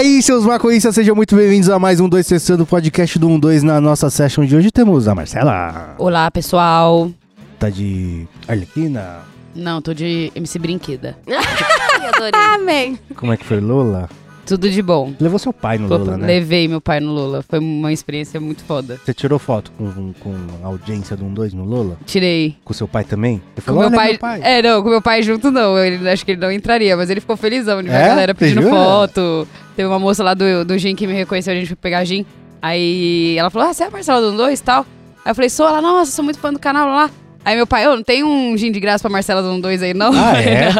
aí, 0.00 0.22
seus 0.22 0.46
maconhistas, 0.46 0.94
sejam 0.94 1.14
muito 1.14 1.36
bem-vindos 1.36 1.68
a 1.68 1.78
mais 1.78 2.00
um 2.00 2.08
2 2.08 2.26
Sessando, 2.26 2.64
podcast 2.64 3.18
do 3.18 3.38
12 3.38 3.66
na 3.66 3.78
nossa 3.82 4.08
session 4.08 4.46
de 4.46 4.56
hoje. 4.56 4.70
Temos 4.70 5.06
a 5.06 5.14
Marcela, 5.14 5.94
Olá, 5.98 6.30
pessoal. 6.30 7.10
tá 7.58 7.68
de 7.68 8.26
Arlequina. 8.48 9.18
Não, 9.54 9.82
tô 9.82 9.92
de 9.92 10.32
MC 10.34 10.58
Brinqueda. 10.58 11.18
Ai, 11.28 12.06
adorei. 12.06 12.32
Amém. 12.34 12.98
Como 13.14 13.30
é 13.30 13.36
que 13.36 13.44
foi, 13.44 13.60
Lola? 13.60 14.08
Tudo 14.50 14.68
de 14.70 14.82
bom. 14.82 15.12
Levou 15.20 15.38
seu 15.38 15.52
pai 15.52 15.78
no 15.78 15.86
Lola, 15.88 16.16
né? 16.16 16.26
Levei 16.26 16.66
meu 16.66 16.80
pai 16.80 16.98
no 17.00 17.12
Lula. 17.12 17.44
Foi 17.48 17.58
uma 17.58 17.92
experiência 17.92 18.40
muito 18.40 18.62
foda. 18.64 19.00
Você 19.04 19.14
tirou 19.14 19.38
foto 19.38 19.70
com, 19.78 20.12
com 20.20 20.34
a 20.62 20.66
audiência 20.66 21.16
do 21.16 21.24
12 21.26 21.54
no 21.56 21.64
Lola? 21.64 21.96
Tirei. 22.04 22.56
Com 22.64 22.72
seu 22.74 22.88
pai 22.88 23.04
também? 23.04 23.40
Com 23.54 23.60
falou, 23.62 23.88
meu 23.88 23.98
"Olha, 24.00 24.18
pai, 24.18 24.40
É, 24.42 24.60
não, 24.62 24.82
com 24.82 24.88
meu 24.90 25.00
pai 25.00 25.22
junto 25.22 25.50
não. 25.50 25.78
Ele, 25.78 26.08
acho 26.08 26.24
que 26.24 26.32
ele 26.32 26.40
não 26.40 26.50
entraria, 26.50 26.96
mas 26.96 27.08
ele 27.10 27.20
ficou 27.20 27.36
felizão 27.36 27.82
de 27.82 27.88
ver 27.88 27.94
É? 27.94 28.04
a 28.04 28.08
galera 28.08 28.34
pedindo 28.34 28.62
foto. 28.68 29.46
Teve 29.76 29.88
uma 29.88 29.98
moça 29.98 30.22
lá 30.24 30.34
do, 30.34 30.64
do 30.64 30.76
Gin 30.78 30.94
que 30.94 31.06
me 31.06 31.12
reconheceu, 31.14 31.52
a 31.52 31.56
gente 31.56 31.68
foi 31.68 31.76
pegar 31.76 32.04
Gin. 32.04 32.26
Aí 32.60 33.36
ela 33.38 33.50
falou: 33.50 33.68
Ah, 33.68 33.72
você 33.72 33.84
é 33.84 33.86
a 33.86 33.90
Marcela 33.90 34.20
do 34.20 34.36
2 34.36 34.58
e 34.58 34.62
tal? 34.62 34.84
Aí 35.24 35.30
eu 35.30 35.34
falei, 35.34 35.48
sou 35.50 35.68
ela, 35.68 35.80
nossa, 35.80 36.10
sou 36.12 36.24
muito 36.24 36.38
fã 36.40 36.52
do 36.52 36.58
canal 36.58 36.88
lá. 36.88 37.10
Aí 37.44 37.54
meu 37.56 37.66
pai, 37.66 37.86
ô, 37.88 37.94
não 37.96 38.02
tem 38.02 38.22
um 38.24 38.56
gin 38.56 38.70
de 38.72 38.80
graça 38.80 39.02
pra 39.02 39.10
Marcela 39.10 39.42
do 39.42 39.60
2 39.60 39.82
aí, 39.82 39.94
não? 39.94 40.12
Ah, 40.12 40.36
é? 40.42 40.70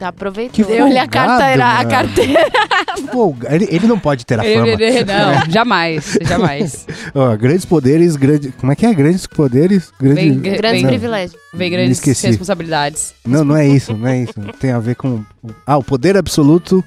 Tá 0.00 0.08
aproveitando. 0.08 0.54
Que 0.54 0.64
Deu-lhe 0.64 0.96
a 0.96 1.06
carteira, 1.06 1.78
a 1.78 1.84
carteira. 1.84 2.40
Pô, 3.12 3.36
ele, 3.50 3.68
ele 3.70 3.86
não 3.86 3.98
pode 3.98 4.24
ter 4.24 4.40
a 4.40 4.42
fama. 4.42 4.66
Ele- 4.66 4.82
ele- 4.82 5.04
não, 5.04 5.44
jamais, 5.52 6.18
jamais. 6.22 6.86
Ó, 7.14 7.36
grandes 7.36 7.66
poderes, 7.66 8.16
grandes... 8.16 8.50
Como 8.58 8.72
é 8.72 8.74
que 8.76 8.86
é? 8.86 8.94
Grandes 8.94 9.26
poderes, 9.26 9.92
grandes... 10.00 10.24
Vem- 10.24 10.56
Grandes 10.56 10.82
Não. 10.82 10.88
privilégios. 10.88 11.38
Vem 11.52 11.70
grandes 11.70 11.98
esqueci. 11.98 12.28
responsabilidades. 12.28 13.12
Não, 13.26 13.44
não 13.44 13.54
é 13.54 13.68
isso, 13.68 13.94
não 13.94 14.08
é 14.08 14.22
isso. 14.22 14.32
Tem 14.58 14.72
a 14.72 14.78
ver 14.78 14.94
com... 14.96 15.22
Ah, 15.66 15.76
o 15.76 15.84
poder 15.84 16.16
absoluto 16.16 16.82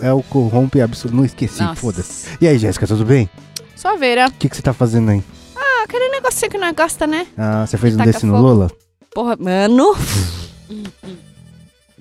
é 0.00 0.12
o 0.12 0.22
corrompe 0.22 0.80
absoluto. 0.80 1.16
Não 1.16 1.24
esqueci, 1.24 1.64
foda-se. 1.74 2.28
E 2.40 2.46
aí, 2.46 2.56
Jéssica, 2.58 2.86
tudo 2.86 3.04
bem? 3.04 3.28
Só 3.74 3.96
veira. 3.96 4.28
O 4.28 4.32
que, 4.32 4.48
que 4.48 4.54
você 4.56 4.62
tá 4.62 4.72
fazendo 4.72 5.10
aí? 5.10 5.20
Ah, 5.56 5.82
aquele 5.84 6.08
negocinho 6.10 6.50
que 6.50 6.58
não 6.58 6.72
gosta, 6.72 7.08
né? 7.08 7.26
Ah, 7.36 7.66
você 7.66 7.76
fez 7.76 7.94
um 7.94 7.98
Taca 7.98 8.12
desse 8.12 8.24
no 8.24 8.34
fogo. 8.34 8.46
Lola? 8.46 8.70
Porra, 9.12 9.36
mano. 9.36 9.96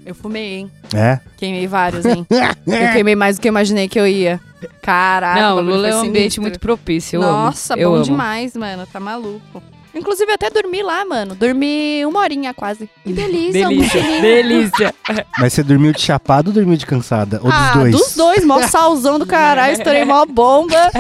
Eu 0.06 0.14
fumei, 0.14 0.60
hein? 0.60 0.72
É? 0.94 1.20
Queimei 1.36 1.66
vários, 1.66 2.06
hein? 2.06 2.26
eu 2.30 2.94
queimei 2.94 3.16
mais 3.16 3.38
do 3.38 3.42
que 3.42 3.48
eu 3.48 3.52
imaginei 3.52 3.88
que 3.88 4.00
eu 4.00 4.08
ia. 4.08 4.40
Caraca. 4.82 5.42
não, 5.42 5.60
Lula 5.62 5.88
é 5.88 5.96
um 5.96 6.02
ambiente 6.02 6.40
muito 6.40 6.60
propício. 6.60 7.18
Eu 7.18 7.22
Nossa, 7.22 7.74
amo. 7.74 7.82
eu 7.82 7.90
bom 7.90 7.96
amo. 7.98 8.06
demais, 8.06 8.56
mano. 8.56 8.86
Tá 8.92 9.00
maluco. 9.00 9.64
Inclusive, 9.96 10.30
eu 10.30 10.36
até 10.36 10.50
dormi 10.50 10.84
lá, 10.84 11.06
mano. 11.06 11.36
Dormi 11.36 12.06
uma 12.06 12.20
horinha 12.20 12.54
quase. 12.54 12.90
Que 13.02 13.14
delícia. 13.14 13.70
Delícia, 13.70 14.02
delícia. 14.22 14.96
Mas 15.40 15.54
você 15.54 15.64
dormiu 15.64 15.94
de 15.94 16.02
chapado 16.02 16.50
ou 16.50 16.54
dormiu 16.54 16.76
de 16.76 16.86
cansada? 16.86 17.40
Ou 17.42 17.50
ah, 17.50 17.72
dos 17.72 17.74
dois? 17.74 17.92
dos 17.92 18.16
dois, 18.16 18.46
mó 18.46 18.62
salzão 18.68 19.18
do 19.18 19.26
caralho, 19.26 19.72
estourei 19.72 20.04
mó 20.04 20.26
bomba. 20.26 20.92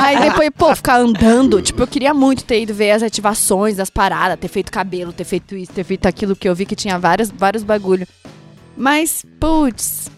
Aí 0.00 0.20
depois, 0.20 0.50
pô, 0.56 0.74
ficar 0.74 1.00
andando. 1.00 1.60
Tipo, 1.60 1.82
eu 1.82 1.86
queria 1.86 2.14
muito 2.14 2.44
ter 2.44 2.62
ido 2.62 2.72
ver 2.72 2.92
as 2.92 3.02
ativações, 3.02 3.80
as 3.80 3.90
paradas, 3.90 4.38
ter 4.38 4.48
feito 4.48 4.70
cabelo, 4.70 5.12
ter 5.12 5.24
feito 5.24 5.56
isso, 5.56 5.72
ter 5.72 5.82
feito 5.82 6.06
aquilo, 6.06 6.36
que 6.36 6.48
eu 6.48 6.54
vi 6.54 6.64
que 6.64 6.76
tinha 6.76 6.96
vários, 6.96 7.30
vários 7.30 7.64
bagulho. 7.64 8.06
Mas, 8.76 9.24
putz, 9.38 10.10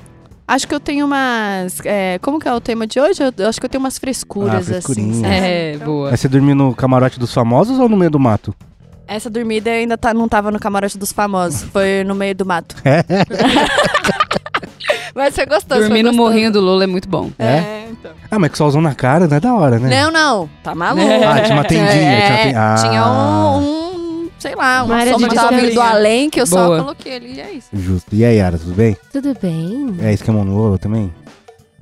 acho 0.49 0.67
que 0.67 0.75
eu 0.75 0.81
tenho 0.81 1.07
umas. 1.07 1.81
é, 1.85 2.19
como 2.21 2.39
que 2.39 2.49
é 2.49 2.55
o 2.55 2.61
tema 2.61 2.87
de 2.87 2.99
hoje? 3.01 3.23
Eu, 3.23 3.33
eu 3.37 3.49
acho 3.49 3.61
que 3.61 3.67
eu 3.67 3.71
tenho 3.71 3.83
umas 3.83 3.99
frescuras, 3.99 4.71
Ah, 4.73 4.79
assim. 4.79 5.25
É, 5.25 5.75
Então, 5.75 5.87
boa. 5.87 6.11
Mas 6.11 6.21
você 6.21 6.29
dormiu 6.29 6.55
no 6.55 6.75
camarote 6.75 7.19
dos 7.19 7.33
famosos 7.33 7.79
ou 7.79 7.89
no 7.89 7.97
meio 7.97 8.11
do 8.11 8.19
mato? 8.19 8.55
Essa 9.09 9.31
dormida 9.31 9.71
ainda 9.71 9.97
tá, 9.97 10.13
não 10.13 10.29
tava 10.29 10.51
no 10.51 10.59
camarote 10.59 10.99
dos 10.99 11.13
famosos, 11.13 11.63
foi 11.71 12.03
no 12.05 12.15
meio 12.15 12.35
do 12.35 12.45
mato. 12.45 12.75
Mas 15.15 15.35
foi 15.35 15.47
gostoso. 15.47 15.81
Dormir 15.81 16.03
no 16.03 16.13
morrinho 16.13 16.53
do 16.53 16.61
Lula 16.61 16.85
é 16.85 16.87
muito 16.87 17.09
bom. 17.09 17.31
É, 17.39 17.87
então. 17.91 18.11
Ah, 18.31 18.39
mas 18.39 18.51
com 18.51 18.57
solzão 18.57 18.83
na 18.83 18.95
cara, 18.95 19.27
não 19.27 19.37
é 19.37 19.41
da 19.41 19.55
hora, 19.55 19.79
né? 19.79 19.89
Não, 20.03 20.11
não, 20.13 20.51
tá 20.63 20.75
maluco. 20.75 21.07
Ah, 21.27 21.41
tinha 21.41 21.57
uma 21.57 21.65
tendinha. 21.65 21.89
É, 21.89 22.27
tinha, 22.27 22.43
ten- 22.43 22.55
ah. 22.57 22.75
tinha 22.79 23.07
um, 23.07 23.59
um, 23.59 23.76
sei 24.39 24.55
lá, 24.55 24.83
Uma 24.83 24.95
uma 24.95 25.01
área 25.01 25.17
de 25.17 25.29
que 25.29 25.35
tava 25.35 25.57
vindo 25.57 25.75
do 25.75 25.81
além 25.81 26.31
que 26.31 26.41
eu 26.41 26.47
só 26.47 26.67
Boa. 26.67 26.81
coloquei 26.81 27.17
ali 27.17 27.35
e 27.35 27.41
é 27.41 27.53
isso. 27.53 27.69
Justo. 27.73 28.15
E 28.15 28.25
aí, 28.25 28.37
Yara, 28.37 28.59
tudo 28.59 28.75
bem? 28.75 28.97
Tudo 29.13 29.37
bem? 29.41 29.97
É 30.01 30.13
esquema 30.13 30.45
no 30.45 30.57
Lola 30.57 30.79
também? 30.79 31.13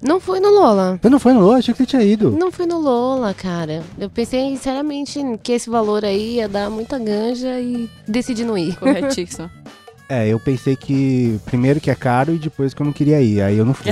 Não 0.03 0.21
fui 0.21 0.39
no 0.39 0.51
Lola. 0.51 0.99
Você 1.01 1.09
não 1.09 1.19
foi 1.19 1.33
no 1.33 1.41
Lola? 1.41 1.59
Achei 1.59 1.73
que 1.73 1.79
você 1.79 1.87
tinha 1.87 2.03
ido. 2.03 2.31
Não 2.31 2.53
fui 2.53 2.67
no 2.67 2.79
Lola, 2.79 3.33
cara. 3.33 3.83
Eu 3.99 4.11
pensei 4.11 4.55
seriamente 4.59 5.19
que 5.43 5.53
esse 5.53 5.71
valor 5.71 6.05
aí 6.05 6.35
ia 6.37 6.49
dar 6.49 6.69
muita 6.69 6.99
ganja 6.99 7.59
e 7.59 7.89
decidi 8.07 8.45
não 8.45 8.57
ir. 8.59 8.77
Corretíssimo. 8.77 9.51
É, 10.07 10.29
eu 10.29 10.39
pensei 10.39 10.77
que 10.77 11.41
primeiro 11.47 11.81
que 11.81 11.91
é 11.91 11.95
caro 11.95 12.35
e 12.35 12.39
depois 12.39 12.75
que 12.75 12.83
eu 12.83 12.85
não 12.85 12.93
queria 12.93 13.23
ir. 13.23 13.41
Aí 13.41 13.57
eu 13.57 13.65
não 13.65 13.73
fui. 13.73 13.91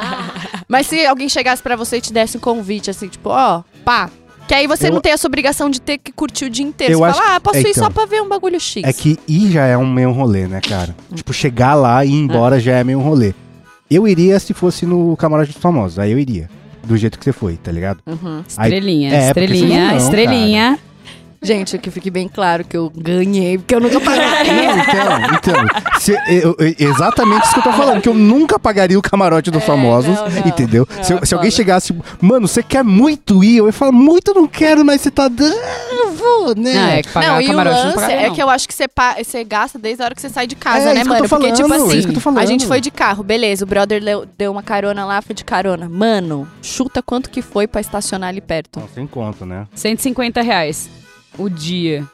Mas 0.66 0.86
se 0.86 1.04
alguém 1.04 1.28
chegasse 1.28 1.62
pra 1.62 1.76
você 1.76 1.98
e 1.98 2.00
te 2.00 2.10
desse 2.10 2.38
um 2.38 2.40
convite, 2.40 2.88
assim, 2.90 3.06
tipo, 3.06 3.28
ó, 3.28 3.62
pá. 3.84 4.08
Que 4.48 4.54
aí 4.54 4.66
você 4.66 4.88
Eu- 4.88 4.92
não 4.92 5.00
tem 5.00 5.12
essa 5.12 5.26
obrigação 5.26 5.70
de 5.70 5.80
ter 5.80 5.98
que 5.98 6.12
curtir 6.12 6.44
o 6.46 6.50
dia 6.50 6.64
inteiro. 6.64 6.92
Eu 6.94 6.98
você 6.98 7.04
acho 7.04 7.18
fala, 7.22 7.36
ah, 7.36 7.40
posso 7.40 7.56
é, 7.56 7.60
ir 7.60 7.70
então. 7.70 7.84
só 7.84 7.90
pra 7.90 8.04
ver 8.06 8.20
um 8.22 8.28
bagulho 8.28 8.60
X. 8.60 8.82
É 8.84 8.92
que 8.92 9.18
ir 9.26 9.50
já 9.50 9.64
é 9.66 9.76
um 9.78 9.86
meio 9.90 10.10
rolê, 10.12 10.46
né, 10.46 10.60
cara? 10.60 10.94
Tipo, 11.14 11.32
chegar 11.32 11.74
lá 11.74 12.04
e 12.04 12.10
ir 12.10 12.14
embora 12.14 12.58
já 12.60 12.72
é 12.76 12.84
meio 12.84 12.98
um 12.98 13.02
rolê. 13.02 13.32
Eu 13.90 14.06
iria 14.08 14.38
se 14.40 14.52
fosse 14.52 14.84
no 14.86 15.16
camarote 15.16 15.52
dos 15.52 15.60
famosos. 15.60 15.98
Aí 15.98 16.12
eu 16.12 16.18
iria. 16.18 16.48
Do 16.84 16.96
jeito 16.96 17.16
que 17.18 17.24
você 17.24 17.32
foi, 17.32 17.56
tá 17.56 17.70
ligado? 17.70 18.00
Uhum. 18.06 18.42
Aí- 18.56 18.68
Estrelinha, 18.72 19.14
É, 19.14 19.32
porque 19.32 19.40
estrelinha, 19.44 19.88
não, 19.90 19.96
estrelinha. 19.96 20.78
Gente, 21.42 21.76
que 21.78 21.90
fique 21.90 22.10
bem 22.10 22.28
claro 22.28 22.64
que 22.64 22.76
eu 22.76 22.90
ganhei, 22.94 23.58
porque 23.58 23.74
eu 23.74 23.80
nunca 23.80 24.00
pagaria. 24.00 24.52
Não, 24.76 24.78
então, 24.78 25.54
então. 25.64 26.00
se- 26.00 26.12
eu- 26.28 26.54
eu- 26.58 26.74
exatamente 26.78 27.44
isso 27.44 27.52
que 27.54 27.58
eu 27.58 27.64
tô 27.64 27.72
falando, 27.72 28.00
que 28.00 28.08
eu 28.08 28.14
nunca 28.14 28.58
pagaria 28.58 28.98
o 28.98 29.02
camarote 29.02 29.50
dos 29.50 29.64
famosos, 29.64 30.14
não, 30.14 30.28
não. 30.28 30.46
entendeu? 30.46 30.86
Não, 30.96 31.02
se, 31.04 31.12
é 31.14 31.24
se 31.26 31.34
alguém 31.34 31.50
chegasse, 31.50 31.92
mano, 32.20 32.46
você 32.46 32.62
quer 32.62 32.84
muito 32.84 33.42
ir? 33.42 33.56
Eu 33.56 33.66
ia 33.66 33.72
falar, 33.72 33.92
muito 33.92 34.30
eu 34.30 34.34
não 34.34 34.46
quero, 34.46 34.84
mas 34.84 35.00
você 35.00 35.10
tá 35.10 35.26
dando, 35.28 35.56
vou, 36.16 36.54
né? 36.54 36.74
Não, 36.74 36.88
é 36.88 37.02
que 37.02 37.08
pagar 37.10 37.28
não, 37.28 37.36
o 37.38 37.40
e 37.40 37.44
o 37.44 37.46
camarote 37.48 37.76
não 37.76 37.84
lance 37.86 37.94
pagaria, 37.96 38.26
é 38.26 38.30
que 38.30 38.42
eu 38.42 38.48
acho 38.50 38.68
que 38.68 38.74
você, 38.74 38.86
pa- 38.86 39.16
você 39.22 39.42
gasta 39.44 39.78
desde 39.78 40.02
a 40.02 40.04
hora 40.06 40.14
que 40.14 40.20
você 40.20 40.28
sai 40.28 40.46
de 40.46 40.54
casa, 40.54 40.90
É, 40.90 40.94
né, 40.94 41.04
mano? 41.04 41.22
tô 41.22 41.28
Porque, 41.28 41.52
tipo 41.52 41.68
falando, 41.68 41.86
assim, 41.88 41.98
isso 41.98 42.06
que 42.06 42.10
eu 42.12 42.14
tô 42.14 42.20
falando. 42.20 42.38
a 42.40 42.46
gente 42.46 42.66
foi 42.66 42.80
de 42.80 42.90
carro, 42.90 43.24
beleza, 43.24 43.64
o 43.64 43.66
brother 43.66 44.02
leu- 44.02 44.26
deu 44.38 44.52
uma 44.52 44.62
carona 44.62 45.04
lá, 45.04 45.20
foi 45.20 45.34
de 45.34 45.44
carona. 45.44 45.88
Mano, 45.88 46.46
chuta 46.62 47.02
quanto 47.02 47.30
que 47.30 47.42
foi 47.42 47.66
pra 47.66 47.80
estacionar 47.80 48.28
ali 48.28 48.40
perto. 48.40 48.78
Não, 48.78 48.88
sem 48.94 49.06
conta, 49.06 49.44
né? 49.44 49.66
150 49.74 50.40
reais 50.40 50.88
o 51.38 51.48
dia. 51.48 52.06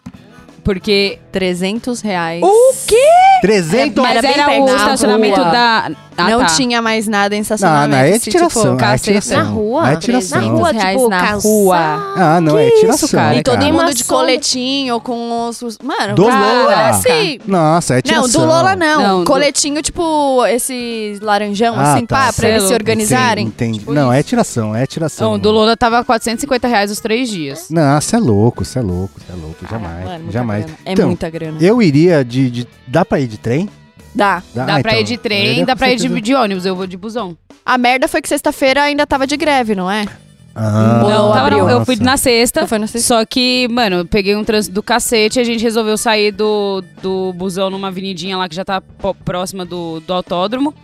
Porque. 0.68 1.18
300 1.32 2.00
reais. 2.00 2.42
O 2.42 2.74
quê? 2.86 2.96
300 3.42 4.02
Mas 4.02 4.24
era 4.24 4.60
o 4.60 4.66
estacionamento 4.66 5.40
rua. 5.40 5.50
da. 5.52 5.90
Ah, 6.16 6.30
não 6.30 6.40
tá. 6.40 6.46
tinha 6.46 6.82
mais 6.82 7.06
nada 7.06 7.36
em 7.36 7.38
Não, 7.38 7.42
estacionamento. 7.42 7.90
não, 7.90 7.98
é 7.98 8.10
assim, 8.16 8.30
tiração, 8.32 8.76
tipo, 8.76 8.84
é 8.90 8.98
tiração. 8.98 9.36
Na 9.38 9.42
rua? 9.44 9.82
Não 9.82 9.88
é 9.88 9.96
tiração. 9.96 10.40
Na 10.40 10.48
rua, 10.48 10.68
300 10.70 10.90
tipo, 10.90 11.08
reais 11.08 11.22
na 11.22 11.38
rua. 11.48 11.76
Ah, 12.16 12.40
não, 12.40 12.54
Que 12.54 12.58
é 12.62 12.68
isso, 12.70 12.80
tiração. 12.80 13.08
cara? 13.10 13.34
E 13.36 13.42
todo 13.44 13.58
Tem 13.60 13.72
mundo 13.72 13.94
de 13.94 14.02
coletinho, 14.02 15.00
com 15.00 15.48
os... 15.48 15.78
Mano, 15.80 16.16
Do 16.16 16.26
cara, 16.26 16.40
Lola. 16.62 16.88
assim... 16.88 17.38
Nossa, 17.46 17.94
é 17.94 17.96
Não, 17.98 18.02
tiração. 18.02 18.40
do 18.40 18.46
Lola 18.48 18.74
não. 18.74 19.00
Não, 19.02 19.18
do- 19.20 19.26
coletinho, 19.26 19.80
tipo, 19.80 20.44
esses 20.46 21.20
laranjão, 21.20 21.76
Ah, 21.78 21.92
assim, 21.94 22.04
tá. 22.04 22.16
pá, 22.16 22.32
pra 22.32 22.48
eles 22.48 22.64
se 22.64 22.74
organizarem. 22.74 23.46
Entendi. 23.46 23.78
Tipo 23.78 23.92
não, 23.94 24.12
é 24.12 24.18
isso. 24.18 24.28
tiração, 24.30 24.74
é 24.74 24.86
tiração. 24.86 25.30
Não, 25.32 25.38
do 25.38 25.52
Lola 25.52 25.76
tava 25.76 26.02
450 26.02 26.66
reais 26.66 26.90
os 26.90 26.98
três 26.98 27.30
dias. 27.30 27.66
Não, 27.70 28.00
você 28.00 28.16
é 28.16 28.18
louco, 28.18 28.64
você 28.64 28.80
é 28.80 28.82
louco, 28.82 29.12
você 29.24 29.32
é 29.32 29.36
louco. 29.36 29.56
Jamais, 29.70 30.04
Mano, 30.04 30.32
jamais. 30.32 30.57
Grana. 30.60 30.78
É 30.84 30.92
Então, 30.92 31.06
muita 31.06 31.30
grana. 31.30 31.58
Eu 31.60 31.80
iria 31.82 32.24
de, 32.24 32.50
de- 32.50 32.68
Dá 32.86 33.04
pra 33.04 33.20
ir 33.20 33.26
de 33.26 33.38
trem? 33.38 33.68
Dá. 34.14 34.42
Dá 34.54 34.62
Ah, 34.62 34.66
pra 34.80 34.92
então, 34.92 34.94
ir 35.00 35.04
de 35.04 35.16
trem, 35.18 35.64
dá 35.64 35.76
pra 35.76 35.92
ir 35.92 35.96
de, 35.96 36.20
de 36.20 36.34
ônibus, 36.34 36.64
eu 36.66 36.74
vou 36.74 36.86
de 36.86 36.96
busão. 36.96 37.36
A 37.64 37.76
merda 37.78 38.08
foi 38.08 38.20
que 38.22 38.28
sexta-feira 38.28 38.82
ainda 38.82 39.06
tava 39.06 39.26
de 39.26 39.36
greve, 39.36 39.74
não 39.74 39.90
é? 39.90 40.06
Ah, 40.54 41.00
Não, 41.08 41.32
tava, 41.32 41.50
não, 41.50 41.70
eu 41.70 41.84
fui 41.84 41.94
na 41.96 42.16
sexta. 42.16 42.66
Foi 42.66 42.78
na 42.78 42.86
sexta. 42.88 43.06
Só 43.06 43.24
que, 43.24 43.68
mano, 43.68 43.96
eu 43.98 44.04
peguei 44.06 44.34
um 44.34 44.42
trânsito 44.42 44.74
do 44.74 44.82
cacete 44.82 45.38
e 45.38 45.42
a 45.42 45.44
gente 45.44 45.62
resolveu 45.62 45.96
sair 45.96 46.32
do, 46.32 46.82
do 47.00 47.32
busão 47.34 47.70
numa 47.70 47.88
avenidinha 47.88 48.36
lá 48.36 48.48
que 48.48 48.56
já 48.56 48.64
tá 48.64 48.80
próxima 49.24 49.64
do, 49.64 50.00
do 50.00 50.12
autódromo. 50.12 50.74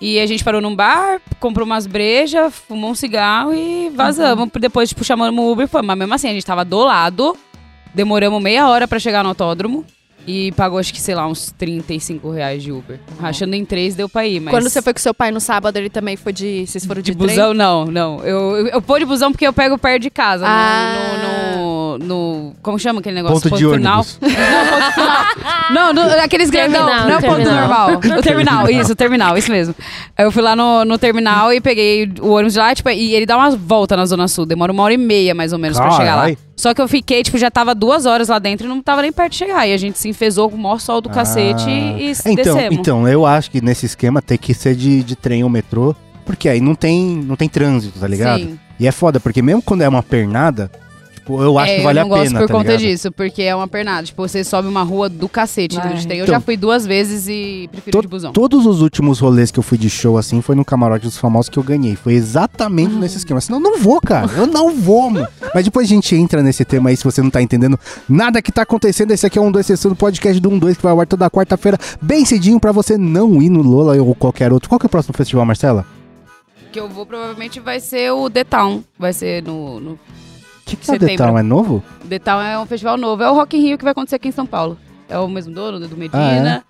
E 0.00 0.20
a 0.20 0.26
gente 0.26 0.44
parou 0.44 0.60
num 0.60 0.76
bar, 0.76 1.20
comprou 1.40 1.64
umas 1.66 1.86
brejas, 1.86 2.54
fumou 2.54 2.90
um 2.90 2.94
cigarro 2.94 3.52
e 3.54 3.90
vazamos. 3.90 4.48
Depois, 4.60 4.90
tipo, 4.90 5.02
chamamos 5.02 5.42
o 5.44 5.50
Uber 5.50 5.64
e 5.64 5.68
foi. 5.68 5.82
Mas 5.82 5.96
mesmo 5.98 6.14
assim, 6.14 6.28
a 6.28 6.32
gente 6.32 6.44
tava 6.46 6.64
do 6.64 6.78
lado. 6.80 7.36
Demoramos 7.94 8.42
meia 8.42 8.68
hora 8.68 8.88
pra 8.88 8.98
chegar 8.98 9.22
no 9.22 9.30
autódromo. 9.30 9.84
E 10.26 10.52
pagou, 10.52 10.78
acho 10.78 10.92
que, 10.92 11.00
sei 11.00 11.14
lá, 11.14 11.26
uns 11.26 11.52
35 11.52 12.30
reais 12.30 12.62
de 12.62 12.72
Uber. 12.72 12.98
Rachando 13.20 13.54
em 13.54 13.64
três, 13.64 13.94
deu 13.94 14.08
pra 14.08 14.26
ir, 14.26 14.40
mas... 14.40 14.54
Quando 14.54 14.70
você 14.70 14.80
foi 14.80 14.94
com 14.94 14.98
seu 14.98 15.12
pai 15.12 15.30
no 15.30 15.38
sábado, 15.38 15.76
ele 15.76 15.90
também 15.90 16.16
foi 16.16 16.32
de... 16.32 16.66
Vocês 16.66 16.86
foram 16.86 17.02
de, 17.02 17.12
De 17.12 17.18
trem? 17.18 17.28
busão, 17.28 17.52
não, 17.52 17.84
não. 17.84 18.20
Eu, 18.20 18.56
eu, 18.56 18.66
eu 18.68 18.80
pôr 18.82 19.00
de 19.00 19.04
busão 19.04 19.30
porque 19.30 19.46
eu 19.46 19.52
pego 19.52 19.76
perto 19.76 20.00
de 20.00 20.08
casa. 20.08 20.46
Ah. 20.48 20.94
No, 20.96 21.18
no, 21.98 22.06
no- 22.06 22.52
Como 22.62 22.78
chama 22.78 23.00
aquele 23.00 23.16
negócio? 23.16 23.48
Ponto 23.48 23.56
de 23.58 23.68
final. 23.74 24.04
ônibus. 24.20 24.34
Não, 25.70 25.92
no, 25.92 26.02
aqueles 26.22 26.50
grandão. 26.50 26.86
Não 26.86 27.10
é 27.10 27.16
o 27.18 27.20
ponto 27.20 27.42
normal. 27.44 27.90
O 27.94 27.98
terminal, 28.22 28.68
isso, 28.70 28.92
o 28.92 28.96
terminal, 28.96 29.36
isso 29.36 29.50
mesmo. 29.50 29.74
Aí 30.16 30.24
Eu 30.24 30.32
fui 30.32 30.42
lá 30.42 30.54
no, 30.54 30.84
no 30.84 30.98
terminal 30.98 31.52
e 31.52 31.60
peguei 31.60 32.10
o 32.20 32.30
ônibus 32.30 32.52
de 32.54 32.58
lá, 32.58 32.74
tipo, 32.74 32.88
e 32.90 33.14
ele 33.14 33.26
dá 33.26 33.36
uma 33.36 33.50
volta 33.50 33.96
na 33.96 34.06
Zona 34.06 34.28
Sul. 34.28 34.46
Demora 34.46 34.72
uma 34.72 34.82
hora 34.82 34.94
e 34.94 34.98
meia, 34.98 35.34
mais 35.34 35.52
ou 35.52 35.58
menos, 35.58 35.78
pra 35.78 35.90
chegar 35.90 36.14
lá. 36.16 36.20
Carai. 36.22 36.38
Só 36.56 36.72
que 36.72 36.80
eu 36.80 36.86
fiquei, 36.86 37.22
tipo, 37.22 37.36
já 37.36 37.50
tava 37.50 37.74
duas 37.74 38.06
horas 38.06 38.28
lá 38.28 38.38
dentro 38.38 38.66
e 38.66 38.68
não 38.68 38.80
tava 38.80 39.02
nem 39.02 39.12
perto 39.12 39.32
de 39.32 39.38
chegar. 39.38 39.66
E 39.66 39.72
a 39.72 39.76
gente 39.76 39.98
se 39.98 40.08
enfesou 40.08 40.48
com 40.48 40.56
o 40.56 40.60
maior 40.60 40.78
sol 40.80 41.00
do 41.00 41.08
cacete 41.10 41.68
e, 41.68 42.10
e 42.10 42.12
então, 42.26 42.34
descemos. 42.54 42.78
então, 42.78 43.08
eu 43.08 43.26
acho 43.26 43.50
que 43.50 43.60
nesse 43.60 43.86
esquema 43.86 44.22
tem 44.22 44.38
que 44.38 44.54
ser 44.54 44.74
de, 44.74 45.02
de 45.02 45.16
trem 45.16 45.42
ou 45.42 45.50
metrô. 45.50 45.94
Porque 46.24 46.48
aí 46.48 46.58
não 46.60 46.74
tem, 46.74 47.22
não 47.26 47.36
tem 47.36 47.48
trânsito, 47.50 47.98
tá 48.00 48.08
ligado? 48.08 48.40
Sim. 48.40 48.58
E 48.80 48.86
é 48.86 48.92
foda, 48.92 49.20
porque 49.20 49.42
mesmo 49.42 49.60
quando 49.60 49.82
é 49.82 49.88
uma 49.88 50.02
pernada, 50.02 50.70
tipo, 51.24 51.42
eu 51.42 51.58
acho 51.58 51.72
É, 51.72 51.76
que 51.76 51.82
vale 51.82 51.98
eu 52.00 52.04
não 52.06 52.12
a 52.14 52.16
gosto 52.18 52.28
pena, 52.28 52.40
por 52.40 52.46
tá 52.48 52.52
conta 52.54 52.76
ligado? 52.76 52.80
disso, 52.80 53.10
porque 53.12 53.42
é 53.42 53.54
uma 53.56 53.66
pernada. 53.66 54.02
Tipo, 54.06 54.28
você 54.28 54.44
sobe 54.44 54.68
uma 54.68 54.82
rua 54.82 55.08
do 55.08 55.28
cacete. 55.28 55.78
Ai. 55.80 55.94
a 55.94 55.96
tem. 56.06 56.18
Eu 56.18 56.24
Então, 56.24 56.34
já 56.34 56.40
fui 56.40 56.56
duas 56.56 56.86
vezes 56.86 57.26
e 57.28 57.68
prefiro 57.72 57.96
to- 57.98 58.02
de 58.02 58.08
busão. 58.08 58.32
Todos 58.32 58.66
os 58.66 58.82
últimos 58.82 59.18
rolês 59.20 59.50
que 59.50 59.58
eu 59.58 59.62
fui 59.62 59.78
de 59.78 59.88
show 59.88 60.18
assim 60.18 60.40
foi 60.42 60.54
no 60.54 60.64
camarote 60.64 61.04
dos 61.06 61.16
famosos 61.16 61.48
que 61.48 61.58
eu 61.58 61.62
ganhei. 61.62 61.96
Foi 61.96 62.12
exatamente 62.12 62.94
nesse 62.94 63.16
esquema. 63.16 63.40
Senão 63.40 63.58
eu 63.58 63.62
não 63.62 63.78
vou, 63.78 64.00
cara. 64.00 64.30
Eu 64.36 64.46
não 64.46 64.74
vou, 64.74 65.10
mano. 65.10 65.26
Mas 65.54 65.64
depois 65.64 65.86
a 65.86 65.88
gente 65.94 66.14
entra 66.14 66.42
nesse 66.42 66.64
tema 66.64 66.90
aí, 66.90 66.96
se 66.96 67.04
você 67.04 67.22
não 67.22 67.30
tá 67.30 67.40
entendendo 67.40 67.78
nada 68.08 68.42
que 68.42 68.52
tá 68.52 68.62
acontecendo. 68.62 69.10
Esse 69.12 69.26
aqui 69.26 69.38
é 69.38 69.42
um 69.42 69.50
2 69.50 69.64
sessão 69.64 69.90
do 69.90 69.96
podcast 69.96 70.40
do 70.40 70.50
12 70.58 70.76
que 70.76 70.82
vai 70.82 70.92
ao 70.92 71.00
ar 71.00 71.06
toda 71.06 71.30
quarta-feira, 71.30 71.78
bem 72.02 72.24
cedinho, 72.24 72.60
pra 72.60 72.72
você 72.72 72.98
não 72.98 73.40
ir 73.42 73.48
no 73.48 73.62
Lola 73.62 73.96
ou 74.02 74.14
qualquer 74.14 74.52
outro. 74.52 74.68
Qual 74.68 74.78
que 74.78 74.86
é 74.86 74.88
o 74.88 74.90
próximo 74.90 75.14
festival, 75.16 75.44
Marcela? 75.46 75.86
que 76.72 76.80
eu 76.80 76.88
vou 76.88 77.06
provavelmente 77.06 77.60
vai 77.60 77.78
ser 77.78 78.10
o 78.10 78.28
The 78.28 78.42
Town. 78.42 78.82
Vai 78.98 79.12
ser 79.12 79.44
no. 79.44 79.78
no... 79.78 79.98
O 80.64 80.70
que, 80.70 80.76
que 80.76 80.90
é 80.90 80.94
o 80.94 80.98
Setembro. 80.98 81.06
Detal? 81.06 81.38
É 81.38 81.42
novo? 81.42 81.84
Town 82.24 82.40
é 82.40 82.58
um 82.58 82.64
festival 82.64 82.96
novo. 82.96 83.22
É 83.22 83.30
o 83.30 83.34
Rock 83.34 83.56
in 83.56 83.60
Rio 83.60 83.78
que 83.78 83.84
vai 83.84 83.92
acontecer 83.92 84.16
aqui 84.16 84.28
em 84.28 84.32
São 84.32 84.46
Paulo. 84.46 84.78
É 85.08 85.18
o 85.18 85.28
mesmo 85.28 85.54
dono 85.54 85.78
do 85.78 85.96
Medina. 85.96 86.64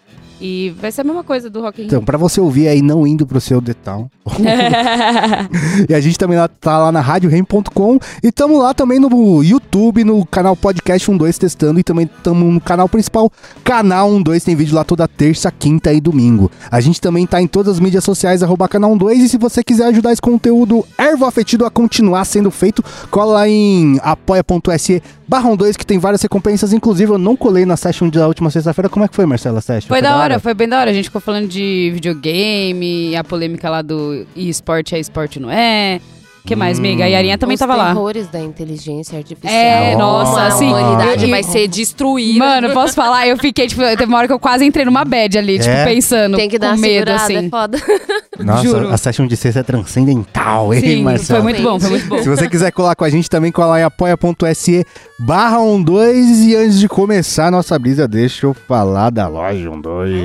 E 0.47 0.75
vai 0.79 0.93
ser 0.93 1.01
a 1.01 1.05
mesma 1.05 1.25
coisa 1.25 1.49
do 1.49 1.63
Rock 1.63 1.81
in 1.81 1.85
Rio. 1.85 1.87
Então, 1.87 2.05
pra 2.05 2.19
você 2.19 2.39
ouvir 2.39 2.69
aí 2.69 2.83
não 2.83 3.07
indo 3.07 3.27
pro 3.27 3.41
seu 3.41 3.63
Detal. 3.63 4.11
E 5.89 5.95
a 5.95 6.01
gente 6.01 6.19
também 6.19 6.37
lá, 6.37 6.47
tá 6.49 6.79
lá 6.79 6.93
na 6.93 7.01
radiorem.com 7.01 7.99
e 8.23 8.31
tamo 8.31 8.59
lá 8.59 8.75
também 8.75 8.99
no 8.99 9.43
YouTube, 9.43 10.05
no 10.05 10.25
canal 10.27 10.55
Podcast 10.55 11.11
12 11.11 11.41
testando 11.41 11.81
e 11.81 11.83
também 11.83 12.09
tamo 12.23 12.45
no 12.51 12.61
canal 12.61 12.89
principal, 12.89 13.31
canal 13.63 14.23
12 14.23 14.45
tem 14.45 14.55
vídeo 14.55 14.75
lá 14.75 14.85
toda 14.85 15.09
terça, 15.09 15.51
quinta 15.51 15.93
e 15.93 16.01
domingo. 16.01 16.51
A 16.71 16.81
gente 16.81 17.01
também 17.01 17.27
tá 17.27 17.41
em 17.41 17.47
todas 17.47 17.75
as 17.75 17.81
mídias 17.81 18.05
sociais, 18.05 18.43
arroba 18.43 18.69
canal 18.69 18.97
12 18.97 19.25
e 19.25 19.29
se 19.29 19.39
você 19.39 19.65
quiser 19.65 19.87
ajudar 19.87 20.13
esse 20.13 20.23
conteúdo 20.23 20.85
ervo 20.99 21.25
afetido 21.25 21.65
a 21.65 21.71
continuar 21.71 22.25
sendo 22.27 22.51
feito, 22.51 22.85
cola 23.11 23.35
lá 23.35 23.49
em 23.49 23.99
apoia.se 24.03 25.03
barra 25.27 25.55
12 25.55 25.79
que 25.79 25.87
tem 25.87 25.99
várias 25.99 26.23
recompensas, 26.23 26.73
inclusive 26.73 27.13
eu 27.13 27.19
não 27.19 27.37
colei 27.37 27.65
na 27.65 27.77
session 27.77 28.09
da 28.09 28.27
última 28.27 28.51
sexta-feira, 28.51 28.89
como 28.89 29.05
é 29.05 29.09
que 29.09 29.17
foi 29.17 29.27
Marcela 29.27 29.59
a 29.59 29.63
session? 29.63 29.89
Foi 29.89 30.03
da 30.03 30.17
hora, 30.17 30.34
foi 30.41 30.55
bem 30.55 30.69
da 30.69 30.81
hora. 30.81 30.91
A 30.91 30.95
gente 30.95 31.07
ficou 31.07 31.21
falando 31.21 31.49
de 31.49 31.91
videogame, 31.95 33.15
a 33.17 33.25
polêmica 33.25 33.69
lá 33.71 33.83
do 33.83 34.27
esporte 34.37 34.95
é 34.95 34.99
esporte, 34.99 35.39
não 35.41 35.51
é? 35.51 36.01
O 36.45 36.47
que 36.47 36.55
mais, 36.55 36.79
Hum. 36.79 36.83
miga? 36.83 37.05
A 37.05 37.07
Yarinha 37.07 37.39
também 37.39 37.55
Os 37.55 37.59
tava 37.61 37.75
lá. 37.75 37.87
terrores 37.89 38.29
da 38.29 38.39
inteligência 38.39 39.17
artificial. 39.17 39.51
É, 39.51 39.97
nossa, 39.97 40.31
Como 40.33 40.39
a 40.43 40.47
assim, 40.49 40.67
humanidade 40.67 41.25
eu- 41.25 41.31
vai 41.31 41.43
ser 41.43 41.67
destruída. 41.69 42.39
Mano, 42.39 42.71
posso 42.75 42.95
falar? 42.95 43.27
Eu 43.27 43.39
fiquei, 43.39 43.67
tipo, 43.67 43.81
teve 43.81 44.05
uma 44.05 44.19
hora 44.19 44.27
que 44.27 44.33
eu 44.35 44.39
quase 44.39 44.63
entrei 44.63 44.85
numa 44.85 45.07
bad 45.07 45.39
ali, 45.39 45.59
tipo, 45.59 45.71
É? 45.71 45.87
pensando, 45.87 46.37
Tem 46.37 46.49
que 46.51 46.59
dar 46.59 46.69
com 46.69 46.75
uma 46.75 46.81
medo, 46.83 47.07
segurada, 47.11 47.23
assim. 47.25 47.47
é 47.47 47.49
foda. 47.49 47.79
Nossa, 48.39 48.63
Juro. 48.63 48.89
a 48.93 48.97
session 48.97 49.27
de 49.27 49.37
sexta 49.37 49.61
é 49.61 49.63
transcendental, 49.63 50.73
hein, 50.75 50.81
Sim, 50.81 51.03
Marcela? 51.03 51.41
foi 51.41 51.53
muito 51.53 51.63
bom, 51.63 51.79
foi 51.79 51.91
muito 51.91 52.07
bom. 52.09 52.23
Se 52.23 52.29
você 52.29 52.49
quiser 52.49 52.71
colar 52.73 52.95
com 52.97 53.05
a 53.05 53.11
gente 53.11 53.29
também, 53.31 53.53
cola 53.53 53.79
em 53.81 53.83
apoia.se 53.85 54.85
barra 55.19 55.59
12 55.59 56.51
e 56.51 56.57
antes 56.57 56.79
de 56.79 56.89
começar 56.89 57.47
a 57.47 57.51
nossa 57.51 57.79
brisa, 57.79 58.09
deixa 58.09 58.47
eu 58.47 58.55
falar 58.67 59.11
da 59.11 59.29
loja 59.29 59.71
12. 59.71 60.23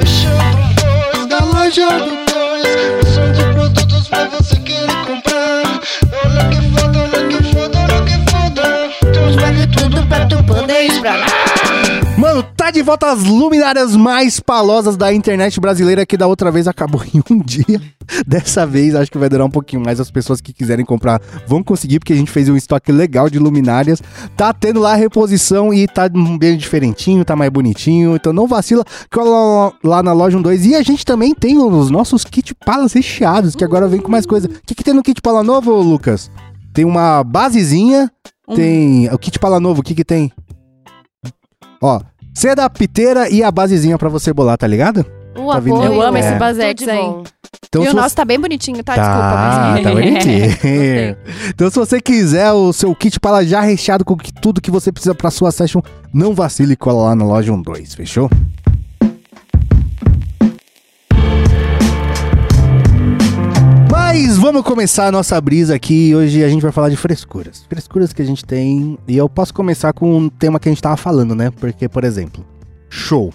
Da 1.29 1.39
loja 1.45 1.87
do 1.99 2.25
Toys, 2.25 3.13
são 3.13 3.31
de 3.31 3.43
produtos 3.53 4.07
pra 4.07 4.25
você 4.29 4.55
querer 4.57 4.87
comprar. 5.05 5.81
Olha 6.25 6.49
que 6.49 6.61
foda, 6.71 6.99
olha 6.99 7.27
que 7.27 7.43
foda, 7.53 7.79
olha 7.79 8.05
que 8.05 8.31
foda. 8.31 9.11
Temos 9.13 9.35
vale 9.35 9.67
tudo 9.67 10.07
pra 10.07 10.25
tu 10.25 10.43
poder 10.43 10.85
esbranar. 10.87 11.38
Tá 12.69 12.73
de 12.73 12.83
volta 12.83 13.11
as 13.11 13.23
luminárias 13.23 13.95
mais 13.95 14.39
palosas 14.39 14.95
da 14.95 15.11
internet 15.11 15.59
brasileira 15.59 16.05
que 16.05 16.15
da 16.15 16.27
outra 16.27 16.51
vez 16.51 16.67
acabou 16.67 17.01
em 17.11 17.19
um 17.31 17.39
dia. 17.39 17.81
Dessa 18.27 18.63
vez 18.63 18.93
acho 18.93 19.09
que 19.09 19.17
vai 19.17 19.27
durar 19.27 19.47
um 19.47 19.49
pouquinho 19.49 19.83
mais. 19.83 19.99
As 19.99 20.11
pessoas 20.11 20.39
que 20.39 20.53
quiserem 20.53 20.85
comprar 20.85 21.19
vão 21.47 21.63
conseguir, 21.63 21.97
porque 21.97 22.13
a 22.13 22.15
gente 22.15 22.29
fez 22.29 22.47
um 22.47 22.55
estoque 22.55 22.91
legal 22.91 23.27
de 23.27 23.39
luminárias. 23.39 24.03
Tá 24.37 24.53
tendo 24.53 24.79
lá 24.79 24.93
reposição 24.93 25.73
e 25.73 25.87
tá 25.87 26.07
bem 26.37 26.57
diferentinho, 26.57 27.25
tá 27.25 27.35
mais 27.35 27.49
bonitinho. 27.49 28.15
Então 28.15 28.31
não 28.31 28.45
vacila, 28.45 28.85
cola 29.11 29.73
lá 29.83 30.03
na 30.03 30.13
loja 30.13 30.39
12. 30.39 30.69
E 30.69 30.75
a 30.75 30.83
gente 30.83 31.03
também 31.03 31.33
tem 31.33 31.57
os 31.57 31.89
nossos 31.89 32.23
kit 32.23 32.53
palas 32.53 32.93
recheados, 32.93 33.55
que 33.55 33.63
agora 33.63 33.87
vem 33.87 33.99
com 33.99 34.11
mais 34.11 34.27
coisa. 34.27 34.47
O 34.47 34.51
que, 34.63 34.75
que 34.75 34.83
tem 34.83 34.93
no 34.93 35.01
kit 35.01 35.19
pala 35.23 35.41
novo, 35.41 35.73
Lucas? 35.81 36.29
Tem 36.71 36.85
uma 36.85 37.23
basezinha, 37.23 38.11
tem. 38.53 39.11
O 39.11 39.17
kit 39.17 39.39
pala 39.39 39.59
novo, 39.59 39.81
o 39.81 39.83
que, 39.83 39.95
que 39.95 40.05
tem? 40.05 40.31
Ó, 41.81 41.99
seda, 42.39 42.69
piteira 42.69 43.29
e 43.29 43.43
a 43.43 43.51
basezinha 43.51 43.97
pra 43.97 44.09
você 44.09 44.31
bolar, 44.33 44.57
tá 44.57 44.65
ligado? 44.67 45.05
O 45.37 45.51
Tá 45.51 45.57
apoio. 45.59 45.83
Eu 45.83 46.01
amo 46.01 46.17
esse 46.17 46.33
tudo 46.33 46.39
Basex 46.39 46.87
aí. 46.87 46.97
Então, 47.67 47.83
e 47.83 47.87
o 47.87 47.91
você- 47.91 47.95
nosso 47.95 48.15
tá 48.15 48.25
bem 48.25 48.39
bonitinho, 48.39 48.83
tá? 48.83 48.95
Tá, 48.95 49.01
Desculpa, 49.01 49.35
mas... 49.35 49.83
tá 49.83 49.91
bonitinho. 49.93 51.17
então, 51.49 51.69
se 51.69 51.75
você 51.77 52.01
quiser 52.01 52.51
o 52.51 52.73
seu 52.73 52.93
kit 52.95 53.19
para 53.19 53.43
já 53.45 53.61
recheado 53.61 54.03
com 54.03 54.15
que- 54.17 54.33
tudo 54.33 54.59
que 54.61 54.71
você 54.71 54.91
precisa 54.91 55.13
pra 55.13 55.29
sua 55.29 55.51
session, 55.51 55.81
não 56.13 56.33
vacile 56.33 56.73
e 56.73 56.75
cola 56.75 57.03
lá 57.09 57.15
na 57.15 57.23
loja 57.25 57.53
12, 57.61 57.95
fechou? 57.95 58.29
Mas 64.11 64.39
vamos 64.39 64.63
começar 64.63 65.05
a 65.05 65.11
nossa 65.11 65.39
brisa 65.39 65.75
aqui. 65.75 66.15
Hoje 66.15 66.43
a 66.43 66.49
gente 66.49 66.63
vai 66.63 66.71
falar 66.71 66.89
de 66.89 66.95
frescuras. 66.95 67.63
Frescuras 67.69 68.11
que 68.11 68.23
a 68.23 68.25
gente 68.25 68.43
tem. 68.43 68.97
E 69.07 69.15
eu 69.15 69.29
posso 69.29 69.53
começar 69.53 69.93
com 69.93 70.17
um 70.17 70.29
tema 70.29 70.59
que 70.59 70.67
a 70.67 70.71
gente 70.71 70.81
tava 70.81 70.97
falando, 70.97 71.35
né? 71.35 71.51
Porque, 71.51 71.87
por 71.87 72.03
exemplo, 72.03 72.43
show. 72.89 73.31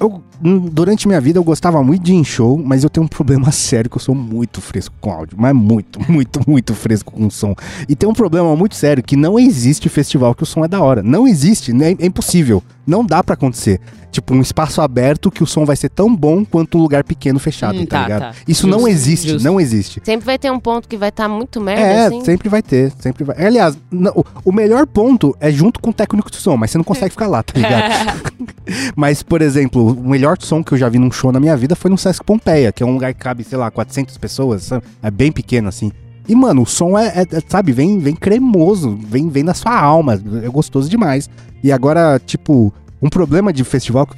Eu, 0.00 0.20
hum, 0.44 0.58
durante 0.58 1.06
minha 1.06 1.20
vida 1.20 1.38
eu 1.38 1.44
gostava 1.44 1.80
muito 1.84 2.02
de 2.02 2.12
ir 2.12 2.16
em 2.16 2.24
show, 2.24 2.58
mas 2.58 2.82
eu 2.82 2.90
tenho 2.90 3.04
um 3.04 3.06
problema 3.08 3.52
sério 3.52 3.88
que 3.88 3.96
eu 3.96 4.00
sou 4.00 4.12
muito 4.12 4.60
fresco 4.60 4.92
com 5.00 5.12
áudio. 5.12 5.36
Mas 5.38 5.54
muito, 5.54 6.00
muito, 6.10 6.40
muito 6.50 6.74
fresco 6.74 7.12
com 7.12 7.30
som. 7.30 7.54
E 7.88 7.94
tem 7.94 8.08
um 8.08 8.12
problema 8.12 8.56
muito 8.56 8.74
sério 8.74 9.04
que 9.04 9.14
não 9.14 9.38
existe 9.38 9.88
festival 9.88 10.34
que 10.34 10.42
o 10.42 10.46
som 10.46 10.64
é 10.64 10.68
da 10.68 10.80
hora. 10.80 11.00
Não 11.00 11.28
existe, 11.28 11.72
né? 11.72 11.94
é 11.96 12.06
impossível. 12.06 12.60
Não 12.90 13.04
dá 13.04 13.22
pra 13.22 13.34
acontecer. 13.34 13.80
Tipo, 14.10 14.34
um 14.34 14.40
espaço 14.40 14.80
aberto 14.80 15.30
que 15.30 15.42
o 15.42 15.46
som 15.46 15.64
vai 15.64 15.76
ser 15.76 15.88
tão 15.88 16.14
bom 16.14 16.44
quanto 16.44 16.76
um 16.76 16.82
lugar 16.82 17.04
pequeno 17.04 17.38
fechado, 17.38 17.78
Hum, 17.78 17.86
tá, 17.86 17.98
tá, 17.98 18.02
ligado? 18.02 18.20
tá. 18.22 18.30
Isso 18.48 18.66
Justo, 18.66 18.66
não 18.80 18.88
existe, 18.88 19.28
justo. 19.28 19.44
não 19.44 19.60
existe. 19.60 20.02
Sempre 20.04 20.26
vai 20.26 20.36
ter 20.36 20.50
um 20.50 20.58
ponto 20.58 20.88
que 20.88 20.96
vai 20.96 21.10
estar 21.10 21.28
muito 21.28 21.60
merda, 21.60 21.80
É, 21.82 22.06
assim. 22.06 22.24
sempre 22.24 22.48
vai 22.48 22.60
ter, 22.62 22.92
sempre 22.98 23.22
vai. 23.22 23.40
Aliás, 23.46 23.78
não, 23.90 24.24
o- 24.44 24.50
melhor 24.52 24.84
ponto 24.86 25.36
é 25.38 25.52
junto 25.52 25.78
com 25.78 25.90
o 25.90 25.92
técnico 25.92 26.28
de 26.28 26.38
som, 26.38 26.56
mas 26.56 26.72
você 26.72 26.78
não 26.78 26.84
consegue 26.84 27.10
ficar 27.12 27.28
lá, 27.28 27.40
tá 27.42 27.52
ligado? 27.56 28.20
mas, 28.96 29.22
por 29.22 29.42
exemplo, 29.42 29.92
o 29.92 30.08
melhor 30.08 30.36
som 30.40 30.62
que 30.62 30.72
eu 30.72 30.78
já 30.78 30.88
vi 30.88 30.98
num 30.98 31.12
show 31.12 31.30
na 31.30 31.38
minha 31.40 31.56
vida 31.56 31.76
foi 31.76 31.90
no 31.90 31.96
Sesc 31.98 32.24
Pompeia, 32.24 32.72
que 32.72 32.82
é 32.82 32.86
um 32.86 32.92
lugar 32.94 33.14
que 33.14 33.20
cabe, 33.20 33.44
sei 33.44 33.58
lá, 33.58 33.70
400 33.70 34.16
pessoas, 34.18 34.64
sabe? 34.64 34.84
é 35.02 35.10
bem 35.10 35.30
pequeno 35.30 35.68
assim. 35.68 35.92
E, 36.28 36.34
mano, 36.34 36.62
o 36.62 36.66
som 36.66 36.96
é, 36.98 37.06
é- 37.08 37.36
é, 37.36 37.40
sabe, 37.48 37.72
vem, 37.72 37.98
vem 37.98 38.14
cremoso, 38.14 38.96
vem, 39.08 39.28
vem 39.28 39.42
na 39.42 39.54
sua 39.54 39.76
alma, 39.78 40.14
é 40.44 40.48
gostoso 40.48 40.88
demais. 40.88 41.28
E 41.62 41.70
agora, 41.72 42.20
tipo, 42.24 42.72
um 43.02 43.08
problema 43.08 43.52
de 43.52 43.64
festival 43.64 44.06
que 44.06 44.16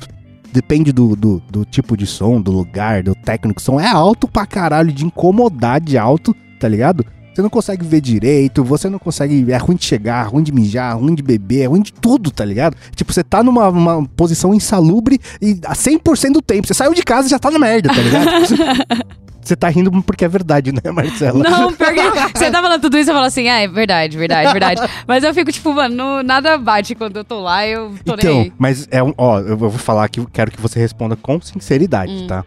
depende 0.53 0.93
do, 0.93 1.17
do, 1.17 1.43
do 1.51 1.65
tipo 1.65 1.97
de 1.97 2.07
som, 2.07 2.41
do 2.41 2.51
lugar, 2.51 3.03
do 3.03 3.15
técnico 3.15 3.61
som, 3.61 3.81
é 3.81 3.89
alto 3.89 4.29
pra 4.29 4.47
caralho, 4.47 4.93
de 4.93 5.05
incomodar 5.05 5.81
de 5.81 5.97
alto, 5.97 6.35
tá 6.61 6.69
ligado? 6.69 7.05
Você 7.35 7.41
não 7.41 7.49
consegue 7.49 7.87
ver 7.87 8.03
direito, 8.03 8.63
você 8.63 8.91
não 8.91 8.99
consegue. 8.99 9.51
É 9.51 9.57
ruim 9.57 9.75
de 9.77 9.87
chegar, 9.87 10.23
ruim 10.25 10.43
de 10.43 10.53
mijar, 10.53 10.99
ruim 10.99 11.15
de 11.15 11.23
beber, 11.23 11.63
é 11.63 11.67
ruim 11.67 11.81
de 11.81 11.91
tudo, 11.91 12.31
tá 12.31 12.45
ligado? 12.45 12.77
Tipo, 12.95 13.11
você 13.11 13.25
tá 13.25 13.43
numa 13.43 13.71
uma 13.71 14.07
posição 14.09 14.53
insalubre 14.53 15.19
e 15.41 15.59
a 15.65 15.75
100% 15.75 16.33
do 16.33 16.43
tempo. 16.43 16.67
Você 16.67 16.75
saiu 16.75 16.93
de 16.93 17.03
casa 17.03 17.29
e 17.29 17.31
já 17.31 17.39
tá 17.39 17.51
na 17.51 17.59
merda, 17.59 17.89
tá 17.89 18.03
ligado? 18.03 18.29
Você 19.43 19.57
tá 19.57 19.69
rindo 19.69 19.91
porque 20.03 20.25
é 20.25 20.29
verdade, 20.29 20.71
né, 20.71 20.91
Marcela? 20.93 21.43
Não, 21.43 21.73
pior 21.75 21.93
que 21.93 22.39
você 22.39 22.51
tá 22.51 22.63
falando 22.63 22.81
tudo 22.81 22.97
isso, 22.97 23.11
eu 23.11 23.15
falo 23.15 23.27
assim, 23.27 23.49
ah, 23.49 23.59
é 23.59 23.67
verdade, 23.67 24.17
verdade, 24.17 24.53
verdade. 24.53 24.81
Mas 25.07 25.25
eu 25.25 25.35
fico 25.35 25.51
tipo, 25.51 25.73
mano, 25.75 26.23
nada 26.23 26.57
bate 26.57 26.95
quando 26.95 27.17
eu 27.17 27.25
tô 27.25 27.41
lá, 27.41 27.67
eu 27.67 27.93
tô 28.05 28.15
nem 28.15 28.25
Então, 28.25 28.41
aí. 28.43 28.53
mas 28.57 28.87
é 28.91 29.03
um. 29.03 29.13
Ó, 29.19 29.41
eu 29.41 29.57
vou 29.57 29.71
falar 29.73 30.05
aqui, 30.05 30.21
eu 30.21 30.29
quero 30.33 30.51
que 30.51 30.61
você 30.61 30.79
responda 30.79 31.17
com 31.17 31.41
sinceridade, 31.41 32.13
Hum. 32.13 32.27
tá? 32.29 32.45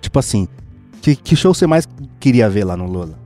Tipo 0.00 0.18
assim, 0.18 0.48
que, 1.00 1.14
que 1.14 1.36
show 1.36 1.54
você 1.54 1.66
mais 1.66 1.88
queria 2.18 2.50
ver 2.50 2.64
lá 2.64 2.76
no 2.76 2.86
Lola? 2.86 3.20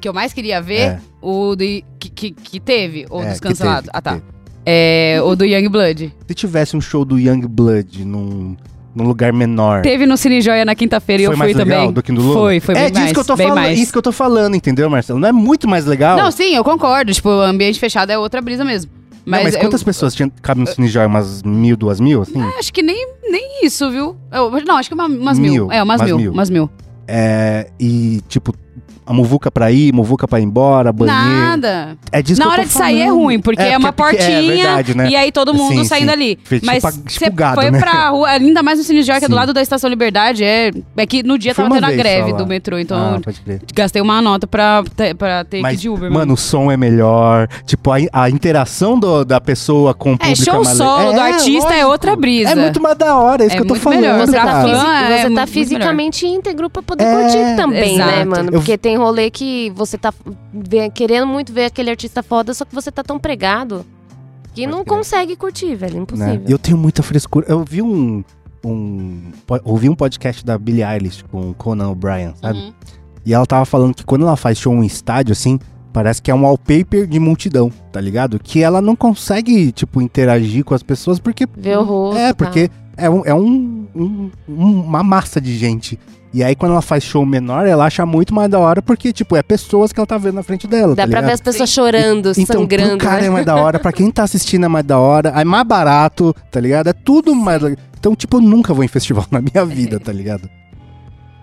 que 0.00 0.08
eu 0.08 0.12
mais 0.14 0.32
queria 0.32 0.62
ver, 0.62 0.80
É. 0.80 1.00
o 1.20 1.56
do, 1.56 1.64
que, 1.98 2.08
que, 2.14 2.30
que 2.30 2.60
teve, 2.60 3.04
ou 3.10 3.20
É, 3.20 3.30
dos 3.30 3.40
que 3.40 3.48
cancelados. 3.48 3.90
ah, 3.92 3.98
que 3.98 4.04
tá. 4.04 4.12
teve. 4.12 4.24
É, 4.64 5.18
o 5.24 5.34
do 5.34 5.44
Young 5.44 5.68
Blood. 5.68 6.14
Se 6.28 6.34
tivesse 6.34 6.76
um 6.76 6.80
show 6.80 7.04
do 7.04 7.18
Young 7.18 7.40
Blood 7.48 8.04
num, 8.04 8.54
num 8.98 9.08
lugar 9.08 9.32
menor. 9.32 9.82
Teve 9.82 10.04
no 10.06 10.16
Cine 10.16 10.40
Joia 10.42 10.64
na 10.64 10.74
quinta-feira 10.74 11.22
e 11.22 11.24
eu 11.26 11.30
fui 11.30 11.38
mais 11.38 11.56
legal 11.56 11.78
também. 11.78 11.92
do 11.92 12.02
que 12.02 12.12
no 12.12 12.20
Lola? 12.20 12.34
Foi, 12.40 12.60
foi 12.60 12.74
é 12.74 12.78
bem 12.78 12.86
disso 12.90 13.00
mais, 13.00 13.12
que 13.12 13.18
eu 13.20 13.24
tô 13.24 13.36
bem 13.36 13.46
falando, 13.48 13.62
mais. 13.64 13.78
isso 13.78 13.92
que 13.92 13.98
eu 13.98 14.02
tô 14.02 14.12
falando, 14.12 14.54
entendeu, 14.56 14.90
Marcelo? 14.90 15.18
Não 15.20 15.28
é 15.28 15.32
muito 15.32 15.68
mais 15.68 15.86
legal? 15.86 16.16
Não, 16.16 16.30
sim, 16.30 16.54
eu 16.54 16.64
concordo. 16.64 17.12
Tipo, 17.12 17.28
o 17.28 17.40
ambiente 17.42 17.78
fechado 17.78 18.10
é 18.10 18.18
outra 18.18 18.40
brisa 18.42 18.64
mesmo. 18.64 18.90
Não, 19.24 19.32
Mas, 19.32 19.44
mas 19.44 19.54
eu- 19.54 19.60
quantas 19.60 19.82
pessoas 19.82 20.14
tinha, 20.14 20.30
cabe 20.42 20.60
no 20.60 20.66
Cine 20.66 20.88
Joy? 20.88 21.04
Umas 21.06 21.42
mil, 21.42 21.76
duas 21.76 22.00
mil, 22.00 22.22
assim? 22.22 22.40
Acho 22.58 22.72
que 22.72 22.82
nem, 22.82 23.08
nem 23.30 23.64
isso, 23.64 23.90
viu? 23.90 24.16
Eu- 24.32 24.50
não, 24.66 24.76
acho 24.78 24.88
que 24.88 24.94
uma- 24.94 25.06
umas 25.06 25.38
mil. 25.38 25.52
Mil, 25.52 25.72
É, 25.72 25.82
umas 25.82 26.00
umas 26.00 26.08
mil, 26.08 26.18
mil. 26.18 26.32
umas 26.32 26.50
mil. 26.50 26.70
É, 27.06 27.68
e, 27.78 28.20
tipo, 28.28 28.54
a 29.06 29.12
muvuca 29.12 29.50
pra 29.50 29.70
ir, 29.72 29.92
muvuca 29.92 30.26
pra 30.28 30.40
ir 30.40 30.44
embora, 30.44 30.92
banheiro. 30.92 31.20
Nada. 31.20 31.96
É 32.12 32.20
disso 32.22 32.38
Na 32.40 32.46
que 32.46 32.48
eu 32.48 32.52
hora 32.52 32.62
tô 32.62 32.68
de 32.68 32.74
sair 32.74 33.00
é 33.02 33.08
ruim, 33.10 33.40
porque 33.40 33.62
é, 33.62 33.76
uma 33.76 33.92
porque- 33.92 34.16
portinha 34.16 34.38
É 34.38 34.42
verdade, 34.56 34.96
né? 34.96 35.08
e 35.10 35.16
aí 35.16 35.32
todo 35.32 35.54
mundo 35.54 35.78
Sim, 35.78 35.84
saindo 35.84 36.06
sim. 36.08 36.12
ali. 36.12 36.38
Feito 36.44 36.66
Mas 36.66 36.82
tipo- 36.82 37.10
você 37.10 37.24
tipo 37.24 37.36
gado, 37.36 37.54
foi 37.60 37.70
né? 37.70 37.78
pra 37.78 38.08
rua, 38.10 38.28
ainda 38.28 38.62
mais 38.62 38.78
no 38.78 38.84
Cine 38.84 39.02
Joy, 39.02 39.18
que 39.18 39.24
é 39.24 39.28
do 39.28 39.34
lado 39.34 39.52
da 39.52 39.62
Estação 39.62 39.88
Liberdade, 39.88 40.44
é, 40.44 40.70
é 40.96 41.06
que 41.06 41.22
no 41.22 41.38
dia 41.38 41.54
Fui 41.54 41.64
tava 41.64 41.74
tendo 41.76 41.84
a 41.86 41.92
greve 41.92 42.32
do 42.34 42.46
metrô, 42.46 42.78
então 42.78 42.98
Ah, 42.98 43.32
gastei 43.74 44.00
uma 44.02 44.20
nota 44.20 44.46
pra, 44.46 44.82
ter- 44.96 45.14
pra 45.14 45.44
ter 45.44 45.58
que 45.58 45.62
Mas, 45.62 45.78
ir 45.78 45.82
de 45.82 45.88
Uber. 45.88 46.10
mano, 46.10 46.34
o 46.34 46.36
som 46.36 46.70
é 46.70 46.76
melhor. 46.76 47.48
Tipo, 47.64 47.90
a, 47.92 47.96
a 48.12 48.30
interação 48.30 48.98
do- 48.98 49.24
da 49.24 49.40
pessoa 49.40 49.94
com 49.94 50.12
o 50.12 50.14
é, 50.14 50.18
público 50.18 50.44
show 50.44 50.64
mais 50.64 50.76
solo 50.76 51.12
do 51.12 51.18
É, 51.20 51.32
artista 51.32 51.68
é 51.68 51.76
lógico. 51.76 51.90
outra 51.92 52.16
brisa. 52.16 52.50
É 52.50 52.54
muito 52.54 52.80
mais 52.82 52.96
da 52.98 53.16
hora, 53.16 53.42
é 53.42 53.46
isso 53.46 53.54
É 53.54 53.58
que 53.58 53.62
eu 53.62 53.66
tô 53.68 53.74
falando. 53.74 54.00
melhor. 54.00 54.18
Você 54.26 54.32
tá, 54.32 54.64
fisi- 54.64 54.86
é 54.86 55.22
você 55.28 55.34
tá 55.34 55.46
fisicamente 55.46 56.26
íntegro 56.26 56.68
pra 56.70 56.82
poder 56.82 57.04
É, 57.04 57.14
curtir 57.22 57.56
também, 57.56 57.98
né, 57.98 58.24
mano? 58.24 58.50
Porque 58.68 58.76
tem 58.76 58.98
rolê 58.98 59.30
que 59.30 59.72
você 59.74 59.96
tá 59.96 60.12
querendo 60.94 61.26
muito 61.26 61.52
ver 61.54 61.66
aquele 61.66 61.88
artista 61.88 62.22
foda, 62.22 62.52
só 62.52 62.66
que 62.66 62.74
você 62.74 62.92
tá 62.92 63.02
tão 63.02 63.18
pregado 63.18 63.82
que 64.52 64.62
Pode 64.62 64.66
não 64.66 64.84
crer. 64.84 64.96
consegue 64.98 65.36
curtir, 65.36 65.74
velho. 65.74 65.94
né? 65.94 66.00
Impossível. 66.02 66.44
Eu 66.46 66.58
tenho 66.58 66.76
muita 66.76 67.02
frescura. 67.02 67.46
Eu 67.48 67.64
vi 67.64 67.80
um, 67.80 68.22
um. 68.62 69.32
Ouvi 69.64 69.88
um 69.88 69.94
podcast 69.94 70.44
da 70.44 70.58
Billie 70.58 70.84
Eilish 70.84 71.24
com 71.30 71.50
o 71.50 71.54
Conan 71.54 71.88
O'Brien, 71.88 72.34
sabe? 72.38 72.58
Uhum. 72.58 72.72
E 73.24 73.32
ela 73.32 73.46
tava 73.46 73.64
falando 73.64 73.94
que 73.94 74.04
quando 74.04 74.26
ela 74.26 74.36
faz 74.36 74.58
show 74.58 74.74
em 74.74 74.84
estádio, 74.84 75.32
assim, 75.32 75.58
parece 75.90 76.20
que 76.20 76.30
é 76.30 76.34
um 76.34 76.42
wallpaper 76.42 77.06
de 77.06 77.18
multidão, 77.18 77.72
tá 77.90 78.02
ligado? 78.02 78.38
Que 78.38 78.62
ela 78.62 78.82
não 78.82 78.94
consegue, 78.94 79.72
tipo, 79.72 80.02
interagir 80.02 80.62
com 80.62 80.74
as 80.74 80.82
pessoas 80.82 81.18
porque. 81.18 81.46
Ver 81.56 81.78
o 81.78 81.84
rosto. 81.84 82.18
É, 82.18 82.34
tá. 82.34 82.70
É, 82.98 83.08
um, 83.10 83.22
é 83.24 83.34
um- 83.34 83.86
um- 83.94 84.30
uma 84.48 85.02
massa 85.02 85.40
de 85.40 85.56
gente. 85.56 85.98
E 86.34 86.44
aí, 86.44 86.54
quando 86.54 86.72
ela 86.72 86.82
faz 86.82 87.02
show 87.04 87.24
menor, 87.24 87.66
ela 87.66 87.86
acha 87.86 88.04
muito 88.04 88.34
mais 88.34 88.50
da 88.50 88.58
hora, 88.58 88.82
porque, 88.82 89.12
tipo, 89.14 89.34
é 89.34 89.42
pessoas 89.42 89.92
que 89.94 89.98
ela 89.98 90.06
tá 90.06 90.18
vendo 90.18 90.34
na 90.34 90.42
frente 90.42 90.66
dela. 90.66 90.94
Dá 90.94 91.04
tá 91.04 91.08
pra 91.08 91.20
ver 91.20 91.26
ligado? 91.28 91.34
as 91.34 91.40
pessoas 91.40 91.70
chorando, 91.70 92.32
Então, 92.36 92.60
sangrando. 92.60 92.98
pro 92.98 93.06
cara 93.08 93.22
né? 93.22 93.26
é 93.28 93.30
mais 93.30 93.46
da 93.46 93.56
hora, 93.56 93.78
pra 93.78 93.92
quem 93.92 94.10
tá 94.10 94.24
assistindo 94.24 94.64
é 94.66 94.68
mais 94.68 94.84
da 94.84 94.98
hora, 94.98 95.30
é 95.30 95.42
mais 95.44 95.66
barato, 95.66 96.34
tá 96.50 96.60
ligado? 96.60 96.88
É 96.88 96.92
tudo 96.92 97.34
mais. 97.34 97.62
Então, 97.98 98.14
tipo, 98.14 98.36
eu 98.36 98.40
nunca 98.42 98.74
vou 98.74 98.84
em 98.84 98.88
festival 98.88 99.24
na 99.32 99.40
minha 99.40 99.64
vida, 99.64 99.98
tá 99.98 100.12
ligado? 100.12 100.50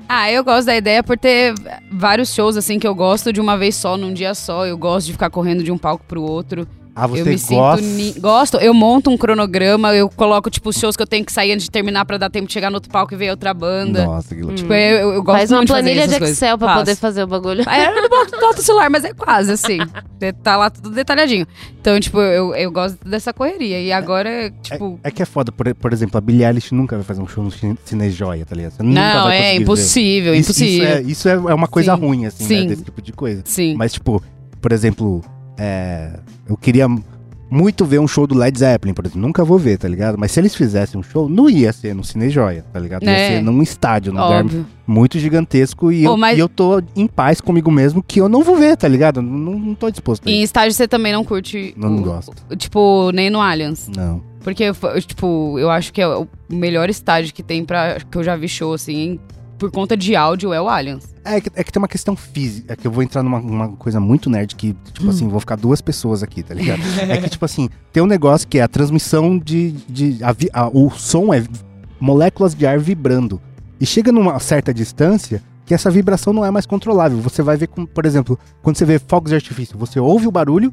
Ah, 0.07 0.31
eu 0.31 0.43
gosto 0.43 0.67
da 0.67 0.75
ideia 0.77 1.01
por 1.01 1.17
ter 1.17 1.55
vários 1.91 2.31
shows 2.31 2.55
assim 2.55 2.77
que 2.77 2.85
eu 2.87 2.93
gosto 2.93 3.33
de 3.33 3.41
uma 3.41 3.57
vez 3.57 3.75
só, 3.75 3.97
num 3.97 4.13
dia 4.13 4.35
só. 4.35 4.63
Eu 4.67 4.77
gosto 4.77 5.07
de 5.07 5.13
ficar 5.13 5.31
correndo 5.31 5.63
de 5.63 5.71
um 5.71 5.79
palco 5.79 6.05
pro 6.07 6.21
outro. 6.21 6.67
Ah, 6.95 7.07
você 7.07 7.21
eu 7.21 7.25
me 7.25 7.31
gosta. 7.35 7.83
sinto. 7.83 7.95
ni- 7.95 8.13
Gosto, 8.19 8.57
eu 8.57 8.73
monto 8.73 9.09
um 9.09 9.17
cronograma, 9.17 9.93
eu 9.93 10.09
coloco, 10.09 10.49
tipo, 10.49 10.69
os 10.69 10.77
shows 10.79 10.95
que 10.95 11.03
eu 11.03 11.07
tenho 11.07 11.25
que 11.25 11.31
sair 11.31 11.51
antes 11.51 11.65
de 11.65 11.71
terminar 11.71 12.05
pra 12.05 12.17
dar 12.17 12.29
tempo 12.29 12.47
de 12.47 12.53
chegar 12.53 12.69
no 12.69 12.75
outro 12.77 12.89
palco 12.89 13.13
e 13.13 13.17
ver 13.17 13.29
outra 13.31 13.53
banda. 13.53 14.05
Nossa, 14.05 14.33
que 14.33 14.41
louco. 14.41 14.55
Tipo, 14.55 14.73
eu, 14.73 14.97
eu, 14.97 15.13
eu 15.15 15.23
gosto 15.23 15.37
Faz 15.37 15.51
uma 15.51 15.57
muito 15.57 15.67
de 15.67 15.73
fazer 15.73 15.83
planilha 15.83 16.01
de 16.07 16.13
essas 16.13 16.19
coisas. 16.19 16.37
Excel 16.37 16.57
pra 16.57 16.67
Faço. 16.69 16.79
poder 16.79 16.95
fazer 16.95 17.23
o 17.23 17.27
bagulho. 17.27 17.63
Aí 17.65 17.85
eu 17.85 18.01
não 18.01 18.09
boto, 18.09 18.39
boto 18.39 18.59
o 18.61 18.63
celular, 18.63 18.89
mas 18.89 19.03
é 19.03 19.13
quase 19.13 19.51
assim. 19.51 19.77
tá 20.41 20.55
lá 20.57 20.69
tudo 20.69 20.89
detalhadinho. 20.91 21.45
Então, 21.81 21.99
tipo, 21.99 22.19
eu, 22.19 22.55
eu 22.55 22.71
gosto 22.71 22.97
dessa 23.07 23.33
correria. 23.33 23.79
E 23.81 23.91
agora, 23.91 24.51
tipo. 24.61 24.99
É 25.03 25.11
que 25.11 25.21
é 25.21 25.25
foda, 25.25 25.51
por, 25.51 25.73
por 25.75 25.91
exemplo, 25.91 26.17
a 26.17 26.21
Billie 26.21 26.45
Eilish 26.45 26.73
nunca 26.73 26.95
vai 26.95 27.03
fazer 27.03 27.21
um 27.21 27.27
show 27.27 27.43
no 27.43 27.51
Cine 27.51 28.09
Joia, 28.09 28.45
tá 28.45 28.55
ligado? 28.55 28.71
Você 28.71 28.83
nunca 28.83 29.13
não, 29.15 29.23
vai 29.25 29.37
é 29.37 29.55
impossível, 29.55 30.33
Isso, 30.33 30.51
impossível. 30.51 30.87
Isso, 30.87 30.97
é, 30.97 31.01
isso 31.01 31.29
é 31.29 31.33
é 31.33 31.53
uma 31.53 31.67
coisa 31.67 31.93
Sim. 31.95 32.01
ruim, 32.01 32.25
assim, 32.25 32.45
Sim. 32.45 32.61
né? 32.61 32.67
Desse 32.67 32.83
tipo 32.83 33.01
de 33.01 33.11
coisa. 33.11 33.41
Sim. 33.45 33.75
Mas, 33.77 33.93
tipo, 33.93 34.23
por 34.61 34.71
exemplo, 34.71 35.21
é, 35.57 36.19
eu 36.47 36.57
queria 36.57 36.87
muito 37.49 37.85
ver 37.85 37.99
um 37.99 38.07
show 38.07 38.25
do 38.27 38.35
Led 38.35 38.57
Zeppelin, 38.57 38.93
por 38.93 39.05
exemplo. 39.05 39.21
Nunca 39.21 39.45
vou 39.45 39.57
ver, 39.57 39.77
tá 39.77 39.87
ligado? 39.87 40.17
Mas 40.17 40.31
se 40.31 40.39
eles 40.39 40.55
fizessem 40.55 40.99
um 40.99 41.03
show, 41.03 41.29
não 41.29 41.49
ia 41.49 41.71
ser 41.71 41.93
no 41.93 42.03
Cine 42.03 42.29
Joia, 42.29 42.65
tá 42.73 42.79
ligado? 42.79 43.03
Ia 43.03 43.11
É. 43.11 43.27
ser 43.37 43.41
num 43.43 43.61
estádio, 43.61 44.11
num 44.11 44.21
lugar 44.21 44.43
muito 44.85 45.17
gigantesco. 45.19 45.91
E, 45.91 46.05
Ô, 46.07 46.11
eu, 46.11 46.17
mas- 46.17 46.37
e 46.37 46.41
eu 46.41 46.49
tô 46.49 46.81
em 46.95 47.07
paz 47.07 47.39
comigo 47.39 47.71
mesmo 47.71 48.03
que 48.03 48.19
eu 48.19 48.27
não 48.27 48.43
vou 48.43 48.55
ver, 48.57 48.75
tá 48.75 48.87
ligado? 48.87 49.21
Não, 49.21 49.57
não 49.59 49.75
tô 49.75 49.89
disposto 49.91 50.27
a 50.27 50.31
Em 50.31 50.35
isso. 50.37 50.43
estágio 50.45 50.73
você 50.73 50.87
também 50.87 51.13
não 51.13 51.23
curte. 51.23 51.73
Não, 51.77 51.89
não 51.89 51.99
o- 51.99 52.03
gosto. 52.03 52.33
o- 52.49 52.55
Tipo, 52.55 53.11
nem 53.13 53.29
no 53.29 53.39
Allianz. 53.39 53.89
Não. 53.95 54.21
Porque, 54.43 54.65
tipo, 55.07 55.57
eu 55.57 55.69
acho 55.71 55.93
que 55.93 56.01
é 56.01 56.07
o 56.07 56.27
melhor 56.49 56.89
estádio 56.89 57.33
que 57.33 57.41
tem 57.43 57.63
pra. 57.63 57.97
que 57.99 58.17
eu 58.17 58.23
já 58.23 58.35
vi 58.35 58.47
show, 58.47 58.73
assim, 58.73 59.19
por 59.57 59.71
conta 59.71 59.95
de 59.97 60.15
áudio, 60.15 60.51
é 60.53 60.61
o 60.61 60.67
Allianz. 60.69 61.13
É 61.23 61.39
que, 61.41 61.49
é 61.55 61.63
que 61.63 61.71
tem 61.71 61.81
uma 61.81 61.87
questão 61.87 62.15
física, 62.15 62.73
é 62.73 62.75
que 62.75 62.85
eu 62.85 62.91
vou 62.91 63.01
entrar 63.01 63.23
numa 63.23 63.39
uma 63.39 63.69
coisa 63.69 63.99
muito 63.99 64.29
nerd 64.29 64.55
que, 64.55 64.75
tipo 64.93 65.09
assim, 65.09 65.27
vou 65.27 65.39
ficar 65.39 65.55
duas 65.55 65.81
pessoas 65.81 66.21
aqui, 66.21 66.43
tá 66.43 66.53
ligado? 66.53 66.81
é 67.09 67.17
que, 67.17 67.29
tipo 67.29 67.43
assim, 67.45 67.69
tem 67.91 68.03
um 68.03 68.07
negócio 68.07 68.47
que 68.47 68.59
é 68.59 68.61
a 68.63 68.67
transmissão 68.67 69.37
de. 69.37 69.71
de 69.89 70.23
a 70.23 70.35
a- 70.53 70.69
o 70.71 70.89
som 70.91 71.33
é 71.33 71.43
moléculas 71.99 72.53
de 72.53 72.65
ar 72.65 72.79
vibrando. 72.79 73.41
E 73.79 73.85
chega 73.85 74.11
numa 74.11 74.37
certa 74.39 74.73
distância 74.73 75.41
que 75.65 75.73
essa 75.73 75.89
vibração 75.89 76.31
não 76.31 76.45
é 76.45 76.51
mais 76.51 76.65
controlável. 76.65 77.19
Você 77.21 77.41
vai 77.41 77.57
ver, 77.57 77.67
com, 77.67 77.85
por 77.85 78.05
exemplo, 78.05 78.37
quando 78.61 78.77
você 78.77 78.85
vê 78.85 78.99
fogos 78.99 79.29
de 79.29 79.35
artifício, 79.35 79.77
você 79.77 79.99
ouve 79.99 80.27
o 80.27 80.31
barulho, 80.31 80.71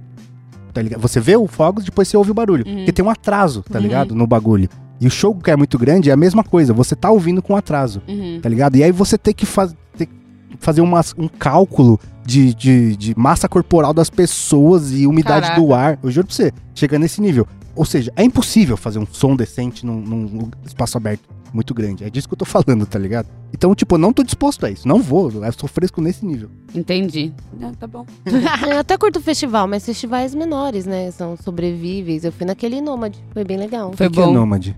tá 0.72 0.82
ligado? 0.82 1.00
Você 1.00 1.18
vê 1.18 1.34
o 1.36 1.46
fogos, 1.46 1.84
depois 1.84 2.08
você 2.08 2.16
ouve 2.16 2.30
o 2.30 2.34
barulho. 2.34 2.64
Uhum. 2.66 2.76
Porque 2.76 2.92
tem 2.92 3.04
um 3.04 3.10
atraso, 3.10 3.62
tá 3.62 3.78
Uhum. 3.78 3.82
ligado? 3.84 4.14
No 4.14 4.26
bagulho. 4.26 4.68
E 5.02 5.06
o 5.06 5.10
show 5.10 5.34
que 5.34 5.50
é 5.50 5.56
muito 5.56 5.76
grande 5.78 6.10
é 6.10 6.12
a 6.12 6.16
mesma 6.16 6.44
coisa, 6.44 6.72
você 6.72 6.94
tá 6.94 7.10
ouvindo 7.10 7.42
com 7.42 7.56
atraso 7.56 8.00
Uhum. 8.06 8.38
tá 8.40 8.48
ligado? 8.48 8.76
E 8.76 8.84
aí 8.84 8.92
você 8.92 9.18
tem 9.18 9.34
que 9.34 9.44
faz, 9.44 9.74
ter 9.98 10.06
que 10.06 10.12
fazer 10.60 10.80
umas- 10.80 11.12
um 11.18 11.26
cálculo 11.26 11.98
de, 12.24 12.54
de, 12.54 12.96
de 12.96 13.18
massa 13.18 13.48
corporal 13.48 13.92
das 13.92 14.08
pessoas 14.08 14.92
e 14.92 15.06
umidade 15.06 15.48
Caraca. 15.48 15.60
do 15.60 15.74
ar. 15.74 15.98
Eu 16.02 16.10
juro 16.10 16.26
pra 16.28 16.36
você, 16.36 16.52
chega 16.74 16.98
nesse 16.98 17.20
nível. 17.20 17.46
Ou 17.74 17.84
seja, 17.84 18.12
é 18.14 18.22
impossível 18.22 18.76
fazer 18.76 18.98
um 19.00 19.06
som 19.10 19.34
decente 19.34 19.84
num, 19.84 20.00
num 20.00 20.50
espaço 20.64 20.96
aberto 20.96 21.22
muito 21.52 21.74
grande. 21.74 22.04
É 22.04 22.08
disso 22.10 22.28
que 22.28 22.34
eu 22.34 22.38
tô 22.38 22.44
falando, 22.44 22.86
tá 22.86 22.98
ligado? 22.98 23.26
Então, 23.52 23.74
tipo, 23.74 23.94
eu 23.94 23.98
não 23.98 24.12
tô 24.12 24.22
disposto 24.22 24.64
a 24.64 24.70
isso. 24.70 24.86
Não 24.86 25.00
vou, 25.02 25.30
eu 25.30 25.52
sou 25.52 25.68
fresco 25.68 26.00
nesse 26.00 26.24
nível. 26.24 26.48
Entendi. 26.74 27.32
Ah, 27.60 27.72
tá 27.78 27.86
bom. 27.86 28.06
Eu 28.70 28.78
até 28.78 28.96
curto 28.96 29.20
festival, 29.20 29.66
mas 29.68 29.84
festivais 29.84 30.34
menores, 30.34 30.86
né? 30.86 31.10
São 31.10 31.36
sobrevíveis. 31.36 32.24
Eu 32.24 32.32
fui 32.32 32.46
naquele 32.46 32.80
Nômade, 32.80 33.22
foi 33.32 33.44
bem 33.44 33.58
legal. 33.58 33.92
Foi 33.94 34.06
O 34.06 34.10
que 34.10 34.16
que 34.16 34.22
é 34.22 34.24
bom. 34.26 34.32
nômade? 34.32 34.74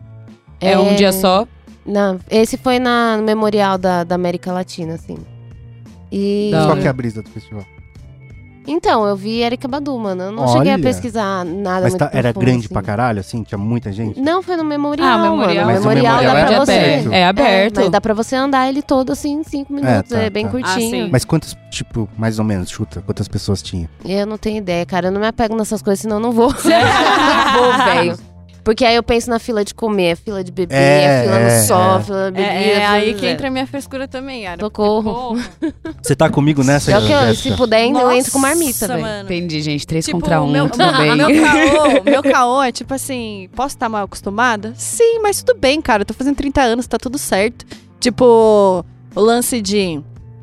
É, 0.60 0.78
um 0.78 0.94
dia 0.94 1.12
só. 1.12 1.46
Não, 1.86 2.18
esse 2.30 2.56
foi 2.56 2.78
na, 2.78 3.16
no 3.18 3.22
memorial 3.22 3.76
da, 3.76 4.04
da 4.04 4.14
América 4.14 4.52
Latina, 4.52 4.94
assim. 4.94 5.16
E. 6.10 6.50
Qual 6.52 6.76
que 6.76 6.86
é 6.86 6.90
a 6.90 6.92
brisa 6.92 7.22
do 7.22 7.28
festival? 7.30 7.64
Então, 8.66 9.04
eu 9.06 9.14
vi 9.14 9.42
Erika 9.42 9.68
Badu, 9.68 9.98
mano. 9.98 10.22
Eu 10.22 10.32
não 10.32 10.44
Olha. 10.44 10.52
cheguei 10.52 10.72
a 10.72 10.78
pesquisar 10.78 11.44
nada 11.44 11.82
Mas 11.82 11.92
muito 11.92 11.98
tá- 11.98 12.10
era 12.14 12.32
profundo, 12.32 12.40
grande 12.46 12.64
assim. 12.64 12.72
pra 12.72 12.82
caralho, 12.82 13.20
assim? 13.20 13.42
Tinha 13.42 13.58
muita 13.58 13.92
gente? 13.92 14.18
Não, 14.18 14.42
foi 14.42 14.56
no 14.56 14.64
memorial, 14.64 15.06
Ah, 15.06 15.18
memorial. 15.22 15.66
mano. 15.66 15.66
Mas 15.66 15.84
o 15.84 15.88
memorial, 15.88 16.16
memorial 16.16 16.34
dá 16.34 16.40
é 16.40 16.44
pra 16.46 16.54
de 16.54 16.64
você. 16.64 16.72
aberto. 16.72 17.12
É 17.12 17.24
aberto. 17.26 17.78
É, 17.78 17.82
mas 17.82 17.90
dá 17.92 18.00
pra 18.00 18.14
você 18.14 18.36
andar 18.36 18.66
ele 18.66 18.80
todo 18.80 19.12
assim 19.12 19.32
em 19.34 19.44
cinco 19.44 19.70
minutos. 19.70 20.08
tá, 20.08 20.18
É, 20.18 20.30
bem 20.30 20.46
tá. 20.46 20.50
curtinho. 20.52 20.72
Ah, 20.86 21.04
sim. 21.04 21.08
Mas 21.12 21.26
quantas, 21.26 21.54
tipo, 21.70 22.08
mais 22.16 22.38
ou 22.38 22.44
menos, 22.46 22.70
chuta, 22.70 23.02
quantas 23.02 23.28
pessoas 23.28 23.60
tinha? 23.60 23.86
Eu 24.02 24.26
não 24.26 24.38
tenho 24.38 24.56
ideia, 24.56 24.86
cara. 24.86 25.08
Eu 25.08 25.12
não 25.12 25.20
me 25.20 25.26
apego 25.26 25.54
nessas 25.54 25.82
coisas, 25.82 26.00
senão 26.00 26.16
eu 26.16 26.22
não 26.22 26.32
vou. 26.32 26.48
não 26.48 26.54
vou, 27.76 27.84
velho. 27.84 28.18
Porque 28.64 28.84
aí 28.84 28.96
eu 28.96 29.02
penso 29.02 29.28
na 29.28 29.38
fila 29.38 29.62
de 29.64 29.74
comer, 29.74 30.16
fila 30.16 30.42
de 30.42 30.50
beber, 30.50 30.74
É, 30.74 31.22
fila 31.24 31.38
é, 31.38 31.60
no 31.60 31.66
sol, 31.66 31.98
é. 31.98 32.02
fila 32.02 32.32
de 32.32 32.40
É, 32.40 32.46
bebida. 32.48 32.70
é 32.70 32.74
fila 32.74 32.90
aí 32.92 33.14
que 33.14 33.26
entra 33.26 33.48
a 33.48 33.50
minha 33.50 33.66
frescura 33.66 34.08
também, 34.08 34.44
Yara. 34.44 34.58
Socorro. 34.60 35.36
Você 36.02 36.16
tá 36.16 36.30
comigo 36.30 36.64
nessa, 36.64 36.90
É 36.90 36.98
o 36.98 37.06
que 37.06 37.12
eu, 37.12 37.34
se 37.34 37.52
puder, 37.56 37.86
eu 37.90 38.10
entro 38.12 38.32
com 38.32 38.38
marmita, 38.38 38.88
Nossa, 38.88 39.02
velho. 39.02 39.24
Entendi, 39.24 39.60
gente. 39.60 39.86
Três 39.86 40.06
Tipo, 40.06 40.18
contra 40.18 40.40
um. 40.42 40.50
meu, 40.50 40.68
tudo 40.70 40.82
meu, 40.84 40.96
bem. 40.96 41.14
meu 41.16 41.28
caô, 41.44 42.02
meu 42.04 42.22
caô 42.22 42.62
é 42.62 42.72
tipo 42.72 42.94
assim, 42.94 43.48
posso 43.54 43.76
estar 43.76 43.88
mal 43.90 44.04
acostumada? 44.04 44.72
Sim, 44.76 45.20
mas 45.22 45.42
tudo 45.42 45.58
bem, 45.58 45.82
cara. 45.82 46.00
Eu 46.02 46.06
tô 46.06 46.14
fazendo 46.14 46.36
30 46.36 46.62
anos, 46.62 46.86
tá 46.86 46.96
tudo 46.98 47.18
certo. 47.18 47.66
Tipo, 48.00 48.84
o 49.14 49.20
lance 49.20 49.60
de 49.60 50.00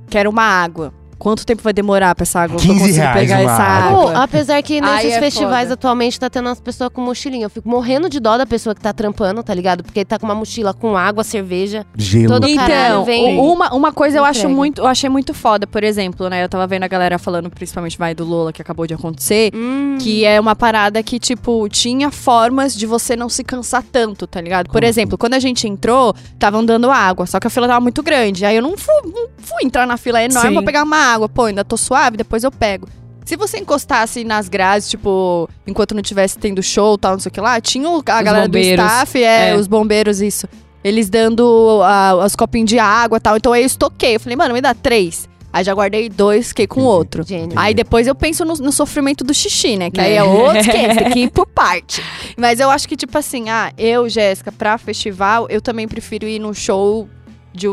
quero 0.09 0.29
uma 0.29 0.43
água. 0.43 0.93
Quanto 1.21 1.45
tempo 1.45 1.61
vai 1.61 1.71
demorar 1.71 2.15
pra 2.15 2.23
essa 2.23 2.39
água 2.39 2.57
pra 2.57 2.65
eu 2.65 2.69
15 2.73 2.79
conseguir 2.79 2.97
reais 2.99 3.19
pegar 3.19 3.41
essa 3.41 3.51
água. 3.61 4.09
Água? 4.09 4.23
apesar 4.23 4.61
que 4.63 4.81
nesses 4.81 5.11
é 5.13 5.19
festivais 5.19 5.61
foda. 5.65 5.73
atualmente 5.75 6.19
tá 6.19 6.31
tendo 6.31 6.49
as 6.49 6.59
pessoas 6.59 6.89
com 6.91 6.99
mochilinha. 6.99 7.45
Eu 7.45 7.49
fico 7.51 7.69
morrendo 7.69 8.09
de 8.09 8.19
dó 8.19 8.39
da 8.39 8.45
pessoa 8.47 8.73
que 8.73 8.81
tá 8.81 8.91
trampando, 8.91 9.43
tá 9.43 9.53
ligado? 9.53 9.83
Porque 9.83 10.03
tá 10.03 10.17
com 10.17 10.25
uma 10.25 10.33
mochila 10.33 10.73
com 10.73 10.97
água, 10.97 11.23
cerveja. 11.23 11.85
Gelo. 11.95 12.27
Todo 12.33 12.47
Então, 12.47 13.05
vem- 13.05 13.39
uma, 13.39 13.71
uma 13.71 13.91
coisa 13.93 14.17
eu 14.17 14.25
acho 14.25 14.49
muito, 14.49 14.81
eu 14.81 14.87
achei 14.87 15.09
muito 15.11 15.31
foda, 15.31 15.67
por 15.67 15.83
exemplo, 15.83 16.27
né? 16.27 16.43
Eu 16.43 16.49
tava 16.49 16.65
vendo 16.65 16.83
a 16.83 16.87
galera 16.87 17.19
falando, 17.19 17.51
principalmente 17.51 17.99
vai 17.99 18.15
do 18.15 18.25
Lola, 18.25 18.51
que 18.51 18.61
acabou 18.61 18.87
de 18.87 18.95
acontecer. 18.95 19.51
Hum. 19.53 19.97
Que 20.01 20.25
é 20.25 20.39
uma 20.39 20.55
parada 20.55 21.03
que, 21.03 21.19
tipo, 21.19 21.69
tinha 21.69 22.09
formas 22.09 22.75
de 22.75 22.87
você 22.87 23.15
não 23.15 23.29
se 23.29 23.43
cansar 23.43 23.83
tanto, 23.83 24.25
tá 24.25 24.41
ligado? 24.41 24.65
Por 24.69 24.73
Como 24.81 24.85
exemplo, 24.85 25.17
quando 25.19 25.35
a 25.35 25.39
gente 25.39 25.67
entrou, 25.67 26.15
estavam 26.33 26.65
dando 26.65 26.89
água, 26.89 27.27
só 27.27 27.39
que 27.39 27.45
a 27.45 27.49
fila 27.49 27.67
tava 27.67 27.79
muito 27.79 28.01
grande. 28.01 28.43
Aí 28.43 28.55
eu 28.55 28.61
não 28.63 28.75
fui, 28.75 28.93
não 29.05 29.27
fui 29.37 29.63
entrar 29.63 29.85
na 29.85 29.97
fila 29.97 30.23
enorme 30.23 30.49
Sim. 30.49 30.53
pra 30.55 30.63
pegar 30.63 30.83
uma 30.83 31.10
água. 31.13 31.29
Pô, 31.29 31.45
ainda 31.45 31.63
tô 31.63 31.77
suave, 31.77 32.17
depois 32.17 32.43
eu 32.43 32.51
pego. 32.51 32.87
Se 33.25 33.35
você 33.37 33.59
encostasse 33.59 34.23
nas 34.23 34.49
grades, 34.49 34.89
tipo, 34.89 35.47
enquanto 35.65 35.93
não 35.93 36.01
tivesse 36.01 36.37
tendo 36.37 36.61
show 36.63 36.97
tal, 36.97 37.13
não 37.13 37.19
sei 37.19 37.29
o 37.29 37.33
que 37.33 37.39
lá, 37.39 37.61
tinha 37.61 37.87
o- 37.89 37.99
a 38.05 38.21
galera 38.21 38.47
do 38.47 38.57
staff, 38.57 39.23
é, 39.23 39.49
É. 39.51 39.55
os 39.55 39.67
bombeiros, 39.67 40.21
isso. 40.21 40.47
Eles 40.83 41.09
dando 41.09 41.81
os 42.25 42.35
copinhos 42.35 42.67
de 42.69 42.79
água 42.79 43.17
e 43.17 43.21
tal. 43.21 43.37
Então 43.37 43.53
aí 43.53 43.61
eu 43.61 43.67
estoquei. 43.67 44.15
Eu 44.15 44.19
falei, 44.19 44.35
mano, 44.35 44.53
me 44.53 44.61
dá 44.61 44.73
três. 44.73 45.29
Aí 45.53 45.63
já 45.63 45.73
guardei 45.73 46.07
dois, 46.09 46.47
fiquei 46.47 46.65
com 46.65 46.79
Entendi. 46.79 46.95
outro. 46.95 47.23
Gênio. 47.23 47.59
Aí 47.59 47.73
depois 47.73 48.07
eu 48.07 48.15
penso 48.15 48.43
no, 48.43 48.53
no 48.55 48.71
sofrimento 48.71 49.23
do 49.23 49.33
xixi, 49.33 49.77
né? 49.77 49.91
Que 49.91 49.99
aí 50.01 50.13
É. 50.13 50.15
é 50.15 50.23
outro 50.23 50.57
esquema, 50.59 50.95
tem 50.95 51.09
que 51.11 51.19
ir 51.19 51.29
por 51.29 51.45
parte. 51.45 52.01
Mas 52.37 52.59
eu 52.59 52.69
acho 52.71 52.87
que, 52.87 52.95
tipo 52.95 53.15
assim, 53.17 53.49
ah, 53.49 53.71
eu, 53.77 54.07
Jéssica, 54.09 54.51
pra 54.51 54.77
festival, 54.77 55.45
eu 55.49 55.61
também 55.61 55.87
prefiro 55.87 56.25
ir 56.25 56.39
num 56.39 56.53
show 56.53 57.07
De 57.53 57.67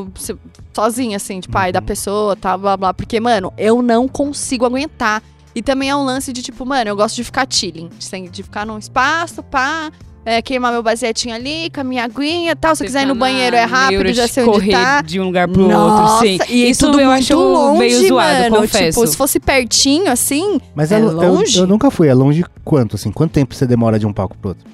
sozinha, 0.83 1.17
assim, 1.17 1.41
tipo, 1.41 1.57
ai, 1.59 1.73
da 1.73 1.81
Uhum. 1.81 1.87
pessoa, 1.87 2.37
tal, 2.37 2.57
blá, 2.59 2.77
blá. 2.77 2.95
Porque, 2.95 3.19
mano, 3.19 3.53
eu 3.59 3.83
não 3.83 4.07
consigo 4.07 4.65
aguentar. 4.65 5.23
E 5.55 5.61
também 5.63 5.89
é 5.91 5.97
um 5.97 6.05
lance 6.05 6.33
de, 6.33 6.41
tipo, 6.43 6.65
mano, 6.65 6.89
eu 6.89 6.95
gosto 6.95 7.17
de 7.17 7.25
ficar 7.25 7.47
chilling. 7.51 7.89
De, 7.99 8.29
de 8.29 8.43
ficar 8.45 8.65
num 8.65 8.79
espaço, 8.79 9.43
pá, 9.43 9.91
é, 10.25 10.41
queimar 10.41 10.71
meu 10.73 10.83
basetinho 10.83 11.35
ali, 11.35 11.69
com 11.71 11.81
a 11.81 11.85
minha 11.85 12.05
aguinha 12.05 12.53
e 12.53 12.55
tal. 12.55 12.77
Se 12.77 12.85
eu 12.85 12.87
quiser 12.87 13.03
ir 13.03 13.07
no 13.07 13.17
banheiro 13.17 13.57
é 13.57 13.65
rápido, 13.65 14.13
já 14.13 14.29
sei 14.29 14.45
onde 14.45 14.53
correr 14.53 14.71
tá. 14.73 15.01
de 15.03 15.19
um 15.19 15.25
lugar 15.25 15.49
pro 15.49 15.67
Nossa, 15.67 16.25
outro, 16.25 16.47
sim. 16.47 16.53
e 16.53 16.71
Isso 16.71 16.87
tudo 16.87 17.01
eu 17.01 17.09
muito 17.11 17.19
acho 17.25 17.35
longe, 17.37 17.79
meio 17.81 18.07
zoado, 18.09 18.43
mano. 18.51 18.57
confesso. 18.59 19.01
Tipo, 19.01 19.07
se 19.11 19.17
fosse 19.17 19.41
pertinho, 19.41 20.13
assim, 20.13 20.61
Mas 20.77 20.93
É 20.93 20.97
é, 20.97 20.99
lo- 21.01 21.21
eu, 21.23 21.33
longe? 21.35 21.59
eu 21.59 21.67
nunca 21.67 21.91
fui. 21.91 22.07
É 22.07 22.15
longe 22.15 22.45
quanto, 22.65 22.95
assim? 22.95 23.11
Quanto 23.11 23.33
tempo 23.33 23.53
você 23.55 23.67
demora 23.67 23.99
de 23.99 24.07
um 24.07 24.13
palco 24.13 24.37
pro 24.39 24.51
outro? 24.51 24.65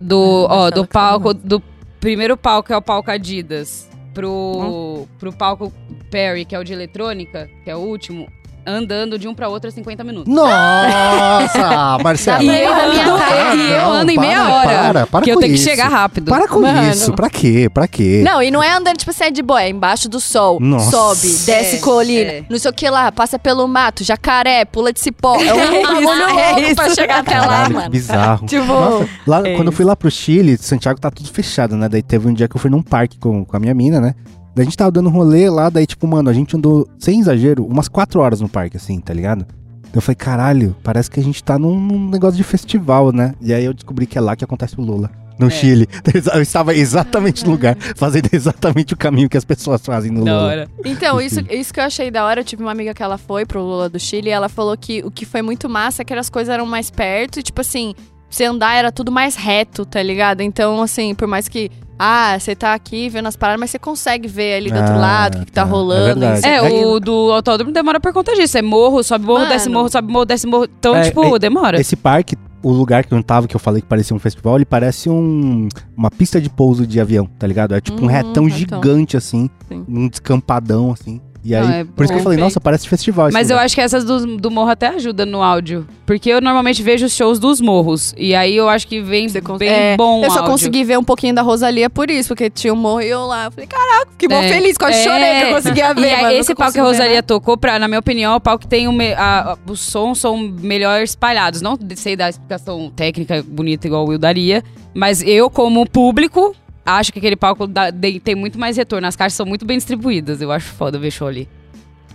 Do, 0.00 0.46
Ah, 0.48 0.54
ó, 0.54 0.70
do 0.70 0.86
palco, 0.86 1.34
do 1.34 1.60
primeiro 1.98 2.36
palco 2.36 2.72
é 2.72 2.76
o 2.76 2.82
palco 2.82 3.10
Adidas, 3.10 3.88
pro, 4.12 5.06
pro 5.18 5.32
palco 5.32 5.72
Perry, 6.10 6.44
que 6.44 6.54
é 6.54 6.58
o 6.58 6.64
de 6.64 6.72
eletrônica, 6.72 7.48
que 7.64 7.70
é 7.70 7.76
o 7.76 7.80
último, 7.80 8.26
andando 8.66 9.18
de 9.18 9.26
um 9.28 9.34
pra 9.34 9.48
outro 9.48 9.68
é 9.68 9.70
50 9.72 10.02
minutos. 10.04 10.32
Nossa, 10.32 11.98
Marcela. 12.04 12.42
E 12.42 12.62
eu 12.62 12.72
ando, 12.72 13.18
casa. 13.18 13.54
e 13.56 13.70
eu 13.72 13.78
Não, 13.80 13.92
ando 13.92 14.10
em 14.10 14.14
para, 14.16 14.26
meia 14.26 14.48
hora. 14.48 14.68
para, 14.68 15.06
para 15.06 15.24
que 15.24 15.30
eu 15.30 15.38
tenho 15.38 15.54
isso. 15.54 15.64
que 15.64 15.70
chegar 15.70 15.88
rápido. 15.88 16.28
Para 16.30 16.46
com 16.48 16.60
Mano. 16.60 16.90
isso. 16.90 17.12
Pra 17.12 17.30
quê? 17.30 17.68
Pra 17.72 17.86
quê? 17.88 18.22
Não, 18.24 18.42
e 18.42 18.50
não 18.50 18.62
é 18.62 18.72
andando, 18.72 18.96
tipo 18.96 19.10
assim, 19.10 19.24
é 19.24 19.30
de 19.30 19.42
boa, 19.42 19.62
é 19.62 19.68
embaixo 19.68 20.08
do 20.08 20.20
sol. 20.20 20.58
Nossa. 20.60 20.90
Sobe, 20.90 21.20
desce 21.44 21.76
É, 21.76 21.78
colina, 21.80 22.30
é. 22.32 22.44
não 22.48 22.58
sei 22.58 22.70
o 22.70 22.74
que 22.74 22.88
lá, 22.88 23.10
passa 23.12 23.38
pelo 23.38 23.66
mato, 23.66 24.04
jacaré, 24.04 24.64
pula 24.64 24.92
de 24.92 25.00
cipó. 25.00 25.36
É 25.36 25.52
um 25.54 25.60
É 25.60 25.82
bagulho 25.82 26.00
isso, 26.00 26.38
é 26.38 26.52
louco 26.60 26.74
pra 26.76 26.94
chegar 26.94 27.18
até 27.20 27.38
lá, 27.40 27.46
Caralho, 27.46 27.66
que 27.68 27.74
mano. 27.74 27.90
bizarro. 27.90 28.46
Tipo, 28.50 28.66
Nossa, 28.66 29.08
lá, 29.26 29.42
é 29.46 29.54
quando 29.56 29.68
eu 29.68 29.72
fui 29.72 29.84
lá 29.84 29.94
pro 29.94 30.10
Chile, 30.10 30.56
Santiago 30.58 31.00
tá 31.00 31.10
tudo 31.10 31.28
fechado, 31.30 31.76
né? 31.76 31.88
Daí 31.88 32.02
teve 32.02 32.26
um 32.28 32.34
dia 32.34 32.48
que 32.48 32.56
eu 32.56 32.60
fui 32.60 32.70
num 32.70 32.82
parque 32.82 33.18
com, 33.18 33.44
com 33.44 33.56
a 33.56 33.60
minha 33.60 33.74
mina, 33.74 34.00
né? 34.00 34.14
Daí 34.54 34.62
a 34.62 34.64
gente 34.64 34.76
tava 34.76 34.90
dando 34.90 35.08
rolê 35.08 35.48
lá, 35.48 35.70
daí, 35.70 35.86
tipo, 35.86 36.06
mano, 36.06 36.28
a 36.28 36.32
gente 36.32 36.56
andou, 36.56 36.88
sem 36.98 37.20
exagero, 37.20 37.64
umas 37.64 37.88
quatro 37.88 38.20
horas 38.20 38.40
no 38.40 38.48
parque, 38.48 38.76
assim, 38.76 38.98
tá 39.00 39.14
ligado? 39.14 39.46
Eu 39.92 40.00
falei, 40.00 40.16
caralho, 40.16 40.76
parece 40.82 41.10
que 41.10 41.18
a 41.18 41.22
gente 41.22 41.42
tá 41.42 41.58
num, 41.58 41.78
num 41.80 42.08
negócio 42.08 42.36
de 42.36 42.44
festival, 42.44 43.12
né? 43.12 43.34
E 43.40 43.52
aí 43.52 43.64
eu 43.64 43.74
descobri 43.74 44.06
que 44.06 44.16
é 44.16 44.20
lá 44.20 44.36
que 44.36 44.44
acontece 44.44 44.78
o 44.78 44.82
Lula. 44.82 45.10
No 45.38 45.46
É. 45.46 45.50
Chile. 45.50 45.88
Eu 46.34 46.42
estava 46.42 46.74
exatamente 46.74 47.46
no 47.46 47.52
lugar, 47.52 47.74
fazendo 47.96 48.28
exatamente 48.30 48.92
o 48.92 48.96
caminho 48.96 49.26
que 49.26 49.38
as 49.38 49.44
pessoas 49.44 49.80
fazem 49.80 50.10
no 50.10 50.22
Da 50.22 50.32
Lula. 50.32 50.44
hora. 50.44 50.68
Então, 50.84 51.18
isso, 51.18 51.40
isso 51.50 51.72
que 51.72 51.80
eu 51.80 51.84
achei 51.84 52.10
da 52.10 52.26
hora, 52.26 52.40
eu 52.40 52.44
tive 52.44 52.62
uma 52.62 52.70
amiga 52.70 52.92
que 52.92 53.02
ela 53.02 53.16
foi 53.16 53.46
pro 53.46 53.62
Lula 53.62 53.88
do 53.88 53.98
Chile 53.98 54.28
e 54.28 54.32
ela 54.32 54.50
falou 54.50 54.76
que 54.76 55.02
o 55.02 55.10
que 55.10 55.24
foi 55.24 55.40
muito 55.40 55.66
massa 55.66 56.02
é 56.02 56.04
que 56.04 56.12
as 56.12 56.28
coisas 56.28 56.52
eram 56.52 56.66
mais 56.66 56.90
perto 56.90 57.40
e, 57.40 57.42
tipo 57.42 57.58
assim, 57.62 57.94
você 58.28 58.44
andar 58.44 58.74
era 58.74 58.92
tudo 58.92 59.10
mais 59.10 59.34
reto, 59.34 59.86
tá 59.86 60.02
ligado? 60.02 60.42
Então, 60.42 60.82
assim, 60.82 61.14
por 61.14 61.26
mais 61.26 61.48
que, 61.48 61.70
ah, 62.02 62.38
você 62.38 62.56
tá 62.56 62.72
aqui 62.72 63.10
vendo 63.10 63.26
as 63.26 63.36
paradas, 63.36 63.60
mas 63.60 63.70
você 63.70 63.78
consegue 63.78 64.26
ver 64.26 64.54
ali 64.54 64.70
do 64.70 64.78
outro 64.78 64.94
Ah, 64.94 64.98
lado 64.98 65.34
o 65.36 65.38
que, 65.40 65.46
que 65.46 65.52
tá 65.52 65.62
tá. 65.62 65.68
É 65.68 65.70
rolando. 65.70 66.24
isso, 66.34 66.46
É, 66.46 66.56
aquilo. 66.58 66.92
o 66.92 67.00
do 67.00 67.30
autódromo 67.32 67.72
demora 67.72 68.00
por 68.00 68.12
conta 68.12 68.34
disso. 68.34 68.56
É 68.56 68.62
morro, 68.62 69.02
sobe 69.02 69.26
morro, 69.26 69.40
Mano. 69.40 69.50
desce 69.50 69.68
morro, 69.68 69.88
sobe 69.90 70.10
morro, 70.10 70.24
desce 70.24 70.46
morro. 70.46 70.64
Então, 70.78 70.96
É, 70.96 71.02
tipo, 71.02 71.36
é- 71.36 71.38
demora. 71.38 71.78
Esse 71.78 71.96
parque, 71.96 72.36
o 72.62 72.72
lugar 72.72 73.04
que 73.04 73.12
eu 73.12 73.22
tava, 73.22 73.46
que 73.46 73.54
eu 73.54 73.60
falei 73.60 73.82
que 73.82 73.86
parecia 73.88 74.16
um 74.16 74.18
festival, 74.18 74.56
ele 74.56 74.64
parece 74.64 75.10
um, 75.10 75.68
uma 75.96 76.10
pista 76.10 76.40
de 76.40 76.48
pouso 76.48 76.86
de 76.86 76.98
avião, 76.98 77.26
tá 77.38 77.46
ligado? 77.46 77.74
É 77.74 77.80
tipo 77.82 77.98
um 77.98 78.04
Uhum, 78.04 78.08
retão 78.08 78.44
retão. 78.46 78.48
gigante, 78.48 79.16
assim, 79.18 79.50
Sim. 79.68 79.84
um 79.86 80.08
descampadão, 80.08 80.92
assim. 80.92 81.20
E 81.42 81.52
Não, 81.52 81.60
aí, 81.68 81.80
é 81.80 81.84
por 81.84 82.04
isso 82.04 82.12
que 82.12 82.18
eu 82.18 82.22
falei, 82.22 82.36
perfeito. 82.36 82.40
nossa, 82.40 82.60
parece 82.60 82.86
festival 82.86 83.28
esse 83.28 83.32
Mas 83.32 83.48
eu 83.48 83.58
acho 83.58 83.74
que 83.74 83.80
essas 83.80 84.04
do, 84.04 84.36
do 84.36 84.50
morro 84.50 84.68
até 84.70 84.88
ajudam 84.88 85.24
no 85.24 85.42
áudio. 85.42 85.86
Porque 86.04 86.28
eu 86.28 86.38
normalmente 86.40 86.82
vejo 86.82 87.06
os 87.06 87.14
shows 87.14 87.38
dos 87.38 87.60
morros. 87.62 88.12
E 88.18 88.34
aí 88.34 88.54
eu 88.56 88.68
acho 88.68 88.86
que 88.86 89.00
vem 89.00 89.26
Você 89.28 89.40
cons- 89.40 89.58
bem 89.58 89.68
é, 89.70 89.96
bom 89.96 90.20
o 90.20 90.24
Eu 90.24 90.30
só 90.30 90.40
áudio. 90.40 90.52
consegui 90.52 90.84
ver 90.84 90.98
um 90.98 91.04
pouquinho 91.04 91.34
da 91.34 91.40
Rosalia 91.40 91.88
por 91.88 92.10
isso, 92.10 92.28
porque 92.28 92.50
tinha 92.50 92.72
um 92.74 92.76
morro 92.76 93.00
e 93.00 93.08
eu 93.08 93.24
lá. 93.24 93.46
Eu 93.46 93.52
falei, 93.52 93.66
caraca, 93.66 94.10
fiquei 94.12 94.28
mó 94.28 94.42
É. 94.42 94.48
feliz, 94.48 94.76
quase 94.76 94.98
É. 94.98 95.02
chorei 95.04 95.40
que 95.40 95.46
eu 95.50 95.54
conseguia 95.54 95.94
ver. 95.94 96.08
E 96.08 96.14
aí, 96.14 96.36
esse 96.38 96.50
nunca 96.50 96.58
palco 96.64 96.72
que 96.74 96.78
a 96.78 96.82
consegui 96.82 96.98
ver 96.98 97.02
Rosalia 97.04 97.22
tocou, 97.22 97.56
pra, 97.56 97.78
na 97.78 97.88
minha 97.88 98.00
opinião, 98.00 98.34
é 98.34 98.36
o 98.36 98.40
palco 98.40 98.60
que 98.62 98.68
tem 98.68 98.86
o 98.86 98.92
me- 98.92 99.14
a- 99.14 99.52
a- 99.52 99.58
os 99.70 99.80
sons 99.80 100.18
são 100.18 100.36
melhor 100.36 101.00
espalhados. 101.02 101.62
Não 101.62 101.78
sei 101.96 102.16
dar 102.16 102.28
explicação 102.28 102.92
técnica 102.94 103.42
bonita 103.48 103.86
igual 103.86 104.04
o 104.04 104.08
Will 104.10 104.18
daria, 104.18 104.62
mas 104.94 105.22
eu, 105.22 105.48
como 105.48 105.88
público, 105.88 106.54
acho 106.96 107.12
que 107.12 107.18
aquele 107.18 107.36
palco 107.36 107.66
dá- 107.66 107.92
tem 108.22 108.34
muito 108.34 108.58
mais 108.58 108.76
retorno. 108.76 109.06
As 109.06 109.16
caixas 109.16 109.34
são 109.36 109.46
muito 109.46 109.64
bem 109.64 109.76
distribuídas. 109.78 110.40
Eu 110.40 110.52
acho 110.52 110.72
foda 110.72 110.98
ver 110.98 111.10
show 111.10 111.28
ali. 111.28 111.48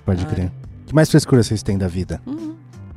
Pode 0.06 0.26
crer. 0.26 0.52
Que 0.86 0.94
mais 0.94 1.10
frescura 1.10 1.42
vocês 1.44 1.64
têm 1.64 1.78
da 1.78 1.88
vida? 1.88 2.22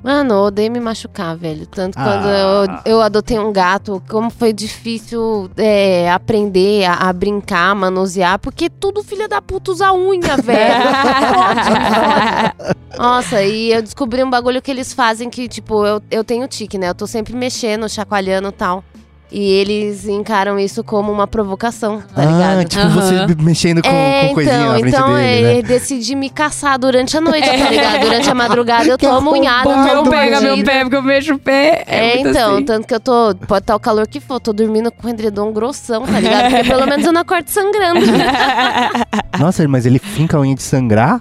Mano, 0.00 0.34
eu 0.34 0.38
odeio 0.42 0.70
me 0.70 0.78
machucar, 0.78 1.36
velho. 1.36 1.66
Tanto 1.66 1.98
Ah. 1.98 2.04
quando 2.04 2.28
eu, 2.28 2.92
eu 2.98 3.02
adotei 3.02 3.36
um 3.38 3.52
gato, 3.52 4.00
como 4.08 4.30
foi 4.30 4.52
difícil 4.52 5.50
é, 5.56 6.08
aprender 6.10 6.84
a, 6.84 7.08
a 7.08 7.12
brincar, 7.12 7.74
manusear, 7.74 8.38
porque 8.38 8.70
tudo 8.70 9.02
filha 9.02 9.26
da 9.26 9.42
puta 9.42 9.72
usa 9.72 9.92
unha, 9.92 10.36
velho. 10.40 10.84
Nossa, 12.96 13.42
e 13.42 13.72
eu 13.72 13.82
descobri 13.82 14.22
um 14.22 14.30
bagulho 14.30 14.60
que 14.62 14.70
eles 14.70 14.92
fazem 14.92 15.28
que, 15.30 15.48
tipo, 15.48 15.84
eu, 15.84 16.00
eu 16.10 16.24
tenho 16.24 16.46
tique, 16.48 16.78
né? 16.78 16.88
Eu 16.90 16.94
tô 16.94 17.06
sempre 17.06 17.34
mexendo, 17.34 17.88
chacoalhando 17.88 18.48
e 18.48 18.52
tal. 18.52 18.84
E 19.30 19.52
eles 19.52 20.06
encaram 20.06 20.58
isso 20.58 20.82
como 20.82 21.12
uma 21.12 21.26
provocação, 21.26 22.00
tá 22.00 22.22
ah, 22.22 22.24
ligado? 22.24 22.64
tipo 22.66 22.82
Aham. 22.82 23.26
você 23.26 23.42
mexendo 23.42 23.82
com, 23.82 23.88
é, 23.88 24.28
com 24.28 24.34
coisinha 24.34 24.56
então, 24.56 24.72
na 24.72 24.78
frente 24.78 24.94
então 24.94 25.14
dele, 25.14 25.22
é, 25.22 25.42
né? 25.42 25.52
ele 25.52 25.62
decide 25.62 26.14
me 26.14 26.30
caçar 26.30 26.78
durante 26.78 27.14
a 27.14 27.20
noite, 27.20 27.46
tá 27.46 27.68
ligado? 27.68 28.00
Durante 28.00 28.30
a 28.30 28.34
madrugada 28.34 28.88
eu 28.88 28.96
tomo 28.96 29.32
unhada, 29.32 29.68
arrombado, 29.68 29.90
eu 29.90 30.04
Não 30.04 30.10
pega 30.10 30.40
meu 30.40 30.64
pé, 30.64 30.80
porque 30.80 30.96
eu 30.96 31.02
mexo 31.02 31.34
o 31.34 31.38
pé. 31.38 31.84
É, 31.86 32.14
muito 32.14 32.28
então, 32.30 32.54
assim. 32.54 32.64
tanto 32.64 32.86
que 32.86 32.94
eu 32.94 33.00
tô. 33.00 33.34
Pode 33.46 33.64
estar 33.64 33.76
o 33.76 33.80
calor 33.80 34.06
que 34.08 34.18
for, 34.18 34.40
tô 34.40 34.54
dormindo 34.54 34.90
com 34.90 35.06
o 35.06 35.10
edredom 35.10 35.52
grossão, 35.52 36.06
tá 36.06 36.18
ligado? 36.18 36.50
Porque 36.50 36.64
pelo 36.64 36.86
menos 36.86 37.04
eu 37.04 37.12
não 37.12 37.20
acordo 37.20 37.48
sangrando. 37.48 38.00
Nossa, 39.38 39.68
mas 39.68 39.84
ele 39.84 39.98
finca 39.98 40.38
a 40.38 40.40
unha 40.40 40.54
de 40.54 40.62
sangrar? 40.62 41.20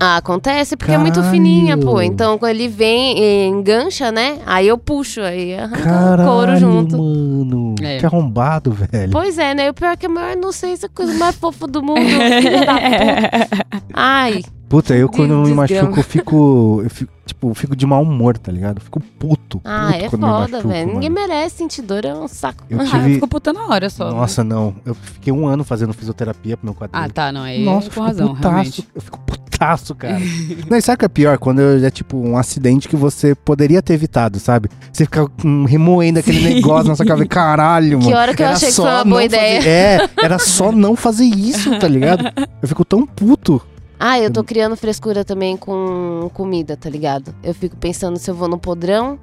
Ah, 0.00 0.16
acontece 0.18 0.76
porque 0.76 0.92
é 0.92 0.98
muito 0.98 1.22
fininha, 1.24 1.76
pô. 1.76 1.94
Caralho. 1.94 2.02
Então, 2.12 2.38
quando 2.38 2.50
ele 2.50 2.68
vem 2.68 3.18
e 3.18 3.46
engancha, 3.46 4.12
né? 4.12 4.38
Aí 4.46 4.68
eu 4.68 4.78
puxo, 4.78 5.20
aí 5.20 5.54
arranca 5.58 5.82
Caralho, 5.82 6.22
o 6.22 6.26
couro 6.32 6.56
junto. 6.56 6.96
mano. 6.98 7.74
É. 7.82 7.98
Que 7.98 8.06
arrombado, 8.06 8.70
velho. 8.72 9.10
Pois 9.10 9.38
é, 9.38 9.54
né? 9.54 9.70
O 9.70 9.74
pior 9.74 9.92
é 9.92 9.96
que 9.96 10.06
a 10.06 10.08
maior 10.08 10.32
inocência, 10.36 10.86
a 10.86 10.88
coisa 10.88 11.12
mais 11.14 11.34
fofa 11.34 11.66
do 11.66 11.82
mundo. 11.82 12.00
Filha 12.00 12.64
da 12.64 12.74
puta. 12.74 13.66
Ai, 13.92 14.42
Puta, 14.68 14.94
eu 14.94 15.08
quando 15.08 15.32
eu 15.32 15.40
me 15.44 15.54
machuco, 15.54 15.98
eu 15.98 16.04
fico, 16.04 16.80
eu 16.84 16.90
fico. 16.90 17.12
Tipo, 17.24 17.50
eu 17.50 17.54
fico 17.54 17.74
de 17.76 17.86
mau 17.86 18.02
humor, 18.02 18.36
tá 18.36 18.52
ligado? 18.52 18.76
Eu 18.78 18.82
fico 18.82 19.00
puto. 19.18 19.60
ah, 19.64 19.90
puto 20.10 20.16
é 20.16 20.18
foda, 20.20 20.62
velho. 20.62 20.92
Ninguém 20.94 21.08
merece 21.10 21.56
sentir 21.56 21.80
dor, 21.82 22.04
é 22.04 22.14
um 22.14 22.28
saco. 22.28 22.64
Eu 22.68 22.78
Ah, 22.80 22.84
eu 22.84 22.88
tive. 22.90 23.14
fico 23.14 23.28
puta 23.28 23.50
na 23.52 23.66
hora 23.66 23.88
só. 23.88 24.10
Nossa, 24.10 24.44
não. 24.44 24.74
Eu 24.84 24.94
fiquei 24.94 25.32
um 25.32 25.46
ano 25.46 25.64
fazendo 25.64 25.92
fisioterapia 25.94 26.56
pro 26.56 26.66
meu 26.66 26.74
quadril. 26.74 27.02
Ah, 27.02 27.08
tá, 27.08 27.32
não. 27.32 27.42
Aí 27.42 27.64
Nossa, 27.64 27.88
eu 27.88 27.92
com 27.92 28.00
razão, 28.02 28.28
putaço. 28.34 28.48
realmente. 28.50 28.88
Eu 28.94 29.00
fico 29.00 29.18
putaço, 29.20 29.87
cara. 29.94 30.18
não, 30.68 30.76
e 30.76 30.82
sabe 30.82 30.96
o 30.96 30.98
que 31.00 31.04
é 31.04 31.08
pior? 31.08 31.38
Quando 31.38 31.60
é 31.60 31.90
tipo 31.90 32.16
um 32.16 32.36
acidente 32.36 32.88
que 32.88 32.96
você 32.96 33.34
poderia 33.34 33.82
ter 33.82 33.94
evitado, 33.94 34.38
sabe? 34.38 34.68
Você 34.92 35.04
fica 35.04 35.26
hum, 35.44 35.64
remoendo 35.64 36.18
aquele 36.18 36.38
Sim. 36.40 36.54
negócio 36.54 36.88
na 36.88 36.96
sua 36.96 37.06
cabeça. 37.06 37.28
Caralho, 37.28 37.98
mano. 37.98 38.10
Que 38.10 38.16
hora 38.16 38.34
que 38.34 38.42
eu 38.42 38.46
Era 38.46 38.56
achei 38.56 38.68
que 38.68 38.74
só 38.74 38.82
foi 38.82 38.92
uma 38.92 39.04
boa 39.04 39.24
ideia. 39.24 39.56
fazer- 39.58 39.68
É, 39.68 40.08
era 40.22 40.38
só 40.38 40.72
não 40.72 40.96
fazer 40.96 41.24
isso, 41.24 41.78
tá 41.78 41.88
ligado? 41.88 42.24
Eu 42.62 42.68
fico 42.68 42.84
tão 42.84 43.06
puto. 43.06 43.60
Ah, 44.00 44.18
eu 44.20 44.30
tô 44.30 44.44
criando 44.44 44.76
frescura 44.76 45.24
também 45.24 45.56
com 45.56 46.30
comida, 46.32 46.76
tá 46.76 46.88
ligado? 46.88 47.34
Eu 47.42 47.52
fico 47.52 47.76
pensando 47.76 48.16
se 48.16 48.30
eu 48.30 48.34
vou 48.34 48.46
no 48.48 48.56
podrão 48.56 49.18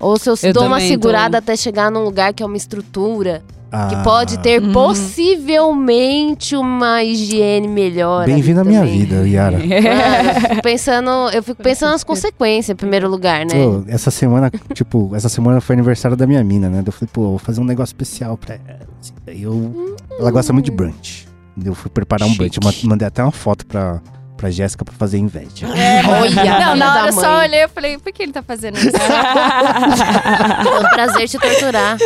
ou 0.00 0.16
se 0.18 0.28
eu, 0.30 0.34
Eu 0.42 0.52
dou 0.52 0.64
uma 0.64 0.76
também 0.76 0.88
segurada 0.88 1.38
até 1.38 1.56
chegar 1.56 1.90
num 1.90 2.04
lugar 2.04 2.32
que 2.32 2.42
é 2.42 2.46
uma 2.46 2.56
estrutura, 2.56 3.42
que 3.70 3.94
Ah, 3.94 4.00
pode 4.02 4.38
ter 4.38 4.62
Uhum. 4.62 4.72
possivelmente 4.72 6.56
uma 6.56 7.02
higiene 7.04 7.68
melhor. 7.68 8.24
Bem-vindo 8.26 8.60
à 8.60 8.64
minha 8.64 8.84
vida, 8.84 9.28
Yara. 9.28 9.58
Mano, 9.60 9.72
eu 9.74 10.40
fico 10.50 10.62
pensando, 10.62 11.10
eu 11.32 11.42
fico 11.42 11.62
pensando 11.62 11.90
nas 11.90 12.02
consequências, 12.04 12.70
em 12.72 12.76
primeiro 12.76 13.08
lugar, 13.10 13.44
né? 13.44 13.52
Pô, 13.54 13.84
essa 13.88 14.10
semana, 14.10 14.50
tipo, 14.72 15.14
essa 15.14 15.28
semana 15.28 15.60
foi 15.60 15.74
aniversário 15.74 16.16
da 16.16 16.26
minha 16.26 16.42
mina, 16.42 16.68
né? 16.70 16.82
Eu 16.86 16.92
falei, 16.92 17.10
pô, 17.12 17.22
vou 17.30 17.38
fazer 17.38 17.60
um 17.60 17.64
negócio 17.64 17.92
especial 17.92 18.36
pra 18.38 18.54
ela. 18.54 18.88
eu. 19.26 19.96
Ela 20.18 20.30
gosta 20.30 20.52
muito 20.52 20.64
de 20.66 20.70
brunch. 20.70 21.26
Eu 21.62 21.74
fui 21.74 21.90
preparar 21.90 22.26
um 22.28 22.34
brunch. 22.34 22.56
Eu 22.56 22.64
ma- 22.64 22.74
mandei 22.84 23.06
até 23.08 23.22
uma 23.22 23.32
foto 23.32 23.66
pra, 23.66 24.00
pra 24.38 24.50
Jéssica 24.50 24.84
pra 24.84 24.94
fazer 24.94 25.18
inveja. 25.18 25.66
Olha, 25.68 26.60
Não, 26.60 26.76
na 26.76 26.94
hora 26.94 27.08
eu 27.08 27.12
só 27.12 27.40
olhei 27.40 27.64
e 27.64 27.68
falei, 27.68 27.98
por 27.98 28.12
que 28.12 28.22
ele 28.22 28.32
tá 28.32 28.42
fazendo 28.42 28.78
isso? 28.78 28.88
É 28.98 30.80
um 30.80 30.88
prazer 30.90 31.28
te 31.28 31.38
torturar. 31.38 31.98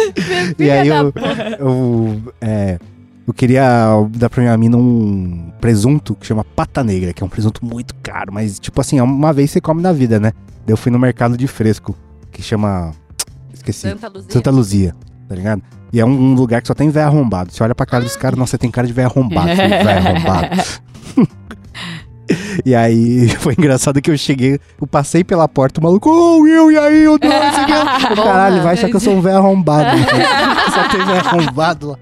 e 0.58 0.70
aí 0.70 0.88
eu. 0.88 1.12
Eu, 1.58 2.22
é, 2.40 2.78
eu 3.26 3.34
queria 3.34 3.64
dar 4.10 4.30
pra 4.30 4.42
minha 4.42 4.56
mina 4.56 4.76
um 4.76 5.52
presunto 5.60 6.14
que 6.14 6.26
chama 6.26 6.42
pata 6.44 6.82
negra, 6.82 7.12
que 7.12 7.22
é 7.22 7.26
um 7.26 7.28
presunto 7.28 7.64
muito 7.64 7.94
caro, 8.02 8.32
mas 8.32 8.58
tipo 8.58 8.80
assim, 8.80 8.98
é 8.98 9.02
uma 9.02 9.32
vez 9.32 9.50
você 9.50 9.60
come 9.60 9.82
na 9.82 9.92
vida, 9.92 10.18
né? 10.18 10.32
Daí 10.66 10.72
eu 10.72 10.76
fui 10.76 10.90
no 10.90 10.98
mercado 10.98 11.36
de 11.36 11.46
fresco, 11.46 11.96
que 12.30 12.42
chama. 12.42 12.92
Esqueci. 13.52 13.88
Santa 13.88 14.08
Luzia. 14.08 14.30
Santa 14.32 14.50
Luzia, 14.50 14.94
tá 15.28 15.34
ligado? 15.34 15.62
E 15.92 16.00
é 16.00 16.04
um 16.06 16.34
lugar 16.34 16.62
que 16.62 16.68
só 16.68 16.74
tem 16.74 16.88
véio 16.88 17.06
arrombado. 17.06 17.52
Você 17.52 17.62
olha 17.62 17.74
pra 17.74 17.84
cara 17.84 18.02
dos 18.02 18.16
caras, 18.16 18.38
nossa, 18.38 18.52
você 18.52 18.58
tem 18.58 18.70
cara 18.70 18.86
de 18.86 18.92
véio 18.92 19.08
arrombado. 19.08 19.48
véio 19.54 19.88
arrombado. 19.98 20.62
e 22.64 22.74
aí, 22.74 23.28
foi 23.40 23.54
engraçado 23.54 24.00
que 24.00 24.10
eu 24.10 24.16
cheguei, 24.16 24.58
eu 24.80 24.86
passei 24.86 25.24
pela 25.24 25.48
porta, 25.48 25.80
o 25.80 25.82
maluco, 25.82 26.10
ô, 26.10 26.40
Will, 26.40 26.70
e 26.72 26.78
aí, 26.78 27.08
o 27.08 27.18
Caralho, 28.16 28.62
vai 28.62 28.74
achar 28.74 28.88
que 28.88 28.96
eu 28.96 29.00
sou 29.00 29.14
um 29.14 29.20
véio 29.20 29.38
arrombado. 29.38 29.96
né? 29.96 30.06
só 30.72 30.88
tem 30.88 31.04
véio 31.04 31.18
arrombado 31.18 31.90
lá. 31.90 31.98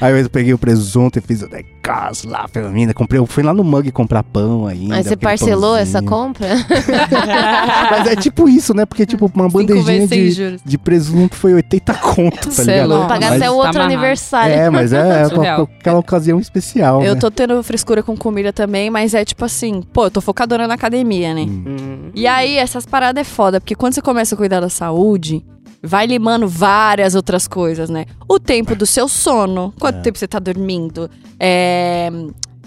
Aí 0.00 0.20
eu 0.20 0.28
peguei 0.30 0.52
o 0.52 0.58
presunto 0.58 1.18
e 1.18 1.22
fiz 1.22 1.42
o 1.42 1.48
negócio 1.48 2.28
lá, 2.28 2.46
feminina. 2.48 2.92
Comprei, 2.92 3.18
eu 3.20 3.26
fui 3.26 3.42
lá 3.42 3.52
no 3.54 3.64
Mug 3.64 3.90
comprar 3.92 4.22
pão 4.22 4.66
ainda. 4.66 4.96
Aí 4.96 5.02
você 5.02 5.16
parcelou 5.16 5.74
pãozinho. 5.76 5.82
essa 5.82 6.02
compra? 6.02 6.48
Mas 7.90 8.06
é 8.08 8.16
tipo 8.16 8.48
isso, 8.48 8.74
né? 8.74 8.84
Porque, 8.84 9.06
tipo, 9.06 9.30
uma 9.34 9.48
bandejinha 9.48 10.06
de, 10.06 10.56
de 10.64 10.78
presunto 10.78 11.34
foi 11.36 11.54
80 11.54 11.94
conto, 11.94 12.50
tá 12.54 12.62
é 12.62 12.64
ligado? 12.66 12.88
louco. 12.88 13.08
Pagar 13.08 13.30
Mas- 13.30 13.42
até 13.42 13.50
o 13.50 13.52
tá 13.52 13.56
outro 13.56 13.80
amarrado. 13.80 13.92
aniversário. 13.94 14.54
É, 14.54 14.70
mas 14.70 14.92
é, 14.92 15.22
é 15.22 15.24
Surreal. 15.28 15.68
aquela 15.80 15.98
ocasião 15.98 16.38
especial, 16.38 17.02
Eu 17.02 17.14
né? 17.14 17.20
tô 17.20 17.30
tendo 17.30 17.62
frescura 17.62 18.02
com 18.02 18.16
comida 18.16 18.52
também, 18.52 18.90
mas 18.90 19.14
é 19.14 19.24
tipo 19.24 19.44
assim, 19.44 19.82
pô, 19.92 20.04
eu 20.06 20.10
tô 20.10 20.20
focadora 20.20 20.66
na 20.66 20.74
academia, 20.74 21.34
né? 21.34 21.42
Hum. 21.42 22.10
E 22.14 22.26
aí, 22.26 22.56
essas 22.56 22.84
paradas 22.86 23.20
é 23.20 23.24
foda, 23.24 23.60
porque 23.60 23.74
quando 23.74 23.94
você 23.94 24.02
começa 24.02 24.34
a 24.34 24.38
cuidar 24.38 24.60
da 24.60 24.68
saúde, 24.68 25.44
vai 25.82 26.06
limando 26.06 26.48
várias 26.48 27.14
outras 27.14 27.46
coisas, 27.48 27.88
né? 27.90 28.06
O 28.28 28.38
tempo 28.38 28.74
do 28.74 28.86
seu 28.86 29.08
sono, 29.08 29.72
quanto 29.78 29.98
É. 29.98 30.02
tempo 30.02 30.18
você 30.18 30.26
tá 30.28 30.38
dormindo, 30.38 31.10
é. 31.38 32.10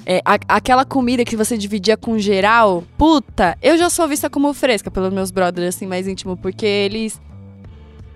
é, 0.06 0.22
a- 0.26 0.40
aquela 0.56 0.86
comida 0.86 1.24
que 1.24 1.36
você 1.36 1.56
dividia 1.58 1.96
com 1.96 2.18
geral, 2.18 2.84
puta, 2.98 3.56
eu 3.62 3.78
já 3.78 3.90
sou 3.92 4.08
vista 4.08 4.30
como 4.30 4.52
fresca 4.54 4.90
pelos 4.90 5.14
meus 5.14 5.30
brothers, 5.30 5.76
assim, 5.76 5.86
mais 5.86 6.08
íntimo, 6.08 6.36
porque 6.38 6.66
eles. 6.66 7.20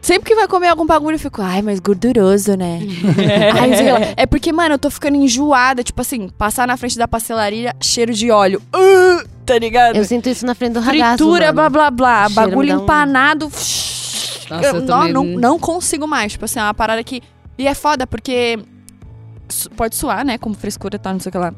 Sempre 0.02 0.30
que 0.32 0.36
vai 0.36 0.48
comer 0.50 0.68
algum 0.68 0.86
bagulho, 0.86 1.16
eu 1.16 1.20
fico, 1.20 1.42
ai, 1.42 1.62
mas 1.62 1.80
gorduroso, 1.80 2.56
né? 2.58 2.80
Ai, 3.58 3.72
é 4.18 4.26
porque, 4.26 4.52
mano, 4.52 4.74
eu 4.76 4.80
tô 4.80 4.90
ficando 4.90 5.16
enjoada. 5.16 5.82
Tipo 5.82 6.02
assim, 6.02 6.28
passar 6.28 6.68
na 6.68 6.76
frente 6.76 6.98
da 6.98 7.08
pastelaria, 7.08 7.74
cheiro 7.82 8.14
de 8.14 8.30
óleo. 8.30 8.62
Uh, 8.76 9.26
tá 9.46 9.58
ligado? 9.58 9.96
Eu 9.96 10.04
sinto 10.04 10.28
isso 10.28 10.46
na 10.46 10.54
frente 10.56 10.74
do 10.74 10.82
ragazzo, 10.82 11.20
Fritura, 11.24 11.54
mano. 11.54 11.70
blá 11.70 11.70
blá 11.70 11.92
blá. 11.92 12.28
Cheiro 12.30 12.50
bagulho 12.50 12.80
um- 12.80 12.84
empanado. 12.84 13.50
Nossa, 14.58 14.68
eu 14.68 14.74
não, 14.82 14.86
também 14.86 15.14
não, 15.14 15.24
não- 15.24 15.40
não 15.40 15.60
consigo 15.60 16.08
mais. 16.08 16.32
Tipo 16.34 16.46
assim, 16.46 16.60
é 16.60 16.64
uma 16.64 16.74
parada 16.74 17.04
que. 17.04 17.22
E 17.58 17.68
é 17.68 17.74
foda 17.74 18.06
porque. 18.08 18.60
Pode 19.76 19.96
suar, 19.96 20.26
né? 20.26 20.38
Como 20.38 20.56
frescura 20.56 20.96
e 20.96 21.00
tal, 21.00 21.14
não 21.14 21.20
sei 21.20 21.30
o 21.30 21.32
que 21.32 21.38
lá. 21.38 21.54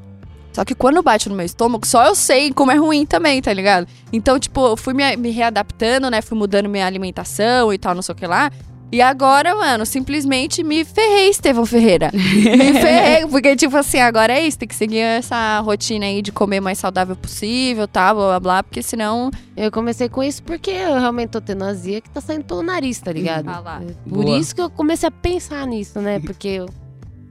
Só 0.51 0.63
que 0.63 0.73
quando 0.73 1.01
bate 1.03 1.27
no 1.29 1.35
meu 1.35 1.45
estômago, 1.45 1.85
só 1.85 2.05
eu 2.05 2.15
sei 2.15 2.51
como 2.51 2.71
é 2.71 2.75
ruim 2.75 3.05
também, 3.05 3.41
tá 3.41 3.51
ligado? 3.53 3.87
Então, 4.11 4.39
tipo, 4.39 4.65
eu 4.67 4.77
fui 4.77 4.93
me, 4.93 5.15
me 5.17 5.29
readaptando, 5.29 6.09
né? 6.09 6.21
Fui 6.21 6.37
mudando 6.37 6.69
minha 6.69 6.85
alimentação 6.85 7.73
e 7.73 7.77
tal, 7.77 7.93
não 7.93 8.01
sei 8.01 8.13
o 8.13 8.15
que 8.15 8.25
lá. 8.25 8.49
E 8.95 9.01
agora, 9.01 9.53
mano, 9.53 9.85
simplesmente 9.85 10.63
me 10.63 10.85
ferrei, 10.85 11.27
Estevão 11.29 11.65
Ferreira. 11.65 12.11
Me 12.13 12.21
ferrei, 12.79 13.27
porque, 13.27 13.53
tipo 13.53 13.75
assim, 13.75 13.99
agora 13.99 14.31
é 14.31 14.47
isso, 14.47 14.57
tem 14.57 14.69
que 14.69 14.73
seguir 14.73 14.99
essa 14.99 15.59
rotina 15.59 16.05
aí 16.05 16.21
de 16.21 16.31
comer 16.31 16.61
mais 16.61 16.77
saudável 16.77 17.13
possível, 17.13 17.89
tá? 17.89 18.13
Blá 18.13 18.25
blá 18.27 18.39
blá, 18.39 18.63
porque 18.63 18.81
senão. 18.81 19.29
Eu 19.57 19.69
comecei 19.69 20.07
com 20.07 20.23
isso 20.23 20.41
porque 20.43 20.71
eu 20.71 20.93
realmente 20.97 21.31
tô 21.31 21.41
tendo 21.41 21.65
azia 21.65 21.99
que 21.99 22.09
tá 22.09 22.21
saindo 22.21 22.45
pelo 22.45 22.63
nariz, 22.63 22.97
tá 23.01 23.11
ligado? 23.11 23.49
Ah 23.49 23.59
lá. 23.59 23.81
Por 24.07 24.23
Boa. 24.23 24.37
isso 24.39 24.55
que 24.55 24.61
eu 24.61 24.69
comecei 24.69 25.09
a 25.09 25.11
pensar 25.11 25.67
nisso, 25.67 25.99
né? 25.99 26.21
Porque, 26.21 26.47
eu- 26.47 26.69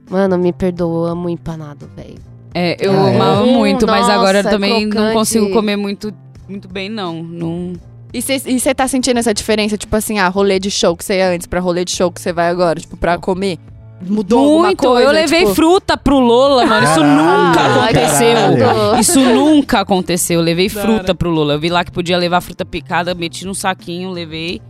mano, 0.07 0.37
me 0.37 0.53
perdoa, 0.53 1.07
eu 1.07 1.11
amo 1.13 1.27
empanado, 1.29 1.89
velho. 1.95 2.19
É, 2.53 2.77
eu 2.79 2.91
Ah, 2.93 3.09
é? 3.09 3.15
amava 3.15 3.43
muito, 3.47 3.87
mas 3.87 4.01
Nossa, 4.01 4.13
agora 4.13 4.37
eu 4.41 4.43
também 4.43 4.83
não 4.83 4.89
crocante. 4.91 5.13
consigo 5.15 5.49
comer 5.51 5.77
muito, 5.77 6.13
muito 6.47 6.67
bem, 6.67 6.89
não. 6.89 7.23
não... 7.23 7.73
E 8.13 8.21
você 8.21 8.73
tá 8.73 8.87
sentindo 8.87 9.17
essa 9.17 9.33
diferença, 9.33 9.77
tipo 9.77 9.95
assim, 9.95 10.19
ah, 10.19 10.29
rolê 10.29 10.59
de 10.59 10.71
show 10.71 10.95
que 10.95 11.03
você 11.03 11.17
ia 11.17 11.29
antes 11.29 11.47
pra 11.47 11.59
rolê 11.59 11.83
de 11.83 11.91
show 11.91 12.11
que 12.11 12.21
você 12.21 12.31
vai 12.31 12.47
agora, 12.49 12.79
tipo, 12.79 12.95
pra 12.95 13.17
comer? 13.17 13.57
Mudou 14.01 14.39
alguma 14.39 14.67
Muito! 14.67 14.83
coisa? 14.83 15.07
eu 15.07 15.11
levei 15.11 15.39
tipo... 15.39 15.55
fruta 15.55 15.97
pro 15.97 16.19
Lola, 16.19 16.65
mano. 16.65 16.85
Isso 16.85 16.99
Caralho, 16.99 17.15
nunca 17.15 17.61
aconteceu. 17.61 18.33
caralho. 18.35 18.99
Isso 18.99 19.19
nunca 19.19 19.79
aconteceu. 19.79 20.39
Eu 20.39 20.43
levei 20.43 20.69
fruta 20.69 21.15
pro 21.15 21.29
Lola. 21.29 21.53
Eu 21.53 21.59
vi 21.59 21.69
lá 21.69 21.83
que 21.83 21.91
podia 21.91 22.17
levar 22.17 22.41
fruta 22.41 22.65
picada, 22.65 23.15
meti 23.15 23.45
num 23.45 23.53
saquinho, 23.53 24.11
levei. 24.11 24.61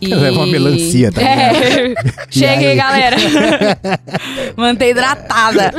E... 0.00 0.14
Leva 0.14 0.36
uma 0.38 0.46
melancia, 0.46 1.10
tá 1.12 1.20
É. 1.22 1.94
Cheguei, 2.30 2.74
galera. 2.76 3.16
Mantém 4.56 4.90
hidratada. 4.90 5.72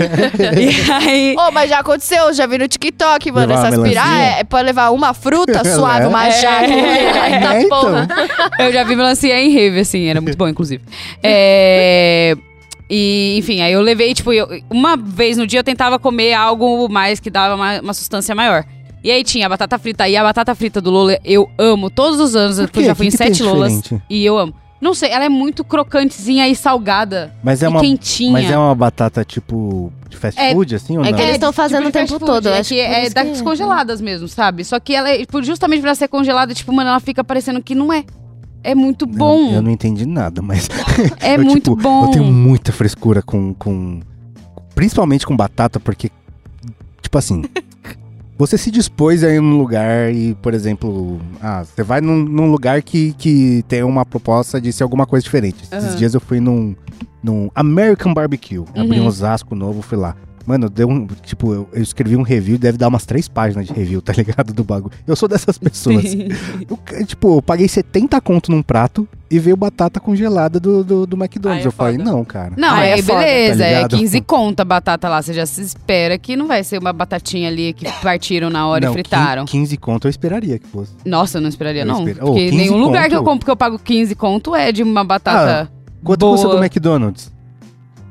e 0.59 0.91
aí. 0.91 1.35
Ô, 1.37 1.51
mas 1.51 1.69
já 1.69 1.79
aconteceu, 1.79 2.33
já 2.33 2.45
vi 2.45 2.57
no 2.57 2.67
TikTok, 2.67 3.31
mano. 3.31 3.47
Levar 3.47 3.67
Essas 3.67 3.79
melancia? 3.79 4.21
é, 4.21 4.39
é 4.39 4.43
pra 4.43 4.61
levar 4.61 4.89
uma 4.91 5.13
fruta 5.13 5.63
suave, 5.63 6.03
É. 6.03 6.07
uma 6.07 6.27
É. 6.27 6.31
jaca. 6.31 6.73
É, 6.73 7.61
então. 7.61 7.93
Eu 8.59 8.73
já 8.73 8.83
vi 8.83 8.95
melancia 8.95 9.39
em 9.39 9.53
rave, 9.53 9.79
assim, 9.79 10.07
era 10.07 10.19
muito 10.21 10.37
bom, 10.37 10.47
inclusive. 10.47 10.81
É. 11.23 12.35
E, 12.91 13.35
enfim, 13.37 13.61
aí 13.61 13.71
eu 13.71 13.81
levei, 13.81 14.13
tipo, 14.15 14.33
eu- 14.33 14.47
uma 14.69 14.97
vez 14.97 15.37
no 15.37 15.45
dia 15.45 15.59
eu 15.59 15.63
tentava 15.63 15.99
comer 15.99 16.33
algo 16.33 16.89
mais 16.89 17.19
que 17.19 17.29
dava 17.29 17.53
uma, 17.55 17.79
uma 17.81 17.93
sustância 17.93 18.33
maior. 18.33 18.65
E 19.03 19.11
aí 19.11 19.23
tinha 19.23 19.45
a 19.45 19.49
batata 19.49 19.77
frita. 19.79 20.07
E 20.09 20.15
a 20.17 20.23
batata 20.23 20.53
frita 20.55 20.81
do 20.81 20.89
Lola 20.89 21.17
eu 21.23 21.49
amo 21.57 21.89
todos 21.89 22.19
os 22.19 22.35
anos, 22.35 22.57
eu 22.59 22.65
já 22.83 22.93
fui 22.95 23.07
em 23.07 23.09
Que 23.11 23.17
que 23.17 23.23
tem 23.23 23.33
sete 23.33 23.43
Lolas. 23.43 23.73
diferente? 23.81 24.03
E 24.09 24.25
eu 24.25 24.37
amo. 24.37 24.53
Não 24.81 24.93
sei, 24.93 25.09
ela 25.11 25.25
é 25.25 25.29
muito 25.29 25.61
crocantezinha 25.65 26.47
e 26.47 26.55
salgada. 26.55 27.33
Mas 27.43 27.61
é 27.61 27.65
e 27.65 27.69
uma, 27.69 27.81
quentinha. 27.81 28.31
mas 28.31 28.49
é 28.49 28.57
uma 28.57 28.73
batata 28.73 29.25
tipo 29.25 29.91
de 30.09 30.15
fast 30.15 30.39
É- 30.39 30.53
food, 30.53 30.73
assim, 30.73 30.97
ou 30.97 31.03
é 31.03 31.11
não? 31.11 31.17
que 31.17 31.21
eles 31.21 31.33
estão 31.35 31.49
tipo 31.49 31.61
fazendo 31.61 31.81
de 31.83 31.89
o 31.89 31.91
tempo 31.91 32.07
food, 32.13 32.25
todo, 32.25 32.45
eu 32.47 32.53
É, 32.53 32.59
acho 32.59 32.69
que 32.69 32.75
que 32.75 32.87
por 32.87 32.93
é 32.93 33.03
isso 33.05 33.13
das 33.15 33.37
que- 33.37 33.43
congeladas 33.43 33.99
mesmo, 33.99 34.27
sabe? 34.29 34.63
Só 34.63 34.79
que 34.79 34.95
ela, 34.95 35.09
é, 35.09 35.25
por- 35.25 35.43
justamente 35.43 35.81
pra 35.81 35.93
ser 35.95 36.07
congelada, 36.07 36.53
tipo, 36.53 36.71
mano, 36.71 36.89
ela 36.91 36.99
fica 37.01 37.23
parecendo 37.25 37.61
que 37.61 37.75
não 37.75 37.91
é. 37.91 38.05
É 38.63 38.73
muito 38.73 39.03
Eu- 39.03 39.07
bom. 39.09 39.51
Eu, 39.53 39.61
não 39.61 39.71
entendi 39.71 40.05
nada, 40.05 40.41
mas. 40.41 40.69
é 41.19 41.35
eu, 41.35 41.43
muito 41.43 41.71
tipo, 41.71 41.75
bom. 41.75 42.05
Eu 42.05 42.11
tenho 42.11 42.23
muita 42.25 42.71
frescura 42.71 43.21
com, 43.21 43.53
com. 43.53 43.99
Principalmente 44.75 45.25
com 45.25 45.35
batata, 45.35 45.77
porque. 45.79 46.09
Tipo 47.01 47.17
assim. 47.17 47.43
Você 48.39 48.57
se 48.57 48.71
dispôs 48.71 49.21
a 49.21 49.29
ir 49.29 49.41
num 49.41 49.57
lugar 49.57 50.13
e, 50.13 50.33
por 50.35 50.53
exemplo, 50.53 51.19
ah, 51.41 51.61
você 51.65 51.83
vai 51.83 51.99
num, 51.99 52.23
num 52.23 52.49
lugar 52.49 52.81
que, 52.81 53.11
que 53.17 53.65
tem 53.67 53.83
uma 53.83 54.05
proposta 54.05 54.61
de 54.61 54.71
ser 54.71 54.83
alguma 54.83 55.05
coisa 55.05 55.21
diferente. 55.25 55.61
Esses 55.63 55.89
Aham. 55.89 55.95
dias 55.97 56.13
eu 56.13 56.21
fui 56.21 56.39
num, 56.39 56.73
num 57.21 57.49
American 57.53 58.13
Barbecue. 58.13 58.63
Abri 58.73 58.97
Uhum. 58.97 59.03
um 59.05 59.07
Osasco 59.09 59.53
novo, 59.55 59.81
fui 59.81 59.97
lá. 59.97 60.15
Mano, 60.45 60.69
deu 60.69 60.87
um. 60.89 61.05
Tipo, 61.23 61.53
eu, 61.53 61.69
eu 61.73 61.81
escrevi 61.81 62.15
um 62.15 62.21
review, 62.21 62.57
deve 62.57 62.77
dar 62.77 62.87
umas 62.87 63.05
três 63.05 63.27
páginas 63.27 63.67
de 63.67 63.73
review, 63.73 64.01
tá 64.01 64.13
ligado? 64.17 64.53
Do 64.53 64.63
bagulho. 64.63 64.93
Eu 65.05 65.15
sou 65.15 65.27
dessas 65.29 65.57
pessoas. 65.57 66.05
Eu, 66.69 66.77
ca- 66.77 67.03
tipo, 67.03 67.37
eu 67.37 67.41
paguei 67.41 67.67
70 67.67 68.19
conto 68.21 68.51
num 68.51 68.61
prato 68.63 69.07
e 69.29 69.37
veio 69.37 69.55
batata 69.55 69.99
congelada 69.99 70.59
do, 70.59 70.83
do, 70.83 71.05
do 71.05 71.15
McDonald's. 71.15 71.59
Aí 71.61 71.63
é 71.65 71.67
eu 71.67 71.71
falei, 71.71 71.97
foda. 71.97 72.11
não, 72.11 72.25
cara. 72.25 72.53
Não, 72.57 72.75
Aí 72.75 72.93
aí 72.93 72.99
é 72.99 73.03
foda, 73.03 73.19
beleza, 73.19 73.59
tá 73.59 73.65
é 73.69 73.75
ligado? 73.75 73.97
15 73.97 74.21
conta 74.25 74.61
a 74.63 74.65
batata 74.65 75.07
lá. 75.09 75.21
Você 75.21 75.33
já 75.33 75.45
se 75.45 75.61
espera 75.61 76.17
que 76.17 76.35
não 76.35 76.47
vai 76.47 76.63
ser 76.63 76.79
uma 76.79 76.91
batatinha 76.91 77.47
ali 77.49 77.73
que 77.73 77.85
partiram 78.01 78.49
na 78.49 78.65
hora 78.67 78.85
não, 78.85 78.91
e 78.91 78.93
fritaram. 78.93 79.45
15 79.45 79.77
conto 79.77 80.07
eu 80.07 80.09
esperaria 80.09 80.57
que 80.57 80.67
fosse. 80.67 80.91
Nossa, 81.05 81.37
eu 81.37 81.41
não 81.41 81.49
esperaria, 81.49 81.83
Eu 81.83 81.85
não. 81.85 81.99
espero- 82.07 82.25
Porque 82.25 82.45
15 82.49 82.57
nenhum 82.57 82.77
lugar 82.79 83.07
que 83.07 83.15
eu 83.15 83.19
conto? 83.19 83.29
compro 83.29 83.45
que 83.45 83.51
eu 83.51 83.57
pago 83.57 83.77
15 83.77 84.15
conto 84.15 84.55
é 84.55 84.71
de 84.71 84.81
uma 84.81 85.03
batata. 85.03 85.71
Quanto 86.03 86.19
Boa. 86.21 86.31
custa 86.31 86.47
do 86.49 86.57
McDonald's? 86.57 87.31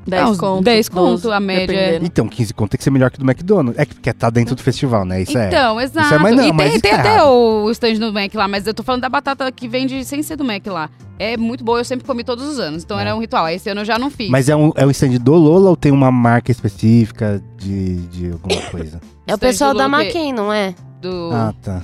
10 0.09 0.23
Ah, 0.23 0.37
conto. 0.41 0.65
10 0.65 0.89
conto, 0.89 1.23
12, 1.23 1.33
a 1.33 1.41
média 1.41 1.63
é- 1.63 1.67
dependendo. 1.67 2.07
Então, 2.07 2.29
15 2.29 2.55
conto 2.55 2.71
tem 2.71 2.79
que 2.79 2.85
ser 2.85 2.91
melhor 2.91 3.11
que 3.11 3.19
do 3.19 3.25
McDonald's. 3.25 3.79
É 3.79 3.85
que 3.85 3.95
porque 3.95 4.13
tá 4.13 4.31
dentro 4.31 4.55
do 4.55 4.63
festival, 4.63 5.05
né? 5.05 5.23
Isso 5.23 5.37
é. 5.37 5.49
Então, 5.49 5.81
exato. 5.81 6.15
é 6.15 6.19
mais 6.19 6.35
não, 6.37 6.45
e 6.45 6.53
mas 6.53 6.67
tem, 6.67 6.73
isso 6.73 6.83
tem 6.83 6.91
tá 6.93 7.01
até 7.01 7.15
errado. 7.17 7.31
o 7.31 7.71
stand 7.71 7.95
do 7.95 8.13
Mac 8.13 8.35
lá, 8.35 8.49
mas 8.49 8.67
eu 8.67 8.75
tô 8.75 8.83
falando 8.83 9.03
da 9.03 9.09
batata 9.09 9.51
que 9.53 9.69
vende 9.69 10.05
sem 10.05 10.23
ser 10.23 10.37
do 10.37 10.45
Mac 10.45 10.67
lá. 10.67 10.89
É 11.19 11.37
muito 11.37 11.65
boa, 11.65 11.81
eu 11.81 11.85
sempre 11.85 12.07
comi 12.07 12.23
todos 12.25 12.45
os 12.47 12.59
anos. 12.59 12.85
Então 12.85 12.99
É. 12.99 13.03
era 13.03 13.15
um 13.17 13.21
ritual. 13.21 13.49
Esse 13.49 13.69
ano 13.69 13.81
eu 13.81 13.85
já 13.85 13.99
não 13.99 14.11
fiz. 14.11 14.31
Mas 14.31 14.49
é 14.49 14.57
um, 14.57 14.73
é 14.77 14.87
um 14.87 14.91
stand 14.91 15.19
do 15.19 15.35
Lola 15.35 15.71
ou 15.71 15.77
tem 15.77 15.91
uma 15.93 16.11
marca 16.13 16.51
específica 16.51 17.43
de, 17.59 17.97
de 18.07 18.33
alguma 18.33 18.61
coisa? 18.71 19.01
É 19.29 19.35
o 19.35 19.39
pessoal 19.39 19.75
da 19.75 19.87
Maquin, 19.87 20.33
não 20.33 20.51
é? 20.51 20.75
Do... 21.03 21.29
ah, 21.35 21.53
tá. 21.63 21.83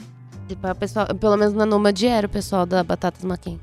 Tipo, 0.49 0.67
é 0.67 0.73
o 0.73 0.75
pessoal, 0.75 1.07
pelo 1.09 1.37
menos 1.37 1.53
na 1.53 1.67
Nomad 1.67 2.03
era 2.03 2.27
o 2.27 2.31
pessoal 2.31 2.65
da 2.65 2.83
Batatas 2.83 3.23
Maquin 3.23 3.61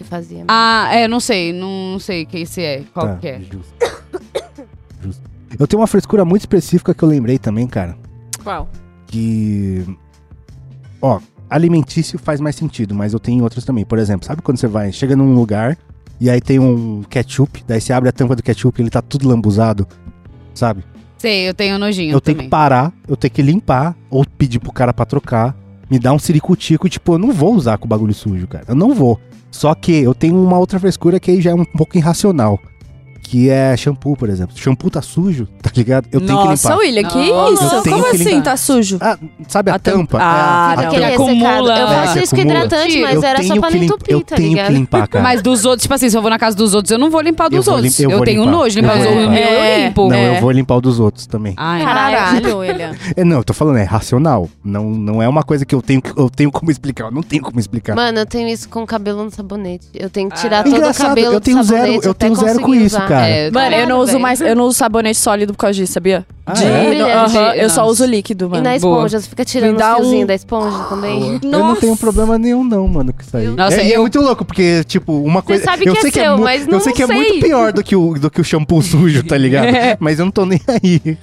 que 0.00 0.04
fazia. 0.04 0.44
Ah, 0.48 0.88
é, 0.92 1.06
não 1.06 1.20
sei. 1.20 1.52
Não 1.52 1.98
sei 1.98 2.24
quem 2.24 2.42
esse 2.42 2.62
é. 2.62 2.84
Qual 2.94 3.06
tá, 3.06 3.16
que 3.16 3.28
é. 3.28 3.40
Justo. 3.40 3.74
Justo. 5.02 5.30
Eu 5.58 5.66
tenho 5.66 5.80
uma 5.80 5.86
frescura 5.86 6.24
muito 6.24 6.42
específica 6.42 6.94
que 6.94 7.02
eu 7.02 7.08
lembrei 7.08 7.38
também, 7.38 7.66
cara. 7.66 7.96
Qual? 8.42 8.68
que. 9.10 9.84
Ó, 11.02 11.20
alimentício 11.48 12.18
faz 12.18 12.40
mais 12.40 12.56
sentido, 12.56 12.94
mas 12.94 13.12
eu 13.12 13.18
tenho 13.18 13.42
outros 13.42 13.64
também. 13.64 13.84
Por 13.84 13.98
exemplo, 13.98 14.26
sabe 14.26 14.40
quando 14.40 14.58
você 14.58 14.68
vai, 14.68 14.92
chega 14.92 15.16
num 15.16 15.34
lugar 15.34 15.76
e 16.20 16.30
aí 16.30 16.40
tem 16.40 16.58
um 16.58 17.02
ketchup, 17.02 17.64
daí 17.66 17.80
você 17.80 17.92
abre 17.92 18.08
a 18.08 18.12
tampa 18.12 18.36
do 18.36 18.42
ketchup 18.42 18.80
e 18.80 18.82
ele 18.82 18.90
tá 18.90 19.02
tudo 19.02 19.28
lambuzado, 19.28 19.86
sabe? 20.54 20.84
Sei, 21.18 21.48
eu 21.48 21.54
tenho 21.54 21.78
nojinho 21.78 22.12
eu 22.12 22.20
tenho 22.20 22.36
também. 22.36 22.46
que 22.46 22.50
parar, 22.50 22.92
eu 23.08 23.16
tenho 23.16 23.32
que 23.32 23.42
limpar, 23.42 23.96
ou 24.08 24.24
pedir 24.24 24.58
pro 24.58 24.72
cara 24.72 24.92
pra 24.92 25.04
trocar, 25.04 25.56
me 25.90 25.98
dar 25.98 26.12
um 26.12 26.18
ciricutico, 26.18 26.88
tipo, 26.88 27.14
eu 27.14 27.18
não 27.18 27.32
vou 27.32 27.54
usar 27.54 27.76
com 27.78 27.88
bagulho 27.88 28.14
sujo, 28.14 28.46
cara. 28.46 28.64
Eu 28.68 28.74
não 28.74 28.94
vou. 28.94 29.20
Só 29.50 29.74
que 29.74 29.92
eu 29.92 30.14
tenho 30.14 30.40
uma 30.40 30.58
outra 30.58 30.78
frescura 30.78 31.18
que 31.18 31.30
aí 31.30 31.40
já 31.40 31.50
é 31.50 31.54
um 31.54 31.64
pouco 31.64 31.98
irracional. 31.98 32.60
Que 33.30 33.48
é 33.48 33.76
shampoo, 33.76 34.16
por 34.16 34.28
exemplo. 34.28 34.56
Shampoo 34.58 34.90
tá 34.90 35.00
sujo, 35.00 35.46
tá 35.62 35.70
ligado? 35.76 36.06
Eu 36.10 36.20
tenho 36.20 36.36
que 36.36 36.44
Nossa, 36.48 36.68
limpar. 36.70 36.80
William, 36.80 37.08
que 37.08 37.30
Nossa. 37.30 37.52
isso? 37.64 37.82
Como 37.88 38.02
que 38.10 38.16
assim 38.16 38.40
tá 38.42 38.56
sujo? 38.56 38.98
Ah, 39.00 39.16
sabe 39.46 39.70
a, 39.70 39.76
A 39.76 39.78
tampa. 39.78 39.98
tampa? 39.98 40.18
Ah, 40.20 40.74
É, 40.76 40.84
a. 40.84 40.88
Aquele 40.88 41.02
tampa. 41.02 41.14
acumula. 41.14 41.78
Eu 41.78 41.86
É, 41.86 41.94
faço 41.94 42.12
que 42.18 42.24
isso 42.24 42.34
com 42.34 42.40
hidratante, 42.42 43.00
mas 43.02 43.14
eu 43.14 43.22
era 43.24 43.42
só 43.44 43.60
pra 43.60 43.70
que 43.70 43.78
entupir, 43.78 44.14
Eu 44.14 44.20
tá 44.22 44.34
tenho 44.34 44.48
que 44.48 44.54
ligado? 44.56 44.72
limpar, 44.72 45.06
cara. 45.06 45.22
Mas 45.22 45.42
dos 45.42 45.64
outros, 45.64 45.82
tipo 45.82 45.94
assim, 45.94 46.10
se 46.10 46.16
eu 46.18 46.20
vou 46.22 46.28
na 46.30 46.40
casa 46.40 46.56
dos 46.56 46.74
outros, 46.74 46.90
eu 46.90 46.98
não 46.98 47.08
vou 47.08 47.20
limpar 47.20 47.48
dos 47.48 47.68
Eu 47.68 47.72
outros. 47.74 47.96
lim- 48.00 48.04
eu 48.04 48.10
eu 48.10 48.20
tenho 48.24 48.40
limpar. 48.40 48.50
nojo 48.58 48.78
Eu 48.78 48.82
limpar 48.82 48.96
vou 48.98 49.00
os 49.06 49.06
outros. 49.06 49.22
limpar. 49.22 49.40
O 49.40 49.50
meu 49.52 49.64
eu 49.64 49.84
limpo. 49.86 50.08
Não, 50.08 50.16
É. 50.16 50.36
eu 50.36 50.40
vou 50.40 50.50
limpar 50.50 50.74
o 50.74 50.80
dos 50.80 50.98
outros 50.98 51.26
também. 51.28 51.54
Ai, 51.56 51.82
Caralho, 51.84 52.58
William. 52.58 52.92
É, 53.16 53.22
não, 53.22 53.36
eu 53.36 53.44
tô 53.44 53.52
falando, 53.54 53.76
é 53.78 53.84
racional. 53.84 54.48
Não, 54.64 54.90
não 54.90 55.22
é 55.22 55.28
uma 55.28 55.44
coisa 55.44 55.64
que 55.64 55.72
eu 55.72 55.80
tenho, 55.80 56.02
que- 56.02 56.18
eu 56.20 56.28
tenho 56.28 56.50
como 56.50 56.68
explicar. 56.68 57.04
Eu 57.04 57.12
não 57.12 57.22
tenho 57.22 57.44
como 57.44 57.60
explicar. 57.60 57.94
Mano, 57.94 58.18
eu 58.18 58.26
tenho 58.26 58.48
isso 58.48 58.68
com 58.68 58.84
cabelo 58.84 59.22
no 59.24 59.30
sabonete. 59.30 59.86
Eu 59.94 60.10
tenho 60.10 60.28
que 60.28 60.34
Ah. 60.36 60.40
tirar 60.40 60.64
todo 60.64 60.84
o 60.84 60.94
cabelo 60.94 61.34
eu 61.34 61.40
tenho 61.40 61.58
do 61.58 61.62
zero, 61.62 61.80
sabonete 61.82 62.06
eu 62.08 62.14
tenho 62.14 62.34
zero 62.34 62.60
com 62.60 62.74
isso, 62.74 62.96
cara. 63.06 63.19
Cara. 63.20 63.28
É, 63.30 63.50
Mano, 63.50 63.76
eu 63.76 63.88
não 63.88 63.98
uso 63.98 64.06
velho. 64.12 64.20
mais, 64.20 64.40
eu 64.40 64.56
não 64.56 64.64
uso 64.64 64.76
sabonete 64.78 65.18
sólido 65.18 65.52
por 65.52 65.58
causa 65.60 65.74
disso, 65.76 65.92
sabia? 65.92 66.26
Ah, 66.46 66.52
De- 66.52 66.64
é? 66.64 66.82
no- 66.82 66.88
Brilhante. 66.88 67.36
aham, 67.36 67.54
eu 67.54 67.70
só 67.70 67.86
uso 67.86 68.04
líquido, 68.04 68.46
E 68.46 68.48
mano. 68.48 68.62
na 68.64 68.78
Boa. 68.78 68.96
esponja, 69.06 69.20
você 69.20 69.28
fica 69.28 69.44
tirando 69.44 69.72
os 69.74 69.78
dá 69.78 69.96
um- 69.96 70.26
da 70.26 70.34
esponja 70.34 70.78
também. 70.88 71.38
Eu 71.44 71.50
não 71.50 71.76
tenho 71.76 71.96
problema 71.96 72.36
nenhum, 72.38 72.64
não, 72.64 72.86
mano, 72.88 73.12
com 73.12 73.20
isso 73.22 73.36
aí. 73.36 73.46
Nossa, 73.48 73.80
é, 73.80 73.86
e 73.88 73.92
é 73.92 73.96
eu- 73.96 74.00
muito 74.02 74.20
louco, 74.20 74.44
porque, 74.44 74.82
tipo, 74.84 75.12
uma 75.22 75.42
coisa. 75.42 75.62
sabe 75.64 75.86
eu 75.86 75.94
que 75.94 76.00
sei 76.00 76.08
é 76.08 76.12
que 76.12 76.20
seu, 76.20 76.36
mu- 76.38 76.44
mas 76.44 76.62
Eu 76.66 76.72
não 76.72 76.80
sei 76.80 76.92
que 76.92 77.02
é 77.02 77.06
sei. 77.06 77.16
muito 77.16 77.40
pior 77.40 77.72
do 77.72 77.82
que 77.84 77.94
o, 77.96 78.14
do 78.18 78.30
que 78.30 78.40
o 78.40 78.44
shampoo 78.44 78.82
sujo, 78.82 79.22
tá 79.24 79.36
ligado? 79.36 79.68
Mas 80.00 80.18
eu 80.18 80.24
não 80.24 80.32
tô 80.32 80.44
nem 80.44 80.60
aí. 80.66 81.16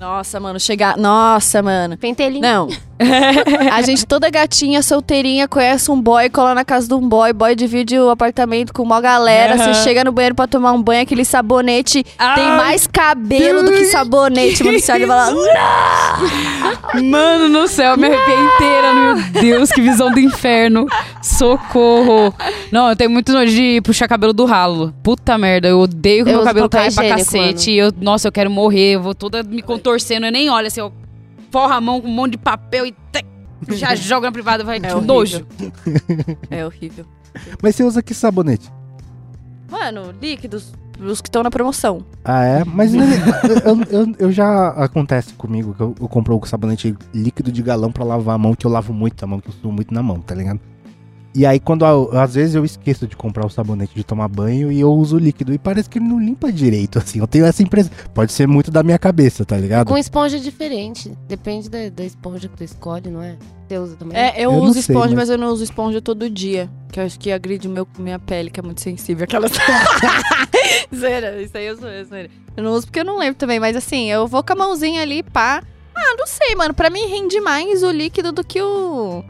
Nossa, 0.00 0.38
mano, 0.40 0.58
chegar. 0.60 0.98
Nossa, 0.98 1.62
mano. 1.62 1.96
Pentelinho. 1.96 2.42
Não. 2.42 2.68
a 3.72 3.82
gente 3.82 4.06
toda 4.06 4.30
gatinha, 4.30 4.82
solteirinha, 4.82 5.48
conhece 5.48 5.90
um 5.90 6.00
boy, 6.00 6.28
cola 6.30 6.54
na 6.54 6.64
casa 6.64 6.86
de 6.86 6.94
um 6.94 7.06
boy, 7.08 7.32
boy 7.32 7.54
divide 7.54 7.98
o 7.98 8.10
apartamento 8.10 8.72
com 8.72 8.82
uma 8.82 9.00
galera. 9.00 9.56
Você 9.56 9.74
chega 9.82 10.04
no 10.04 10.12
banheiro 10.12 10.34
pra 10.34 10.46
tomar 10.46 10.72
um 10.72 10.82
banho, 10.82 11.02
aquele 11.02 11.24
sabonete 11.24 12.04
Ah, 12.18 12.34
tem 12.34 12.44
mais 12.44 12.86
cabelo 12.86 13.62
do 13.62 13.72
que 13.72 13.86
sabonete, 13.86 14.62
mano. 14.62 14.78
Você 14.78 14.92
olha 14.92 15.04
e 15.04 15.06
fala. 15.06 15.32
Mano 17.02 17.48
no 17.48 17.66
céu, 17.68 17.96
me 17.96 18.06
arrepiei 18.06 18.36
inteira. 18.36 18.94
Meu 18.94 19.42
Deus, 19.42 19.70
que 19.70 19.80
visão 19.80 20.10
do 20.10 20.20
inferno. 20.20 20.86
Socorro. 21.22 22.34
Não, 22.70 22.88
eu 22.88 22.96
tenho 22.96 23.10
muito 23.10 23.32
nojo 23.32 23.52
de 23.52 23.80
puxar 23.82 24.08
cabelo 24.08 24.32
do 24.32 24.44
ralo. 24.44 24.94
Puta 25.02 25.36
merda, 25.36 25.68
eu 25.68 25.80
odeio 25.80 26.24
que 26.24 26.30
Eu 26.30 26.36
meu 26.36 26.44
cabelo 26.44 26.68
caia 26.68 26.92
pra 26.92 27.08
cacete. 27.08 27.72
Eu, 27.72 27.92
nossa, 28.00 28.28
eu 28.28 28.32
quero 28.32 28.50
morrer. 28.50 28.92
Eu 28.92 29.02
vou 29.02 29.14
toda 29.14 29.42
me 29.42 29.62
contorcendo. 29.62 30.26
Eu 30.26 30.32
nem 30.32 30.48
olho 30.50 30.66
assim, 30.66 30.80
eu 30.80 30.92
forro 31.54 31.72
a 31.72 31.80
mão 31.80 32.00
com 32.00 32.08
um 32.08 32.12
monte 32.14 32.32
de 32.32 32.38
papel 32.38 32.84
e 32.86 32.94
já 33.76 33.94
jogo 33.96 34.26
na 34.26 34.32
privada. 34.32 34.64
Vai, 34.64 34.78
É 34.78 34.80
que 34.80 34.86
horrível. 34.88 35.02
nojo. 35.14 35.46
É 36.50 36.66
horrível. 36.66 37.04
Mas 37.62 37.76
você 37.76 37.84
usa 37.84 38.02
que 38.02 38.12
sabonete? 38.12 38.68
Mano, 39.70 40.12
líquidos, 40.20 40.72
os 41.00 41.20
que 41.20 41.28
estão 41.28 41.42
na 41.44 41.50
promoção. 41.50 42.04
Ah, 42.24 42.44
é? 42.44 42.64
Mas 42.64 42.92
eu, 42.92 43.00
eu- 43.64 44.00
eu- 44.06 44.14
eu 44.18 44.32
já 44.32 44.68
acontece 44.70 45.34
comigo 45.34 45.74
que 45.74 45.80
eu, 45.80 45.94
eu 46.00 46.08
compro 46.08 46.36
o 46.36 46.44
sabonete 46.46 46.96
líquido 47.14 47.52
de 47.52 47.62
galão 47.62 47.92
pra 47.92 48.04
lavar 48.04 48.34
a 48.34 48.38
mão, 48.38 48.54
que 48.54 48.66
eu 48.66 48.70
lavo 48.70 48.92
muito 48.92 49.22
a 49.24 49.26
mão, 49.28 49.38
que 49.40 49.48
eu 49.48 49.54
suo 49.54 49.70
muito 49.72 49.94
na 49.94 50.02
mão, 50.02 50.20
tá 50.20 50.34
ligado? 50.34 50.60
E 51.34 51.44
aí, 51.44 51.58
quando 51.58 51.84
às 51.84 52.34
vezes 52.34 52.54
eu 52.54 52.64
esqueço 52.64 53.08
de 53.08 53.16
comprar 53.16 53.44
o 53.44 53.50
sabonete 53.50 53.92
de 53.92 54.04
tomar 54.04 54.28
banho 54.28 54.70
e 54.70 54.78
eu 54.80 54.92
uso 54.92 55.16
o 55.16 55.18
líquido. 55.18 55.52
E 55.52 55.58
parece 55.58 55.88
que 55.90 55.98
ele 55.98 56.06
não 56.06 56.20
limpa 56.20 56.52
direito, 56.52 56.96
assim. 56.98 57.18
Eu 57.18 57.26
tenho 57.26 57.44
essa 57.44 57.60
impressão. 57.60 57.90
Pode 58.14 58.32
ser 58.32 58.46
muito 58.46 58.70
da 58.70 58.84
minha 58.84 58.98
cabeça, 59.00 59.44
tá 59.44 59.56
ligado? 59.56 59.88
Com 59.88 59.98
esponja 59.98 60.38
diferente. 60.38 61.12
Depende 61.26 61.68
da, 61.68 61.88
da 61.88 62.04
esponja 62.04 62.48
que 62.48 62.56
tu 62.56 62.62
escolhe, 62.62 63.10
não 63.10 63.20
é? 63.20 63.36
Você 63.68 63.78
usa 63.78 63.96
também? 63.96 64.16
É, 64.16 64.34
eu, 64.38 64.52
Eu 64.52 64.58
uso 64.58 64.74
sei, 64.74 64.80
esponja, 64.82 65.08
mas- 65.08 65.14
mas... 65.16 65.30
eu 65.30 65.38
não 65.38 65.48
uso 65.48 65.64
esponja 65.64 66.00
todo 66.00 66.30
dia. 66.30 66.70
Que 66.92 67.00
eu 67.00 67.04
acho 67.04 67.18
que 67.18 67.32
agride 67.32 67.66
meu, 67.68 67.86
minha 67.98 68.18
pele, 68.20 68.48
que 68.48 68.60
é 68.60 68.62
muito 68.62 68.80
sensível. 68.80 69.24
Aquelas. 69.24 69.50
Zera, 70.94 71.42
isso 71.42 71.56
aí 71.56 71.66
eu 71.66 71.76
sou, 71.76 71.88
eu 71.88 72.04
sou. 72.06 72.16
Eu 72.56 72.62
não 72.62 72.72
uso 72.72 72.86
porque 72.86 73.00
eu 73.00 73.04
não 73.04 73.18
lembro 73.18 73.34
também, 73.34 73.58
mas 73.58 73.76
assim, 73.76 74.10
eu 74.10 74.26
vou 74.28 74.42
com 74.44 74.52
a 74.52 74.56
mãozinha 74.56 75.02
ali, 75.02 75.22
pá. 75.22 75.62
Ah, 75.96 76.14
não 76.18 76.26
sei, 76.26 76.54
mano. 76.54 76.74
Pra 76.74 76.90
mim 76.90 77.06
rende 77.06 77.40
mais 77.40 77.82
o 77.82 77.90
líquido 77.90 78.32
do 78.32 78.44
que 78.44 78.60
o. 78.60 79.24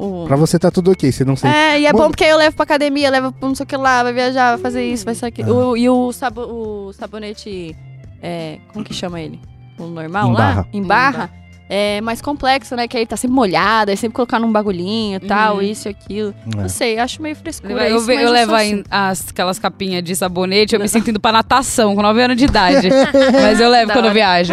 o... 0.00 0.24
Pra 0.26 0.36
você 0.36 0.58
tá 0.58 0.70
tudo 0.70 0.90
ok, 0.92 1.10
você 1.12 1.24
não 1.24 1.36
sente. 1.36 1.54
É, 1.54 1.80
e 1.80 1.86
é 1.86 1.92
Mano- 1.92 2.04
bom 2.04 2.10
porque 2.10 2.24
aí 2.24 2.30
eu 2.30 2.38
levo 2.38 2.56
pra 2.56 2.64
academia, 2.64 3.10
levo 3.10 3.32
pra 3.32 3.48
não 3.48 3.54
sei 3.54 3.64
o 3.64 3.66
que 3.66 3.76
lá, 3.76 4.02
vai 4.02 4.12
viajar, 4.12 4.50
vai 4.52 4.58
fazer 4.58 4.84
isso, 4.84 5.04
vai 5.04 5.14
ser 5.14 5.26
aquilo. 5.26 5.50
Ah. 5.60 5.66
O- 5.70 5.76
E 5.76 5.88
o, 5.88 6.12
sabo, 6.12 6.40
o 6.42 6.92
sabonete. 6.92 7.76
É, 8.22 8.58
como 8.72 8.84
que 8.84 8.92
chama 8.94 9.20
ele? 9.20 9.40
O 9.78 9.84
normal 9.86 10.28
Em 10.28 10.32
lá? 10.32 10.38
barra. 10.38 10.68
Em 10.72 10.82
barra. 10.82 11.30
É 11.72 12.00
mais 12.00 12.20
complexo, 12.20 12.74
né? 12.74 12.88
Que 12.88 12.96
aí 12.96 13.06
tá 13.06 13.16
sempre 13.16 13.34
molhado, 13.36 13.92
aí 13.92 13.96
sempre 13.96 14.16
colocar 14.16 14.40
num 14.40 14.50
bagulhinho 14.50 15.18
e 15.18 15.20
tal, 15.20 15.56
Uhum. 15.56 15.62
isso 15.62 15.86
e 15.86 15.90
aquilo. 15.90 16.34
É. 16.52 16.56
Não 16.62 16.68
sei, 16.68 16.98
acho 16.98 17.22
meio 17.22 17.36
frescura 17.36 17.88
Eu, 17.88 17.96
isso, 17.98 18.10
eu 18.10 18.22
sou 18.24 18.30
levo 18.32 18.54
assim. 18.56 18.82
as, 18.90 19.28
aquelas 19.30 19.58
capinhas 19.60 20.02
de 20.02 20.16
sabonete, 20.16 20.74
eu 20.74 20.80
me 20.80 20.88
sinto 20.88 21.10
indo 21.10 21.20
pra 21.20 21.30
natação 21.30 21.94
com 21.94 22.02
9 22.02 22.20
anos 22.22 22.36
de 22.36 22.44
idade. 22.44 22.88
Mas 23.40 23.60
eu 23.60 23.68
levo 23.70 23.86
Da 23.86 23.94
quando 23.94 24.06
eu 24.06 24.10
hora. 24.10 24.14
viajo. 24.14 24.52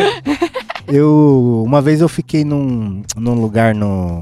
Eu. 0.87 1.63
Uma 1.65 1.81
vez 1.81 2.01
eu 2.01 2.07
fiquei 2.07 2.43
num, 2.45 3.01
num 3.15 3.33
lugar 3.33 3.73
no- 3.75 4.19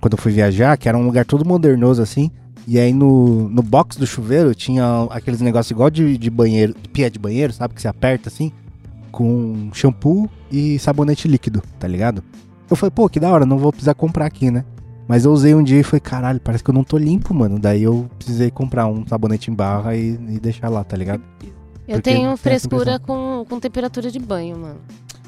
Quando 0.00 0.14
eu 0.14 0.18
fui 0.18 0.32
viajar, 0.32 0.76
que 0.76 0.88
era 0.88 0.96
um 0.96 1.04
lugar 1.04 1.24
todo 1.24 1.44
modernoso 1.44 2.02
assim. 2.02 2.30
E 2.66 2.80
aí 2.80 2.92
no, 2.92 3.48
no 3.48 3.62
box 3.62 3.96
do 3.96 4.06
chuveiro 4.06 4.52
tinha 4.52 5.06
aqueles 5.10 5.40
negócios 5.40 5.70
igual 5.70 5.88
de, 5.88 6.18
de 6.18 6.28
banheiro, 6.28 6.74
de 6.82 6.88
pia 6.88 7.08
de 7.08 7.18
banheiro, 7.18 7.52
sabe? 7.52 7.74
Que 7.74 7.80
você 7.80 7.86
aperta 7.86 8.28
assim, 8.28 8.50
com 9.12 9.70
shampoo 9.72 10.28
e 10.50 10.76
sabonete 10.80 11.28
líquido, 11.28 11.62
tá 11.78 11.86
ligado? 11.86 12.24
Eu 12.68 12.74
falei, 12.74 12.90
pô, 12.90 13.08
que 13.08 13.20
da 13.20 13.30
hora, 13.30 13.46
não 13.46 13.56
vou 13.56 13.70
precisar 13.70 13.94
comprar 13.94 14.26
aqui, 14.26 14.50
né? 14.50 14.64
Mas 15.06 15.24
eu 15.24 15.32
usei 15.32 15.54
um 15.54 15.62
dia 15.62 15.78
e 15.78 15.84
falei, 15.84 16.00
caralho, 16.00 16.40
parece 16.40 16.64
que 16.64 16.70
eu 16.70 16.74
não 16.74 16.82
tô 16.82 16.98
limpo, 16.98 17.32
mano. 17.32 17.58
Daí 17.58 17.84
eu 17.84 18.10
precisei 18.18 18.50
comprar 18.50 18.86
um 18.86 19.06
sabonete 19.06 19.50
em 19.50 19.54
barra 19.54 19.94
e, 19.94 20.14
e 20.14 20.40
deixar 20.40 20.68
lá, 20.68 20.82
tá 20.82 20.96
ligado? 20.96 21.22
Eu 21.86 21.96
Porque 21.98 22.00
tenho 22.02 22.36
frescura 22.36 22.98
com, 22.98 23.44
com 23.48 23.60
temperatura 23.60 24.10
de 24.10 24.18
banho, 24.18 24.58
mano. 24.58 24.80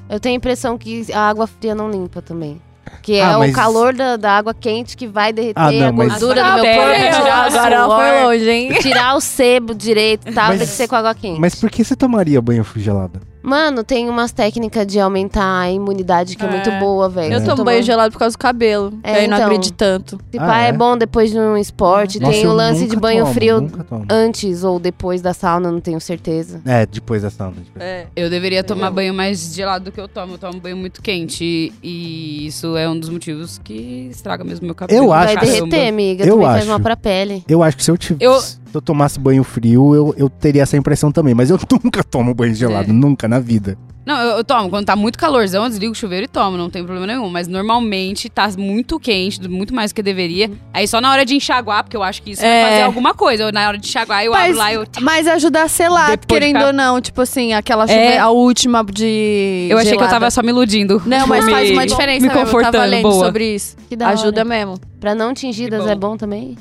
Eu 0.09 0.19
tenho 0.19 0.35
a 0.35 0.37
impressão 0.37 0.77
que 0.77 1.13
a 1.13 1.29
água 1.29 1.47
fria 1.47 1.75
não 1.75 1.89
limpa 1.89 2.21
também. 2.21 2.61
Que 3.03 3.15
é 3.17 3.25
Ah, 3.25 3.39
mas- 3.39 3.51
o 3.51 3.55
calor 3.55 3.95
da, 3.95 4.17
da 4.17 4.33
água 4.33 4.53
quente 4.55 4.97
que 4.97 5.07
vai 5.07 5.33
derreter 5.33 5.61
Ah, 5.61 5.71
não, 5.73 5.89
a 5.89 5.93
mas- 5.93 6.09
gordura 6.13 6.45
Ah, 6.45 6.57
do 6.57 6.63
meu 6.63 6.75
corpo, 6.75 6.95
tirar 6.95 7.47
Agora 7.47 7.87
foi 7.87 8.23
longe, 8.25 8.51
hein? 8.51 8.73
tirar 8.81 9.15
o 9.17 9.21
sebo 9.21 9.75
direito 9.75 10.29
e 10.29 10.33
tal, 10.33 10.49
Mas- 10.49 10.59
tem 10.59 10.67
que 10.69 10.75
ser 10.75 10.89
com 10.89 10.97
água 10.97 11.15
quente. 11.15 11.41
Mas 11.41 11.55
por 11.55 11.71
que 11.71 11.83
você 11.85 11.95
tomaria 11.97 12.41
banho 12.41 12.65
gelado? 12.77 13.21
Mano, 13.49 13.83
tem 13.83 14.09
umas 14.09 14.31
técnicas 14.31 14.87
de 14.87 15.01
aumentar 15.01 15.61
a 15.61 15.71
imunidade 15.71 16.37
que 16.37 16.45
é, 16.45 16.49
É. 16.49 16.51
muito 16.51 16.71
boa, 16.79 17.09
velho. 17.09 17.33
Eu 17.35 17.45
tomo 17.45 17.65
banho 17.65 17.83
gelado 17.83 18.13
por 18.13 18.19
causa 18.19 18.37
do 18.37 18.39
cabelo. 18.39 18.93
É, 19.03 19.15
aí 19.21 19.27
não 19.29 19.37
então. 19.37 19.47
agride 19.49 19.73
tanto. 19.73 20.19
Se 20.31 20.39
Ah, 20.39 20.47
pá, 20.47 20.63
é? 20.63 20.69
é? 20.69 20.73
bom 20.73 20.97
depois 20.97 21.31
de 21.31 21.39
um 21.39 21.57
esporte. 21.57 22.21
Nossa, 22.21 22.33
tem 22.33 22.43
eu 22.45 22.51
o 22.51 22.53
lance 22.55 22.81
de 22.83 22.89
nunca 22.89 23.01
banho 23.01 23.23
tomo, 23.23 23.35
frio 23.35 23.71
antes 24.11 24.65
ou 24.65 24.79
depois 24.79 25.21
da 25.23 25.33
sauna, 25.33 25.71
não 25.73 25.81
tenho 25.81 26.01
certeza. 26.01 26.61
É, 26.65 26.85
depois 26.87 27.23
da 27.23 27.31
sauna. 27.31 27.55
depois. 27.57 27.83
É. 27.85 28.07
Eu 28.15 28.29
deveria 28.31 28.63
tomar 28.63 28.87
Entendeu? 28.89 28.95
banho 28.95 29.15
mais 29.15 29.55
gelado 29.55 29.87
do 29.87 29.93
que 29.93 30.01
eu 30.01 30.09
tomo. 30.09 30.35
Eu 30.35 30.39
tomo 30.39 30.61
banho 30.61 30.77
muito 30.77 31.01
quente. 31.03 31.73
E 31.83 32.47
isso 32.47 32.77
é 32.77 32.89
um 32.89 32.99
dos 32.99 33.09
motivos 33.09 33.59
que 33.65 34.09
estraga 34.11 34.45
mesmo 34.45 34.67
meu 34.67 34.75
cabelo. 34.75 35.05
Eu 35.05 35.09
Vai 35.09 35.35
acho- 35.37 35.45
derreter, 35.45 35.89
amiga. 35.89 36.25
Eu 36.25 36.33
também 36.35 36.47
faz 36.47 36.59
acho. 36.61 36.69
mal 36.69 36.81
pra 36.81 36.97
pele. 36.97 37.45
Eu 37.49 37.63
acho 37.63 37.77
que 37.77 37.85
se 37.85 37.91
eu, 37.91 37.97
tivesse, 37.97 38.25
Eu- 38.25 38.68
se 38.71 38.77
eu 38.77 38.81
tomasse 38.83 39.19
banho 39.19 39.43
frio, 39.45 39.95
eu, 39.95 40.15
eu 40.17 40.29
teria 40.29 40.63
essa 40.63 40.77
impressão 40.77 41.11
também. 41.13 41.35
Mas 41.35 41.51
eu 41.51 41.59
nunca 41.85 42.03
tomo 42.05 42.35
banho 42.35 42.55
gelado, 42.55 42.91
É. 42.91 42.93
nunca 42.93 43.27
na 43.29 43.39
vida. 43.39 43.77
Não, 44.07 44.19
eu, 44.23 44.37
eu 44.39 44.45
tomo. 44.45 44.71
Quando 44.71 44.87
tá 44.87 44.97
muito 44.97 45.19
calorzão, 45.19 45.65
eu 45.65 45.69
desligo 45.69 45.93
o 45.93 45.95
chuveiro 45.95 46.25
e 46.25 46.29
tomo. 46.29 46.57
Não 46.57 46.71
tem 46.71 46.83
problema 46.83 47.07
nenhum. 47.07 47.29
Mas 47.29 47.47
normalmente 47.47 48.31
tá 48.31 48.49
muito 48.57 48.99
quente, 48.99 49.47
muito 49.47 49.75
mais 49.75 49.91
do 49.93 49.97
que 49.97 50.03
deveria. 50.03 50.51
Aí 50.73 50.89
só 50.89 50.99
na 50.99 51.11
hora 51.13 51.27
de 51.27 51.35
enxaguar, 51.37 51.85
porque 51.85 51.95
eu 51.95 52.03
acho 52.03 52.23
que 52.23 52.31
isso 52.31 52.43
É. 52.43 52.63
vai 52.63 52.71
fazer 52.71 52.83
alguma 52.85 53.13
coisa. 53.13 53.43
Eu, 53.43 53.53
na 53.53 53.69
hora 53.69 53.77
de 53.77 53.87
enxaguar, 53.87 54.25
eu 54.25 54.33
Mas- 54.33 54.45
abro 54.47 54.57
lá 54.59 54.73
e 54.73 54.75
eu... 54.77 54.87
Mas 55.03 55.27
ajuda 55.27 55.63
a 55.63 55.69
selar, 55.69 56.13
Depois 56.13 56.21
de 56.21 56.27
querendo 56.27 56.57
ficar- 56.57 56.67
ou 56.69 56.73
não. 56.73 57.01
Tipo 57.03 57.21
assim, 57.21 57.53
aquela 57.53 57.87
chuva, 57.87 57.99
É. 57.99 58.17
a 58.17 58.31
última 58.31 58.83
de. 58.83 59.67
Eu 59.71 59.77
achei 59.77 59.91
que 59.91 59.97
eu 59.97 59.99
gelada. 60.01 60.15
tava 60.21 60.31
só 60.31 60.43
me 60.43 60.49
iludindo. 60.49 61.03
Não, 61.05 61.27
mas 61.27 61.45
Me- 61.45 61.51
faz 61.53 61.71
uma 61.71 61.87
diferença 61.87 62.21
Me 62.27 62.29
mesmo. 62.29 62.41
Eu 62.41 62.45
tava 62.47 62.51
confortando, 62.63 62.91
lendo 62.91 63.03
boa. 63.03 63.27
sobre 63.27 63.55
isso. 63.55 63.77
Que 63.91 63.95
da 63.97 64.09
Ajuda 64.09 64.41
hora. 64.41 64.45
mesmo. 64.49 64.81
Pra 64.99 65.15
não 65.15 65.35
tingidas 65.35 65.87
é 65.87 65.95
bom 65.95 66.17
também? 66.17 66.57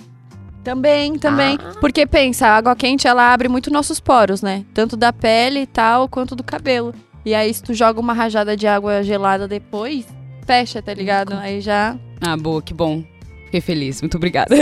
Também, 0.72 1.18
também. 1.18 1.58
Ah. 1.62 1.74
Porque 1.80 2.06
pensa, 2.06 2.48
a 2.48 2.58
água 2.58 2.76
quente 2.76 3.08
ela 3.08 3.32
abre 3.34 3.48
muito 3.48 3.72
nossos 3.72 4.00
poros, 4.00 4.42
né? 4.42 4.66
Tanto 4.74 4.98
da 4.98 5.14
pele 5.14 5.62
e 5.62 5.66
tal, 5.68 6.08
quanto 6.10 6.36
do 6.36 6.44
cabelo. 6.44 6.94
E 7.26 7.34
aí, 7.34 7.54
se 7.54 7.62
tu 7.64 7.74
joga 7.74 8.00
uma 8.00 8.14
rajada 8.14 8.56
de 8.56 8.68
água 8.68 9.02
gelada 9.04 9.48
depois, 9.48 10.06
fecha, 10.46 10.82
tá 10.82 10.94
ligado? 10.94 11.34
Aí 11.34 11.62
já. 11.62 11.96
Ah, 12.22 12.36
boa, 12.38 12.62
que 12.62 12.74
bom. 12.74 13.04
Fiquei 13.46 13.62
feliz. 13.62 14.02
Muito 14.02 14.16
obrigada. 14.18 14.54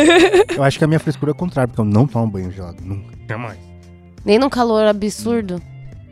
Eu 0.56 0.64
acho 0.64 0.78
que 0.78 0.84
a 0.84 0.88
minha 0.88 1.00
frescura 1.00 1.32
é 1.32 1.34
o 1.34 1.36
contrário, 1.36 1.70
porque 1.70 1.82
eu 1.82 1.86
não 1.86 2.06
tomo 2.06 2.28
banho 2.28 2.52
gelado. 2.52 2.78
Nunca. 2.84 3.14
Jamais. 3.28 3.58
Nem 4.24 4.38
num 4.40 4.50
calor 4.50 4.86
absurdo. 4.88 5.62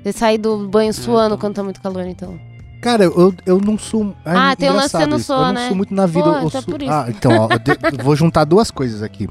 Você 0.03 0.11
sai 0.11 0.37
do 0.37 0.67
banho 0.67 0.93
suando 0.93 1.35
tô- 1.35 1.41
quando 1.41 1.55
tá 1.55 1.63
muito 1.63 1.81
calor, 1.81 2.05
então. 2.07 2.37
Cara, 2.81 3.05
eu, 3.05 3.33
eu 3.45 3.59
não 3.61 3.77
sou. 3.77 4.13
é 4.25 4.31
Ah, 4.35 4.55
tem 4.55 4.69
um 4.69 4.73
lance 4.73 4.89
que 4.91 4.97
você 4.97 5.05
não 5.05 5.17
isso. 5.17 5.27
soa, 5.27 5.37
Eu 5.37 5.45
não 5.45 5.53
né? 5.53 5.67
sou 5.67 5.77
muito 5.77 5.93
na 5.93 6.05
vida. 6.05 6.23
Pô, 6.25 6.29
eu 6.31 6.35
então 6.47 6.47
é 6.47 6.61
sou- 6.61 6.63
por 6.73 6.81
isso. 6.81 6.91
Ah, 6.91 7.05
então, 7.07 7.31
ó, 7.31 7.47
eu 7.51 7.91
de- 7.97 8.03
vou 8.03 8.15
juntar 8.15 8.43
duas 8.43 8.69
coisas 8.69 9.01
aqui. 9.01 9.27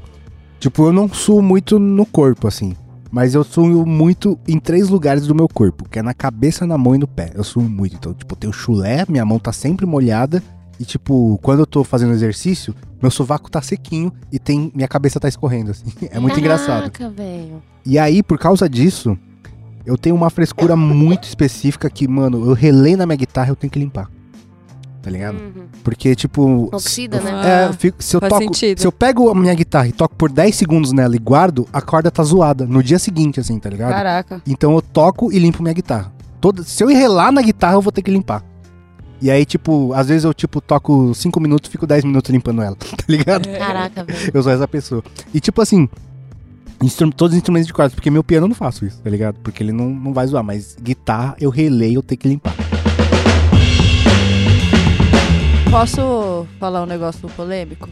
Tipo, 0.63 0.85
eu 0.85 0.93
não 0.93 1.09
suo 1.09 1.41
muito 1.41 1.77
no 1.77 2.05
corpo, 2.05 2.47
assim. 2.47 2.73
Mas 3.11 3.35
eu 3.35 3.43
suo 3.43 3.85
muito 3.85 4.39
em 4.47 4.57
três 4.57 4.87
lugares 4.87 5.27
do 5.27 5.35
meu 5.35 5.49
corpo, 5.49 5.89
que 5.89 5.99
é 5.99 6.01
na 6.01 6.13
cabeça, 6.13 6.65
na 6.65 6.77
mão 6.77 6.95
e 6.95 6.97
no 6.97 7.05
pé. 7.05 7.31
Eu 7.35 7.43
suo 7.43 7.61
muito. 7.61 7.97
Então, 7.97 8.13
tipo, 8.13 8.33
eu 8.33 8.37
tenho 8.37 8.53
chulé, 8.53 9.03
minha 9.09 9.25
mão 9.25 9.39
tá 9.39 9.51
sempre 9.51 9.85
molhada. 9.85 10.41
E, 10.79 10.85
tipo, 10.85 11.37
quando 11.43 11.59
eu 11.59 11.65
tô 11.65 11.83
fazendo 11.83 12.13
exercício, 12.13 12.73
meu 13.01 13.11
sovaco 13.11 13.51
tá 13.51 13.61
sequinho 13.61 14.09
e 14.31 14.39
tem 14.39 14.71
minha 14.73 14.87
cabeça 14.87 15.19
tá 15.19 15.27
escorrendo, 15.27 15.71
assim. 15.71 15.91
É 16.09 16.17
muito 16.17 16.39
engraçado. 16.39 16.89
Caraca, 16.89 17.09
velho. 17.09 17.61
E 17.85 17.99
aí, 17.99 18.23
por 18.23 18.39
causa 18.39 18.69
disso, 18.69 19.17
eu 19.85 19.97
tenho 19.97 20.15
uma 20.15 20.29
frescura 20.29 20.77
muito 20.77 21.25
específica 21.25 21.89
que, 21.89 22.07
mano, 22.07 22.45
eu 22.45 22.53
relei 22.53 22.95
na 22.95 23.05
minha 23.05 23.17
guitarra 23.17 23.49
eu 23.49 23.55
tenho 23.57 23.69
que 23.69 23.79
limpar. 23.79 24.09
Tá 25.03 25.11
ligado? 25.11 25.35
Uhum. 25.35 25.65
Porque, 25.83 26.15
tipo. 26.15 26.69
Oxida, 26.73 27.19
se- 27.19 27.25
né? 27.25 27.31
É, 27.45 27.65
Ah, 27.65 27.73
fico- 27.73 28.01
se 28.01 28.15
eu 28.15 28.21
faz 28.21 28.29
toco. 28.31 28.43
sentido. 28.45 28.79
Se 28.79 28.87
eu 28.87 28.91
pego 28.91 29.29
a 29.29 29.35
minha 29.35 29.53
guitarra 29.53 29.87
e 29.89 29.91
toco 29.91 30.15
por 30.15 30.31
10 30.31 30.55
segundos 30.55 30.93
nela 30.93 31.13
e 31.13 31.19
guardo, 31.19 31.67
a 31.73 31.81
corda 31.81 32.09
tá 32.09 32.23
zoada. 32.23 32.65
No 32.65 32.81
dia 32.81 32.97
seguinte, 32.97 33.37
assim, 33.37 33.59
tá 33.59 33.69
ligado? 33.69 33.91
Caraca. 33.91 34.41
Então 34.47 34.73
eu 34.73 34.81
toco 34.81 35.29
e 35.31 35.37
limpo 35.39 35.61
minha 35.61 35.73
guitarra. 35.73 36.09
Toda, 36.39 36.63
se 36.63 36.81
eu 36.81 36.87
relar 36.87 37.33
na 37.33 37.41
guitarra, 37.41 37.73
eu 37.75 37.81
vou 37.81 37.91
ter 37.91 38.01
que 38.01 38.09
limpar. 38.09 38.41
E 39.21 39.29
aí, 39.29 39.45
tipo, 39.45 39.91
às 39.93 40.07
vezes 40.07 40.23
eu, 40.23 40.33
tipo, 40.33 40.61
toco 40.61 41.13
5 41.13 41.37
minutos 41.39 41.67
e 41.69 41.71
fico 41.71 41.85
10 41.85 42.05
minutos 42.05 42.31
limpando 42.31 42.61
ela, 42.61 42.75
tá 42.79 43.03
ligado? 43.09 43.47
Caraca, 43.57 44.05
velho. 44.05 44.31
Eu 44.33 44.41
sou 44.41 44.51
essa 44.53 44.67
pessoa. 44.69 45.03
E 45.33 45.39
tipo 45.41 45.61
assim, 45.61 45.87
todos 47.15 47.33
os 47.33 47.37
instrumentos 47.37 47.67
de 47.67 47.73
corda, 47.73 47.93
porque 47.95 48.09
meu 48.09 48.23
piano 48.23 48.45
eu 48.45 48.49
não 48.49 48.55
faço 48.55 48.85
isso, 48.85 48.99
tá 49.01 49.09
ligado? 49.09 49.35
Porque 49.41 49.63
ele 49.63 49.71
não, 49.71 49.89
não 49.89 50.13
vai 50.13 50.27
zoar, 50.27 50.43
mas 50.43 50.75
guitarra 50.81 51.35
eu 51.39 51.49
releio, 51.49 51.95
eu 51.99 52.03
tenho 52.03 52.19
que 52.19 52.27
limpar. 52.27 52.53
Posso 55.73 56.45
falar 56.59 56.83
um 56.83 56.85
negócio 56.85 57.27
polêmico? 57.29 57.89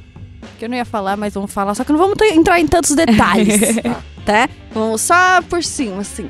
Que 0.60 0.66
eu 0.66 0.70
não 0.70 0.78
ia 0.78 0.86
falar, 0.86 1.18
mas 1.18 1.34
vamos 1.34 1.52
falar, 1.52 1.74
só 1.74 1.84
que 1.84 1.92
não 1.92 1.98
vamos 1.98 2.16
ter- 2.16 2.34
entrar 2.36 2.60
em 2.60 2.68
tantos 2.68 2.96
detalhes, 2.96 3.60
tá? 4.24 4.48
Vamos 4.72 5.02
só 5.02 5.42
por 5.50 5.64
cima, 5.64 6.02
assim. 6.02 6.30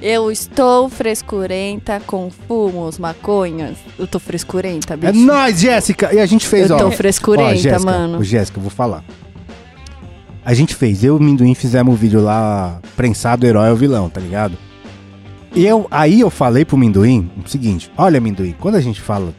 Eu 0.00 0.32
estou 0.32 0.88
frescurenta 0.88 2.00
com 2.06 2.30
fumos, 2.30 2.98
maconhas. 2.98 3.76
Eu 3.98 4.06
tô 4.06 4.18
frescurenta, 4.18 4.96
bicho. 4.96 5.12
É 5.12 5.12
nóis, 5.12 5.60
Jéssica! 5.60 6.14
E 6.14 6.18
a 6.18 6.24
gente 6.24 6.46
fez, 6.46 6.70
eu 6.70 6.76
ó. 6.76 6.78
tô 6.78 6.86
Ó, 6.88 6.90
frescurenta, 6.90 7.56
Jéssica, 7.56 7.84
mano. 7.84 8.18
ô, 8.18 8.22
Jéssica, 8.24 8.58
eu 8.58 8.62
vou 8.62 8.70
falar. 8.70 9.04
A 10.42 10.54
gente 10.54 10.74
fez, 10.74 11.04
eu 11.04 11.16
e 11.16 11.18
o 11.18 11.22
Minduim 11.22 11.54
fizemos 11.54 11.92
o 11.92 11.96
vídeo 11.98 12.22
lá, 12.22 12.80
prensado, 12.96 13.46
herói 13.46 13.68
é 13.68 13.72
o 13.72 13.76
vilão, 13.76 14.08
tá 14.08 14.18
ligado? 14.18 14.56
E 15.54 15.66
eu, 15.66 15.86
aí 15.90 16.20
eu 16.20 16.30
falei 16.30 16.64
pro 16.64 16.78
Minduim 16.78 17.30
o 17.44 17.46
seguinte: 17.46 17.92
olha, 17.98 18.18
Minduim, 18.18 18.54
quando 18.58 18.76
a 18.76 18.80
gente 18.80 19.02
fala 19.02 19.34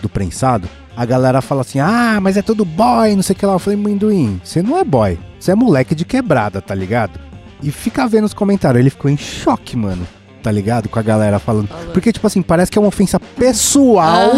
do 0.00 0.08
prensado, 0.08 0.66
a 0.96 1.04
galera 1.04 1.40
fala 1.42 1.60
assim: 1.60 1.78
ah, 1.78 2.18
mas 2.20 2.36
é 2.36 2.42
tudo 2.42 2.64
boy, 2.64 3.14
não 3.14 3.22
sei 3.22 3.34
o 3.34 3.38
que 3.38 3.46
lá. 3.46 3.52
Eu 3.54 3.58
falei, 3.58 3.78
Minduim, 3.78 4.40
você 4.42 4.62
não 4.62 4.78
é 4.78 4.84
boy, 4.84 5.18
você 5.38 5.52
é 5.52 5.54
moleque 5.54 5.94
de 5.94 6.04
quebrada, 6.04 6.60
tá 6.62 6.74
ligado? 6.74 7.20
E 7.62 7.70
fica 7.70 8.06
vendo 8.08 8.24
os 8.24 8.34
comentários, 8.34 8.80
ele 8.80 8.90
ficou 8.90 9.10
em 9.10 9.16
choque, 9.16 9.76
mano, 9.76 10.06
tá 10.42 10.50
ligado? 10.52 10.88
Com 10.88 10.98
a 10.98 11.02
galera 11.02 11.38
falando. 11.38 11.68
Porque, 11.92 12.12
tipo 12.12 12.26
assim, 12.26 12.42
parece 12.42 12.70
que 12.70 12.78
é 12.78 12.80
uma 12.80 12.88
ofensa 12.88 13.18
pessoal. 13.18 14.30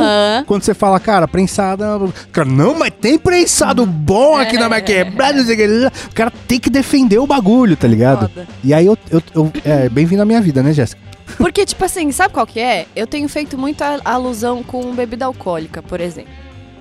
Quando 0.46 0.62
você 0.62 0.72
fala, 0.72 0.98
cara, 1.00 1.26
prensada. 1.26 1.84
Cara, 2.32 2.48
não, 2.48 2.78
mas 2.78 2.92
tem 3.00 3.18
prensado 3.18 3.84
bom 3.84 4.36
aqui 4.36 4.56
na 4.56 4.68
minha 4.68 4.80
quebrada. 4.80 5.38
não 5.38 5.44
sei 5.44 5.54
o 5.54 5.58
que 5.58 5.66
lá. 5.66 5.92
O 6.10 6.14
cara 6.14 6.32
tem 6.46 6.60
que 6.60 6.70
defender 6.70 7.18
o 7.18 7.26
bagulho, 7.26 7.76
tá 7.76 7.88
ligado? 7.88 8.28
Foda. 8.28 8.46
E 8.62 8.72
aí 8.72 8.86
eu. 8.86 8.96
eu, 9.10 9.22
eu- 9.34 9.52
é, 9.64 9.88
bem-vindo 9.88 10.22
à 10.22 10.24
minha 10.24 10.40
vida, 10.40 10.62
né, 10.62 10.72
Jéssica? 10.72 11.00
Porque, 11.36 11.66
tipo 11.66 11.84
assim, 11.84 12.10
sabe 12.10 12.32
qual 12.32 12.46
que 12.46 12.58
é? 12.60 12.86
Eu 12.96 13.06
tenho 13.06 13.28
feito 13.28 13.58
muita 13.58 14.00
alusão 14.04 14.62
com 14.62 14.94
bebida 14.94 15.26
alcoólica, 15.26 15.82
por 15.82 16.00
exemplo. 16.00 16.30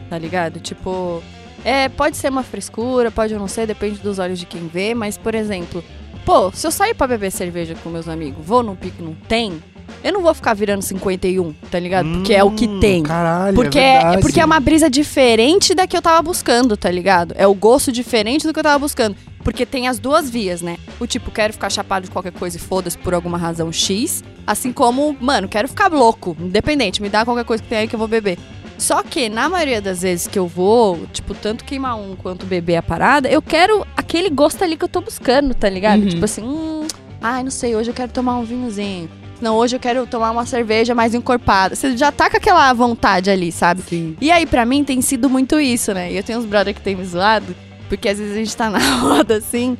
Tá 0.09 0.17
ligado? 0.17 0.59
Tipo, 0.59 1.21
é, 1.65 1.89
pode 1.89 2.17
ser 2.17 2.29
uma 2.29 2.43
frescura, 2.43 3.11
pode 3.11 3.33
não 3.35 3.47
ser, 3.47 3.67
depende 3.67 3.99
dos 3.99 4.19
olhos 4.19 4.39
de 4.39 4.45
quem 4.45 4.67
vê, 4.67 4.93
mas, 4.93 5.17
por 5.17 5.35
exemplo, 5.35 5.83
pô, 6.25 6.51
se 6.51 6.65
eu 6.65 6.71
sair 6.71 6.93
pra 6.93 7.07
beber 7.07 7.31
cerveja 7.31 7.75
com 7.83 7.89
meus 7.89 8.07
amigos, 8.07 8.45
vou 8.45 8.63
num 8.63 8.75
pico 8.75 9.03
não 9.03 9.13
tem, 9.27 9.61
eu 10.03 10.13
não 10.13 10.21
vou 10.21 10.33
ficar 10.33 10.53
virando 10.53 10.81
51, 10.81 11.53
tá 11.71 11.79
ligado? 11.79 12.07
Porque 12.09 12.33
é 12.33 12.43
o 12.43 12.51
que 12.51 12.67
Hum, 12.67 12.79
tem. 12.79 13.03
Caralho. 13.03 13.55
Porque 13.55 13.79
é, 13.79 13.81
é, 13.81 13.93
verdade. 13.99 14.21
porque 14.21 14.39
é 14.39 14.45
uma 14.45 14.59
brisa 14.59 14.89
diferente 14.89 15.73
da 15.73 15.87
que 15.87 15.97
eu 15.97 16.01
tava 16.01 16.21
buscando, 16.21 16.77
tá 16.77 16.89
ligado? 16.91 17.33
É 17.37 17.47
o 17.47 17.53
gosto 17.53 17.91
diferente 17.91 18.45
do 18.45 18.53
que 18.53 18.59
eu 18.59 18.63
tava 18.63 18.79
buscando. 18.79 19.15
Porque 19.43 19.65
tem 19.65 19.87
as 19.87 19.97
duas 19.97 20.29
vias, 20.29 20.61
né? 20.61 20.77
O 20.99 21.07
tipo, 21.07 21.31
quero 21.31 21.53
ficar 21.53 21.69
chapado 21.69 22.05
de 22.05 22.11
qualquer 22.11 22.33
coisa 22.33 22.57
e 22.57 22.59
foda-se 22.59 22.97
por 22.97 23.13
alguma 23.13 23.37
razão 23.37 23.71
X. 23.71 24.23
Assim 24.45 24.71
como, 24.73 25.15
mano, 25.19 25.47
quero 25.47 25.67
ficar 25.67 25.91
louco, 25.91 26.35
independente, 26.39 27.01
me 27.01 27.09
dá 27.09 27.23
qualquer 27.25 27.45
coisa 27.45 27.63
que 27.63 27.69
tem 27.69 27.79
aí 27.79 27.87
que 27.87 27.95
eu 27.95 27.99
vou 27.99 28.07
beber. 28.07 28.37
Só 28.77 29.01
que, 29.01 29.27
na 29.27 29.49
maioria 29.49 29.81
das 29.81 30.01
vezes 30.01 30.27
que 30.27 30.37
eu 30.37 30.47
vou, 30.47 31.07
tipo, 31.11 31.33
tanto 31.33 31.65
queimar 31.65 31.97
um 31.97 32.15
quanto 32.15 32.45
beber 32.45 32.77
a 32.77 32.83
parada, 32.83 33.27
eu 33.27 33.41
quero 33.41 33.85
aquele 33.95 34.29
gosto 34.29 34.63
ali 34.63 34.77
que 34.77 34.83
eu 34.83 34.89
tô 34.89 35.01
buscando, 35.01 35.53
tá 35.53 35.69
ligado? 35.69 36.03
Uhum. 36.03 36.09
Tipo 36.09 36.25
assim, 36.25 36.43
hum, 36.43 36.87
ai, 37.21 37.43
não 37.43 37.51
sei, 37.51 37.75
hoje 37.75 37.89
eu 37.89 37.93
quero 37.93 38.11
tomar 38.11 38.37
um 38.37 38.43
vinhozinho. 38.43 39.09
Não, 39.41 39.55
hoje 39.55 39.75
eu 39.75 39.79
quero 39.79 40.05
tomar 40.07 40.31
uma 40.31 40.45
cerveja 40.45 40.95
mais 40.95 41.13
encorpada. 41.13 41.75
Você 41.75 41.95
já 41.95 42.11
tá 42.11 42.29
com 42.29 42.37
aquela 42.37 42.73
vontade 42.73 43.29
ali, 43.29 43.51
sabe? 43.51 43.81
Sim. 43.81 44.17
E 44.19 44.31
aí, 44.31 44.45
pra 44.45 44.65
mim, 44.65 44.83
tem 44.83 44.99
sido 45.01 45.29
muito 45.29 45.59
isso, 45.59 45.93
né? 45.93 46.11
E 46.11 46.17
eu 46.17 46.23
tenho 46.23 46.39
uns 46.39 46.45
brother 46.45 46.73
que 46.73 46.81
tem 46.81 46.95
me 46.95 47.05
zoado, 47.05 47.55
porque 47.87 48.09
às 48.09 48.17
vezes 48.17 48.33
a 48.33 48.37
gente 48.37 48.57
tá 48.57 48.69
na 48.69 48.79
roda 48.97 49.37
assim. 49.37 49.77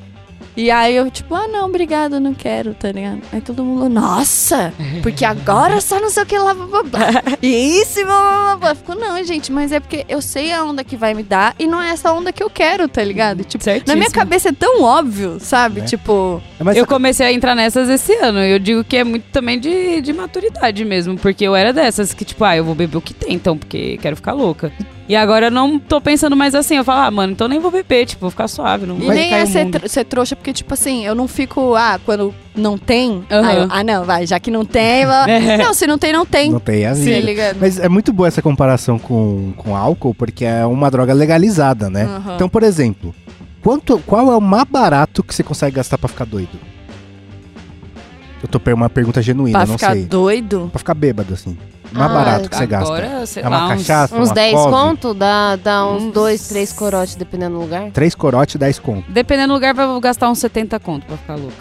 E 0.57 0.71
aí 0.71 0.95
eu, 0.95 1.09
tipo, 1.11 1.35
ah, 1.35 1.47
não, 1.47 1.67
obrigado, 1.67 2.19
não 2.19 2.33
quero, 2.33 2.73
tá 2.73 2.91
ligado? 2.91 3.21
Aí 3.31 3.39
todo 3.39 3.63
mundo, 3.63 3.87
nossa, 3.87 4.73
porque 5.03 5.23
agora 5.23 5.79
só 5.79 5.99
não 5.99 6.09
sei 6.09 6.23
o 6.23 6.25
que 6.25 6.35
lá, 6.37 6.51
blá, 6.53 6.65
blá, 6.65 6.83
blá. 6.83 7.11
E 7.43 7.79
isso, 7.79 8.03
blá, 8.03 8.07
blá, 8.07 8.45
blá, 8.47 8.55
blá. 8.57 8.75
Fico, 8.75 8.95
não, 8.95 9.23
gente, 9.23 9.51
mas 9.51 9.71
é 9.71 9.79
porque 9.79 10.03
eu 10.09 10.19
sei 10.19 10.51
a 10.51 10.63
onda 10.63 10.83
que 10.83 10.97
vai 10.97 11.13
me 11.13 11.21
dar 11.21 11.53
e 11.59 11.67
não 11.67 11.79
é 11.79 11.91
essa 11.91 12.11
onda 12.11 12.33
que 12.33 12.41
eu 12.41 12.49
quero, 12.49 12.87
tá 12.87 13.03
ligado? 13.03 13.43
Tipo, 13.43 13.63
na 13.65 13.73
minha 13.73 13.83
Certíssimo. 13.85 14.15
cabeça 14.15 14.49
é 14.49 14.51
tão 14.51 14.81
óbvio, 14.81 15.37
sabe? 15.39 15.81
É. 15.81 15.83
Tipo, 15.83 16.41
É, 16.59 16.63
mas 16.63 16.75
Eu 16.75 16.87
comecei 16.87 17.27
a 17.27 17.31
entrar 17.31 17.53
nessas 17.53 17.87
esse 17.87 18.13
ano. 18.15 18.39
Eu 18.39 18.57
digo 18.57 18.83
que 18.83 18.97
é 18.97 19.03
muito 19.03 19.25
também 19.31 19.59
de, 19.59 20.01
de 20.01 20.11
maturidade 20.11 20.83
mesmo. 20.83 21.17
Porque 21.19 21.43
eu 21.43 21.55
era 21.55 21.71
dessas 21.71 22.13
que, 22.13 22.25
tipo, 22.25 22.43
ah, 22.43 22.57
eu 22.57 22.63
vou 22.63 22.73
beber 22.73 22.97
o 22.97 23.01
que 23.01 23.13
tem, 23.13 23.33
então, 23.35 23.55
porque 23.55 23.97
quero 24.01 24.15
ficar 24.15 24.33
louca. 24.33 24.71
E 25.09 25.15
agora 25.15 25.47
eu 25.47 25.51
não 25.51 25.79
tô 25.79 26.01
pensando 26.01 26.35
mais 26.35 26.53
assim. 26.53 26.75
Eu 26.75 26.83
falo, 26.83 27.01
ah, 27.01 27.11
mano, 27.11 27.31
então 27.31 27.47
nem 27.47 27.59
vou 27.59 27.71
beber, 27.71 28.05
tipo, 28.05 28.21
vou 28.21 28.29
ficar 28.29 28.47
suave. 28.49 28.85
Não 28.85 28.97
E 28.99 29.07
nem 29.07 29.33
é 29.33 29.45
ser, 29.45 29.69
tr- 29.71 29.87
ser 29.87 30.03
trouxa, 30.03 30.35
porque, 30.35 30.51
tipo 30.51 30.73
assim, 30.73 31.05
eu 31.05 31.15
não 31.15 31.29
fico, 31.29 31.75
ah, 31.75 31.97
quando 32.05 32.35
não 32.53 32.77
tem. 32.77 33.23
Eu, 33.29 33.39
ah, 33.69 33.83
não, 33.85 34.03
vai, 34.03 34.27
já 34.27 34.37
que 34.37 34.51
não 34.51 34.65
tem. 34.65 35.05
vou- 35.05 35.15
Não, 35.65 35.73
se 35.73 35.87
não 35.87 35.97
tem, 35.97 36.11
não 36.11 36.25
tem. 36.25 36.51
não 36.51 36.59
tem 36.59 36.85
a 36.85 36.89
Tá 36.89 36.95
vida. 36.95 37.19
ligado? 37.21 37.57
Mas 37.59 37.79
é 37.79 37.87
muito 37.87 38.11
boa 38.11 38.27
essa 38.27 38.41
comparação 38.41 38.99
com, 38.99 39.53
com 39.55 39.75
álcool, 39.75 40.13
porque 40.13 40.43
é 40.43 40.65
uma 40.65 40.91
droga 40.91 41.13
legalizada, 41.13 41.89
né? 41.89 42.03
Aham. 42.03 42.35
Então, 42.35 42.49
por 42.49 42.63
exemplo, 42.63 43.15
quanto, 43.61 43.99
qual 43.99 44.29
é 44.31 44.35
o 44.35 44.41
mais 44.41 44.65
barato 44.65 45.23
que 45.23 45.33
você 45.33 45.41
consegue 45.43 45.77
gastar 45.77 45.97
pra 45.97 46.09
ficar 46.09 46.25
doido? 46.25 46.59
Eu 48.41 48.47
tô 48.47 48.59
per 48.59 48.73
uma 48.73 48.89
pergunta 48.89 49.21
genuína, 49.21 49.59
pra 49.59 49.67
não 49.67 49.77
ficar 49.77 49.93
sei. 49.93 50.05
doido. 50.05 50.67
Pra 50.71 50.79
ficar 50.79 50.93
bêbado, 50.93 51.33
assim. 51.33 51.57
Mais 51.91 52.11
Ah, 52.11 52.13
barato 52.13 52.49
que 52.49 52.55
você 52.55 52.65
gasta. 52.65 52.85
Agora, 52.93 53.25
sei 53.25 53.43
É 53.43 53.47
uma 53.47 53.57
lá, 53.57 53.65
uns- 53.65 53.69
cachaça, 53.87 54.15
Uns 54.17 54.27
uma 54.29 54.33
10 54.35 54.53
couve, 54.53 54.71
conto, 54.71 55.13
dá, 55.13 55.55
dá 55.55 55.85
uns 55.87 56.03
Uns- 56.03 56.13
2, 56.13 56.47
3 56.47 56.73
corotes, 56.73 57.15
dependendo 57.15 57.55
do 57.55 57.61
lugar. 57.61 57.91
Três 57.91 58.13
corote, 58.13 58.57
10 58.57 58.77
conto. 58.79 59.05
Dependendo 59.09 59.49
do 59.49 59.53
lugar, 59.53 59.73
vai 59.73 59.87
gastar 60.01 60.29
uns 60.29 60.39
70 60.39 60.79
conto 60.79 61.05
pra 61.05 61.17
ficar 61.17 61.35
louca. 61.35 61.55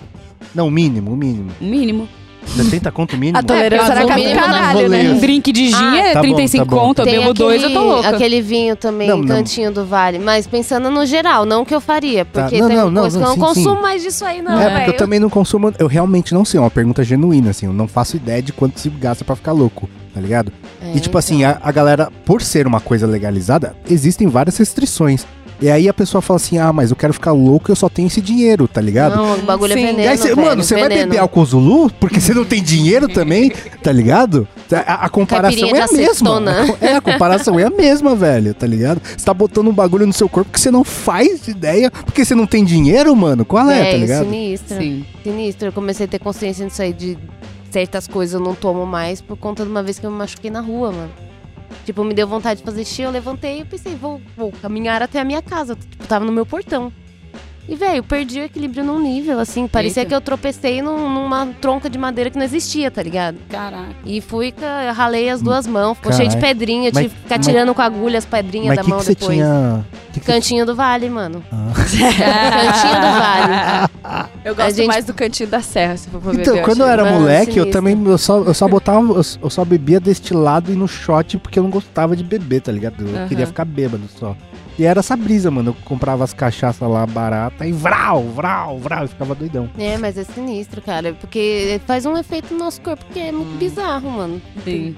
Não, 0.54 0.68
o 0.68 0.70
mínimo, 0.70 1.12
o 1.12 1.16
mínimo. 1.16 1.50
O 1.60 1.64
mínimo. 1.64 2.08
70 2.56 2.92
conto 2.92 3.16
mínimo? 3.16 3.36
A 3.38 3.42
tolerância 3.42 3.92
É, 3.92 3.96
era 3.96 4.06
cara 4.06 4.20
mínimo 4.20 4.40
caralho, 4.40 4.82
não 4.82 4.88
né? 4.88 5.10
Um 5.10 5.18
drink 5.18 5.50
de 5.50 5.66
gin 5.66 5.74
Ah, 5.74 5.96
é 5.96 6.12
tá 6.12 6.20
bom, 6.22 6.28
35 6.28 6.64
tá 6.64 6.70
bom. 6.70 6.78
conto, 6.80 6.98
eu 7.00 7.04
Tem 7.04 7.18
bebo 7.18 7.34
dois, 7.34 7.60
eu 7.60 7.70
tô 7.72 7.78
aquele- 7.78 7.90
louca. 7.92 8.08
Aquele 8.08 8.40
vinho 8.40 8.76
também, 8.76 9.08
Não, 9.08 9.18
não. 9.18 9.26
cantinho 9.26 9.72
do 9.72 9.84
vale. 9.84 10.20
Mas 10.20 10.46
pensando 10.46 10.88
no 10.88 11.04
geral, 11.04 11.44
não 11.44 11.64
que 11.64 11.74
eu 11.74 11.80
faria. 11.80 12.24
Tá. 12.24 12.42
Porque 12.42 12.60
Não, 12.60 12.68
tem 12.68 12.76
não, 12.76 12.88
não, 12.88 13.00
coisa 13.02 13.18
que 13.18 13.24
eu 13.24 13.28
não, 13.28 13.36
não 13.36 13.48
sim, 13.52 13.60
consumo 13.62 13.76
sim. 13.76 13.82
mais 13.82 14.00
disso 14.02 14.24
aí, 14.24 14.40
não, 14.40 14.52
é, 14.60 14.62
porque 14.64 14.78
velho. 14.78 14.92
eu 14.92 14.96
também 14.96 15.18
não 15.18 15.28
consumo. 15.28 15.74
Eu 15.76 15.88
realmente 15.88 16.32
não 16.32 16.44
sei, 16.44 16.58
é 16.58 16.60
uma 16.60 16.70
pergunta 16.70 17.02
genuína, 17.02 17.50
assim. 17.50 17.66
Eu 17.66 17.72
não 17.72 17.88
faço 17.88 18.14
ideia 18.16 18.40
de 18.40 18.52
quanto 18.52 18.78
se 18.78 18.88
gasta 18.90 19.24
pra 19.24 19.34
ficar 19.34 19.50
louco, 19.50 19.90
tá 20.16 20.20
ligado? 20.22 20.50
É, 20.80 20.96
E 20.96 21.00
tipo 21.00 21.18
assim, 21.18 21.42
então. 21.44 21.58
a, 21.62 21.68
a 21.68 21.70
galera, 21.70 22.10
por 22.24 22.40
ser 22.40 22.66
uma 22.66 22.80
coisa 22.80 23.06
legalizada, 23.06 23.76
existem 23.88 24.26
várias 24.28 24.56
restrições. 24.56 25.26
E 25.60 25.70
aí 25.70 25.88
a 25.88 25.94
pessoa 25.94 26.20
fala 26.22 26.36
assim: 26.36 26.58
ah, 26.58 26.70
mas 26.72 26.90
eu 26.90 26.96
quero 26.96 27.12
ficar 27.14 27.32
louco, 27.32 27.70
eu 27.70 27.76
só 27.76 27.88
tenho 27.88 28.06
esse 28.08 28.20
dinheiro, 28.20 28.66
tá 28.68 28.78
ligado? 28.80 29.16
Não, 29.16 29.34
o 29.38 29.42
bagulho 29.42 29.72
Sim. 29.74 29.78
é 29.78 29.82
E 29.82 29.86
veneno, 29.86 30.10
aí, 30.10 30.18
cê- 30.18 30.28
velho, 30.34 30.40
mano, 30.46 30.62
você 30.62 30.74
vai 30.74 30.88
beber 30.88 31.18
álcool 31.18 31.44
Zulu 31.46 31.90
porque 32.00 32.20
você 32.20 32.32
não 32.34 32.44
tem 32.44 32.62
dinheiro 32.62 33.08
também, 33.08 33.50
tá 33.82 33.90
ligado? 33.92 34.46
A, 34.86 35.06
a 35.06 35.08
comparação 35.08 35.68
é 35.74 35.80
a 35.80 35.86
mesma. 35.92 36.42
É, 36.80 36.96
a 36.96 37.00
comparação 37.00 37.58
é 37.60 37.64
a 37.64 37.70
mesma, 37.70 38.14
velho, 38.14 38.52
tá 38.54 38.66
ligado? 38.66 39.00
Você 39.16 39.24
tá 39.24 39.32
botando 39.34 39.68
um 39.68 39.72
bagulho 39.72 40.06
no 40.06 40.12
seu 40.12 40.28
corpo 40.28 40.50
que 40.50 40.60
você 40.60 40.70
não 40.70 40.84
faz 40.84 41.46
ideia 41.48 41.90
porque 41.90 42.22
você 42.24 42.34
não 42.34 42.46
tem 42.46 42.62
dinheiro, 42.64 43.14
mano. 43.16 43.42
Qual 43.44 43.68
é, 43.70 43.78
tá 43.78 43.82
Velho, 43.84 43.98
ligado? 44.00 44.24
sinistro. 44.24 44.76
Sim. 44.78 45.04
Sinistro. 45.24 45.68
Eu 45.68 45.72
comecei 45.72 46.04
a 46.04 46.08
ter 46.08 46.18
consciência 46.18 46.66
disso 46.66 46.82
aí, 46.82 46.92
de 46.92 47.16
certas 47.76 48.08
coisas 48.08 48.32
eu 48.32 48.40
não 48.40 48.54
tomo 48.54 48.86
mais 48.86 49.20
por 49.20 49.36
conta 49.36 49.62
de 49.62 49.70
uma 49.70 49.82
vez 49.82 49.98
que 49.98 50.06
eu 50.06 50.10
me 50.10 50.16
machuquei 50.16 50.50
na 50.50 50.60
rua, 50.60 50.90
mano. 50.90 51.12
Tipo, 51.84 52.02
me 52.02 52.14
deu 52.14 52.26
vontade 52.26 52.60
de 52.60 52.64
fazer 52.64 52.86
xixi, 52.86 53.02
eu 53.02 53.10
levantei 53.10 53.60
e 53.60 53.64
pensei, 53.66 53.94
vou, 53.94 54.18
vou 54.34 54.50
caminhar 54.50 55.02
até 55.02 55.20
a 55.20 55.24
minha 55.24 55.42
casa. 55.42 55.76
Tipo, 55.76 56.06
tava 56.06 56.24
no 56.24 56.32
meu 56.32 56.46
portão. 56.46 56.90
E, 57.68 57.74
velho, 57.74 57.96
eu 57.96 58.02
perdi 58.04 58.38
o 58.40 58.44
equilíbrio 58.44 58.84
num 58.84 59.00
nível, 59.00 59.40
assim. 59.40 59.66
Parecia 59.66 60.02
Eita. 60.02 60.08
que 60.10 60.14
eu 60.14 60.20
tropecei 60.20 60.80
num- 60.80 61.08
numa 61.12 61.48
tronca 61.60 61.90
de 61.90 61.98
madeira 61.98 62.30
que 62.30 62.38
não 62.38 62.44
existia, 62.44 62.90
tá 62.92 63.02
ligado? 63.02 63.38
Caraca. 63.48 63.88
E 64.04 64.20
fui, 64.20 64.54
ralei 64.94 65.28
as 65.28 65.42
duas 65.42 65.66
mãos, 65.66 65.96
ficou 65.96 66.12
cheio 66.12 66.28
de 66.28 66.36
pedrinha, 66.36 66.92
tive 66.92 67.08
que 67.08 67.14
ficar 67.16 67.36
mas- 67.38 67.46
tirando 67.46 67.74
com 67.74 67.82
a 67.82 67.84
agulha 67.86 68.18
as 68.18 68.24
pedrinhas 68.24 68.68
Mas 68.68 68.76
da 68.76 68.82
que, 68.84 68.90
mão 68.90 69.00
que 69.00 69.06
depois. 69.06 69.30
tinha. 69.36 69.84
que 70.12 70.20
Cantinho 70.20 70.64
do 70.64 70.74
vale, 70.76 71.10
mano. 71.10 71.42
Ah. 71.52 71.72
Cantinho 71.74 73.00
do 73.00 73.10
vale. 73.18 74.30
Eu 74.44 74.54
gosto 74.54 74.76
gente- 74.76 74.86
mais 74.86 75.04
do 75.04 75.12
cantinho 75.12 75.48
da 75.48 75.60
serra, 75.60 75.96
se 75.96 76.08
for 76.08 76.20
pra 76.20 76.32
Então, 76.34 76.58
quando 76.62 76.80
eu 76.80 76.86
era 76.86 77.04
Mano, 77.04 77.20
moleque, 77.20 77.58
eu 77.58 77.70
também 77.70 78.00
eu 78.06 78.16
só, 78.18 78.38
eu 78.38 78.54
só 78.54 78.68
botava, 78.68 79.00
eu, 79.42 79.50
só 79.50 79.64
bebia 79.64 79.98
destilado 79.98 80.72
e 80.72 80.76
no 80.76 80.86
shot 80.86 81.36
porque 81.38 81.58
eu 81.58 81.62
não 81.64 81.70
gostava 81.70 82.14
de 82.16 82.22
beber, 82.22 82.60
tá 82.62 82.70
ligado? 82.70 82.94
Eu 83.06 83.14
Aham. 83.16 83.28
queria 83.28 83.46
ficar 83.46 83.64
bêbado 83.64 84.04
só. 84.18 84.36
E 84.78 84.84
era 84.84 85.00
essa 85.00 85.16
brisa, 85.16 85.50
mano. 85.50 85.70
Eu 85.70 85.76
comprava 85.84 86.22
as 86.22 86.32
cachaças 86.34 86.86
lá 86.88 87.06
barata 87.06 87.66
e 87.66 87.72
vral, 87.72 88.22
vral, 88.24 88.78
vral, 88.78 89.04
e 89.06 89.08
ficava 89.08 89.34
doidão. 89.34 89.70
É, 89.78 89.96
mas 89.96 90.18
é 90.18 90.24
sinistro, 90.24 90.82
cara. 90.82 91.14
Porque 91.14 91.80
faz 91.86 92.04
um 92.04 92.16
efeito 92.16 92.52
no 92.52 92.58
nosso 92.60 92.80
corpo 92.82 93.04
que 93.12 93.18
é 93.18 93.32
muito 93.32 93.56
bizarro, 93.58 94.10
mano. 94.10 94.40
Sim. 94.64 94.94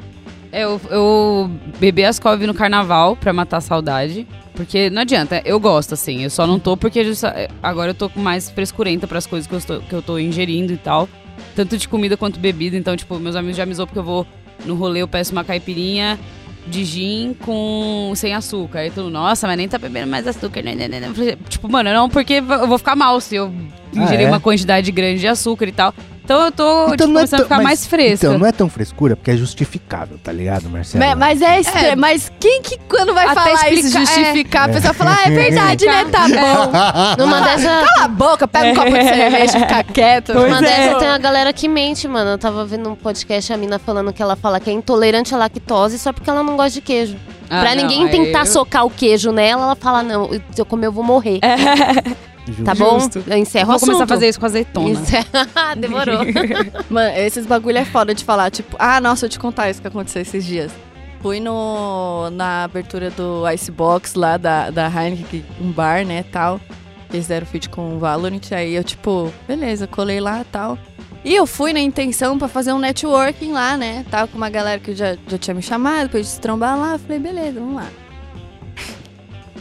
É, 0.51 0.65
Eu, 0.65 0.81
eu 0.91 1.51
bebi 1.79 2.05
as 2.05 2.19
couve 2.19 2.47
no 2.47 2.55
carnaval 2.55 3.15
pra 3.15 3.33
matar 3.33 3.59
a 3.59 3.61
saudade. 3.61 4.27
Porque 4.55 4.91
não 4.91 5.03
adianta, 5.03 5.41
eu 5.45 5.61
gosto, 5.61 5.95
assim. 5.95 6.25
Eu 6.25 6.31
só 6.31 6.45
não 6.45 6.59
tô 6.59 6.77
porque 6.77 7.05
justa- 7.05 7.49
agora 7.63 7.91
eu 7.91 7.95
tô 7.95 8.09
com 8.11 8.19
mais 8.19 8.51
frescurenta 8.51 9.07
pras 9.07 9.25
coisas 9.27 9.47
que 9.47 9.55
eu, 9.55 9.59
estou, 9.59 9.81
que 9.81 9.93
eu 9.93 10.03
tô 10.03 10.19
ingerindo 10.19 10.73
e 10.73 10.77
tal. 10.77 11.09
Tanto 11.55 11.79
de 11.79 11.87
comida 11.89 12.17
quanto 12.17 12.41
bebida. 12.41 12.77
Então, 12.77 12.97
tipo, 12.97 13.17
meus 13.21 13.37
amigos 13.37 13.57
já 13.57 13.65
me 13.65 13.73
zoam 13.75 13.87
porque 13.87 14.01
eu 14.01 14.03
vou 14.05 14.27
no 14.67 14.75
rolê, 14.75 15.01
eu 15.03 15.07
peço 15.07 15.31
uma 15.31 15.45
caipirinha 15.45 16.19
de 16.69 16.85
gin 16.85 17.35
com 17.45 18.13
sem 18.15 18.35
açúcar. 18.35 18.81
Aí 18.81 18.91
tu, 18.91 19.11
nossa, 19.11 19.47
mas 19.47 19.57
nem 19.57 19.69
tá 19.69 19.79
bebendo 19.79 20.07
mais 20.07 20.27
açúcar. 20.27 20.63
Né, 20.63 20.75
né, 20.75 20.89
né, 20.89 21.01
né. 21.01 21.13
Tipo, 21.49 21.69
mano, 21.69 21.93
não, 21.93 22.09
porque 22.09 22.35
eu 22.35 22.67
vou 22.67 22.79
ficar 22.79 22.95
mal 22.95 23.21
se 23.21 23.37
eu 23.37 23.53
ingerir 23.93 24.27
é? 24.27 24.29
uma 24.29 24.41
quantidade 24.41 24.93
grande 24.93 25.21
de 25.21 25.29
açúcar 25.29 25.67
e 25.67 25.73
tal. 25.73 25.95
Então 26.29 26.45
eu 26.45 26.53
tô 26.53 26.83
Então 26.83 26.91
tipo, 26.91 27.03
é 27.05 27.07
começando 27.07 27.31
tão- 27.31 27.39
a 27.39 27.43
ficar 27.45 27.57
mas- 27.57 27.65
mais 27.65 27.87
fresca. 27.87 28.27
Então, 28.27 28.39
não 28.39 28.47
é 28.47 28.53
tão 28.53 28.69
frescura, 28.69 29.17
porque 29.17 29.31
é 29.31 29.37
justificável, 29.39 30.19
tá 30.23 30.31
ligado, 30.31 30.69
Marcelo? 30.69 31.03
Mas, 31.03 31.17
mas 31.17 31.41
é 31.41 31.59
estranho. 31.59 31.97
Mas 31.97 32.31
quem 32.39 32.61
que 32.61 32.77
quando 32.87 33.15
vai 33.15 33.25
Até 33.29 33.35
falar 33.35 33.71
isso, 33.71 33.87
explicar- 33.87 34.15
justificar, 34.15 34.69
a 34.69 34.73
pessoa 34.75 34.93
fala, 34.93 35.17
ah, 35.17 35.23
é 35.27 35.31
verdade, 35.33 35.87
né? 35.87 36.05
Tá 36.13 36.27
bom. 36.29 37.23
Numa 37.25 37.41
dessa, 37.41 37.63
Cala 37.69 38.05
a 38.05 38.09
boca, 38.09 38.47
pega 38.47 38.73
um 38.73 38.75
copo 38.75 38.91
de 38.91 39.05
cerveja 39.09 39.57
e 39.57 39.61
fica 39.63 39.85
quieto. 39.85 40.33
Pois 40.35 40.47
Uma 40.49 40.59
é. 40.59 40.61
dessa 40.61 40.99
tem 40.99 41.09
uma 41.09 41.19
galera 41.19 41.51
que 41.51 41.67
mente, 41.67 42.07
mano. 42.07 42.33
Eu 42.33 42.39
tava 42.39 42.63
vendo 42.67 42.91
um 42.91 42.95
podcast, 42.95 43.51
a 43.51 43.57
mina 43.57 43.79
falando 43.79 44.13
que 44.13 44.21
ela 44.23 44.37
fala 44.37 44.61
que 44.61 44.69
é 44.69 44.73
intolerante 44.75 45.35
à 45.35 45.39
lactose 45.39 45.99
só 45.99 46.13
porque 46.13 46.29
ela 46.29 46.43
não 46.43 46.59
gosta 46.59 46.73
de 46.73 46.83
queijo. 46.83 47.17
Ah, 47.49 47.63
pra 47.63 47.75
não, 47.75 47.83
ninguém 47.87 48.07
tentar 48.09 48.41
eu- 48.41 48.47
socar 48.47 48.85
o 48.85 48.91
queijo 48.91 49.33
nela, 49.33 49.63
ela 49.63 49.77
fala, 49.77 50.03
não, 50.03 50.29
se 50.31 50.61
eu 50.61 50.67
comer 50.67 50.89
eu 50.89 50.93
vou 50.93 51.03
morrer. 51.03 51.41
Justo. 52.53 52.65
Tá 52.65 52.75
bom? 52.75 52.99
Justo. 53.01 53.25
Eu 53.27 53.37
encerro 53.37 53.67
Vou 53.69 53.77
o 53.77 53.81
começar 53.81 54.05
a 54.05 54.07
fazer 54.07 54.29
isso 54.29 54.41
com 54.41 54.47
azeitona. 54.47 54.89
Encerra- 54.91 55.75
Demorou. 55.77 56.19
Mano, 56.91 57.17
esses 57.19 57.47
bagulho 57.47 57.79
é 57.79 57.85
foda 57.85 58.15
de 58.15 58.25
falar. 58.25 58.51
Tipo, 58.51 58.77
ah, 58.79 59.01
nossa, 59.01 59.27
eu 59.27 59.31
te 59.31 59.39
contar 59.39 59.71
isso 59.71 59.81
que 59.81 59.89
aconteceu 59.89 60.23
esses 60.23 60.45
dias. 60.45 60.73
Fui 61.21 61.41
no, 61.41 62.31
na 62.31 62.65
abertura 62.65 63.11
do 63.11 63.49
Icebox 63.51 64.15
lá 64.15 64.37
da, 64.37 64.71
da 64.71 64.87
Heineken, 64.89 65.45
um 65.61 65.73
bar, 65.73 66.05
né, 66.07 66.23
tal. 66.31 66.61
Eles 67.13 67.27
deram 67.27 67.47
feat 67.47 67.69
com 67.69 67.97
o 67.97 67.99
Valorant. 67.99 68.53
Aí 68.53 68.75
eu, 68.75 68.85
tipo, 68.85 69.33
beleza, 69.47 69.87
colei 69.87 70.21
lá 70.21 70.45
tal. 70.53 70.79
E 71.25 71.35
eu 71.35 71.47
fui 71.47 71.73
na 71.73 71.81
intenção 71.81 72.39
pra 72.39 72.47
fazer 72.47 72.73
um 72.73 72.79
networking 72.79 73.51
lá, 73.53 73.77
né? 73.77 74.05
Tava 74.11 74.29
com 74.29 74.37
uma 74.37 74.49
galera 74.49 74.79
que 74.79 74.95
já, 74.95 75.17
já 75.27 75.37
tinha 75.37 75.55
me 75.55 75.61
chamado 75.63 76.09
pra 76.09 76.21
gente 76.21 76.29
se 76.31 76.41
trombar 76.41 76.79
lá. 76.79 76.97
Falei, 76.99 77.19
beleza, 77.19 77.59
vamos 77.59 77.75
lá. 77.75 77.89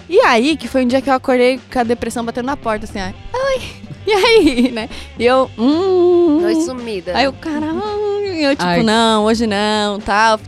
E 0.09 0.19
aí, 0.21 0.55
que 0.55 0.67
foi 0.67 0.85
um 0.85 0.87
dia 0.87 1.01
que 1.01 1.09
eu 1.09 1.13
acordei 1.13 1.59
com 1.71 1.79
a 1.79 1.83
depressão 1.83 2.23
batendo 2.23 2.45
na 2.45 2.55
porta, 2.55 2.85
assim, 2.85 2.99
ai, 2.99 3.13
ai, 3.33 3.61
e 4.05 4.11
aí, 4.11 4.71
né? 4.73 4.89
E 5.19 5.25
eu, 5.25 5.51
hum. 5.57 6.39
Noite 6.41 6.63
sumida. 6.63 7.15
Aí 7.15 7.25
eu, 7.25 7.33
caralho, 7.33 7.81
eu 8.39 8.51
tipo, 8.51 8.63
Ai. 8.63 8.83
não, 8.83 9.25
hoje 9.25 9.45
não, 9.45 9.99
tal, 9.99 10.39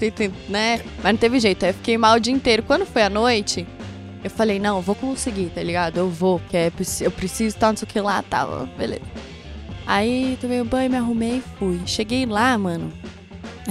né? 0.47 0.81
Mas 1.03 1.13
não 1.13 1.17
teve 1.17 1.39
jeito, 1.39 1.63
aí 1.65 1.71
eu 1.71 1.75
fiquei 1.75 1.97
mal 1.97 2.15
o 2.15 2.19
dia 2.19 2.33
inteiro. 2.33 2.63
Quando 2.63 2.85
foi 2.85 3.01
à 3.01 3.09
noite, 3.09 3.67
eu 4.23 4.29
falei, 4.29 4.59
não, 4.59 4.77
eu 4.77 4.81
vou 4.81 4.95
conseguir, 4.95 5.51
tá 5.53 5.61
ligado? 5.61 5.97
Eu 5.97 6.09
vou, 6.09 6.39
porque 6.39 6.55
é 6.55 6.71
eu 7.01 7.11
preciso 7.11 7.57
tal, 7.57 7.71
não 7.71 7.77
sei 7.77 7.85
o 7.85 7.91
que 7.91 7.99
lá, 7.99 8.23
tal, 8.23 8.67
beleza. 8.77 9.01
Aí 9.85 10.37
tomei 10.39 10.61
o 10.61 10.65
banho, 10.65 10.89
me 10.89 10.97
arrumei 10.97 11.37
e 11.37 11.43
fui. 11.57 11.81
Cheguei 11.85 12.25
lá, 12.25 12.57
mano. 12.57 12.93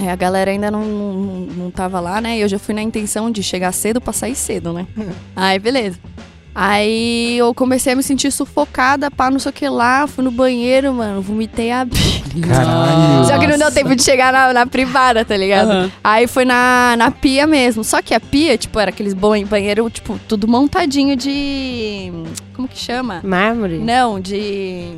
É, 0.01 0.11
a 0.11 0.15
galera 0.15 0.51
ainda 0.51 0.71
não, 0.71 0.83
não, 0.83 1.39
não 1.55 1.71
tava 1.71 1.99
lá, 1.99 2.21
né? 2.21 2.37
E 2.37 2.41
eu 2.41 2.47
já 2.47 2.59
fui 2.59 2.73
na 2.73 2.81
intenção 2.81 3.29
de 3.31 3.43
chegar 3.43 3.71
cedo 3.71 3.99
pra 3.99 4.13
sair 4.13 4.35
cedo, 4.35 4.71
né? 4.73 4.87
Aí, 5.35 5.59
beleza. 5.59 5.99
Aí 6.53 7.37
eu 7.37 7.53
comecei 7.53 7.93
a 7.93 7.95
me 7.95 8.03
sentir 8.03 8.31
sufocada, 8.31 9.09
pá, 9.09 9.29
não 9.29 9.39
sei 9.39 9.49
o 9.49 9.53
que 9.53 9.69
lá. 9.69 10.07
Fui 10.07 10.23
no 10.23 10.31
banheiro, 10.31 10.93
mano, 10.93 11.21
vomitei 11.21 11.71
a 11.71 11.85
Caralho. 12.47 13.25
só 13.25 13.37
que 13.39 13.47
não 13.47 13.57
deu 13.57 13.71
tempo 13.71 13.95
de 13.95 14.03
chegar 14.03 14.33
na, 14.33 14.51
na 14.51 14.65
privada, 14.65 15.23
tá 15.23 15.37
ligado? 15.37 15.69
Aham. 15.69 15.91
Aí 16.03 16.27
foi 16.27 16.45
na, 16.45 16.95
na 16.97 17.11
pia 17.11 17.45
mesmo. 17.47 17.83
Só 17.83 18.01
que 18.01 18.13
a 18.13 18.19
pia, 18.19 18.57
tipo, 18.57 18.79
era 18.79 18.89
aqueles 18.89 19.13
bom 19.13 19.41
banheiro, 19.45 19.89
tipo, 19.89 20.19
tudo 20.27 20.47
montadinho 20.47 21.15
de. 21.15 22.11
Como 22.53 22.67
que 22.67 22.77
chama? 22.77 23.21
Mármore? 23.23 23.77
Não, 23.77 24.19
de. 24.19 24.97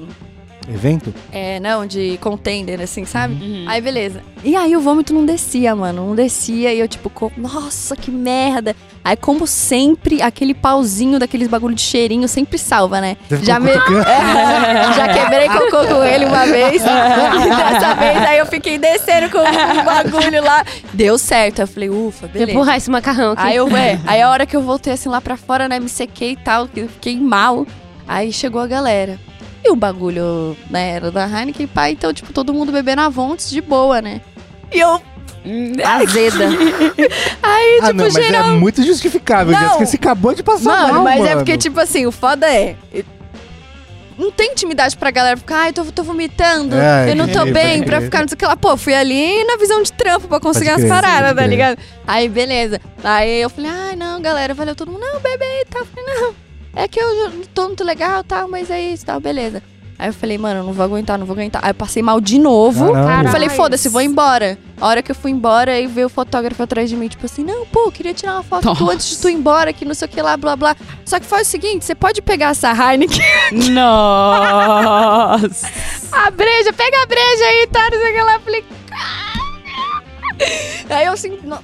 Evento? 0.70 1.14
É, 1.32 1.60
não, 1.60 1.86
de 1.86 2.18
container, 2.22 2.80
assim, 2.82 3.04
sabe? 3.06 3.34
Uhum. 3.34 3.66
Aí, 3.68 3.82
beleza. 3.82 4.22
E 4.44 4.56
aí 4.56 4.76
o 4.76 4.82
vômito 4.82 5.14
não 5.14 5.26
descia, 5.26 5.76
mano. 5.76 6.08
Não 6.08 6.16
descia. 6.16 6.74
E 6.74 6.80
eu, 6.80 6.88
tipo, 6.88 7.10
co- 7.10 7.32
nossa, 7.36 7.96
que 7.96 8.12
merda. 8.12 8.76
Aí, 9.04 9.16
como 9.16 9.48
sempre, 9.48 10.22
aquele 10.22 10.54
pauzinho 10.54 11.18
daqueles 11.18 11.48
bagulho 11.48 11.74
de 11.74 11.82
cheirinho 11.82 12.28
sempre 12.28 12.58
salva, 12.60 13.02
né? 13.02 13.18
Você 13.28 13.44
Já, 13.44 13.60
me... 13.60 13.72
É, 13.72 13.74
já 14.94 15.08
quebrei 15.14 15.50
cocô 15.50 15.88
com 15.88 16.04
ele 16.04 16.26
uma 16.26 16.46
vez. 16.46 16.82
E 16.82 16.86
dessa 17.72 17.94
vez 17.96 18.18
aí 18.18 18.38
eu 18.38 18.46
fiquei 18.46 18.78
descendo 18.78 19.30
com 19.32 19.40
o 19.40 19.84
bagulho 19.84 20.44
lá. 20.44 20.64
Deu 20.94 21.18
certo. 21.18 21.60
Aí 21.60 21.64
eu 21.64 21.68
falei, 21.68 21.90
ufa, 21.90 22.28
beleza. 22.28 22.52
Empurrar 22.52 22.78
esse 22.78 22.90
macarrão 22.92 23.32
aqui. 23.32 23.42
Aí 23.44 23.56
eu, 23.56 23.68
é, 23.76 24.00
aí 24.06 24.22
a 24.22 24.30
hora 24.30 24.46
que 24.46 24.56
eu 24.56 24.62
voltei 24.62 24.94
assim 24.94 25.10
lá 25.10 25.20
pra 25.20 25.36
fora, 25.36 25.68
né, 25.68 25.80
me 25.80 25.90
sequei 25.90 26.34
e 26.34 26.36
tal, 26.38 26.68
que 26.68 26.82
eu 26.82 26.88
fiquei 26.88 27.18
mal. 27.20 27.66
Aí 28.08 28.32
chegou 28.32 28.62
a 28.62 28.68
galera. 28.68 29.18
E 29.64 29.70
o 29.72 29.76
bagulho, 29.76 30.58
né, 30.70 30.92
era 30.92 31.12
da 31.12 31.26
Heineken, 31.28 31.68
pai, 31.68 31.92
então, 31.92 32.12
tipo, 32.14 32.34
todo 32.34 32.54
mundo 32.54 32.72
bebendo 32.72 33.02
avontes 33.02 33.50
de 33.50 33.62
boa, 33.62 34.02
né? 34.02 34.22
E 34.72 34.80
eu, 34.80 35.02
Azeda. 35.86 36.46
aí, 37.42 37.80
Ah, 37.82 37.88
tipo, 37.88 37.94
não, 37.94 38.04
mas 38.06 38.14
geral... 38.14 38.44
é 38.44 38.54
muito 38.54 38.84
justificável. 38.84 39.54
Não. 39.54 39.60
Jéssica, 39.60 39.86
você 39.86 39.96
acabou 39.98 40.34
de 40.34 40.44
passar 40.44 40.64
Mano, 40.82 40.94
mal, 40.96 41.04
mas 41.04 41.20
é 41.22 41.24
mano. 41.30 41.38
porque, 41.38 41.58
tipo 41.58 41.80
assim, 41.80 42.06
o 42.06 42.12
foda 42.12 42.48
é... 42.52 42.76
Não 44.18 44.30
tem 44.32 44.52
intimidade 44.52 44.96
pra 44.98 45.10
galera 45.10 45.36
ficar, 45.38 45.62
ai, 45.62 45.74
tô, 45.74 45.84
tô 45.86 46.04
vomitando, 46.04 46.76
É, 46.76 47.12
eu 47.12 47.16
não 47.16 47.28
tô 47.28 47.40
pode 47.40 47.54
bem, 47.54 47.78
crer. 47.80 47.86
pra 47.86 48.02
ficar 48.02 48.22
não 48.22 48.28
sei 48.28 48.36
o 48.36 48.38
que 48.38 48.46
lá. 48.46 48.56
Pô, 48.56 48.78
fui 48.78 48.94
ali 48.94 49.44
na 49.46 49.58
visão 49.58 49.82
de 49.82 49.92
trampo 49.94 50.28
pra 50.28 50.40
conseguir 50.40 50.70
Pode 50.70 50.82
as 50.84 50.88
crer, 50.90 51.02
paradas, 51.02 51.36
tá 51.36 51.48
ligado? 51.48 51.78
Aí, 52.06 52.30
beleza. 52.30 52.80
Aí 53.04 53.42
eu 53.42 53.50
falei, 53.50 53.72
ai, 53.72 53.96
não, 53.96 54.22
galera, 54.22 54.54
valeu 54.54 54.76
todo 54.76 54.92
mundo, 54.92 55.02
não, 55.02 55.20
bebe 55.22 55.44
aí, 55.44 55.66
tá? 55.68 55.80
Eu 55.80 55.86
falei, 55.88 56.06
não, 56.22 56.36
é 56.76 56.88
que 56.88 57.00
eu 57.00 57.46
tô 57.54 57.68
muito 57.68 57.84
legal, 57.84 58.24
tal, 58.24 58.48
mas 58.48 58.70
é 58.70 58.82
isso, 58.82 59.06
tal, 59.06 59.20
beleza. 59.20 59.62
Aí 60.00 60.10
eu 60.10 60.14
falei, 60.14 60.36
mano, 60.36 60.64
não 60.64 60.74
vou 60.74 60.84
aguentar, 60.84 61.16
não 61.20 61.28
vou 61.28 61.36
aguentar. 61.36 61.64
Aí 61.64 61.70
eu 61.70 61.76
passei 61.76 62.02
mal 62.02 62.20
de 62.20 62.40
novo. 62.40 62.92
Caralho. 62.92 63.28
Eu 63.28 63.32
falei, 63.32 63.50
foda-se, 63.50 63.88
vou 63.88 64.02
embora. 64.02 64.58
A 64.80 64.88
hora 64.88 65.04
que 65.04 65.12
eu 65.12 65.16
fui 65.16 65.30
embora, 65.30 65.74
aí 65.74 65.86
veio 65.86 66.08
o 66.08 66.10
fotógrafo 66.10 66.64
atrás 66.64 66.90
de 66.90 66.96
mim, 66.96 67.08
tipo 67.08 67.24
assim, 67.24 67.44
não, 67.44 67.68
pô, 67.68 67.82
eu 67.86 67.92
queria 67.92 68.12
tirar 68.12 68.34
uma 68.34 68.42
foto 68.42 68.66
Nossa. 68.66 68.84
antes 68.84 69.12
de 69.12 69.18
tu 69.18 69.30
ir 69.30 69.34
embora, 69.34 69.72
que 69.72 69.86
não 69.86 69.94
sei 69.94 70.08
o 70.08 70.10
que 70.10 70.20
lá, 70.20 70.36
blá, 70.36 70.56
blá. 70.56 70.76
Só 71.06 71.20
que 71.20 71.26
foi 71.28 71.44
o 71.44 71.46
seguinte, 71.46 71.86
você 71.86 71.94
pode 71.94 72.20
pegar 72.20 72.50
essa 72.50 72.72
Heineken, 72.72 73.22
Nossa. 73.74 75.68
a 76.12 76.32
breja, 76.32 76.74
pega 76.74 77.04
a 77.04 77.06
breja 77.06 77.46
aí, 77.46 77.68
tá, 77.68 77.88
não 77.92 78.00
sei 78.00 78.12
o 78.12 78.16
que 78.16 78.22
lá. 78.24 78.34
Eu 78.34 78.40
falei, 78.40 78.66
Aí 80.90 81.06
eu 81.06 81.14
assim, 81.14 81.38
não, 81.44 81.60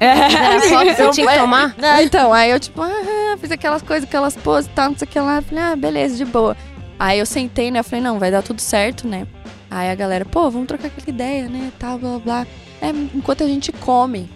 Era 0.00 0.60
só 0.68 0.82
que 0.82 0.94
você 0.94 1.10
tinha 1.10 1.26
que 1.30 1.38
tomar? 1.38 1.74
Ah, 1.82 2.02
então, 2.02 2.32
aí 2.32 2.50
eu 2.50 2.58
tipo, 2.58 2.80
ah, 2.82 3.36
fiz 3.38 3.50
aquelas 3.50 3.82
coisas, 3.82 4.08
aquelas 4.08 4.34
poses 4.36 4.70
e 4.70 4.74
tal, 4.74 4.90
não 4.90 4.96
sei 4.98 5.06
o 5.06 5.10
que 5.10 5.20
lá. 5.20 5.42
Falei, 5.42 5.62
ah, 5.64 5.76
beleza, 5.76 6.16
de 6.16 6.24
boa. 6.24 6.56
Aí 6.98 7.18
eu 7.18 7.26
sentei, 7.26 7.70
né? 7.70 7.80
Eu 7.80 7.84
falei, 7.84 8.02
não, 8.02 8.18
vai 8.18 8.30
dar 8.30 8.42
tudo 8.42 8.60
certo, 8.60 9.06
né? 9.06 9.26
Aí 9.70 9.90
a 9.90 9.94
galera, 9.94 10.24
pô, 10.24 10.50
vamos 10.50 10.66
trocar 10.66 10.88
aquela 10.88 11.08
ideia, 11.08 11.48
né? 11.48 11.70
Tal, 11.78 11.98
blá, 11.98 12.10
blá, 12.12 12.20
blá. 12.20 12.46
É, 12.80 12.88
enquanto 13.14 13.44
a 13.44 13.46
gente 13.46 13.70
come. 13.72 14.28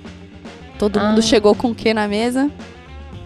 Todo 0.78 0.98
Ah. 0.98 1.08
mundo 1.08 1.22
chegou 1.22 1.54
com 1.54 1.70
o 1.70 1.74
que 1.74 1.92
na 1.94 2.06
mesa? 2.06 2.50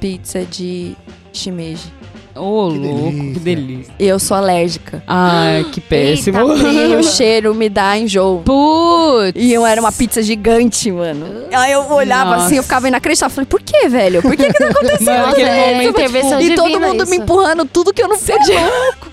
Pizza 0.01 0.45
de 0.45 0.97
shimeji. 1.33 1.93
Ô, 2.39 2.71
Que 2.71 2.79
louco, 2.79 3.11
delícia. 3.11 3.33
que 3.35 3.41
delícia. 3.41 3.95
E 3.99 4.07
eu 4.07 4.19
sou 4.19 4.37
alérgica. 4.37 5.03
Ai, 5.07 5.65
que 5.73 5.81
péssimo. 5.81 6.39
E 6.57 6.97
o 6.97 7.03
cheiro 7.03 7.55
me 7.55 7.69
dá 7.69 7.97
enjoo. 7.99 8.43
Putz. 8.45 9.33
E 9.35 9.53
eu 9.53 9.65
era 9.67 9.81
uma 9.81 9.93
pizza 9.93 10.23
gigante, 10.23 10.91
mano. 10.93 11.27
Aí 11.53 11.73
eu 11.73 11.81
olhava 11.93 12.33
Nossa. 12.33 12.47
assim, 12.47 12.57
eu 12.57 12.63
ficava 12.63 12.89
inacreditável. 12.89 13.35
Falei, 13.35 13.47
por 13.47 13.61
que, 13.63 13.89
velho? 13.89 14.23
Por 14.23 14.37
que 14.37 14.47
que 14.53 14.59
tá 14.59 14.69
acontecendo? 14.69 15.05
Mano, 15.27 15.37
é 15.39 15.85
intervenção 15.85 16.41
E 16.41 16.55
todo 16.55 16.81
mundo 16.81 17.05
me 17.07 17.13
isso. 17.15 17.23
empurrando 17.23 17.65
tudo 17.65 17.93
que 17.93 18.03
eu 18.03 18.09
não 18.09 18.19
podia. 18.19 18.61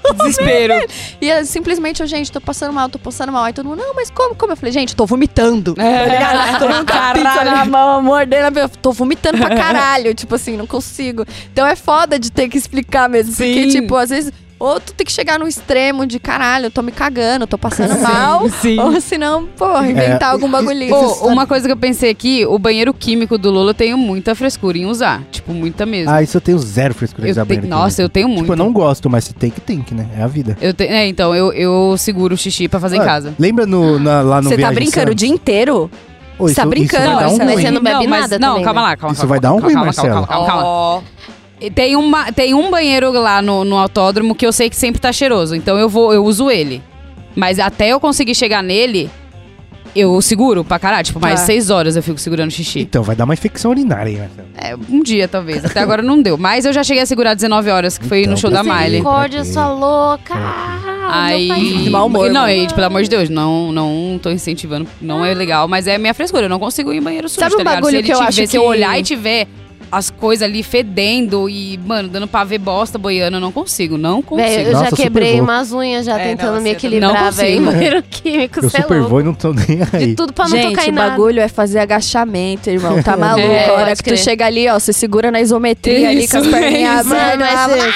Desespero. 0.18 0.74
E 1.20 1.30
eu, 1.30 1.44
simplesmente, 1.46 2.02
eu, 2.02 2.08
gente, 2.08 2.32
tô 2.32 2.40
passando 2.40 2.72
mal, 2.72 2.88
tô 2.90 3.00
passando 3.00 3.32
mal. 3.32 3.44
Aí 3.44 3.54
todo 3.54 3.68
mundo, 3.68 3.80
não, 3.80 3.94
mas 3.96 4.10
como? 4.10 4.36
Como? 4.36 4.54
Eu 4.54 4.58
falei, 4.58 4.72
gente, 4.72 4.96
tô 4.96 5.06
vomitando. 5.06 5.74
É. 5.78 6.06
Tá 6.06 6.06
ligado? 6.14 6.60
Tô 6.60 6.68
com 6.68 6.98
a 7.00 7.12
pizza 7.14 7.44
na 7.44 7.66
mão, 7.66 8.02
mordendo. 8.04 8.60
a- 8.60 8.68
Tô 8.68 8.92
vomitando 8.92 9.38
pra 9.38 9.56
caralho. 9.56 10.14
tipo 10.14 10.36
assim, 10.36 10.56
não 10.58 10.68
consigo. 10.68 11.26
Então 11.52 11.66
é 11.66 11.76
foda 11.76 12.20
de 12.20 12.32
ter 12.32 12.48
que 12.50 12.58
explicar 12.58 13.10
mesmo. 13.16 13.34
Porque, 13.36 13.64
Sim. 13.64 13.82
tipo, 13.82 13.96
às 13.96 14.10
vezes, 14.10 14.32
ou 14.58 14.80
tu 14.80 14.94
tem 14.94 15.06
que 15.06 15.12
chegar 15.12 15.38
no 15.38 15.46
extremo 15.48 16.06
de 16.06 16.18
caralho, 16.18 16.68
eu 16.68 16.72
tô 16.72 16.82
me 16.82 16.92
cagando, 16.92 17.46
tô 17.46 17.58
passando 17.58 18.00
mal. 18.02 18.48
Sim. 18.62 18.80
Ou 18.80 19.00
senão, 19.02 19.46
pô, 19.58 19.66
inventar 19.82 20.30
É, 20.30 20.32
algum 20.32 20.50
bagulhinho. 20.50 20.90
Pô, 20.96 21.28
uma 21.28 21.46
coisa 21.46 21.68
que 21.68 21.72
eu 21.74 21.78
pensei 21.78 22.10
aqui, 22.10 22.46
o 22.46 22.58
banheiro 22.58 22.94
químico 22.94 23.38
do 23.38 23.52
Lula 23.52 23.72
eu 23.72 23.74
tenho 23.74 23.98
muita 23.98 24.34
frescura 24.34 24.78
em 24.78 24.86
usar. 24.86 25.22
Tipo, 25.32 25.54
muita 25.54 25.86
mesmo. 25.86 26.10
Ah, 26.12 26.24
isso 26.24 26.38
eu 26.38 26.42
tenho 26.42 26.58
zero 26.58 26.94
frescura 26.94 27.24
de 27.24 27.30
eu 27.30 27.34
usar 27.34 27.46
banheiro 27.46 27.68
nossa, 27.68 28.02
eu 28.02 28.08
tenho 28.10 28.28
muito. 28.30 28.42
Tipo, 28.44 28.54
eu 28.54 28.58
não 28.58 28.72
gosto, 28.72 29.10
mas 29.10 29.26
se 29.26 29.34
tem 29.34 29.50
que 29.50 29.60
tem 29.60 29.82
que, 29.82 29.94
né? 29.94 30.08
É 30.18 30.24
a 30.24 30.28
vida. 30.28 30.58
Eu 30.62 30.74
te- 30.74 30.86
é, 30.86 31.06
então, 31.08 31.36
eu, 31.36 31.52
eu 31.52 31.96
seguro 31.98 32.34
o 32.36 32.38
xixi 32.38 32.68
pra 32.70 32.80
fazer 32.80 32.96
em 32.96 33.02
Ah, 33.02 33.06
casa. 33.06 33.36
Lembra 33.38 33.66
no, 33.66 34.00
na- 34.00 34.22
lá 34.22 34.42
no 34.42 34.50
Você 34.50 34.58
tá 34.58 34.72
brincando 34.72 35.12
o 35.12 35.16
dia 35.16 35.30
inteiro? 35.30 35.92
Ô, 36.40 36.48
Você 36.48 36.56
tá 36.56 36.62
isso- 36.64 36.70
brincando, 36.70 37.04
Isso 37.04 37.14
vai 37.14 37.24
dar 37.24 37.30
um 37.30 37.38
ruim. 37.38 37.62
Você 37.62 37.72
não 37.72 37.82
bebe 37.84 38.08
mas- 38.08 38.22
nada 38.22 38.40
Não, 38.40 38.50
também, 38.52 38.64
calma 38.66 38.82
né? 38.82 38.88
lá, 38.88 38.98
calma 38.98 39.14
Isso 39.14 39.22
calma, 39.22 39.30
vai 39.30 39.40
dar 39.42 39.50
um 39.54 39.60
calma, 39.60 39.66
ruim, 39.66 39.74
calma, 39.74 39.86
Marcelo. 39.86 40.28
Calma, 40.28 40.28
calma, 40.48 40.48
calma. 40.64 41.04
E 41.30 41.35
Tem, 41.74 41.96
uma, 41.96 42.32
tem 42.32 42.54
um 42.54 42.70
banheiro 42.70 43.12
lá 43.12 43.42
no, 43.42 43.64
no 43.64 43.78
autódromo 43.78 44.36
que 44.36 44.46
eu 44.46 44.52
sei 44.52 44.70
que 44.70 44.76
sempre 44.76 45.00
tá 45.00 45.12
cheiroso. 45.12 45.56
Então 45.56 45.78
eu 45.78 45.88
vou, 45.90 46.14
eu 46.14 46.24
uso 46.24 46.52
ele. 46.52 46.82
Mas 47.36 47.60
até 47.60 47.90
eu 47.90 48.00
conseguir 48.00 48.36
chegar 48.36 48.62
nele, 48.62 49.10
eu 49.96 50.22
seguro 50.22 50.64
pra 50.66 50.78
caralho. 50.80 51.06
Tipo, 51.06 51.20
mais 51.20 51.40
Tá. 51.40 51.46
seis 51.46 51.70
horas 51.70 51.96
eu 51.96 52.04
fico 52.04 52.18
segurando 52.20 52.52
xixi. 52.52 52.82
Então, 52.82 53.02
vai 53.04 53.16
dar 53.16 53.24
uma 53.24 53.34
infecção 53.34 53.72
urinária, 53.72 54.10
hein, 54.10 54.18
Marcelo? 54.20 54.48
É, 54.58 54.76
um 54.94 55.02
dia, 55.02 55.28
talvez. 55.28 55.64
Até 55.64 55.80
agora 55.80 56.02
não 56.02 56.22
deu. 56.22 56.38
Mas 56.38 56.66
eu 56.66 56.74
já 56.74 56.84
cheguei 56.84 57.04
a 57.04 57.06
segurar 57.06 57.34
19 57.34 57.70
horas, 57.70 57.98
que 57.98 58.06
foi 58.06 58.22
Então, 58.22 58.32
no 58.32 58.38
show 58.38 58.50
da 58.52 58.62
Miley. 58.64 58.84
Misericórdia, 58.84 59.44
sua 59.46 59.70
louca. 59.74 60.34
Aí. 61.10 61.84
De 61.84 61.90
mau 61.90 62.08
humor, 62.08 62.30
Não, 62.32 62.48
e, 62.50 62.62
tipo, 62.64 62.76
pelo 62.76 62.88
amor 62.88 63.04
de 63.04 63.10
Deus, 63.10 63.30
não, 63.30 63.72
não 63.72 64.20
tô 64.22 64.30
incentivando, 64.32 64.88
não 65.02 65.24
é 65.24 65.34
legal, 65.34 65.68
mas 65.68 65.88
é 65.88 65.98
minha 65.98 66.14
frescura, 66.14 66.46
eu 66.46 66.50
não 66.50 66.60
consigo 66.60 66.92
ir 66.94 66.98
em 66.98 67.02
banheiro 67.02 67.30
sujo, 67.30 67.40
Sabe 67.40 67.52
tá 67.52 67.56
um 67.58 67.60
ligado? 67.60 67.76
bagulho 67.76 67.92
se 67.92 67.98
ele 67.98 68.04
que 68.08 68.14
eu 68.14 68.20
acho 68.22 68.38
ver, 68.42 68.48
Se 68.48 68.58
eu 68.58 68.62
que- 68.64 68.68
olhar 68.68 69.00
e 69.00 69.04
tiver 69.04 69.48
as 69.92 70.10
coisas 70.10 70.44
ali 70.48 70.62
fedendo 70.64 71.50
e, 71.50 71.80
mano, 71.86 72.10
dando 72.10 72.28
pra 72.28 72.44
ver 72.44 72.58
bosta 72.58 72.98
boiando, 72.98 73.38
eu 73.38 73.42
não 73.42 73.52
consigo, 73.52 73.98
não 73.98 74.22
consigo. 74.22 74.48
Velho, 74.50 74.68
eu 74.70 74.74
Nossa, 74.74 74.90
já 74.92 74.96
quebrei 74.96 75.40
umas 75.40 75.72
unhas 75.72 76.06
já 76.06 76.20
É, 76.20 76.24
tentando 76.30 76.56
não, 76.56 76.62
me 76.62 76.72
equilibrar, 76.72 77.14
não 77.26 77.32
velho. 77.32 77.62
banheiro 77.66 78.04
químico, 78.04 78.60
Eu 78.62 78.68
é 78.68 78.70
super 78.82 78.96
louco. 78.96 79.10
vou 79.10 79.22
e 79.22 79.24
não 79.24 79.34
tô 79.34 79.54
nem 79.54 79.80
aí. 79.94 80.08
De 80.08 80.16
tudo 80.16 80.34
pra 80.34 80.46
não 80.46 80.52
Gente, 80.58 80.70
tocar 80.76 80.88
em 80.88 80.92
o 80.92 80.94
nada. 80.94 81.10
bagulho 81.12 81.40
é 81.42 81.48
fazer 81.48 81.80
agachamento, 81.80 82.70
irmão. 82.70 83.02
Tá 83.04 83.16
maluco? 83.18 83.48
É, 83.48 83.70
a 83.70 83.74
hora 83.74 83.92
que 83.96 84.04
tu 84.04 84.06
crer. 84.06 84.18
chega 84.18 84.46
ali, 84.46 84.68
ó, 84.70 84.80
você 84.80 84.92
segura 84.94 85.32
na 85.32 85.40
isometria 85.42 86.10
ali 86.10 86.28
com 86.28 86.38
as 86.38 86.44
Isso, 86.46 86.52
perninhas 86.56 87.06
isso. 87.06 87.10
Mano, 87.16 87.46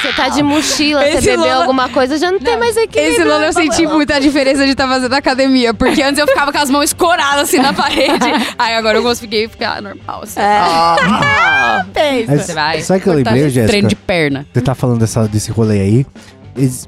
você 0.01 0.13
tá 0.13 0.29
de 0.29 0.43
mochila, 0.43 1.01
você 1.03 1.21
bebeu 1.21 1.39
Lola- 1.39 1.55
alguma 1.55 1.89
coisa, 1.89 2.17
já 2.17 2.31
não, 2.31 2.39
tem 2.39 2.57
mais 2.57 2.75
equilíbrio. 2.77 3.13
Esse 3.13 3.21
ano 3.29 3.45
eu 3.45 3.53
senti 3.53 3.87
muita 3.87 4.19
diferença 4.19 4.65
de 4.65 4.71
estar 4.71 4.87
fazendo 4.87 5.13
academia, 5.13 5.73
porque 5.73 6.01
antes 6.01 6.19
eu 6.19 6.27
ficava 6.27 6.51
com 6.51 6.57
as 6.57 6.69
mãos 6.69 6.83
escoradas 6.85 7.43
assim 7.43 7.57
na 7.59 7.73
parede. 7.73 8.25
Aí 8.57 8.75
agora 8.75 8.97
eu 8.97 9.03
consegui 9.03 9.47
ficar 9.47 9.81
normal, 9.81 10.21
assim. 10.23 10.39
É. 10.39 11.78
Pensa. 11.86 12.32
Mas 12.32 12.45
Você 12.45 12.53
vai 12.53 12.82
Sabe 12.82 12.99
o 12.99 13.03
que 13.03 13.09
eu 13.09 13.13
lembrei, 13.13 13.49
Jéssica? 13.49 13.67
treino 13.67 13.88
de 13.88 13.95
perna. 13.95 14.45
Você 14.53 14.61
tá 14.61 14.75
falando 14.75 14.99
dessa, 14.99 15.27
desse 15.27 15.51
rolê 15.51 15.80
aí. 15.82 16.05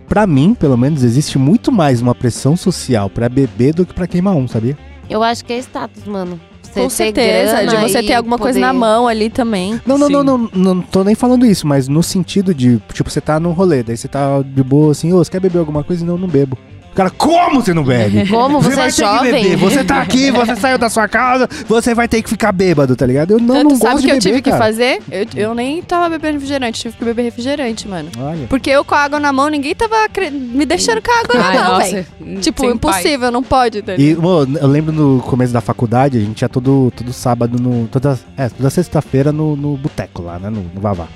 Pra 0.07 0.27
mim, 0.27 0.53
pelo 0.53 0.77
menos, 0.77 1.03
existe 1.03 1.37
muito 1.39 1.71
mais 1.71 2.01
uma 2.01 2.13
pressão 2.13 2.57
social 2.57 3.09
pra 3.09 3.29
beber 3.29 3.73
do 3.73 3.85
que 3.85 3.93
pra 3.93 4.05
queimar 4.07 4.35
um, 4.35 4.47
sabia? 4.47 4.77
Eu 5.09 5.23
acho 5.23 5.45
que 5.45 5.53
é 5.53 5.57
status, 5.59 6.03
mano. 6.05 6.39
Você 6.61 6.79
Com 6.81 6.89
certeza, 6.89 7.65
de 7.65 7.75
você 7.75 8.01
ter 8.01 8.13
alguma 8.13 8.37
coisa 8.37 8.57
poder- 8.59 8.65
na 8.67 8.73
mão 8.73 9.07
ali 9.07 9.29
também. 9.29 9.79
Não, 9.85 9.97
não, 9.97 10.07
Sim. 10.07 10.13
não, 10.13 10.23
não, 10.23 10.49
não 10.53 10.81
tô 10.81 11.03
nem 11.03 11.15
falando 11.15 11.45
isso, 11.45 11.67
mas 11.67 11.87
no 11.89 12.01
sentido 12.01 12.53
de, 12.53 12.81
tipo, 12.93 13.09
você 13.09 13.19
tá 13.19 13.39
num 13.39 13.51
rolê, 13.51 13.83
daí 13.83 13.97
você 13.97 14.07
tá 14.07 14.41
de 14.41 14.63
boa 14.63 14.91
assim, 14.91 15.11
ô, 15.11 15.17
você 15.17 15.29
quer 15.29 15.41
beber 15.41 15.59
alguma 15.59 15.83
coisa? 15.83 16.05
Não, 16.05 16.17
não 16.17 16.29
bebo. 16.29 16.57
O 16.91 16.93
cara, 16.93 17.09
como 17.09 17.61
você 17.61 17.73
não 17.73 17.83
bebe? 17.85 18.27
Como 18.29 18.61
você, 18.61 18.75
vai 18.75 18.87
é 18.89 18.91
ter 18.91 18.95
que 18.95 19.01
jovem? 19.01 19.31
beber. 19.31 19.55
Você 19.55 19.83
tá 19.83 20.01
aqui, 20.01 20.29
você 20.29 20.55
saiu 20.57 20.77
da 20.77 20.89
sua 20.89 21.07
casa, 21.07 21.47
você 21.67 21.95
vai 21.95 22.05
ter 22.07 22.21
que 22.21 22.29
ficar 22.29 22.51
bêbado, 22.51 22.97
tá 22.97 23.05
ligado? 23.05 23.31
Eu 23.31 23.39
não, 23.39 23.55
Tanto 23.55 23.69
não 23.69 23.75
sabe 23.77 23.93
gosto 23.93 23.97
o 23.97 24.01
de 24.01 24.07
que 24.07 24.13
eu 24.13 24.19
tive 24.19 24.41
que 24.41 24.49
cara. 24.49 24.61
fazer? 24.61 25.01
Eu, 25.09 25.25
eu 25.35 25.55
nem 25.55 25.81
tava 25.81 26.09
bebendo 26.09 26.33
refrigerante, 26.33 26.81
tive 26.81 26.97
que 26.97 27.05
beber 27.05 27.23
refrigerante, 27.23 27.87
mano. 27.87 28.09
Olha. 28.19 28.45
Porque 28.47 28.69
eu 28.69 28.83
com 28.83 28.93
a 28.93 28.99
água 28.99 29.19
na 29.21 29.31
mão, 29.31 29.47
ninguém 29.47 29.73
tava 29.73 30.03
acre- 30.03 30.29
me 30.29 30.65
deixando 30.65 31.01
com 31.01 31.11
a 31.11 31.19
água 31.21 31.35
Ai, 31.41 31.55
na 31.57 31.63
mão, 31.63 31.73
nossa, 31.79 31.91
velho. 32.19 32.41
Tipo, 32.41 32.61
sem 32.61 32.71
impossível, 32.71 33.31
não 33.31 33.41
pode, 33.43 33.81
tá 33.81 33.95
E, 33.95 34.13
mano, 34.15 34.57
eu 34.59 34.67
lembro 34.67 34.91
no 34.91 35.21
começo 35.21 35.53
da 35.53 35.61
faculdade, 35.61 36.17
a 36.17 36.21
gente 36.21 36.41
ia 36.41 36.49
todo, 36.49 36.91
todo 36.93 37.13
sábado, 37.13 37.57
no, 37.57 37.87
toda, 37.87 38.19
é, 38.35 38.49
toda 38.49 38.69
sexta-feira 38.69 39.31
no, 39.31 39.55
no 39.55 39.77
boteco 39.77 40.21
lá, 40.21 40.37
né, 40.37 40.49
no, 40.49 40.61
no 40.73 40.81
Vavá. 40.81 41.07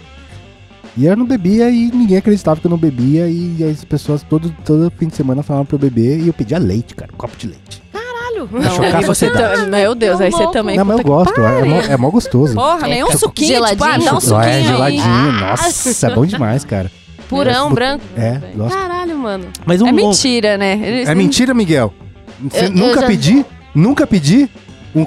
E 0.98 1.06
eu 1.06 1.16
não 1.18 1.26
bebia 1.26 1.70
e 1.70 1.92
ninguém 1.92 2.18
acreditava 2.18 2.60
que 2.60 2.68
eu 2.68 2.72
não 2.72 2.78
bebia 2.78 3.28
e 3.28 3.58
as 3.70 3.84
pessoas 3.84 4.24
todo, 4.24 4.54
todo 4.64 4.92
fim 4.98 5.08
de 5.08 5.16
semana 5.16 5.44
falavam 5.44 5.66
pra 5.66 5.76
eu 5.76 5.80
beber 5.80 6.20
e 6.22 6.28
eu 6.28 6.34
pedia 6.34 6.58
leite, 6.58 6.96
cara, 6.96 7.12
um 7.14 7.18
copo 7.18 7.36
de 7.38 7.48
leite. 7.48 7.84
Caralho. 7.92 8.48
Pra 8.48 8.70
chocar 8.70 8.96
aí 8.96 9.04
a 9.04 9.08
sociedade. 9.08 9.62
tam- 9.62 9.70
Meu 9.72 9.94
Deus, 9.96 10.22
aí 10.22 10.32
você 10.32 10.50
também. 10.52 10.78
não, 10.78 10.86
mas 10.86 10.98
eu 11.00 11.04
gosto, 11.04 11.40
é, 11.42 11.44
pariu. 11.44 11.66
mó, 11.66 11.82
é 11.82 11.98
mó 11.98 12.10
gostoso. 12.10 12.54
Porra, 12.54 12.88
nem 12.88 13.04
um 13.04 13.10
É, 13.10 13.18
suquinho, 13.18 13.48
tipo, 13.56 13.64
ah, 13.66 13.68
geladinho. 13.76 14.10
dá 14.12 14.18
um 14.18 14.22
suquinho 14.22 14.42
é 14.44 14.56
aí. 14.56 14.64
geladinho, 14.64 15.04
Ah. 15.04 15.32
nossa, 15.52 16.08
é 16.08 16.16
bom 16.16 16.26
demais, 16.26 16.64
cara. 16.64 16.90
Purão, 17.28 17.74
branco. 17.74 18.04
É, 18.16 18.40
gosto. 18.56 18.78
Caralho, 18.78 19.18
mano. 19.18 19.46
Mas 19.66 19.82
um, 19.82 19.88
É 19.88 19.92
mentira, 19.92 20.58
né? 20.58 20.80
Eles- 20.82 21.10
É 21.10 21.16
mentira, 21.16 21.54
Miguel? 21.54 21.92
Você 22.50 22.60
Eu- 22.60 22.64
eu 22.66 22.72
nunca 22.72 23.02
já- 23.02 23.08
pedi? 23.08 23.46
Nunca 23.74 24.08
pedi? 24.08 24.50
Um 24.96 25.06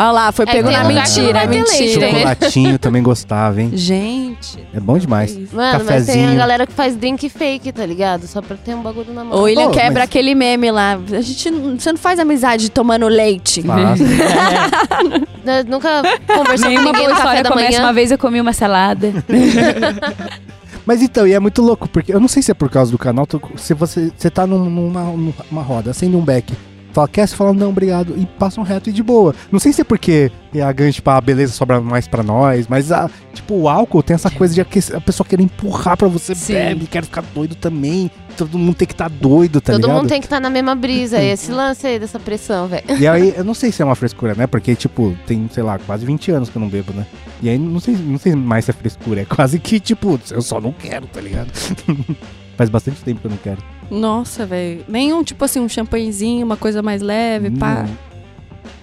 Olha 0.00 0.10
lá, 0.12 0.30
foi 0.32 0.44
É, 0.48 0.52
pego 0.52 0.70
na 0.70 0.84
mentira, 0.84 1.40
é 1.40 1.46
ter 1.48 1.54
leite, 1.62 1.70
mentira. 1.80 2.00
né? 2.06 2.12
chocolatinho 2.12 2.78
também 2.78 3.02
gostava, 3.02 3.60
hein? 3.60 3.70
Gente. 3.74 4.64
É 4.72 4.78
bom 4.78 4.96
demais. 4.96 5.34
Mano, 5.36 5.50
mas 5.52 5.56
tem 5.56 5.66
a 5.66 5.78
Cafezinho. 5.78 6.36
galera 6.36 6.66
que 6.68 6.72
faz 6.72 6.94
drink 6.94 7.28
fake, 7.28 7.72
tá 7.72 7.84
ligado? 7.84 8.26
Só 8.28 8.40
pra 8.40 8.56
ter 8.56 8.74
um 8.76 8.80
bagulho 8.82 9.12
na 9.12 9.24
mão. 9.24 9.36
O 9.36 9.42
William 9.42 9.64
Pô, 9.66 9.70
quebra 9.72 9.94
mas- 9.94 10.02
aquele 10.04 10.36
meme 10.36 10.70
lá. 10.70 10.96
A 11.12 11.20
gente, 11.20 11.50
não- 11.50 11.76
você 11.78 11.90
não 11.90 11.98
faz 11.98 12.20
amizade 12.20 12.70
tomando 12.70 13.08
leite. 13.08 13.60
Fácil. 13.62 14.06
Eu 15.48 15.64
Nunca 15.64 16.02
conversou 16.26 16.66
com 16.66 16.68
Nenhuma 16.68 16.92
ninguém 16.92 16.92
boa 17.06 17.08
no 17.08 17.16
café 17.16 17.18
história 17.22 17.42
da 17.42 17.50
começa 17.50 17.70
manhã. 17.70 17.82
uma 17.86 17.92
vez 17.92 18.10
eu 18.10 18.18
comi 18.18 18.40
uma 18.40 18.52
salada. 18.52 19.12
Mas 20.84 21.02
então, 21.02 21.26
e 21.26 21.32
é 21.34 21.40
muito 21.40 21.60
louco, 21.60 21.88
porque 21.88 22.12
eu 22.14 22.20
não 22.20 22.28
sei 22.28 22.42
se 22.42 22.50
é 22.50 22.54
por 22.54 22.70
causa 22.70 22.90
do 22.90 22.98
canal, 22.98 23.26
tu- 23.26 23.40
se 23.56 23.74
você, 23.74 24.10
você 24.16 24.30
tá 24.30 24.46
num- 24.46 24.70
numa, 24.70 25.02
numa 25.50 25.62
roda, 25.62 25.90
acende 25.90 26.16
um 26.16 26.20
beck, 26.22 26.52
fala, 26.98 27.08
quer? 27.08 27.28
Você 27.28 27.36
fala, 27.36 27.52
não, 27.52 27.70
obrigado, 27.70 28.14
e 28.16 28.26
passam 28.26 28.64
reto 28.64 28.90
e 28.90 28.92
de 28.92 29.02
boa. 29.02 29.34
Não 29.52 29.58
sei 29.58 29.72
se 29.72 29.80
é 29.82 29.84
porque 29.84 30.30
é 30.54 30.62
a 30.62 30.72
ganha, 30.72 30.90
tipo, 30.90 31.08
a 31.10 31.20
beleza 31.20 31.52
sobra 31.52 31.80
mais 31.80 32.08
pra 32.08 32.22
nós, 32.22 32.66
mas, 32.66 32.90
a, 32.90 33.08
tipo, 33.32 33.54
o 33.54 33.68
álcool 33.68 34.02
tem 34.02 34.14
essa 34.14 34.30
coisa 34.30 34.54
de 34.54 34.60
a 34.60 35.00
pessoa 35.00 35.26
querer 35.26 35.42
empurrar 35.42 35.96
pra 35.96 36.08
você, 36.08 36.34
Sim. 36.34 36.54
bebe, 36.54 36.86
quer 36.86 37.04
ficar 37.04 37.22
doido 37.34 37.54
também, 37.54 38.10
todo 38.36 38.58
mundo 38.58 38.74
tem 38.74 38.86
que 38.86 38.94
estar 38.94 39.08
doido, 39.08 39.60
tá 39.60 39.72
Todo 39.72 39.82
ligado? 39.82 39.96
mundo 39.96 40.08
tem 40.08 40.20
que 40.20 40.26
estar 40.26 40.40
na 40.40 40.50
mesma 40.50 40.74
brisa. 40.74 41.18
É 41.18 41.26
esse 41.32 41.52
lance 41.52 41.86
aí 41.86 41.98
dessa 41.98 42.18
pressão, 42.18 42.66
velho. 42.66 42.84
E 42.98 43.06
aí, 43.06 43.34
eu 43.36 43.44
não 43.44 43.54
sei 43.54 43.70
se 43.70 43.82
é 43.82 43.84
uma 43.84 43.94
frescura, 43.94 44.34
né? 44.34 44.46
Porque, 44.46 44.74
tipo, 44.74 45.16
tem, 45.26 45.48
sei 45.52 45.62
lá, 45.62 45.78
quase 45.78 46.04
20 46.04 46.30
anos 46.32 46.48
que 46.48 46.56
eu 46.56 46.60
não 46.60 46.68
bebo, 46.68 46.92
né? 46.92 47.06
E 47.42 47.48
aí, 47.48 47.58
não 47.58 47.80
sei, 47.80 47.94
não 47.96 48.18
sei 48.18 48.34
mais 48.34 48.64
se 48.64 48.70
é 48.70 48.74
frescura. 48.74 49.20
É 49.20 49.24
quase 49.24 49.58
que, 49.58 49.78
tipo, 49.78 50.18
eu 50.30 50.42
só 50.42 50.60
não 50.60 50.72
quero, 50.72 51.06
tá 51.06 51.20
ligado? 51.20 51.50
Faz 52.56 52.68
bastante 52.70 53.00
tempo 53.02 53.20
que 53.20 53.26
eu 53.26 53.30
não 53.30 53.38
quero. 53.38 53.58
Nossa, 53.90 54.44
velho. 54.44 54.84
Nenhum, 54.88 55.22
tipo 55.22 55.44
assim, 55.44 55.60
um 55.60 55.68
champanhezinho, 55.68 56.44
uma 56.44 56.56
coisa 56.56 56.82
mais 56.82 57.00
leve, 57.02 57.50
pá. 57.50 57.84
Não. 57.84 58.08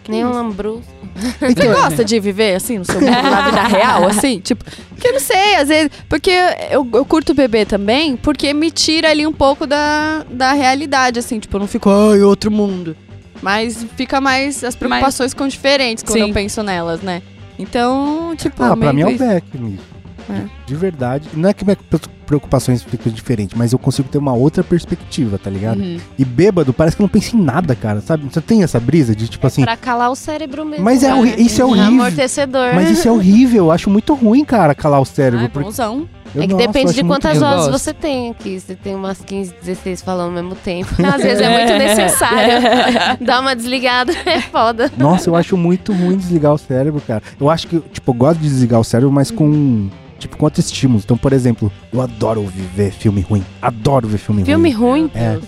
Nem 0.08 0.24
um 0.24 0.32
lambrus. 0.32 0.84
Você 1.16 1.51
Então, 1.51 1.74
gosta 1.74 2.06
de 2.06 2.20
viver 2.20 2.56
assim, 2.56 2.78
no 2.78 2.86
seu 2.86 2.99
mundo, 3.01 3.10
na 3.12 3.41
vida 3.45 3.64
real, 3.68 4.06
assim? 4.06 4.39
Tipo, 4.39 4.64
porque 4.89 5.08
eu 5.08 5.14
não 5.14 5.20
sei, 5.20 5.56
às 5.56 5.68
vezes. 5.68 5.89
Porque 6.08 6.30
eu, 6.70 6.88
eu 6.93 7.06
curto 7.06 7.34
beber 7.34 7.66
também, 7.66 8.16
porque 8.16 8.53
me 8.53 8.70
tira 8.70 9.10
ali 9.10 9.26
um 9.26 9.34
pouco 9.34 9.66
da, 9.66 10.24
da 10.30 10.53
realidade, 10.53 11.18
assim. 11.18 11.39
Tipo, 11.39 11.56
eu 11.56 11.62
não 11.62 11.68
fico, 11.68 11.89
ai, 11.89 12.22
outro 12.22 12.51
mundo. 12.51 12.95
Mas 13.41 13.84
fica 13.95 14.22
mais. 14.22 14.64
As 14.64 14.76
preocupações 14.76 15.32
ficam 15.32 15.47
diferentes 15.47 16.03
quando 16.03 16.20
Sim. 16.20 16.28
eu 16.28 16.34
penso 16.34 16.62
nelas, 16.62 17.01
né? 17.01 17.22
Então, 17.58 18.36
tipo. 18.38 18.62
Ah, 18.64 18.76
pra 18.78 18.93
mim 18.93 19.01
é 19.01 19.08
o. 19.08 19.18
Beck 19.18 19.45
mesmo. 19.58 19.80
É. 20.30 20.43
De 20.66 20.76
verdade. 20.76 21.30
Não 21.34 21.49
é 21.49 21.53
que 21.53 21.64
minhas 21.64 21.80
preocupações 22.26 22.86
diferentes, 23.05 23.57
mas 23.57 23.71
eu 23.73 23.80
consigo 23.80 24.07
ter 24.09 24.17
uma 24.17 24.34
outra 24.34 24.63
perspectiva, 24.63 25.38
tá 25.38 25.49
ligado? 25.49 25.80
Uhum. 25.80 25.97
E 26.17 26.26
bêbado, 26.26 26.73
parece 26.73 26.95
que 26.95 27.01
eu 27.01 27.05
não 27.05 27.09
penso 27.09 27.36
em 27.38 27.41
nada, 27.41 27.76
cara, 27.76 28.01
sabe? 28.01 28.26
Você 28.32 28.41
tem 28.41 28.63
essa 28.63 28.80
brisa 28.80 29.15
de, 29.15 29.28
tipo 29.28 29.45
assim. 29.45 29.63
Pra 29.63 29.78
calar 29.78 30.11
o 30.11 30.15
cérebro 30.15 30.65
mesmo. 30.65 30.84
Mas 30.84 31.03
é 31.03 31.13
né? 31.13 31.36
isso 31.38 31.61
é 31.61 31.65
horrível. 31.65 31.88
Amortecedor. 31.88 32.73
Mas 32.73 32.89
isso 32.89 33.07
é 33.07 33.11
horrível, 33.11 33.65
eu 33.65 33.71
acho 33.71 33.89
muito 33.89 34.13
ruim, 34.13 34.43
cara, 34.43 34.73
calar 34.76 34.99
o 35.01 35.05
cérebro. 35.05 35.45
Ah, 35.45 35.49
porque 35.49 35.65
bonzão. 35.65 36.07
eu- 36.36 36.41
É 36.43 36.47
que 36.47 36.53
nossa, 36.53 36.67
depende 36.67 36.93
de 36.93 37.03
quantas 37.03 37.39
gosto. 37.39 37.71
você 37.71 37.93
tem 37.93 38.32
aqui. 38.32 38.59
Você 38.59 38.76
tem 38.76 38.93
umas 38.93 39.19
15, 39.21 39.53
16 39.61 40.01
falando 40.01 40.36
ao 40.38 40.43
mesmo 40.43 40.55
tempo. 40.55 40.89
Às 41.05 41.21
vezes 41.21 41.39
é 41.39 41.49
muito 41.49 41.73
necessário. 41.78 43.17
Dar 43.26 43.39
uma 43.39 43.55
desligada 43.55 44.11
é 44.26 44.41
foda. 44.41 44.91
Nossa, 44.97 45.30
eu 45.30 45.36
acho 45.36 45.55
muito 45.55 45.93
ruim 45.93 46.17
desligar 46.17 46.53
o 46.53 46.57
cérebro, 46.57 47.01
cara. 47.07 47.23
Eu 47.39 47.49
acho 47.49 47.67
que, 47.67 47.80
tipo, 47.80 48.09
eu 48.11 48.15
gosto 48.15 48.39
de 48.39 48.49
desligar 48.49 48.80
o 48.80 48.84
cérebro, 48.84 49.11
mas 49.13 49.32
com. 49.32 49.89
Tipo, 50.18 50.38
com 50.38 50.45
outros 50.45 50.66
estímulos. 50.66 51.03
Então, 51.03 51.18
por 51.18 51.34
exemplo, 51.34 51.72
eu 51.91 52.01
adoro 52.01 52.45
ver 52.76 52.91
filme 52.91 53.22
ruim. 53.22 53.43
Adoro 53.61 54.07
ver 54.07 54.18
filme, 54.18 54.43
Filme 54.45 54.72
ruim. 54.72 55.01
ruim. 55.03 55.11
É. 55.13 55.39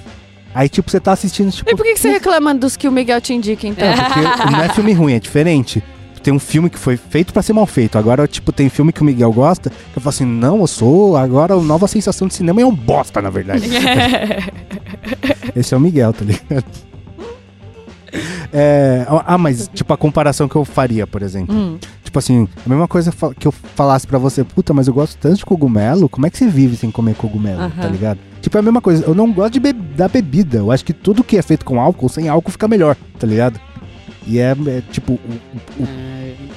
Aí, 0.53 0.67
tipo, 0.69 0.89
você 0.89 0.99
tá 0.99 1.11
assistindo, 1.11 1.51
tipo. 1.51 1.69
E 1.69 1.75
por 1.75 1.83
que, 1.85 1.93
que 1.93 1.99
você 1.99 2.09
reclama 2.09 2.53
dos 2.53 2.75
que 2.75 2.87
o 2.87 2.91
Miguel 2.91 3.21
te 3.21 3.33
indica, 3.33 3.67
então? 3.67 3.87
É, 3.87 3.95
porque 3.95 4.49
não 4.51 4.61
é 4.61 4.69
filme 4.69 4.91
ruim, 4.93 5.13
é 5.13 5.19
diferente. 5.19 5.83
Tem 6.23 6.33
um 6.33 6.39
filme 6.39 6.69
que 6.69 6.77
foi 6.77 6.97
feito 6.97 7.31
pra 7.31 7.41
ser 7.41 7.53
mal 7.53 7.65
feito. 7.65 7.97
Agora, 7.97 8.27
tipo, 8.27 8.51
tem 8.51 8.67
filme 8.67 8.91
que 8.91 9.01
o 9.01 9.05
Miguel 9.05 9.31
gosta, 9.31 9.69
que 9.69 9.75
eu 9.97 10.01
falo 10.01 10.09
assim, 10.09 10.25
não, 10.25 10.59
eu 10.59 10.67
sou. 10.67 11.15
Agora 11.15 11.53
a 11.53 11.57
nova 11.61 11.87
sensação 11.87 12.27
de 12.27 12.33
cinema 12.33 12.59
é 12.59 12.65
um 12.65 12.73
bosta, 12.75 13.21
na 13.21 13.29
verdade. 13.29 13.63
Esse 15.55 15.73
é 15.73 15.77
o 15.77 15.79
Miguel, 15.79 16.11
tá 16.11 16.25
ligado? 16.25 16.65
É, 18.53 19.05
ah, 19.25 19.37
mas, 19.37 19.69
tipo, 19.73 19.91
a 19.93 19.97
comparação 19.97 20.47
que 20.47 20.55
eu 20.55 20.63
faria, 20.65 21.05
por 21.05 21.21
exemplo. 21.21 21.55
Hum. 21.55 21.77
Tipo 22.03 22.19
assim, 22.19 22.47
a 22.65 22.69
mesma 22.69 22.87
coisa 22.87 23.11
que 23.39 23.47
eu 23.47 23.51
falasse 23.51 24.07
pra 24.07 24.17
você, 24.17 24.43
puta, 24.43 24.73
mas 24.73 24.87
eu 24.87 24.93
gosto 24.93 25.17
tanto 25.19 25.35
de 25.37 25.45
cogumelo, 25.45 26.07
como 26.07 26.25
é 26.25 26.29
que 26.29 26.37
você 26.37 26.47
vive 26.47 26.75
sem 26.77 26.89
comer 26.89 27.15
cogumelo, 27.15 27.69
tá 27.71 27.87
ligado? 27.87 28.19
Tipo, 28.41 28.57
é 28.57 28.59
a 28.59 28.63
mesma 28.63 28.79
coisa, 28.81 29.03
eu 29.05 29.13
não 29.13 29.31
gosto 29.31 29.53
de 29.53 29.59
be 29.59 29.73
da 29.73 30.07
bebida, 30.07 30.57
eu 30.59 30.71
acho 30.71 30.85
que 30.85 30.93
tudo 30.93 31.23
que 31.23 31.37
é 31.37 31.41
feito 31.41 31.65
com 31.65 31.81
álcool, 31.81 32.07
sem 32.07 32.29
álcool 32.29 32.51
fica 32.51 32.67
melhor, 32.67 32.95
tá 33.19 33.27
ligado? 33.27 33.59
E 34.25 34.39
é, 34.39 34.51
é, 34.67 34.81
tipo, 34.91 35.13
o, 35.13 35.81
o- 35.81 35.83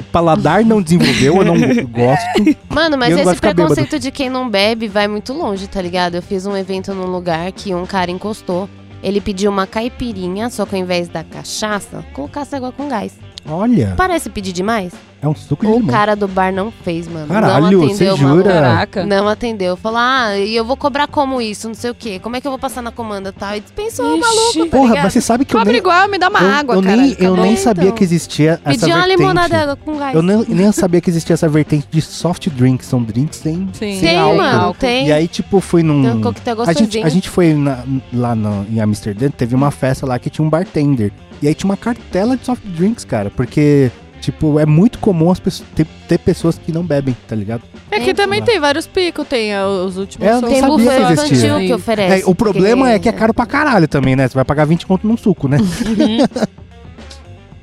o 0.00 0.04
paladar 0.12 0.64
não 0.64 0.80
desenvolveu, 0.82 1.36
eu 1.36 1.44
não 1.44 1.54
gosto. 1.86 2.56
Mano, 2.68 2.96
mas 2.96 3.10
esse 3.14 3.18
bêbado. 3.24 3.40
preconceito 3.40 3.98
de 3.98 4.10
quem 4.10 4.28
não 4.30 4.48
bebe 4.48 4.88
vai 4.88 5.06
muito 5.08 5.32
longe, 5.32 5.66
tá 5.68 5.80
ligado? 5.82 6.14
Eu 6.16 6.22
fiz 6.22 6.46
um 6.46 6.56
evento 6.56 6.92
num 6.94 7.06
lugar 7.06 7.50
que 7.52 7.74
um 7.74 7.86
cara 7.86 8.10
encostou. 8.10 8.68
Ele 9.02 9.20
pediu 9.20 9.50
uma 9.50 9.66
caipirinha, 9.66 10.50
só 10.50 10.66
que 10.66 10.74
ao 10.74 10.80
invés 10.80 11.08
da 11.08 11.24
cachaça, 11.24 12.04
colocasse 12.12 12.54
água 12.54 12.72
com 12.72 12.88
gás. 12.88 13.18
Olha, 13.48 13.94
Parece 13.96 14.28
pedir 14.30 14.52
demais? 14.52 14.92
é 15.22 15.28
um 15.28 15.34
suco 15.34 15.66
de 15.66 15.72
O 15.72 15.76
limão. 15.76 15.88
cara 15.90 16.14
do 16.16 16.26
bar 16.26 16.50
não 16.52 16.70
fez, 16.70 17.06
mano. 17.06 17.26
Caralho, 17.28 17.78
não 17.78 17.88
você 17.88 18.06
atendeu, 18.08 18.16
jura? 18.16 18.52
Caraca. 18.52 19.04
Não 19.04 19.28
atendeu. 19.28 19.76
Falou, 19.76 19.98
ah, 20.00 20.38
e 20.38 20.56
eu 20.56 20.64
vou 20.64 20.76
cobrar 20.78 21.06
como 21.08 21.42
isso, 21.42 21.66
não 21.68 21.74
sei 21.74 21.90
o 21.90 21.94
quê. 21.94 22.18
Como 22.18 22.36
é 22.36 22.40
que 22.40 22.46
eu 22.46 22.50
vou 22.50 22.58
passar 22.58 22.80
na 22.80 22.90
comanda 22.90 23.28
e 23.28 23.32
tal? 23.32 23.54
E 23.56 23.60
dispensou, 23.60 24.16
Ixi. 24.16 24.20
maluco, 24.20 24.64
tá 24.70 24.76
Porra, 24.76 24.88
ligado? 24.88 25.04
mas 25.04 25.12
você 25.12 25.20
sabe 25.20 25.44
que 25.44 25.54
eu 25.54 25.58
Cobra 25.58 25.72
nem, 25.72 25.78
igual, 25.80 26.08
me 26.08 26.18
dá 26.18 26.28
uma 26.30 26.40
eu, 26.40 26.50
água, 26.50 26.74
eu 26.76 26.82
cara. 26.82 26.96
nem, 26.96 27.16
eu 27.18 27.36
nem 27.36 27.56
sabia 27.56 27.84
então. 27.84 27.96
que 27.96 28.04
existia 28.04 28.52
essa 28.64 28.80
Pediu 28.80 28.88
uma 28.88 28.96
vertente. 29.06 29.18
limonada 29.18 29.76
com 29.76 29.96
gás. 29.98 30.14
Eu 30.14 30.22
nem, 30.22 30.44
nem 30.48 30.72
sabia 30.72 31.00
que 31.02 31.10
existia 31.10 31.34
essa 31.34 31.48
vertente 31.48 31.86
de 31.90 32.00
soft 32.00 32.48
drinks. 32.48 32.86
São 32.86 33.02
drinks 33.02 33.38
sem, 33.40 33.68
Sim. 33.72 33.72
sem 33.72 34.00
Tem, 34.00 34.18
álcool. 34.18 34.36
mano, 34.38 34.74
tem. 34.78 35.08
E 35.08 35.12
aí, 35.12 35.28
tipo, 35.28 35.60
fui 35.60 35.82
num. 35.82 36.02
Tem 36.02 36.12
um 36.12 36.20
coquetel 36.22 36.62
A 36.62 36.66
gente, 36.66 36.76
gostosinho. 36.78 37.06
a 37.06 37.08
gente 37.10 37.28
foi 37.28 37.52
na- 37.52 37.84
lá 38.12 38.34
no- 38.34 38.64
em 38.70 38.80
Amsterdã, 38.80 39.28
teve 39.28 39.54
uma 39.54 39.70
festa 39.70 40.06
lá 40.06 40.18
que 40.18 40.30
tinha 40.30 40.44
um 40.46 40.48
bartender. 40.48 41.12
E 41.42 41.48
aí 41.48 41.54
tinha 41.54 41.68
uma 41.68 41.76
cartela 41.76 42.36
de 42.36 42.44
soft 42.44 42.62
drinks, 42.64 43.04
cara. 43.04 43.30
Porque, 43.30 43.90
tipo, 44.20 44.58
é 44.58 44.66
muito 44.66 44.98
comum 44.98 45.30
as 45.30 45.40
pessoas, 45.40 45.68
ter, 45.74 45.86
ter 46.08 46.18
pessoas 46.18 46.58
que 46.58 46.70
não 46.72 46.82
bebem, 46.84 47.16
tá 47.26 47.34
ligado? 47.34 47.62
Aqui 47.90 48.12
também 48.14 48.42
tem 48.42 48.60
vários 48.60 48.86
picos, 48.86 49.26
tem 49.26 49.52
é, 49.52 49.64
os 49.64 49.96
últimos. 49.96 50.26
É, 50.26 50.40
Tem 50.40 50.60
sabia 50.60 50.68
buffet 50.76 51.06
que 51.06 51.12
infantil 51.12 51.58
que 51.58 51.72
oferece. 51.74 52.22
É, 52.22 52.26
o 52.30 52.34
problema 52.34 52.82
porque- 52.84 52.94
é 52.94 52.98
que 52.98 53.08
é 53.08 53.12
caro 53.12 53.34
pra 53.34 53.46
caralho 53.46 53.88
também, 53.88 54.14
né? 54.14 54.28
Você 54.28 54.34
vai 54.34 54.44
pagar 54.44 54.64
20 54.66 54.86
conto 54.86 55.06
num 55.06 55.16
suco, 55.16 55.48
né? 55.48 55.58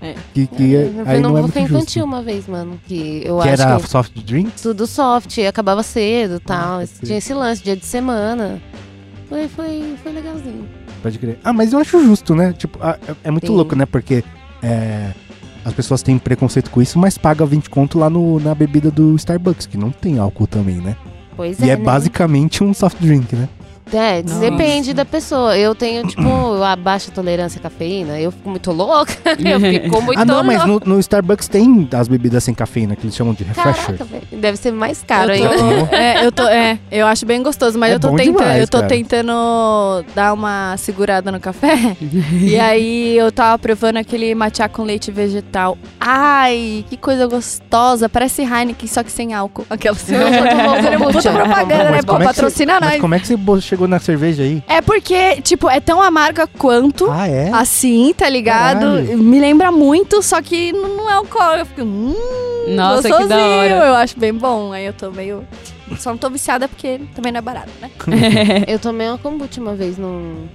É. 0.01 0.13
Que, 0.33 0.45
que 0.45 0.73
Eu 0.73 0.91
fui 0.93 1.03
aí 1.07 1.19
num 1.19 1.29
não 1.29 1.37
é 1.39 1.41
buffet 1.41 1.59
muito 1.61 1.73
infantil 1.73 2.03
justo. 2.03 2.05
uma 2.05 2.21
vez, 2.21 2.47
mano. 2.47 2.79
Que 2.87 3.23
eu 3.25 3.39
Que 3.39 3.49
acho 3.49 3.61
era 3.63 3.79
que 3.79 3.89
soft 3.89 4.13
drinks? 4.23 4.61
tudo 4.61 4.85
soft, 4.85 5.37
acabava 5.39 5.81
cedo 5.81 6.35
e 6.35 6.39
tal. 6.39 6.79
pode 6.79 6.91
Tinha 7.03 7.17
esse 7.17 7.33
lance, 7.33 7.63
dia 7.63 7.75
de 7.75 7.85
semana. 7.85 8.61
Foi, 9.27 9.47
foi, 9.47 9.95
foi 10.03 10.11
legalzinho. 10.11 10.67
Pode 11.01 11.19
crer. 11.19 11.39
Ah, 11.43 11.53
mas 11.53 11.73
eu 11.73 11.79
acho 11.79 12.03
justo, 12.03 12.35
né? 12.35 12.53
Tipo, 12.53 12.79
ah, 12.81 12.97
é, 13.07 13.15
é 13.25 13.31
muito 13.31 13.47
Sim. 13.47 13.53
louco, 13.53 13.75
né? 13.75 13.85
Porque 13.85 14.23
é, 14.61 15.11
as 15.63 15.73
pessoas 15.73 16.01
têm 16.01 16.17
preconceito 16.17 16.69
com 16.69 16.81
isso, 16.81 16.97
mas 16.97 17.17
paga 17.17 17.45
20 17.45 17.69
conto 17.69 17.99
lá 17.99 18.09
no, 18.09 18.39
na 18.39 18.55
bebida 18.55 18.89
do 18.89 19.15
Starbucks, 19.15 19.65
que 19.65 19.77
não 19.77 19.91
tem 19.91 20.17
álcool 20.17 20.47
também, 20.47 20.75
né? 20.75 20.95
Pois 21.35 21.59
e 21.59 21.69
é, 21.69 21.75
né? 21.75 21.83
basicamente 21.83 22.63
um 22.63 22.73
soft 22.73 22.97
drink, 22.99 23.35
né? 23.35 23.47
É, 23.93 24.21
Nossa. 24.23 24.39
depende 24.39 24.93
da 24.93 25.05
pessoa. 25.05 25.57
Eu 25.57 25.73
tenho, 25.75 26.05
tipo, 26.07 26.27
a 26.63 26.75
baixa 26.75 27.11
tolerância 27.11 27.59
à 27.59 27.61
cafeína. 27.61 28.19
Eu 28.19 28.31
fico 28.31 28.49
muito 28.49 28.71
louca. 28.71 29.13
Eu 29.39 29.59
fico 29.59 30.01
muito 30.01 30.19
ah, 30.19 30.25
não, 30.25 30.43
mas 30.43 30.65
louca. 30.65 30.85
no, 30.87 30.95
no 30.95 30.99
Starbucks 30.99 31.47
tem 31.47 31.87
as 31.93 32.07
bebidas 32.07 32.43
sem 32.43 32.53
cafeína, 32.53 32.95
que 32.95 33.05
eles 33.05 33.15
chamam 33.15 33.33
de 33.33 33.43
refresher. 33.43 33.97
Caraca. 33.97 34.21
Deve 34.31 34.57
ser 34.57 34.71
mais 34.71 35.03
caro 35.03 35.33
eu 35.33 35.49
ainda. 35.51 35.85
tô, 35.87 35.95
é, 35.95 36.25
eu 36.25 36.31
tô, 36.31 36.43
é, 36.47 36.79
eu 36.91 37.07
acho 37.07 37.25
bem 37.25 37.41
gostoso, 37.41 37.77
mas 37.79 37.91
É 37.91 37.95
eu 37.95 37.99
tô 37.99 38.09
tentando, 38.15 38.37
demais, 38.39 38.61
eu 38.61 38.67
tô 38.67 38.77
cara. 38.79 38.89
tentando 38.89 39.31
dar 40.15 40.33
uma 40.33 40.75
segurada 40.77 41.31
no 41.31 41.39
café. 41.39 41.95
e 42.41 42.59
aí 42.59 43.17
eu 43.17 43.31
tava 43.31 43.57
provando 43.59 43.97
aquele 43.97 44.33
matcha 44.35 44.67
com 44.67 44.83
leite 44.83 45.11
vegetal. 45.11 45.77
Ai, 45.99 46.83
que 46.89 46.97
coisa 46.97 47.25
gostosa, 47.27 48.09
parece 48.09 48.41
Heineken 48.41 48.87
só 48.87 49.03
que 49.03 49.11
sem 49.11 49.33
álcool. 49.33 49.65
Aquela 49.69 49.95
Puta 49.95 51.31
propaganda, 51.31 51.91
né? 51.91 51.97
É 51.99 52.01
que 52.01 52.05
você- 52.11 52.23
patrocina 52.23 52.77
Mas 52.79 52.91
nós. 52.91 53.01
como 53.01 53.15
é 53.15 53.19
que 53.19 53.27
você 53.27 53.37
chegou 53.77 53.87
na 53.87 53.99
cerveja 53.99 54.41
aí? 54.41 54.63
É 54.67 54.81
porque, 54.81 55.39
tipo, 55.41 55.69
é 55.69 55.79
tão 55.79 56.01
amarga 56.01 56.47
quanto 56.47 57.09
Ah, 57.11 57.27
é? 57.27 57.51
assim, 57.53 58.11
tá 58.17 58.27
ligado? 58.27 58.79
Caralho. 58.79 59.17
Me 59.19 59.39
lembra 59.39 59.71
muito, 59.71 60.23
só 60.23 60.41
que 60.41 60.73
não 60.73 61.07
é 61.07 61.13
alcoólico. 61.13 61.59
Eu 61.59 61.65
fico, 61.67 61.81
hum, 61.83 62.15
Nossa, 62.75 63.03
que 63.09 63.25
da 63.27 63.37
hora. 63.37 63.73
Eu 63.85 63.95
acho 63.95 64.19
bem 64.19 64.33
bom. 64.33 64.71
Aí 64.73 64.85
eu 64.85 64.93
tô 64.93 65.11
meio. 65.11 65.45
Só 65.99 66.09
não 66.09 66.17
tô 66.17 66.29
viciada 66.29 66.67
porque 66.67 66.99
também 67.15 67.31
não 67.31 67.37
é 67.39 67.41
barato, 67.41 67.69
né? 67.81 67.89
Eu 68.67 68.77
tomei 68.77 69.07
uma 69.07 69.17
kombucha 69.17 69.61
uma 69.61 69.73
vez 69.73 69.97
num, 69.97 70.45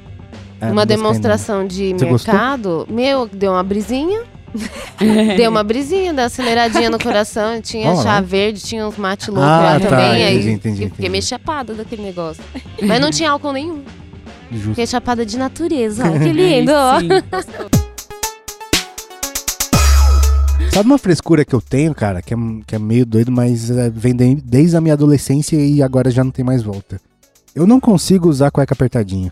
É, 0.61 0.66
gostei, 0.70 0.85
demonstração 0.97 1.66
de 1.66 1.93
Você 1.95 2.05
gostou? 2.05 2.35
mercado. 2.35 2.87
Meu, 2.91 3.27
deu 3.33 3.53
uma 3.53 3.62
brisinha. 3.62 4.20
deu 5.36 5.50
uma 5.50 5.62
brisinha, 5.62 6.12
deu 6.12 6.22
uma 6.22 6.26
aceleradinha 6.26 6.90
no 6.90 6.98
coração. 6.98 7.61
Tinha 7.61 7.94
chá 7.96 8.20
né? 8.20 8.26
verde, 8.26 8.61
tinha 8.62 8.86
uns 8.86 8.96
mate 8.96 9.30
loucos 9.30 9.48
Ah, 9.48 9.61
lá 9.74 9.80
tá, 9.80 9.88
também. 9.88 10.24
aí 10.24 10.34
entendi, 10.36 10.50
entendi, 10.50 10.68
eu 10.68 10.74
fiquei 10.74 10.86
entendi. 10.86 11.09
meio 11.09 11.22
chapada 11.22 11.74
daquele 11.74 12.03
negócio. 12.03 12.42
Mas 12.82 13.00
não 13.00 13.11
tinha 13.11 13.30
álcool 13.30 13.53
nenhum. 13.53 13.82
Justo. 14.50 14.68
Fiquei 14.70 14.86
chapada 14.86 15.24
de 15.24 15.38
natureza. 15.38 16.05
Ó, 16.07 16.18
que 16.18 16.28
lindo. 16.32 16.72
Sabe 20.72 20.86
uma 20.88 20.98
frescura 20.98 21.44
que 21.44 21.55
eu 21.55 21.61
tenho, 21.61 21.94
cara, 21.94 22.22
que 22.22 22.32
é, 22.32 22.36
que 22.66 22.74
é 22.74 22.78
meio 22.78 23.05
doido, 23.05 23.30
mas 23.30 23.70
é, 23.70 23.90
vem 23.90 24.14
de- 24.16 24.36
desde 24.36 24.76
a 24.76 24.80
minha 24.80 24.94
adolescência 24.94 25.57
e 25.57 25.82
agora 25.82 26.11
já 26.11 26.24
não 26.24 26.30
tem 26.30 26.44
mais 26.44 26.62
volta. 26.62 26.98
Eu 27.55 27.66
não 27.66 27.78
consigo 27.78 28.28
usar 28.28 28.50
cueca 28.50 28.72
apertadinha 28.72 29.30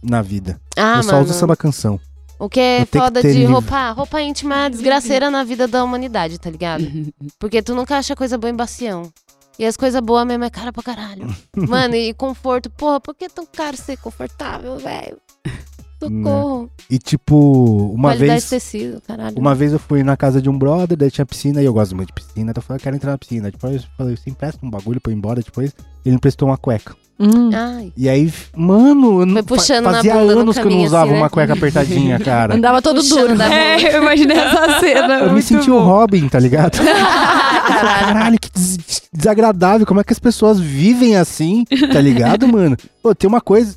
na 0.00 0.22
vida. 0.22 0.60
Ah, 0.76 0.98
eu 0.98 1.02
só 1.02 1.12
mano. 1.12 1.24
uso 1.24 1.34
samba 1.34 1.56
canção. 1.56 1.98
O 2.38 2.48
que 2.48 2.60
é 2.60 2.86
que 2.86 2.98
foda 2.98 3.20
ter 3.20 3.32
de 3.32 3.38
livre. 3.38 3.52
roupa, 3.52 3.90
roupa 3.90 4.22
íntima 4.22 4.66
é 4.66 4.70
desgraceira 4.70 5.30
na 5.30 5.42
vida 5.42 5.66
da 5.66 5.82
humanidade, 5.82 6.38
tá 6.38 6.48
ligado? 6.48 6.84
Porque 7.38 7.60
tu 7.60 7.74
nunca 7.74 7.96
acha 7.96 8.14
coisa 8.14 8.38
boa 8.38 8.50
em 8.50 8.54
bacião. 8.56 9.12
E 9.58 9.64
as 9.66 9.76
coisas 9.76 10.00
boas 10.00 10.24
mesmo 10.24 10.44
é 10.44 10.50
cara 10.50 10.72
pra 10.72 10.82
caralho. 10.82 11.34
Mano, 11.56 11.96
e 11.96 12.14
conforto, 12.14 12.70
porra, 12.70 13.00
por 13.00 13.14
que 13.14 13.24
é 13.24 13.28
tão 13.28 13.44
caro 13.44 13.76
ser 13.76 13.96
confortável, 13.96 14.76
velho? 14.78 15.18
Socorro. 16.00 16.70
E 16.90 16.98
tipo, 16.98 17.92
uma 17.94 18.10
Qualidade 18.10 18.30
vez. 18.30 18.48
tecido, 18.48 19.00
caralho. 19.06 19.36
Uma 19.38 19.54
vez 19.54 19.72
eu 19.72 19.78
fui 19.78 20.02
na 20.02 20.16
casa 20.16 20.40
de 20.40 20.48
um 20.48 20.56
brother, 20.58 20.96
daí 20.96 21.10
tinha 21.10 21.26
piscina 21.26 21.60
e 21.60 21.64
eu 21.64 21.72
gosto 21.72 21.94
muito 21.96 22.08
de 22.08 22.14
piscina. 22.14 22.50
Então 22.50 22.60
eu 22.60 22.62
falei, 22.62 22.78
eu 22.78 22.82
quero 22.82 22.96
entrar 22.96 23.10
na 23.12 23.18
piscina. 23.18 23.50
Depois 23.50 23.74
eu 23.82 23.88
falei, 23.96 24.16
você 24.16 24.30
empresta 24.30 24.64
um 24.64 24.70
bagulho 24.70 25.00
pra 25.00 25.10
eu 25.10 25.14
ir 25.14 25.18
embora. 25.18 25.42
Depois 25.42 25.74
ele 26.04 26.14
emprestou 26.14 26.48
uma 26.48 26.56
cueca. 26.56 26.94
Hum. 27.20 27.50
Ai. 27.52 27.92
E 27.96 28.08
aí, 28.08 28.32
mano, 28.56 29.22
eu 29.22 29.26
não, 29.26 29.34
Foi 29.34 29.42
puxando 29.42 29.86
na 29.86 29.94
fazia 29.94 30.14
bunda 30.14 30.34
no 30.36 30.40
anos 30.42 30.56
que 30.56 30.64
eu 30.64 30.70
não 30.70 30.82
usava 30.84 31.04
assim, 31.06 31.12
né? 31.14 31.18
uma 31.18 31.28
cueca 31.28 31.52
apertadinha, 31.52 32.18
cara. 32.22 32.54
Andava 32.54 32.80
todo 32.80 33.00
Puxando 33.00 33.30
duro. 33.36 33.42
É, 33.42 33.82
eu 33.96 34.00
imaginei 34.02 34.36
essa 34.36 34.78
cena. 34.78 35.18
Eu 35.20 35.32
me 35.32 35.42
senti 35.42 35.68
o. 35.68 35.80
Robin, 35.80 36.28
tá 36.28 36.38
ligado? 36.38 36.78
Caralho, 36.78 38.38
que 38.40 38.50
des- 38.52 39.02
desagradável. 39.12 39.86
Como 39.86 40.00
é 40.00 40.04
que 40.04 40.12
as 40.12 40.18
pessoas 40.18 40.60
vivem 40.60 41.16
assim, 41.16 41.64
tá 41.92 42.00
ligado, 42.00 42.46
mano? 42.46 42.76
Pô, 43.02 43.14
tem 43.14 43.28
uma 43.28 43.40
coisa. 43.40 43.74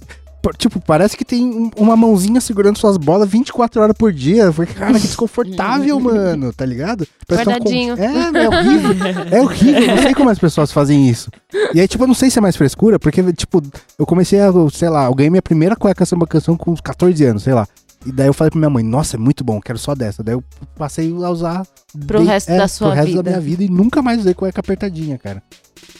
Tipo, 0.57 0.79
parece 0.81 1.15
que 1.15 1.23
tem 1.23 1.45
um- 1.45 1.69
uma 1.77 1.95
mãozinha 1.95 2.41
segurando 2.41 2.77
suas 2.77 2.97
bolas 2.97 3.29
24 3.29 3.81
horas 3.81 3.95
por 3.97 4.11
dia. 4.11 4.51
Falei, 4.51 4.73
cara, 4.73 4.93
que 4.93 4.99
desconfortável, 5.01 5.99
mano, 6.01 6.51
tá 6.51 6.65
ligado? 6.65 7.07
Parece 7.27 7.49
Guardadinho. 7.49 7.95
É, 7.97 8.43
é 8.43 8.47
horrível. 8.49 8.91
É 9.31 9.41
horrível. 9.41 9.81
Eu 9.83 9.95
não 9.95 10.03
sei 10.03 10.13
como 10.13 10.29
as 10.29 10.39
pessoas 10.39 10.71
fazem 10.71 11.07
isso. 11.07 11.29
E 11.73 11.79
aí, 11.79 11.87
tipo, 11.87 12.03
eu 12.03 12.07
não 12.07 12.15
sei 12.15 12.29
se 12.29 12.39
é 12.39 12.41
mais 12.41 12.55
frescura, 12.55 12.97
porque, 12.99 13.21
tipo, 13.33 13.61
eu 13.99 14.05
comecei 14.05 14.39
a, 14.39 14.51
sei 14.73 14.89
lá, 14.89 15.05
eu 15.05 15.13
ganhei 15.13 15.29
minha 15.29 15.41
primeira 15.41 15.75
cueca 15.75 16.05
samba 16.05 16.25
canção 16.25 16.57
com 16.57 16.71
uns 16.71 16.81
14 16.81 17.23
anos, 17.23 17.43
sei 17.43 17.53
lá. 17.53 17.67
E 18.03 18.11
daí 18.11 18.25
eu 18.27 18.33
falei 18.33 18.49
pra 18.49 18.57
minha 18.57 18.69
mãe, 18.69 18.83
nossa, 18.83 19.15
é 19.15 19.19
muito 19.19 19.43
bom, 19.43 19.61
quero 19.61 19.77
só 19.77 19.93
dessa. 19.93 20.23
Daí 20.23 20.33
eu 20.33 20.43
passei 20.75 21.13
a 21.23 21.29
usar 21.29 21.63
Pro 22.07 22.17
bem- 22.17 22.27
resto 22.27 22.49
é, 22.51 22.57
da 22.57 22.67
sua 22.67 22.87
pro 22.87 22.95
resto 22.95 23.09
vida. 23.11 23.21
da 23.23 23.29
minha 23.29 23.41
vida 23.41 23.63
e 23.63 23.69
nunca 23.69 24.01
mais 24.01 24.19
usei 24.21 24.33
cueca 24.33 24.59
apertadinha, 24.59 25.19
cara. 25.19 25.43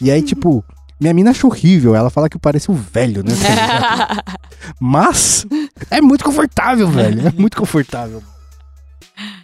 E 0.02 0.10
aí, 0.10 0.22
tipo, 0.24 0.64
minha 1.02 1.14
mina 1.14 1.32
acha 1.32 1.45
horrível. 1.47 1.95
Ela 1.95 2.10
fala 2.10 2.30
que 2.30 2.38
eu 2.38 2.41
pareço 2.41 2.72
um 2.72 2.76
velho, 2.76 3.24
né? 3.24 3.34
Mas 4.80 5.45
é 5.89 5.99
muito 6.02 6.24
confortável, 6.24 6.88
velho. 6.88 7.28
É 7.28 7.32
muito 7.32 7.58
confortável. 7.58 8.22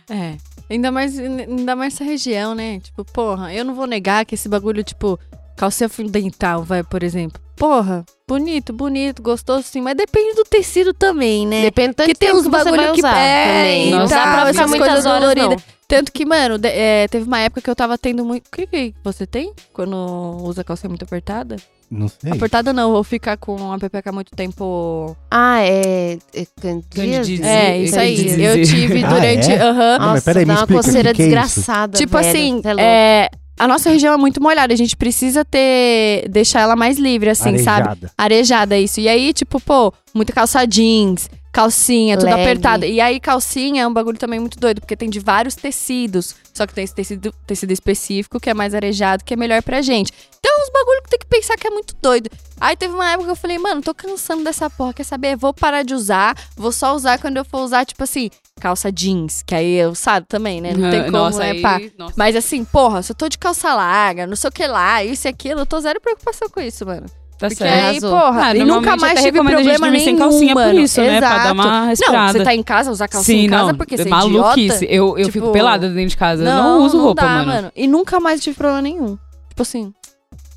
É. 0.09 0.35
Ainda 0.69 0.91
mais, 0.91 1.17
ainda 1.17 1.75
mais 1.75 1.93
essa 1.93 2.03
região, 2.03 2.53
né? 2.53 2.79
Tipo, 2.79 3.03
porra, 3.05 3.53
eu 3.53 3.63
não 3.65 3.73
vou 3.73 3.87
negar 3.87 4.25
que 4.25 4.35
esse 4.35 4.49
bagulho, 4.49 4.83
tipo, 4.83 5.17
calcinha 5.55 5.89
fio 5.89 6.07
dental, 6.09 6.63
vai, 6.63 6.83
por 6.83 7.03
exemplo. 7.03 7.41
Porra, 7.55 8.05
bonito, 8.27 8.71
bonito, 8.71 9.21
gostoso 9.23 9.63
sim, 9.63 9.81
mas 9.81 9.95
depende 9.97 10.35
do 10.35 10.43
tecido 10.43 10.93
também, 10.93 11.47
né? 11.47 11.61
Depende 11.63 11.89
do 11.93 11.95
Porque 11.95 12.13
tem 12.13 12.31
uns 12.33 12.43
que 12.43 12.49
você 12.49 12.63
bagulho 12.65 12.93
que- 12.93 12.99
usar 12.99 13.17
é, 13.17 13.45
também. 13.45 13.91
Não 13.91 14.05
dá 14.05 14.23
pra 14.23 14.45
ficar 14.53 14.67
muitas 14.67 15.05
horas, 15.05 15.35
não. 15.35 15.55
Tanto 15.87 16.11
que, 16.11 16.25
mano, 16.25 16.57
de- 16.57 16.67
é, 16.67 17.07
teve 17.07 17.25
uma 17.25 17.39
época 17.39 17.61
que 17.61 17.69
eu 17.69 17.75
tava 17.75 17.97
tendo 17.97 18.25
muito. 18.25 18.47
O 18.47 18.51
que, 18.51 18.67
que 18.67 18.93
você 19.03 19.25
tem 19.25 19.53
quando 19.71 19.95
usa 20.43 20.63
calcinha 20.63 20.89
muito 20.89 21.03
apertada? 21.03 21.55
Não 21.89 22.09
sei. 22.09 22.33
Apertada 22.33 22.73
não, 22.73 22.91
vou 22.91 23.03
ficar 23.05 23.37
com 23.37 23.71
a 23.71 23.79
pepeca 23.79 24.11
muito 24.11 24.31
tempo. 24.35 25.15
Ah, 25.31 25.61
é. 25.61 26.17
é 26.35 26.45
candidíase? 26.59 27.41
É, 27.41 27.77
isso 27.77 27.97
aí. 27.97 28.43
Eu 28.43 28.61
tive 28.65 29.01
Ah, 29.05 29.07
durante. 29.09 29.49
é? 29.51 29.61
aham. 29.61 29.97
Não, 29.97 29.99
mas 29.99 30.07
Nossa, 30.15 30.21
peraí, 30.25 30.45
me 30.45 30.53
dá 30.53 30.59
uma 30.59 30.67
coceira 30.67 31.09
que 31.11 31.15
que 31.15 31.21
é 31.21 31.25
desgraçada, 31.25 31.97
Tipo 31.97 32.17
velho, 32.17 32.27
assim, 32.29 32.61
é 32.65 32.81
é, 33.23 33.29
a 33.57 33.67
nossa 33.67 33.89
região 33.89 34.13
é 34.13 34.17
muito 34.17 34.43
molhada, 34.43 34.73
a 34.73 34.77
gente 34.77 34.97
precisa 34.97 35.45
ter. 35.45 36.27
deixar 36.29 36.59
ela 36.59 36.75
mais 36.75 36.97
livre, 36.99 37.29
assim, 37.29 37.57
sabe? 37.59 37.87
Arejada. 37.87 38.11
Arejada, 38.17 38.77
isso. 38.77 38.99
E 38.99 39.07
aí, 39.07 39.31
tipo, 39.31 39.57
pô, 39.61 39.93
muita 40.13 40.33
calça 40.33 40.65
jeans, 40.67 41.29
calcinha, 41.51 42.17
tudo 42.17 42.29
Leg. 42.29 42.41
apertada. 42.41 42.85
E 42.85 42.99
aí, 43.01 43.19
calcinha 43.19 43.83
é 43.83 43.87
um 43.87 43.93
bagulho 43.93 44.17
também 44.17 44.39
muito 44.39 44.59
doido, 44.59 44.81
porque 44.81 44.95
tem 44.95 45.09
de 45.09 45.19
vários 45.19 45.55
tecidos. 45.55 46.35
Só 46.53 46.65
que 46.65 46.73
tem 46.73 46.83
esse 46.83 46.93
tecido, 46.95 47.33
tecido 47.45 47.71
específico 47.71 48.39
que 48.39 48.49
é 48.49 48.53
mais 48.53 48.73
arejado, 48.73 49.23
que 49.23 49.33
é 49.33 49.37
melhor 49.37 49.61
pra 49.61 49.81
gente. 49.81 50.11
Então, 50.39 50.51
é 50.55 50.63
uns 50.63 50.69
bagulho 50.71 51.03
que 51.03 51.09
tem 51.09 51.19
que 51.19 51.25
pensar 51.27 51.55
que 51.55 51.67
é 51.67 51.69
muito 51.69 51.95
doido. 52.01 52.29
Aí 52.59 52.75
teve 52.75 52.93
uma 52.93 53.09
época 53.11 53.25
que 53.25 53.31
eu 53.31 53.35
falei, 53.35 53.57
mano, 53.59 53.81
tô 53.81 53.93
cansando 53.93 54.43
dessa 54.43 54.69
porra, 54.69 54.93
quer 54.93 55.03
saber? 55.03 55.35
Vou 55.35 55.53
parar 55.53 55.83
de 55.83 55.93
usar, 55.93 56.35
vou 56.55 56.71
só 56.71 56.95
usar 56.95 57.19
quando 57.19 57.37
eu 57.37 57.45
for 57.45 57.59
usar, 57.61 57.85
tipo 57.85 58.03
assim, 58.03 58.31
calça 58.59 58.91
jeans, 58.91 59.43
que 59.43 59.53
aí 59.53 59.75
eu 59.75 59.93
sabe 59.93 60.25
também, 60.27 60.59
né? 60.59 60.73
Não 60.73 60.89
tem 60.89 61.03
como, 61.03 61.11
Nossa, 61.17 61.39
né, 61.39 61.51
aí- 61.51 61.61
pá. 61.61 61.79
nossa. 61.97 62.13
Mas 62.17 62.35
assim, 62.35 62.65
porra, 62.65 63.03
se 63.03 63.11
eu 63.11 63.15
tô 63.15 63.29
de 63.29 63.37
calça 63.37 63.73
larga, 63.75 64.25
não 64.25 64.35
sei 64.35 64.47
o 64.47 64.51
que 64.51 64.65
lá, 64.65 65.03
isso 65.03 65.27
e 65.27 65.29
aquilo, 65.29 65.59
eu 65.61 65.65
tô 65.67 65.79
zero 65.79 66.01
preocupação 66.01 66.49
com 66.49 66.59
isso, 66.59 66.83
mano. 66.85 67.05
Tá 67.37 67.47
Porque 67.49 67.55
certo. 67.63 67.85
aí, 67.85 68.01
porra, 68.01 68.45
Ah, 68.47 68.55
e 68.55 68.63
nunca 68.65 68.97
mais 68.97 69.21
tive 69.21 69.39
problema 69.43 69.77
dormir 69.79 69.99
sem 69.99 70.13
nenhum, 70.15 70.17
calcinha 70.17 70.53
por 70.55 70.63
mano. 70.65 70.79
isso, 70.79 70.99
né? 71.01 71.19
Pra 71.19 71.37
dar 71.43 71.53
uma 71.53 71.63
Não, 71.81 71.87
respirada. 71.87 72.31
você 72.39 72.43
tá 72.43 72.55
em 72.55 72.63
casa, 72.63 72.91
usar 72.91 73.07
calcinha 73.07 73.37
Sim, 73.41 73.45
em 73.45 73.49
casa 73.49 73.71
não. 73.71 73.77
porque 73.77 73.95
você 73.95 74.07
é 74.07 74.09
maluquice. 74.09 74.85
idiota. 74.85 74.85
Eu, 74.85 75.07
eu 75.19 75.25
Tipo, 75.25 75.31
fico 75.31 75.51
pelada 75.51 75.87
dentro 75.87 76.09
de 76.09 76.17
casa. 76.17 76.43
eu 76.43 76.47
não 76.55 76.81
uso 76.83 76.99
roupa, 76.99 77.21
dá, 77.21 77.43
mano. 77.45 77.71
E 77.75 77.87
nunca 77.87 78.19
mais 78.19 78.41
tive 78.41 78.57
problema 78.57 78.81
nenhum. 78.81 79.17
Tipo 79.49 79.61
assim, 79.61 79.93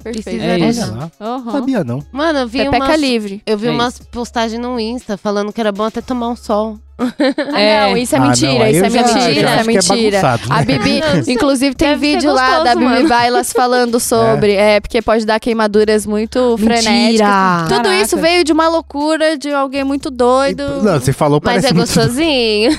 perfeito. 0.02 0.42
É 0.42 0.58
isso. 0.58 0.90
não. 0.94 1.10
Aham. 1.20 1.52
Sabia 1.52 1.84
não. 1.84 2.02
Mano, 2.10 2.38
eu 2.40 2.48
vi 2.48 2.58
Pepeca 2.64 2.84
umas, 2.86 3.00
livre. 3.00 3.42
eu 3.46 3.58
vi 3.58 3.66
É 3.68 3.70
umas 3.70 3.98
postagens 3.98 4.58
no 4.58 4.80
Insta 4.80 5.18
falando 5.18 5.52
que 5.52 5.60
era 5.60 5.70
bom 5.72 5.84
até 5.84 6.00
tomar 6.00 6.28
um 6.28 6.36
sol. 6.36 6.78
Ah, 7.52 7.88
não, 7.88 7.96
isso 7.96 8.14
é 8.14 8.18
Ah, 8.18 8.20
mentira, 8.22 8.52
não, 8.54 8.62
aí 8.62 8.72
isso 8.76 8.84
é 8.84 8.90
mentira, 8.90 9.10
já 9.10 9.30
isso 9.30 9.40
é 9.40 9.54
acho 9.54 9.64
que 9.64 9.70
é 9.70 9.94
mentira. 9.94 10.20
a 10.50 10.56
né? 10.58 10.64
Bibi, 10.64 11.02
inclusive, 11.28 11.74
tem 11.74 11.88
Deve 11.88 12.12
vídeo 12.12 12.32
lá 12.32 12.46
gostoso, 12.46 12.64
da 12.64 12.74
Bibi 12.74 12.84
mano. 12.84 13.08
Bailas 13.08 13.52
falando 13.52 13.98
sobre. 14.00 14.52
É. 14.52 14.80
porque 14.80 15.00
pode 15.02 15.24
dar 15.24 15.40
queimaduras 15.40 16.06
muito 16.06 16.56
frenéticas. 16.58 17.28
Tudo 17.68 17.82
Caraca. 17.84 18.00
isso 18.02 18.16
veio 18.18 18.44
de 18.44 18.52
uma 18.52 18.68
loucura 18.68 19.36
de 19.38 19.50
alguém 19.52 19.84
muito 19.84 20.10
doido. 20.10 20.82
Não, 20.82 21.00
você 21.00 21.12
falou, 21.12 21.40
Mas 21.42 21.62
parece 21.62 21.68
é 21.70 21.72
muito... 21.72 21.86
gostosinho. 21.94 22.70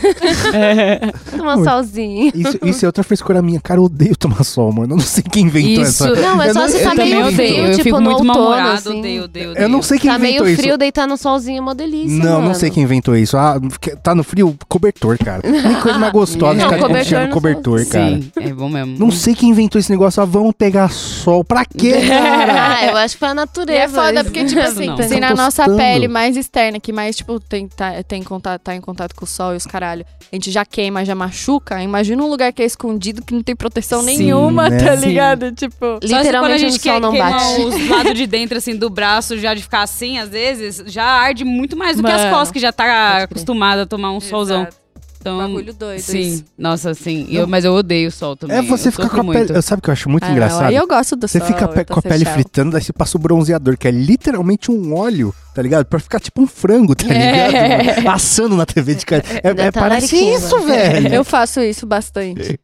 tomar 1.37 1.57
um 1.57 1.63
solzinho. 1.63 2.31
Isso, 2.35 2.59
isso 2.63 2.85
é 2.85 2.87
outra 2.87 3.03
frescura 3.03 3.41
minha. 3.41 3.59
Cara, 3.59 3.79
eu 3.79 3.85
odeio 3.85 4.15
tomar 4.15 4.43
sol, 4.43 4.71
mano. 4.71 4.93
Eu 4.93 4.97
não 4.97 5.03
sei 5.05 5.23
quem 5.23 5.45
inventou 5.45 5.83
Isso. 5.83 6.05
essa... 6.05 6.21
Não, 6.21 6.41
é 6.41 6.53
só 6.53 6.67
você 6.67 6.77
eu 6.77 6.83
tá 6.83 6.89
também 6.91 7.09
meio 7.15 7.27
odeio. 7.27 7.35
frio, 7.53 7.65
eu 7.67 7.75
tipo, 7.77 7.99
no 7.99 8.11
outono, 8.11 8.53
assim. 8.69 8.99
odeio, 8.99 9.23
odeio, 9.23 9.51
odeio. 9.51 9.63
Eu 9.63 9.69
não 9.69 9.81
sei 9.81 9.99
quem 9.99 10.09
Tá 10.11 10.17
inventou 10.17 10.43
meio 10.45 10.53
isso. 10.53 10.61
frio, 10.61 10.77
deitar 10.77 11.07
no 11.07 11.17
solzinho 11.17 11.57
é 11.57 11.61
uma 11.61 11.75
delícia, 11.75 12.17
Não, 12.23 12.41
não 12.41 12.53
sei 12.53 12.69
quem 12.69 12.83
inventou 12.83 13.15
isso. 13.15 13.37
Ah, 13.37 13.59
que- 13.79 13.95
tá 14.11 14.15
no 14.15 14.23
frio, 14.23 14.55
cobertor, 14.67 15.17
cara. 15.17 15.41
Nem 15.49 15.75
coisa 15.81 15.97
mais 15.97 16.11
gostosa 16.13 16.53
Não, 16.55 16.63
ficar 16.65 16.75
de 16.75 16.81
cobertor 16.81 17.29
cobertor, 17.31 17.85
cara. 17.87 18.05
Sim, 18.15 18.31
é 18.39 18.53
bom 18.53 18.69
mesmo. 18.69 18.97
Não 18.99 19.11
sei 19.11 19.33
quem 19.33 19.49
inventou 19.49 19.79
esse 19.79 19.89
negócio. 19.91 20.21
Ah, 20.21 20.25
vamos 20.25 20.53
pegar 20.57 20.89
sol. 20.89 21.43
Pra 21.43 21.65
quê, 21.65 21.93
cara? 22.07 22.75
Ah, 22.77 22.85
eu 22.87 22.97
acho 22.97 23.15
que 23.15 23.19
foi 23.19 23.29
a 23.29 23.31
E 23.31 23.35
natureza. 23.35 23.79
é 23.81 23.87
foda, 23.87 24.23
porque, 24.23 24.45
tipo 24.45 24.59
assim, 24.59 24.87
Não. 24.87 24.97
se 24.97 25.19
na 25.19 25.33
nossa 25.33 25.65
pele 25.75 26.07
mais 26.07 26.35
externa, 26.37 26.79
que 26.79 26.91
mais, 26.91 27.15
tipo, 27.15 27.39
tem, 27.39 27.67
tá, 27.67 28.03
tem 28.03 28.21
contato, 28.23 28.61
tá 28.61 28.75
em 28.75 28.81
contato 28.81 29.15
com 29.15 29.25
o 29.25 29.27
sol 29.27 29.53
e 29.53 29.57
os 29.57 29.65
caralho, 29.65 30.05
a 30.31 30.35
gente 30.35 30.51
já 30.51 30.65
queima, 30.65 31.03
já 31.05 31.15
machuca. 31.15 31.81
Imagina 31.81 32.21
um 32.23 32.27
lugar 32.29 32.51
que 32.53 32.61
é 32.61 32.65
escondido, 32.65 33.21
que 33.23 33.33
não 33.33 33.41
tem 33.41 33.55
proteção 33.55 34.01
Sim, 34.01 34.17
nenhuma, 34.17 34.69
né? 34.69 34.77
tá 34.83 34.97
Sim. 34.97 35.07
ligado? 35.07 35.51
Tipo. 35.51 35.99
Quando 35.99 36.13
a 36.13 36.17
Literalmente 36.19 36.59
gente 36.59 36.79
o 36.79 36.81
sol 36.81 36.99
não 36.99 37.17
bate. 37.17 37.61
os 37.61 37.89
lados 37.89 38.13
de 38.13 38.27
dentro, 38.27 38.57
assim, 38.57 38.75
do 38.75 38.89
braço, 38.89 39.37
já 39.37 39.53
de 39.53 39.61
ficar 39.61 39.81
assim, 39.83 40.17
às 40.19 40.29
vezes, 40.29 40.83
já 40.87 41.03
arde 41.03 41.43
muito 41.43 41.75
mais 41.77 41.97
do 41.97 42.03
que 42.03 42.11
as 42.11 42.21
Mano, 42.21 42.31
costas, 42.33 42.51
que 42.51 42.59
já 42.59 42.71
tá 42.71 43.23
acostumada 43.23 43.83
a 43.83 43.85
tomar 43.91 44.11
um 44.13 44.19
solzão. 44.21 44.61
Exato. 44.61 44.77
Então, 45.19 45.37
Bagulho 45.37 45.71
doido. 45.75 45.99
sim, 46.01 46.19
isso. 46.19 46.45
nossa, 46.57 46.95
sim. 46.95 47.27
Eu, 47.29 47.45
mas 47.45 47.63
eu 47.63 47.73
odeio 47.75 48.07
o 48.07 48.11
sol 48.11 48.35
também. 48.35 48.57
É 48.57 48.61
você 48.63 48.87
eu 48.87 48.91
ficar 48.91 49.07
com 49.07 49.17
a 49.17 49.23
pele. 49.23 49.37
muito. 49.37 49.53
Eu 49.53 49.61
sabe 49.61 49.77
o 49.79 49.83
que 49.83 49.89
eu 49.89 49.93
acho 49.93 50.09
muito 50.09 50.23
Ah, 50.23 50.27
não, 50.29 50.33
engraçado? 50.33 50.63
aí 50.63 50.75
eu 50.75 50.87
gosto 50.87 51.15
do 51.15 51.27
Você 51.27 51.37
sol. 51.37 51.47
fica 51.47 51.65
eu 51.65 51.67
pe- 51.69 51.83
tô 51.85 51.93
com 51.93 51.99
a 51.99 52.01
pele 52.01 52.25
fritando, 52.25 52.71
daí 52.71 52.81
você 52.81 52.91
passa 52.91 53.17
o 53.17 53.19
bronzeador, 53.21 53.77
que 53.77 53.87
é 53.87 53.91
literalmente 53.91 54.71
um 54.71 54.95
óleo, 54.95 55.31
tá 55.53 55.61
ligado? 55.61 55.85
Pra 55.85 55.99
ficar 55.99 56.19
tipo 56.19 56.41
um 56.41 56.47
frango, 56.47 56.95
tá 56.95 57.03
ligado? 57.13 57.53
É. 58.03 58.07
Assando 58.07 58.55
na 58.55 58.65
TV 58.65 58.95
de 58.95 59.05
casa. 59.05 59.21
É, 59.43 59.53
Dá 59.53 59.65
é, 59.65 59.71
parece 59.71 60.15
isso, 60.15 60.59
velho. 60.61 61.13
Eu 61.13 61.23
faço 61.23 61.59
isso 61.59 61.85
bastante. 61.85 62.59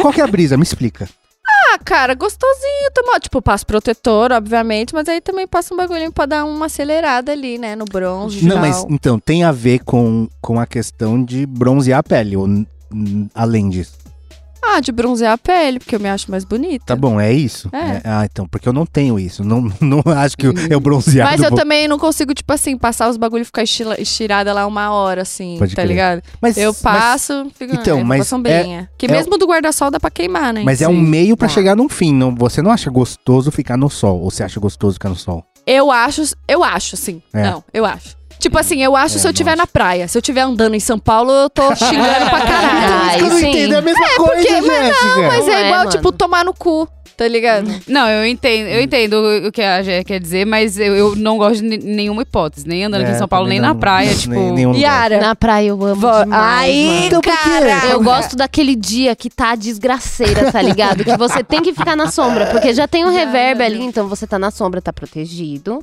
Qual 0.00 0.12
que 0.12 0.20
é 0.20 0.24
a 0.24 0.28
brisa? 0.28 0.56
Me 0.56 0.62
explica. 0.62 1.08
Ah, 1.72 1.78
cara, 1.78 2.14
gostosinho. 2.14 2.90
Tomar, 2.94 3.20
tipo, 3.20 3.42
passo 3.42 3.66
protetor, 3.66 4.32
obviamente, 4.32 4.94
mas 4.94 5.08
aí 5.08 5.20
também 5.20 5.46
passa 5.46 5.74
um 5.74 5.76
bagulhinho 5.76 6.12
pra 6.12 6.26
dar 6.26 6.44
uma 6.44 6.66
acelerada 6.66 7.32
ali, 7.32 7.58
né? 7.58 7.74
No 7.74 7.84
bronze. 7.84 8.44
Não, 8.44 8.56
tal. 8.56 8.60
mas 8.60 8.86
então, 8.88 9.18
tem 9.18 9.44
a 9.44 9.52
ver 9.52 9.80
com, 9.80 10.28
com 10.40 10.60
a 10.60 10.66
questão 10.66 11.22
de 11.22 11.44
bronzear 11.46 12.00
a 12.00 12.02
pele, 12.02 12.36
ou 12.36 12.46
além 13.34 13.68
disso. 13.68 13.95
Ah, 14.68 14.80
de 14.80 14.90
bronzear 14.92 15.32
a 15.32 15.38
pele, 15.38 15.78
porque 15.78 15.94
eu 15.94 16.00
me 16.00 16.08
acho 16.08 16.30
mais 16.30 16.44
bonita. 16.44 16.84
Tá 16.86 16.96
bom, 16.96 17.20
é 17.20 17.32
isso? 17.32 17.68
É. 17.72 18.00
ah, 18.04 18.24
então, 18.24 18.46
porque 18.48 18.68
eu 18.68 18.72
não 18.72 18.84
tenho 18.84 19.18
isso. 19.18 19.44
Não, 19.44 19.60
não 19.80 20.02
acho 20.14 20.36
que 20.36 20.46
eu, 20.46 20.52
eu 20.68 20.80
bronzeado. 20.80 21.30
Mas 21.30 21.40
eu 21.42 21.50
vou- 21.50 21.58
também 21.58 21.86
não 21.86 21.98
consigo, 21.98 22.34
tipo 22.34 22.52
assim, 22.52 22.76
passar 22.76 23.08
os 23.08 23.16
bagulho 23.16 23.42
e 23.42 23.44
ficar 23.44 23.62
estila- 23.62 24.00
estirada 24.00 24.52
lá 24.52 24.66
uma 24.66 24.90
hora, 24.90 25.22
assim, 25.22 25.56
Pode 25.58 25.74
tá 25.74 25.82
crer. 25.82 25.88
ligado? 25.88 26.22
Mas- 26.40 26.56
Eu 26.56 26.72
mas- 26.72 26.80
passo, 26.82 27.46
fico 27.56 27.74
Então, 27.74 28.00
ah, 28.00 28.04
mas 28.04 28.26
sombrinha. 28.26 28.90
que 28.98 29.06
é- 29.06 29.10
mesmo 29.10 29.38
do 29.38 29.46
guarda-sol 29.46 29.90
dá 29.90 30.00
pra 30.00 30.10
queimar, 30.10 30.52
né? 30.52 30.62
Mas 30.64 30.82
é 30.82 30.88
um 30.88 31.00
meio 31.00 31.36
pra 31.36 31.48
Tá. 31.48 31.54
chegar 31.54 31.76
num 31.76 31.88
fim. 31.88 32.12
Não, 32.12 32.34
você 32.34 32.60
não 32.60 32.70
acha 32.70 32.90
gostoso 32.90 33.50
ficar 33.52 33.76
no 33.76 33.88
sol? 33.88 34.20
Ou 34.20 34.30
você 34.30 34.42
acha 34.42 34.58
gostoso 34.58 34.94
ficar 34.94 35.08
no 35.08 35.16
sol? 35.16 35.44
Eu 35.66 35.90
acho, 35.90 36.22
eu 36.48 36.62
acho, 36.62 36.96
sim. 36.96 37.22
É. 37.32 37.42
Não, 37.42 37.62
eu 37.72 37.84
acho. 37.84 38.16
Tipo 38.46 38.58
assim, 38.58 38.80
eu 38.80 38.94
acho 38.94 39.16
É, 39.16 39.18
se 39.18 39.26
eu 39.26 39.32
estiver 39.32 39.56
na 39.56 39.66
praia. 39.66 40.06
Se 40.06 40.16
eu 40.16 40.20
estiver 40.20 40.42
andando 40.42 40.74
em 40.76 40.80
São 40.80 41.00
Paulo, 41.00 41.32
eu 41.32 41.50
tô 41.50 41.62
xingando 41.74 42.30
pra 42.30 42.40
caralho. 42.42 43.18
Que 43.18 43.24
eu 43.24 43.30
não 43.30 43.38
sim. 43.38 43.48
entendo, 43.48 43.74
é 43.74 43.78
a 43.78 43.82
mesma 43.82 44.08
coisa, 44.16 44.34
porque- 44.34 44.60
mas 44.60 44.86
Jéssica. 44.86 45.22
Mas 45.26 45.46
Não 45.46 45.52
é 45.52 45.56
é, 45.62 45.66
igual, 45.66 45.78
mano. 45.80 45.90
tipo, 45.90 46.12
tomar 46.12 46.44
no 46.44 46.54
cu, 46.54 46.88
tá 47.16 47.26
ligado? 47.26 47.68
Não, 47.88 48.08
eu 48.08 48.24
entendo, 48.24 48.68
eu 48.68 48.80
entendo 48.80 49.14
o 49.48 49.50
que 49.50 49.60
a 49.62 49.82
Gé 49.82 50.04
quer 50.04 50.20
dizer, 50.20 50.46
mas 50.46 50.78
eu, 50.78 50.94
eu 50.94 51.16
não 51.16 51.36
gosto 51.38 51.60
de 51.60 51.62
ne- 51.70 51.78
nenhuma 51.78 52.22
hipótese. 52.22 52.68
Nem 52.68 52.84
andando 52.84 53.00
aqui 53.02 53.10
em 53.10 53.14
É, 53.14 53.18
São 53.18 53.26
Paulo, 53.26 53.48
nem 53.48 53.58
não- 53.58 53.70
na 53.70 53.74
praia, 53.74 54.10
nem- 54.10 54.16
tipo. 54.16 54.34
nenhum 54.34 54.68
lugar. 54.72 54.80
Yara. 54.80 55.20
Na 55.20 55.34
praia 55.34 55.66
eu 55.68 55.84
amo 55.84 55.94
demais, 56.22 56.60
Aí. 56.62 57.06
Então 57.06 57.20
cara. 57.20 57.86
Eu 57.90 58.00
gosto 58.00 58.36
daquele 58.36 58.76
dia 58.76 59.16
que 59.16 59.28
tá 59.28 59.56
desgraceira, 59.56 60.52
tá 60.52 60.62
ligado? 60.62 61.02
Que 61.04 61.16
você 61.16 61.42
tem 61.42 61.60
que 61.62 61.72
ficar 61.74 61.96
na 61.96 62.12
sombra, 62.12 62.46
porque 62.46 62.72
já 62.72 62.86
tem 62.86 63.04
um 63.04 63.10
reverb 63.12 63.60
ali, 63.62 63.82
então 63.82 64.06
você 64.08 64.24
tá 64.24 64.38
na 64.38 64.52
sombra, 64.52 64.80
tá 64.80 64.92
protegido. 64.92 65.82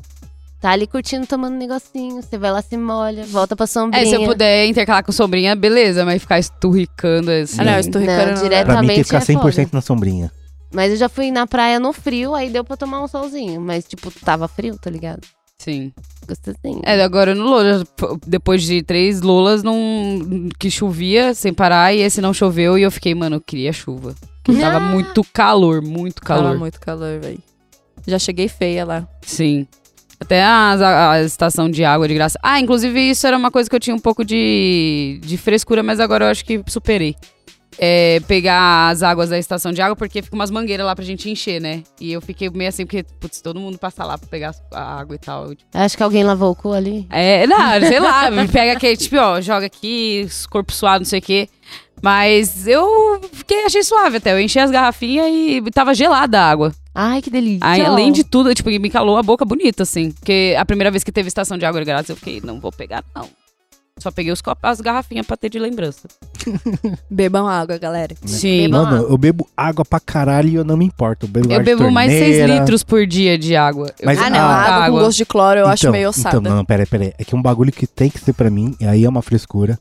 Tá 0.64 0.72
ali 0.72 0.88
curtindo, 0.88 1.28
tomando 1.28 1.56
um 1.56 1.58
negocinho, 1.58 2.22
você 2.22 2.38
vai 2.38 2.50
lá, 2.50 2.62
se 2.62 2.78
molha, 2.78 3.26
volta 3.26 3.54
pra 3.54 3.68
sombrinha. 3.68 4.02
É, 4.02 4.08
se 4.08 4.16
eu 4.16 4.24
puder 4.24 4.66
intercalar 4.66 5.04
com 5.04 5.12
sombrinha, 5.12 5.58
beleza, 5.58 6.06
mas 6.06 6.22
ficar 6.22 6.40
esturricando 6.40 7.30
assim. 7.32 7.60
Ah, 7.60 7.66
não, 7.66 7.80
estou 7.80 8.00
Não, 8.00 8.34
direto- 8.42 8.68
Pra 8.68 8.82
mim 8.82 8.88
tem 8.88 8.96
que 9.00 9.04
ficar 9.04 9.20
Realmente 9.20 9.60
é 9.60 9.64
100% 9.66 9.74
na 9.74 9.82
sombrinha. 9.82 10.32
Mas 10.74 10.92
eu 10.92 10.98
já 10.98 11.10
fui 11.10 11.32
na 11.32 11.46
praia 11.46 11.82
no 11.82 11.92
frio, 11.92 12.34
aí 12.34 12.50
deu 12.50 12.64
pra 12.64 12.78
tomar 12.78 13.04
um 13.04 13.10
solzinho. 13.10 13.60
Mas, 13.60 13.84
tipo, 13.84 14.10
tava 14.24 14.48
frio, 14.48 14.78
tá 14.82 14.90
ligado? 14.90 15.20
Sim. 15.58 15.92
Gostosinho. 16.26 16.82
É, 16.86 17.04
agora 17.04 17.36
no 17.36 17.44
Lula, 17.44 17.84
depois 18.26 18.64
de 18.64 18.82
três 18.82 19.22
Lulas, 19.22 19.64
não, 19.64 19.76
que 20.58 20.72
chovia 20.72 21.34
sem 21.34 21.54
parar, 21.54 21.94
e 21.94 22.00
esse 22.00 22.22
não 22.22 22.34
choveu, 22.34 22.78
e 22.78 22.84
eu 22.84 22.90
fiquei, 22.90 23.14
mano, 23.14 23.36
eu 23.36 23.42
queria 23.42 23.74
chuva. 23.74 24.16
Que 24.46 24.56
tava 24.58 24.80
muito 24.80 25.26
calor, 25.34 25.82
muito 25.82 26.22
calor. 26.22 26.44
Tava 26.44 26.56
muito 26.58 26.80
calor, 26.80 27.20
velho. 27.20 27.40
Já 28.08 28.18
cheguei 28.18 28.48
feia 28.48 28.86
lá. 28.86 29.06
Sim. 29.22 29.68
Até 30.24 30.44
as- 30.44 30.82
a, 30.82 31.12
a 31.12 31.22
estação 31.22 31.70
de 31.70 31.84
água 31.84 32.08
de 32.08 32.14
graça. 32.14 32.40
Ah, 32.42 32.60
inclusive 32.60 33.00
isso 33.10 33.28
era 33.28 33.38
uma 33.38 33.52
coisa 33.52 33.70
que 33.70 33.76
eu 33.76 33.80
tinha 33.80 33.96
um 33.96 34.00
pouco 34.00 34.24
de, 34.26 35.20
de 35.24 35.38
frescura, 35.38 35.84
mas 35.84 36.00
agora 36.00 36.26
eu 36.26 36.30
acho 36.30 36.44
que 36.46 36.62
superei. 36.68 37.16
É, 37.80 38.20
pegar 38.28 38.90
as 38.90 39.02
águas 39.02 39.30
da 39.30 39.38
estação 39.40 39.72
de 39.72 39.82
água, 39.82 39.96
porque 39.96 40.22
fica 40.22 40.36
umas 40.36 40.52
mangueiras 40.52 40.86
lá 40.86 40.96
pra 40.96 41.04
gente 41.04 41.28
encher, 41.28 41.60
né? 41.60 41.82
E 42.00 42.14
eu 42.14 42.22
fiquei 42.22 42.48
meio 42.52 42.70
assim, 42.70 42.86
porque, 42.86 43.04
putz, 43.20 43.42
todo 43.42 43.60
mundo 43.60 43.80
passa 43.80 44.04
lá 44.06 44.16
pra 44.16 44.28
pegar 44.28 44.54
a 44.72 45.00
água 45.00 45.16
e 45.16 45.18
tal. 45.20 45.52
Acho 45.74 45.98
que 45.98 46.04
alguém 46.04 46.24
lavou 46.24 46.52
o 46.52 46.56
cu 46.56 46.72
ali. 46.72 47.08
É, 47.10 47.48
não, 47.48 47.58
sei 47.82 48.00
lá, 48.00 48.30
pega 48.52 48.74
aquele, 48.74 48.96
tipo, 48.96 49.18
ó, 49.18 49.42
joga 49.42 49.66
aqui, 49.66 50.28
corpo 50.52 50.72
suado, 50.72 51.00
não 51.00 51.10
sei 51.10 51.18
o 51.18 51.22
quê. 51.24 51.50
Mas 52.00 52.68
eu 52.68 53.20
fiquei, 53.32 53.66
achei 53.66 53.82
suave 53.82 54.18
até. 54.18 54.34
Eu 54.34 54.40
enchi 54.40 54.60
as 54.60 54.70
garrafinhas 54.70 55.26
e 55.28 55.60
tava 55.74 55.96
gelada 55.96 56.40
a 56.40 56.50
água. 56.52 56.72
Ai, 56.96 57.22
que 57.22 57.30
delícia. 57.30 57.60
Aí, 57.68 57.82
além 57.82 58.12
de 58.12 58.24
tudo, 58.24 58.54
tipo, 58.54 58.70
me 58.70 58.90
calou 58.90 59.18
a 59.18 59.24
boca 59.24 59.44
bonita, 59.46 59.84
assim. 59.84 60.12
Porque 60.12 60.56
a 60.58 60.64
primeira 60.66 60.92
vez 60.92 61.04
que 61.04 61.12
teve 61.12 61.28
estação 61.28 61.58
de 61.58 61.66
água 61.66 61.82
de 61.82 61.86
grátis, 61.86 62.10
eu 62.10 62.16
fiquei, 62.16 62.40
não 62.44 62.60
vou 62.60 62.72
pegar, 62.72 63.04
não. 63.16 63.28
Só 64.00 64.10
peguei 64.12 64.32
os 64.32 64.42
copos, 64.42 64.64
as 64.64 64.82
garrafinhas 64.82 65.26
pra 65.26 65.38
ter 65.38 65.50
de 65.50 65.60
lembrança. 65.60 66.08
Bebam 67.10 67.48
água, 67.48 67.78
galera. 67.78 68.16
Sim. 68.26 68.64
Bebam 68.64 68.84
Mano, 68.86 69.04
eu 69.08 69.18
bebo 69.18 69.48
água 69.56 69.86
pra 69.86 70.00
caralho 70.00 70.50
e 70.50 70.56
eu 70.56 70.64
não 70.66 70.76
me 70.76 70.84
importo. 70.86 71.26
Eu 71.26 71.30
bebo, 71.30 71.46
Eu 71.48 71.54
água 71.60 71.64
bebo 71.64 71.92
mais 71.92 72.12
6 72.12 72.38
torneira. 72.40 72.60
litros 72.60 72.84
por 72.84 73.06
dia 73.06 73.38
de 73.38 73.56
água. 73.56 73.94
Eu 74.00 74.06
Mas 74.08 74.20
Ah, 74.20 74.30
não. 74.32 74.40
a- 74.40 74.56
água, 74.86 74.98
com 75.00 75.06
gosto 75.06 75.18
de 75.20 75.26
cloro 75.26 75.60
eu 75.60 75.68
acho 75.68 75.84
Então, 75.86 75.92
meio 75.92 76.10
Então, 76.10 76.20
ossada. 76.22 76.42
não, 76.42 76.58
não, 76.58 76.66
peraí, 76.66 76.86
peraí. 76.88 77.14
É 77.20 77.24
que 77.24 77.36
um 77.36 77.42
bagulho 77.42 77.72
que 77.72 77.86
tem 77.86 78.10
que 78.10 78.20
ser 78.20 78.34
pra 78.34 78.50
mim, 78.50 78.76
e 78.80 78.86
aí 78.86 79.06
é 79.06 79.10
uma 79.10 79.22
frescura, 79.22 79.80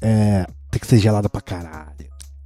é, 0.00 0.46
tem 0.70 0.80
que 0.80 0.86
ser 0.86 0.98
gelada 0.98 1.28
pra 1.28 1.40
caralho. 1.42 1.93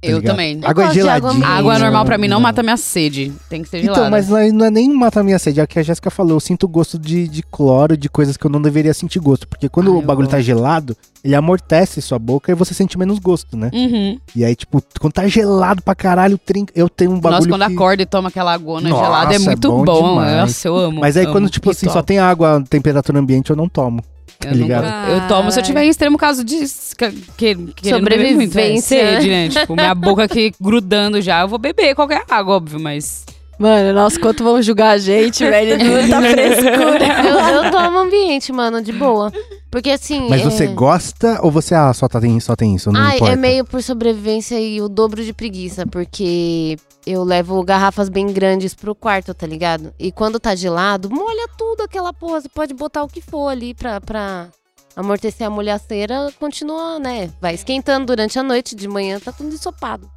Eu 0.01 0.19
ligado? 0.19 0.31
também. 0.33 0.59
Água 0.63 0.73
gosto 0.85 0.89
de 0.93 0.99
geladinha. 0.99 1.47
Água 1.47 1.77
normal 1.79 2.05
pra 2.05 2.17
mim 2.17 2.27
não 2.27 2.39
mata 2.39 2.63
minha 2.63 2.77
sede. 2.77 3.33
Tem 3.49 3.61
que 3.63 3.69
ser 3.69 3.81
gelada. 3.81 3.99
Então, 3.99 4.09
mas 4.11 4.29
não 4.29 4.37
é, 4.37 4.51
não 4.51 4.65
é 4.65 4.71
nem 4.71 4.93
matar 4.93 5.23
minha 5.23 5.37
sede, 5.37 5.59
é 5.59 5.63
o 5.63 5.67
que 5.67 5.77
a 5.77 5.83
Jéssica 5.83 6.09
falou. 6.09 6.37
Eu 6.37 6.39
sinto 6.39 6.67
gosto 6.67 6.97
de, 6.97 7.27
de 7.27 7.43
cloro, 7.43 7.97
de 7.97 8.07
coisas 8.09 8.37
que 8.37 8.45
eu 8.45 8.49
não 8.49 8.61
deveria 8.61 8.93
sentir 8.93 9.19
gosto. 9.19 9.47
Porque 9.47 9.67
quando 9.67 9.91
Ah, 9.91 9.95
o 9.95 9.97
eu 9.97 10.01
bagulho 10.01 10.27
tá 10.27 10.37
gosto. 10.37 10.45
gelado, 10.45 10.95
ele 11.23 11.35
amortece 11.35 12.01
sua 12.01 12.17
boca 12.17 12.51
e 12.51 12.55
você 12.55 12.73
sente 12.73 12.97
menos 12.97 13.19
gosto, 13.19 13.57
né? 13.57 13.69
Uhum. 13.73 14.17
E 14.35 14.45
aí, 14.45 14.55
tipo, 14.55 14.81
quando 15.01 15.13
tá 15.13 15.27
gelado 15.27 15.81
pra 15.81 15.93
caralho, 15.95 16.37
trinca- 16.37 16.71
eu 16.75 16.87
tenho 16.87 17.11
um 17.11 17.19
bagulho 17.19 17.37
Nossa, 17.39 17.49
quando 17.49 17.67
que... 17.67 17.73
acorda 17.75 18.03
e 18.03 18.05
toma 18.05 18.29
aquela 18.29 18.53
água 18.53 18.79
Nossa, 18.79 19.03
gelada, 19.03 19.33
é 19.33 19.35
é 19.35 19.39
muito 19.39 19.69
bom 19.69 19.83
bom. 19.83 20.09
demais. 20.11 20.37
Nossa, 20.37 20.67
eu 20.67 20.77
amo. 20.77 21.01
Mas 21.01 21.17
aí 21.17 21.25
amo. 21.25 21.33
quando, 21.33 21.49
tipo 21.49 21.69
assim, 21.71 21.89
só 21.89 22.01
tem 22.01 22.19
água, 22.19 22.63
temperatura 22.69 23.19
ambiente, 23.19 23.49
eu 23.49 23.55
não 23.55 23.67
tomo. 23.67 24.01
Eu, 24.45 24.67
gosto. 24.67 25.09
eu 25.09 25.27
tomo 25.27 25.51
se 25.51 25.59
eu 25.59 25.63
tiver 25.63 25.83
em 25.83 25.89
extremo 25.89 26.17
caso 26.17 26.45
de 26.45 26.63
que, 26.97 27.11
que, 27.35 27.55
beber 27.55 27.57
muito, 27.57 27.85
é, 27.85 27.89
Sobrevivência, 27.89 28.81
sede, 28.81 29.27
né? 29.27 29.49
Tipo, 29.49 29.75
minha 29.75 29.93
boca 29.93 30.23
aqui 30.23 30.53
grudando 30.61 31.21
já, 31.21 31.41
eu 31.41 31.47
vou 31.47 31.59
beber 31.59 31.93
qualquer 31.93 32.23
água, 32.29 32.55
óbvio, 32.55 32.79
mas... 32.79 33.25
Mano, 33.59 33.91
nossa, 33.93 34.17
quanto 34.17 34.41
vão 34.41 34.61
julgar 34.61 34.91
a 34.91 34.97
gente, 34.97 35.43
velho. 35.43 35.77
Tá 36.09 36.21
frescura. 36.21 37.27
Eu, 37.27 37.63
eu 37.65 37.71
tomo 37.71 37.99
ambiente, 37.99 38.53
mano, 38.53 38.81
de 38.81 38.93
boa. 38.93 39.31
Porque 39.69 39.91
assim. 39.91 40.29
Mas 40.29 40.41
é... 40.41 40.45
você 40.45 40.67
gosta 40.67 41.39
ou 41.43 41.51
você 41.51 41.75
ah, 41.75 41.93
só, 41.93 42.07
tá, 42.07 42.21
tem, 42.21 42.39
só 42.39 42.55
tem 42.55 42.75
isso? 42.75 42.89
Não 42.89 42.99
Ah, 43.01 43.15
importa. 43.15 43.33
é 43.33 43.35
meio 43.35 43.65
por 43.65 43.83
sobrevivência 43.83 44.59
e 44.59 44.81
o 44.81 44.87
dobro 44.87 45.23
de 45.23 45.33
preguiça, 45.33 45.85
porque 45.85 46.77
eu 47.05 47.23
levo 47.23 47.61
garrafas 47.63 48.07
bem 48.07 48.27
grandes 48.27 48.73
pro 48.73 48.95
quarto, 48.95 49.33
tá 49.33 49.45
ligado? 49.45 49.93
E 49.99 50.09
quando 50.09 50.39
tá 50.39 50.55
gelado, 50.55 51.09
molha 51.09 51.47
tudo 51.57 51.81
aquela 51.81 52.13
porra. 52.13 52.39
Você 52.39 52.49
pode 52.49 52.73
botar 52.73 53.03
o 53.03 53.09
que 53.09 53.21
for 53.21 53.49
ali 53.49 53.73
pra, 53.73 53.99
pra 53.99 54.47
amortecer 54.95 55.45
a 55.45 55.49
molhaceira, 55.49 56.31
continua, 56.39 56.97
né? 56.97 57.29
Vai 57.41 57.55
esquentando 57.55 58.05
durante 58.05 58.39
a 58.39 58.43
noite, 58.43 58.73
de 58.73 58.87
manhã 58.87 59.19
tá 59.19 59.31
tudo 59.33 59.53
ensopado. 59.53 60.09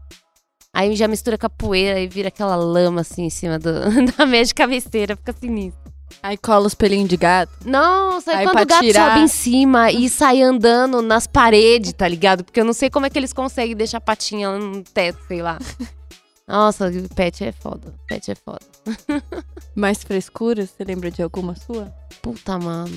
Aí 0.75 0.97
já 0.97 1.07
mistura 1.07 1.37
com 1.37 1.47
a 1.47 1.51
poeira 1.51 2.01
e 2.01 2.09
vira 2.09 2.29
aquela 2.29 2.57
lama 2.57 3.03
assim 3.03 3.25
em 3.25 3.31
cima 3.31 3.59
do, 3.59 3.73
da 4.17 4.25
mesa 4.27 4.49
de 4.49 4.55
cabeceira, 4.55 5.17
fica 5.17 5.33
sinistro. 5.39 5.81
Aí 6.23 6.37
cola 6.37 6.67
os 6.67 6.75
pelinhos 6.75 7.09
de 7.09 7.17
gato. 7.17 7.53
Nossa, 7.65 8.31
Aí 8.33 8.37
aí 8.39 8.45
quando 8.47 8.63
o 8.63 8.67
gato 8.67 8.81
tirar- 8.81 9.11
sobe 9.13 9.25
em 9.25 9.29
cima 9.29 9.91
e 9.91 10.09
sai 10.11 10.41
andando 10.43 11.03
nas 11.03 11.27
paredes, 11.27 11.93
tá 11.93 12.07
ligado? 12.09 12.45
Porque 12.45 12.61
eu 12.61 12.65
não 12.65 12.73
sei 12.73 12.89
como 12.91 13.07
é 13.07 13.11
que 13.11 13.19
eles 13.19 13.33
conseguem 13.33 13.77
deixar 13.77 13.99
a 13.99 14.01
patinha 14.01 14.51
lá 14.51 14.59
no 14.59 14.83
teto, 14.83 15.19
sei 15.27 15.43
lá. 15.43 15.59
Nossa, 16.47 16.91
pet 17.15 17.45
é 17.45 17.53
foda. 17.53 17.95
Pet 18.07 18.31
é 18.31 18.35
foda. 18.35 18.61
Mais 19.75 20.03
frescura, 20.03 20.67
você 20.67 20.85
lembra 20.85 21.11
de 21.11 21.23
alguma 21.23 21.55
sua? 21.57 21.93
Puta, 22.21 22.59
mano. 22.59 22.93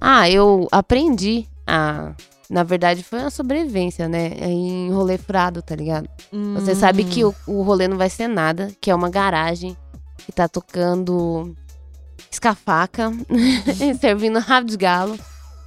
Ah, 0.00 0.28
eu 0.30 0.66
aprendi 0.72 1.46
a. 1.66 2.12
Na 2.50 2.64
verdade, 2.64 3.04
foi 3.04 3.20
uma 3.20 3.30
sobrevivência, 3.30 4.08
né? 4.08 4.26
Em 4.40 4.90
rolê 4.90 5.16
furado, 5.16 5.62
tá 5.62 5.76
ligado? 5.76 6.08
Você 6.54 6.74
sabe 6.74 7.04
que 7.04 7.24
o, 7.24 7.32
o 7.46 7.62
rolê 7.62 7.86
não 7.86 7.96
vai 7.96 8.10
ser 8.10 8.26
nada, 8.26 8.72
que 8.80 8.90
é 8.90 8.94
uma 8.94 9.08
garagem 9.08 9.76
que 10.18 10.32
tá 10.32 10.48
tocando 10.48 11.54
escafaca, 12.30 13.12
servindo 14.00 14.38
rabo 14.40 14.66
de 14.68 14.76
galo. 14.76 15.18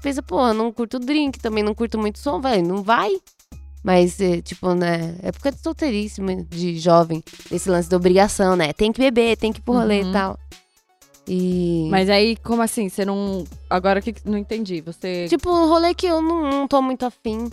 Pensa, 0.01 0.21
pô, 0.21 0.47
eu 0.47 0.53
não 0.53 0.71
curto 0.73 0.99
drink, 0.99 1.39
também 1.39 1.63
não 1.63 1.73
curto 1.73 1.97
muito 1.97 2.19
som, 2.19 2.41
velho, 2.41 2.67
não 2.67 2.83
vai. 2.83 3.11
Mas, 3.81 4.19
é, 4.19 4.41
tipo, 4.41 4.73
né, 4.73 5.15
época 5.21 5.51
de 5.51 5.59
solteiríssimo, 5.59 6.43
de 6.45 6.77
jovem, 6.79 7.23
esse 7.51 7.69
lance 7.69 7.89
da 7.89 7.97
obrigação, 7.97 8.55
né? 8.55 8.71
Tem 8.73 8.91
que 8.91 8.99
beber, 8.99 9.37
tem 9.37 9.51
que 9.51 9.59
ir 9.59 9.63
pro 9.63 9.73
rolê 9.73 10.01
Uhum. 10.01 10.09
e 10.09 10.13
tal. 10.13 10.39
E. 11.27 11.87
Mas 11.89 12.09
aí, 12.09 12.35
como 12.37 12.61
assim? 12.61 12.89
Você 12.89 13.05
não. 13.05 13.43
Agora 13.69 14.01
que 14.01 14.13
não 14.25 14.37
entendi. 14.37 14.81
Você. 14.81 15.27
Tipo, 15.27 15.49
um 15.49 15.67
rolê 15.67 15.93
que 15.93 16.05
eu 16.05 16.21
não, 16.21 16.49
não 16.49 16.67
tô 16.67 16.81
muito 16.81 17.05
afim. 17.05 17.49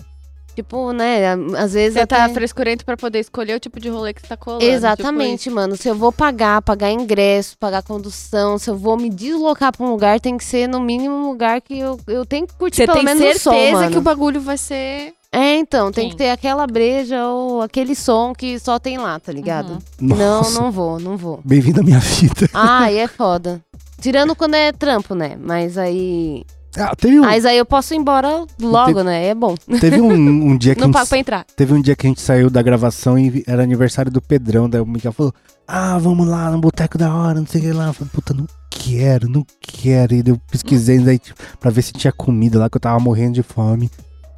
Tipo, 0.55 0.93
né, 0.93 1.33
às 1.57 1.73
vezes 1.73 1.95
você 1.95 2.01
até... 2.01 2.17
tá 2.17 2.29
frescurento 2.29 2.85
pra 2.85 2.97
poder 2.97 3.21
escolher 3.21 3.55
o 3.55 3.61
tipo 3.61 3.79
de 3.79 3.89
rolê 3.89 4.13
que 4.13 4.21
você 4.21 4.27
tá 4.27 4.37
colando. 4.37 4.61
tipo 4.61 4.73
Exatamente, 4.73 5.49
mano. 5.49 5.77
Se 5.77 5.89
eu 5.89 5.95
vou 5.95 6.11
pagar, 6.13 6.61
pagar 6.61 6.91
ingresso, 6.91 7.57
pagar 7.57 7.83
condução, 7.83 8.59
se 8.59 8.69
eu 8.69 8.77
vou 8.77 8.97
me 8.97 9.09
deslocar 9.09 9.75
pra 9.75 9.87
um 9.87 9.91
lugar, 9.91 10.21
tem 10.21 10.37
que 10.37 10.45
ser 10.45 10.69
no 10.69 10.81
mínimo 10.81 11.15
um 11.15 11.29
lugar 11.29 11.61
que 11.61 11.79
eu, 11.79 11.99
eu 12.07 12.27
tenho 12.27 12.47
que 12.47 12.55
curtir 12.55 12.79
Você 12.79 12.87
pelo 12.87 12.97
tem 12.97 13.05
menos 13.05 13.23
certeza 13.23 13.51
o 13.51 13.71
som, 13.71 13.73
mano. 13.73 13.93
que 13.93 13.99
o 13.99 14.03
bagulho 14.03 14.41
vai 14.41 14.59
ser. 14.59 15.15
É, 15.33 15.57
então, 15.57 15.93
tem 15.93 16.07
Sim. 16.07 16.11
que 16.11 16.17
ter 16.17 16.31
aquela 16.31 16.67
breja 16.67 17.25
ou 17.29 17.63
aquele 17.63 17.95
som 17.95 18.33
que 18.35 18.59
só 18.59 18.81
tem 18.81 18.99
lá, 18.99 19.19
tá 19.21 19.31
ligado? 19.31 19.79
Não, 20.01 20.17
Nossa, 20.17 20.61
não 20.61 20.73
vou, 20.73 20.99
não 20.99 21.17
vou. 21.17 21.41
Bem-vindo 21.45 21.81
à 21.81 21.85
minha 21.85 22.01
vida. 22.01 22.49
Ah, 22.53 22.85
aí 22.85 22.99
é 22.99 23.07
foda. 23.07 23.61
Tirando 24.01 24.35
quando 24.35 24.55
é 24.55 24.73
trampo, 24.73 25.15
né? 25.15 25.37
Mas 25.41 25.79
aí. 25.79 26.45
Ah, 26.77 26.97
teve 26.97 27.19
um, 27.21 27.23
Mas 27.23 27.45
aí 27.45 27.57
eu 27.59 27.65
posso 27.65 27.95
ir 27.95 27.99
embora 27.99 28.45
logo, 28.61 29.05
né? 29.05 29.27
É 29.27 29.35
bom. 29.35 29.55
teve 29.81 30.01
um, 30.01 30.13
um 30.13 30.57
dia 30.57 30.75
que 30.75 30.81
a 30.81 30.83
Não 30.83 30.89
gente 30.89 30.95
pago 30.95 31.09
pra 31.09 31.19
entrar. 31.19 31.45
Teve 31.55 31.75
um 31.75 31.81
dia 31.81 31.95
que 31.95 32.07
a 32.07 32.11
gente 32.11 32.21
saiu 32.21 32.51
da 32.51 32.61
gravação 32.63 33.17
e 33.17 33.45
era 33.47 33.63
aniversário 33.63 34.11
do 34.11 34.21
Pedrão. 34.21 34.69
Daí 34.69 34.81
o 34.81 34.87
Miguel 34.87 35.13
falou: 35.13 35.33
Ah, 35.67 35.97
vamos 35.99 36.27
lá 36.27 36.51
no 36.51 36.59
boteco 36.59 36.99
da 36.99 37.15
hora, 37.15 37.39
não 37.39 37.47
sei 37.47 37.61
o 37.61 37.65
que 37.65 37.73
lá. 37.73 37.87
Eu 37.89 37.93
falei, 37.93 38.11
puta, 38.13 38.35
não 38.35 38.47
quero, 38.69 39.29
não 39.29 39.47
quero. 39.61 40.15
E 40.15 40.23
daí 40.25 40.33
eu 40.33 40.41
pesquisei 40.51 40.99
daí, 40.99 41.21
tipo, 41.21 41.39
pra 41.61 41.71
ver 41.71 41.83
se 41.83 41.93
tinha 41.93 42.13
comida 42.13 42.59
lá, 42.59 42.69
que 42.69 42.77
eu 42.77 42.81
tava 42.81 42.99
morrendo 42.99 43.35
de 43.35 43.43
fome. 43.45 43.89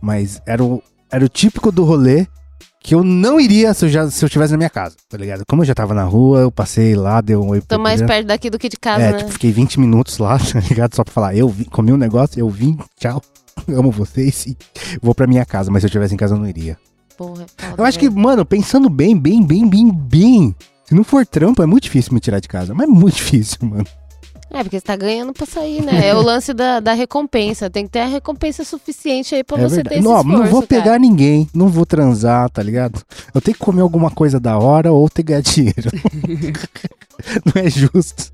Mas 0.02 0.42
era 0.44 0.62
o, 0.62 0.82
era 1.10 1.24
o 1.24 1.28
típico 1.28 1.70
do 1.70 1.84
rolê 1.84 2.26
que 2.82 2.94
eu 2.96 3.04
não 3.04 3.40
iria 3.40 3.72
se 3.72 3.84
eu, 3.84 3.88
já, 3.88 4.10
se 4.10 4.24
eu 4.24 4.26
estivesse 4.26 4.50
na 4.52 4.56
minha 4.58 4.68
casa, 4.68 4.96
tá 5.08 5.16
ligado? 5.16 5.44
Como 5.46 5.62
eu 5.62 5.66
já 5.66 5.74
tava 5.74 5.94
na 5.94 6.02
rua, 6.02 6.40
eu 6.40 6.50
passei 6.50 6.96
lá, 6.96 7.20
deu 7.20 7.40
um 7.40 7.50
oi 7.50 7.60
Tô 7.60 7.78
mais 7.78 8.02
perto 8.02 8.26
daqui 8.26 8.50
do 8.50 8.58
que 8.58 8.68
de 8.68 8.76
casa, 8.76 9.04
É, 9.04 9.12
né? 9.12 9.18
tipo, 9.18 9.30
fiquei 9.30 9.52
20 9.52 9.78
minutos 9.78 10.18
lá, 10.18 10.36
tá 10.52 10.58
ligado? 10.58 10.94
Só 10.96 11.04
pra 11.04 11.12
falar, 11.14 11.36
eu 11.36 11.48
vi, 11.48 11.64
comi 11.64 11.92
um 11.92 11.96
negócio, 11.96 12.40
eu 12.40 12.50
vim, 12.50 12.76
tchau. 12.98 13.22
Amo 13.68 13.90
vocês 13.92 14.46
e 14.46 14.56
vou 15.00 15.14
pra 15.14 15.26
minha 15.28 15.44
casa, 15.44 15.70
mas 15.70 15.82
se 15.82 15.86
eu 15.86 15.88
estivesse 15.88 16.12
em 16.12 16.16
casa 16.16 16.34
eu 16.34 16.38
não 16.38 16.48
iria. 16.48 16.76
Porra, 17.16 17.44
é 17.58 17.80
Eu 17.80 17.84
acho 17.84 17.98
que, 17.98 18.10
mano, 18.10 18.44
pensando 18.44 18.90
bem, 18.90 19.16
bem, 19.16 19.44
bem, 19.46 19.68
bem, 19.68 19.92
bem. 19.92 20.56
Se 20.84 20.94
não 20.94 21.04
for 21.04 21.24
trampo, 21.24 21.62
é 21.62 21.66
muito 21.66 21.84
difícil 21.84 22.12
me 22.12 22.18
tirar 22.20 22.40
de 22.40 22.48
casa. 22.48 22.74
Mas 22.74 22.88
é 22.88 22.90
muito 22.90 23.14
difícil, 23.16 23.58
mano. 23.62 23.86
É, 24.54 24.62
porque 24.62 24.78
você 24.78 24.84
tá 24.84 24.94
ganhando 24.96 25.32
pra 25.32 25.46
sair, 25.46 25.80
né? 25.82 26.08
É 26.08 26.14
o 26.14 26.20
lance 26.22 26.52
da, 26.52 26.78
da 26.78 26.92
recompensa. 26.92 27.70
Tem 27.70 27.84
que 27.86 27.90
ter 27.92 28.00
a 28.00 28.06
recompensa 28.06 28.64
suficiente 28.64 29.34
aí 29.34 29.42
pra 29.42 29.56
é 29.58 29.62
você 29.62 29.76
ter 29.82 29.88
verdade. 29.88 29.94
esse 30.00 30.04
Não, 30.08 30.16
esforço, 30.18 30.38
não 30.42 30.46
vou 30.46 30.62
pegar 30.62 30.84
cara. 30.84 30.98
ninguém, 30.98 31.48
não 31.54 31.68
vou 31.68 31.86
transar, 31.86 32.50
tá 32.50 32.62
ligado? 32.62 33.00
Eu 33.34 33.40
tenho 33.40 33.56
que 33.56 33.64
comer 33.64 33.80
alguma 33.80 34.10
coisa 34.10 34.38
da 34.38 34.58
hora 34.58 34.92
ou 34.92 35.08
ter 35.08 35.22
que 35.22 35.28
ganhar 35.28 35.40
dinheiro. 35.40 35.90
não 37.54 37.62
é 37.62 37.70
justo. 37.70 38.32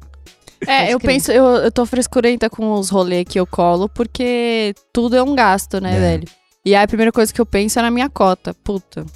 É, 0.67 0.93
eu 0.93 0.99
penso, 0.99 1.31
eu, 1.31 1.45
eu 1.45 1.71
tô 1.71 1.87
frescurenta 1.87 2.51
com 2.51 2.73
os 2.73 2.89
rolês 2.91 3.25
que 3.29 3.39
eu 3.39 3.47
colo, 3.47 3.89
porque 3.89 4.75
tudo 4.93 5.15
é 5.17 5.23
um 5.23 5.35
gasto, 5.35 5.81
né, 5.81 5.97
É. 5.97 6.01
velho? 6.01 6.29
E 6.65 6.75
aí 6.75 6.83
a 6.83 6.89
primeira 6.89 7.13
coisa 7.13 7.33
que 7.33 7.41
eu 7.41 7.47
penso 7.47 7.79
é 7.79 7.83
na 7.83 7.91
minha 7.93 8.11
cota. 8.11 8.53
Puta, 8.65 9.07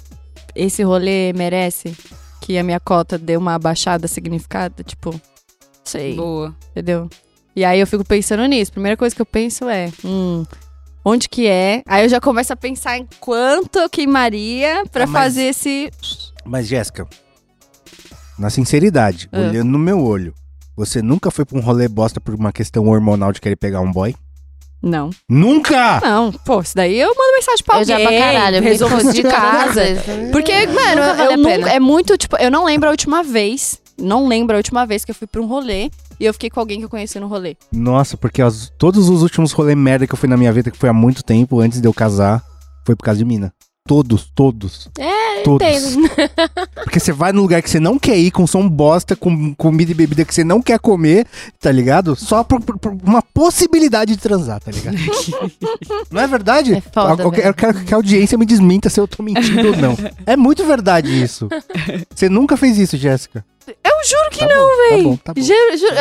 esse 0.55 0.81
rolê 0.83 1.33
merece 1.33 1.93
que 2.39 2.57
a 2.57 2.63
minha 2.63 2.79
cota 2.79 3.17
dê 3.17 3.35
uma 3.35 3.59
baixada 3.59 4.07
significada? 4.07 4.83
Tipo, 4.83 5.19
sei, 5.83 6.15
Boa. 6.15 6.55
entendeu? 6.71 7.09
E 7.55 7.63
aí 7.63 7.79
eu 7.79 7.87
fico 7.87 8.03
pensando 8.03 8.45
nisso. 8.45 8.71
Primeira 8.71 8.97
coisa 8.97 9.15
que 9.15 9.21
eu 9.21 9.25
penso 9.25 9.69
é, 9.69 9.91
hum, 10.03 10.43
onde 11.05 11.29
que 11.29 11.47
é? 11.47 11.83
Aí 11.85 12.03
eu 12.05 12.09
já 12.09 12.19
começo 12.19 12.51
a 12.51 12.55
pensar 12.55 12.97
em 12.97 13.07
quanto 13.19 13.77
eu 13.79 13.89
queimaria 13.89 14.83
pra 14.91 15.03
Ah, 15.03 15.07
mas- 15.07 15.23
fazer 15.23 15.43
esse... 15.43 15.91
Mas, 16.45 16.67
Jéssica, 16.67 17.07
na 18.37 18.49
sinceridade, 18.49 19.29
Ah. 19.31 19.39
olhando 19.39 19.69
no 19.69 19.79
meu 19.79 20.03
olho, 20.03 20.33
você 20.75 21.01
nunca 21.01 21.29
foi 21.29 21.45
pra 21.45 21.57
um 21.57 21.61
rolê 21.61 21.87
bosta 21.87 22.19
por 22.19 22.33
uma 22.33 22.51
questão 22.51 22.87
hormonal 22.87 23.31
de 23.31 23.39
querer 23.39 23.55
pegar 23.55 23.79
um 23.81 23.91
boy? 23.91 24.15
Não. 24.81 25.11
Nunca! 25.29 26.01
Não, 26.01 26.29
pô, 26.31 26.59
isso 26.59 26.75
daí 26.75 26.99
eu 26.99 27.07
mando 27.15 27.31
mensagem 27.35 27.63
pra 27.63 27.75
Eu 27.75 27.79
alguém. 27.79 27.97
já 27.99 28.09
pra 28.09 28.19
caralho, 28.19 28.57
eu 28.57 28.61
resolvo 28.63 28.97
isso 28.97 29.13
de 29.13 29.23
casa. 29.23 29.81
Porque, 30.31 30.51
mano, 30.67 31.01
Nunca 31.01 31.13
vale 31.13 31.21
eu 31.27 31.31
a 31.31 31.37
nunca- 31.37 31.49
pena. 31.51 31.69
é 31.71 31.79
muito, 31.79 32.17
tipo, 32.17 32.35
eu 32.37 32.51
não 32.51 32.65
lembro 32.65 32.89
a 32.89 32.91
última 32.91 33.23
vez. 33.23 33.79
Não 33.97 34.27
lembro 34.27 34.55
a 34.55 34.57
última 34.57 34.85
vez 34.85 35.05
que 35.05 35.11
eu 35.11 35.15
fui 35.15 35.27
pra 35.27 35.41
um 35.41 35.45
rolê 35.47 35.89
e 36.19 36.25
eu 36.25 36.33
fiquei 36.33 36.49
com 36.49 36.59
alguém 36.59 36.79
que 36.79 36.85
eu 36.85 36.89
conheci 36.89 37.19
no 37.19 37.27
rolê. 37.27 37.55
Nossa, 37.71 38.17
porque 38.17 38.41
as- 38.41 38.71
todos 38.77 39.09
os 39.09 39.21
últimos 39.21 39.51
rolê 39.51 39.75
merda 39.75 40.07
que 40.07 40.13
eu 40.13 40.17
fui 40.17 40.27
na 40.29 40.37
minha 40.37 40.51
vida, 40.51 40.71
que 40.71 40.77
foi 40.77 40.89
há 40.89 40.93
muito 40.93 41.23
tempo, 41.23 41.59
antes 41.59 41.79
de 41.79 41.87
eu 41.87 41.93
casar, 41.93 42.43
foi 42.85 42.95
por 42.95 43.03
causa 43.03 43.17
de 43.19 43.25
mina. 43.25 43.53
Todos, 43.87 44.31
todos. 44.33 44.89
É, 44.97 45.22
todos. 45.43 45.67
entendo. 45.67 46.09
Porque 46.83 46.99
você 46.99 47.11
vai 47.11 47.31
num 47.31 47.41
lugar 47.41 47.61
que 47.61 47.69
você 47.69 47.79
não 47.79 47.97
quer 47.97 48.17
ir, 48.17 48.31
com 48.31 48.45
som 48.45 48.67
bosta, 48.67 49.15
com 49.15 49.53
comida 49.55 49.91
e 49.91 49.95
bebida 49.95 50.23
que 50.25 50.33
você 50.33 50.43
não 50.43 50.61
quer 50.61 50.79
comer, 50.79 51.25
tá 51.59 51.71
ligado? 51.71 52.15
Só 52.15 52.43
por, 52.43 52.61
por- 52.61 52.77
por 52.77 52.91
uma 53.03 53.21
possibilidade 53.21 54.13
de 54.15 54.21
transar, 54.21 54.59
tá 54.61 54.71
ligado? 54.71 54.97
não 56.11 56.21
é 56.21 56.27
verdade? 56.27 56.75
É 56.75 56.81
foda, 56.81 57.23
Eu 57.23 57.31
quero- 57.31 57.47
eu 57.47 57.53
quero 57.53 57.83
que 57.83 57.93
a 57.93 57.97
audiência 57.97 58.37
me 58.37 58.45
desminta 58.45 58.89
se 58.89 58.99
eu 58.99 59.07
tô 59.07 59.23
mentindo 59.23 59.69
ou 59.69 59.77
não. 59.77 59.97
É 60.25 60.35
muito 60.35 60.63
verdade 60.65 61.09
isso. 61.23 61.47
Você 62.13 62.29
nunca 62.29 62.55
fez 62.57 62.77
isso, 62.77 62.97
Jéssica. 62.97 63.43
Eu 63.65 63.93
juro 64.05 64.29
que 64.31 64.39
Tá 64.39 64.47
não, 64.47 64.67
véi. 64.89 64.97
Tá 64.97 65.03
bom, 65.03 65.15
tá. 65.17 65.33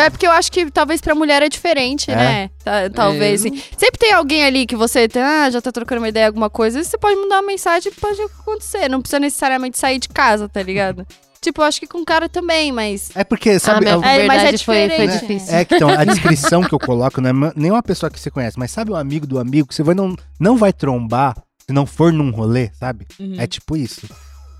É 0.03 0.11
porque 0.11 0.27
eu 0.27 0.33
acho 0.33 0.51
que 0.51 0.69
talvez 0.71 1.01
pra 1.01 1.15
mulher 1.15 1.43
é 1.43 1.49
diferente, 1.49 2.11
É? 2.11 2.17
né? 2.17 2.51
Ta- 2.65 2.91
talvez, 2.91 3.45
É. 3.45 3.49
assim. 3.49 3.63
Sempre 3.79 3.99
tem 4.01 4.13
alguém 4.13 4.45
ali 4.45 4.67
que 4.67 4.75
você 4.75 5.09
ah, 5.15 5.49
já 5.49 5.61
tá 5.61 5.71
trocando 5.71 6.01
uma 6.01 6.09
ideia, 6.09 6.27
alguma 6.27 6.51
coisa, 6.51 6.81
e 6.81 6.85
você 6.85 6.99
pode 6.99 7.15
mandar 7.17 7.37
uma 7.37 7.47
mensagem, 7.47 7.93
pode 8.01 8.21
acontecer. 8.21 8.89
Não 8.89 9.01
precisa 9.01 9.21
necessariamente 9.23 9.79
sair 9.79 9.99
de 9.99 10.09
casa, 10.11 10.49
tá 10.49 10.63
ligado? 10.63 11.07
tipo, 11.41 11.61
eu 11.61 11.65
acho 11.65 11.81
que 11.81 11.89
com 11.89 12.05
cara 12.05 12.29
também, 12.29 12.71
mas. 12.71 13.11
É 13.17 13.25
porque, 13.25 13.51
Ah, 13.51 13.59
sabe... 13.59 13.87
eu- 13.87 14.01
É, 14.05 14.27
mas 14.29 14.43
é 14.43 14.45
verdade 14.45 14.65
foi, 14.65 14.77
foi 14.77 14.89
diferente. 15.09 15.21
difícil. 15.23 15.53
É 15.57 15.65
que 15.65 15.75
então, 15.75 15.89
a 15.89 16.05
descrição 16.05 16.63
que 16.63 16.73
eu 16.73 16.79
coloco 16.79 17.21
não 17.21 17.31
é 17.31 17.33
ma- 17.33 17.53
nem 17.57 17.69
uma 17.73 17.83
pessoa 17.83 18.09
que 18.09 18.21
você 18.21 18.31
conhece, 18.31 18.57
mas 18.57 18.71
sabe 18.71 18.93
o 18.93 18.95
amigo 18.97 19.27
do 19.27 19.41
amigo 19.41 19.67
que 19.67 19.75
você 19.75 19.83
vai 19.83 19.93
não, 19.93 20.15
não 20.39 20.57
vai 20.57 20.73
trombar 20.73 21.35
se 21.67 21.73
não 21.73 21.85
for 21.85 22.13
num 22.13 22.31
rolê, 22.31 22.71
sabe? 22.79 23.09
Uhum. 23.19 23.35
É 23.39 23.47
tipo 23.49 23.77
isso. 23.77 24.07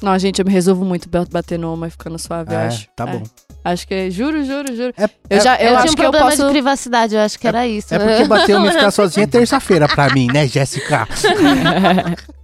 Não, 0.03 0.19
gente, 0.19 0.41
eu 0.41 0.45
me 0.45 0.51
resolvo 0.51 0.85
muito 0.85 1.09
bater 1.31 1.57
no 1.57 1.73
uma 1.73 1.87
e 1.87 1.91
ficando 1.91 2.19
suave, 2.19 2.53
eu 2.53 2.59
É, 2.59 2.67
acho. 2.67 2.89
tá 2.97 3.05
É. 3.09 3.13
bom. 3.17 3.23
Acho 3.65 3.87
que, 3.87 4.11
juro, 4.11 4.45
juro, 4.45 4.75
juro. 4.75 4.93
É, 4.99 5.09
Eu 5.31 5.41
já, 5.41 5.55
eu, 5.57 5.69
Eu, 5.71 5.77
acho 5.79 5.83
tinha 5.83 5.93
um 5.93 5.95
que 5.95 6.01
eu 6.03 6.11
problema 6.11 6.31
posso. 6.31 6.45
de 6.45 6.51
privacidade, 6.51 7.15
eu 7.15 7.21
acho 7.21 7.39
que 7.39 7.47
era 7.47 7.65
isso. 7.67 7.95
É 7.95 7.99
porque 7.99 8.25
bater 8.29 8.57
uma 8.57 8.69
e 8.69 8.73
ficar 8.73 8.91
sozinha 8.91 9.25
é 9.25 9.27
terça-feira 9.29 9.87
pra 9.89 10.11
mim, 10.13 10.27
né, 10.33 10.47
Jéssica? 10.49 11.07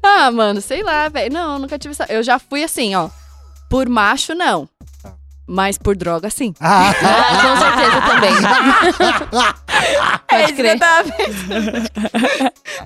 Ah, 0.01 0.31
mano, 0.31 0.61
sei 0.61 0.83
lá, 0.83 1.09
velho. 1.09 1.33
Não, 1.33 1.55
eu 1.55 1.59
nunca 1.59 1.79
tive 1.79 1.93
essa. 1.93 2.07
Eu 2.09 2.23
já 2.23 2.39
fui 2.39 2.63
assim, 2.65 2.95
ó. 2.95 3.09
Por 3.69 3.89
macho, 3.89 4.35
não. 4.35 4.67
Mas 5.47 5.77
por 5.77 5.97
droga, 5.97 6.31
sim. 6.31 6.55
Ah, 6.61 6.91
Ah, 7.03 7.43
com 7.43 7.57
certeza 7.57 8.01
também. 8.03 8.33
Pode 10.29 10.53
crer. 10.55 10.79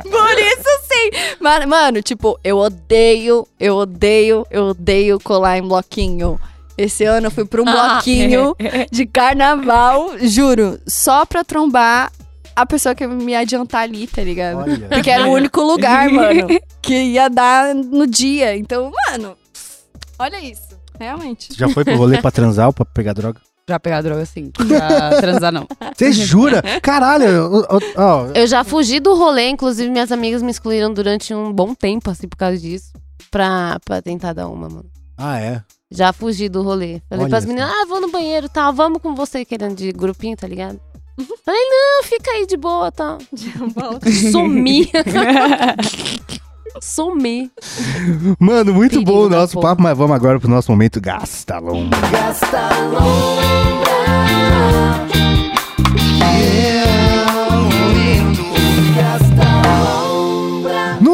Por 0.03 0.39
isso 0.39 0.68
sim. 0.91 1.11
Mano, 1.41 1.68
mano, 1.68 2.03
tipo, 2.03 2.39
eu 2.43 2.59
odeio, 2.59 3.47
eu 3.59 3.76
odeio, 3.76 4.47
eu 4.51 4.66
odeio 4.68 5.20
colar 5.20 5.59
em 5.59 5.62
bloquinho. 5.62 6.41
Esse 6.77 7.05
ano 7.05 7.27
eu 7.27 7.31
fui 7.31 7.45
pra 7.45 7.61
um 7.62 7.64
Ah, 7.68 7.95
bloquinho 7.95 8.55
de 8.91 9.07
carnaval, 9.07 10.18
juro, 10.20 10.79
só 10.87 11.25
pra 11.25 11.45
trombar 11.45 12.11
a 12.55 12.66
pessoa 12.66 12.95
que 12.95 13.05
ia 13.05 13.09
me 13.09 13.35
adiantar 13.35 13.83
ali, 13.83 14.07
tá 14.07 14.23
ligado? 14.23 14.59
Olha. 14.59 14.89
Porque 14.89 15.11
era 15.11 15.27
o 15.27 15.33
único 15.33 15.61
lugar, 15.62 16.09
mano, 16.11 16.49
que 16.81 16.95
ia 16.95 17.29
dar 17.29 17.75
no 17.75 18.07
dia. 18.07 18.57
Então, 18.57 18.91
mano, 19.11 19.37
olha 20.18 20.41
isso. 20.41 20.73
Realmente. 20.99 21.49
Já 21.57 21.68
foi 21.68 21.85
pro 21.85 21.97
rolê 21.97 22.20
pra 22.20 22.31
transar 22.31 22.66
ou 22.66 22.73
pra 22.73 22.85
pegar 22.85 23.12
droga? 23.12 23.41
Já 23.68 23.79
pegar 23.81 24.03
droga 24.03 24.23
assim. 24.23 24.53
Já 24.68 25.20
transar 25.20 25.53
não. 25.53 25.66
Você 25.97 26.12
jura? 26.12 26.62
Caralho, 26.83 27.64
ó, 27.68 27.77
ó, 27.77 27.81
ó, 27.97 28.27
Eu 28.35 28.47
já 28.47 28.62
fugi 28.64 29.01
do 29.01 29.14
rolê, 29.14 29.49
inclusive 29.49 29.89
minhas 29.91 30.12
amigas 30.12 30.43
me 30.43 30.51
excluíram 30.51 30.93
durante 30.93 31.33
um 31.35 31.53
bom 31.53 31.75
tempo, 31.75 32.11
assim, 32.11 32.29
por 32.29 32.37
causa 32.37 32.59
disso. 32.59 32.93
Pra, 33.31 33.79
pra 33.85 34.03
tentar 34.03 34.33
dar 34.33 34.49
uma, 34.49 34.68
mano. 34.68 34.91
Ah, 35.16 35.41
é? 35.41 35.62
Já 35.95 36.12
fugi 36.12 36.49
do 36.49 36.62
rolê. 36.62 37.01
Falei 37.09 37.24
Olha 37.24 37.30
pras 37.30 37.45
meninas, 37.45 37.70
ah, 37.70 37.86
vou 37.86 38.01
no 38.01 38.11
banheiro, 38.11 38.49
tá, 38.49 38.70
vamos 38.70 39.01
com 39.03 39.14
você, 39.14 39.45
querendo 39.45 39.76
de 39.76 39.93
grupinho, 39.93 40.36
tá 40.36 40.47
ligado? 40.47 40.80
Falei, 41.45 41.61
não, 41.61 42.03
fica 42.05 42.30
aí 42.30 42.47
de 42.47 42.57
boa, 42.57 42.90
tá. 42.90 43.18
Sumi. 44.32 44.90
Sumi. 46.80 47.51
Mano, 48.38 48.72
muito 48.72 48.93
Perigo 48.93 49.12
bom 49.12 49.26
o 49.26 49.28
nosso 49.28 49.55
porra. 49.55 49.68
papo, 49.68 49.82
mas 49.82 49.97
vamos 49.97 50.16
agora 50.16 50.40
pro 50.40 50.49
nosso 50.49 50.70
momento 50.72 51.01
Gastalão. 51.01 51.84
No 51.84 51.90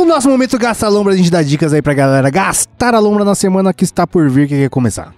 nosso 0.09 0.29
momento 0.29 0.59
Gasta 0.59 0.89
Lombra, 0.89 1.13
a 1.13 1.17
gente 1.17 1.31
dá 1.31 1.43
dicas 1.43 1.73
aí 1.73 1.83
pra 1.83 1.93
galera 1.93 2.31
gastar 2.31 2.95
a 2.95 2.99
lombra 2.99 3.25
na 3.25 3.35
semana 3.35 3.75
que 3.75 3.85
está 3.85 4.07
por 4.07 4.29
vir, 4.29 4.49
que 4.49 4.57
quer 4.57 4.71
começar. 4.71 5.15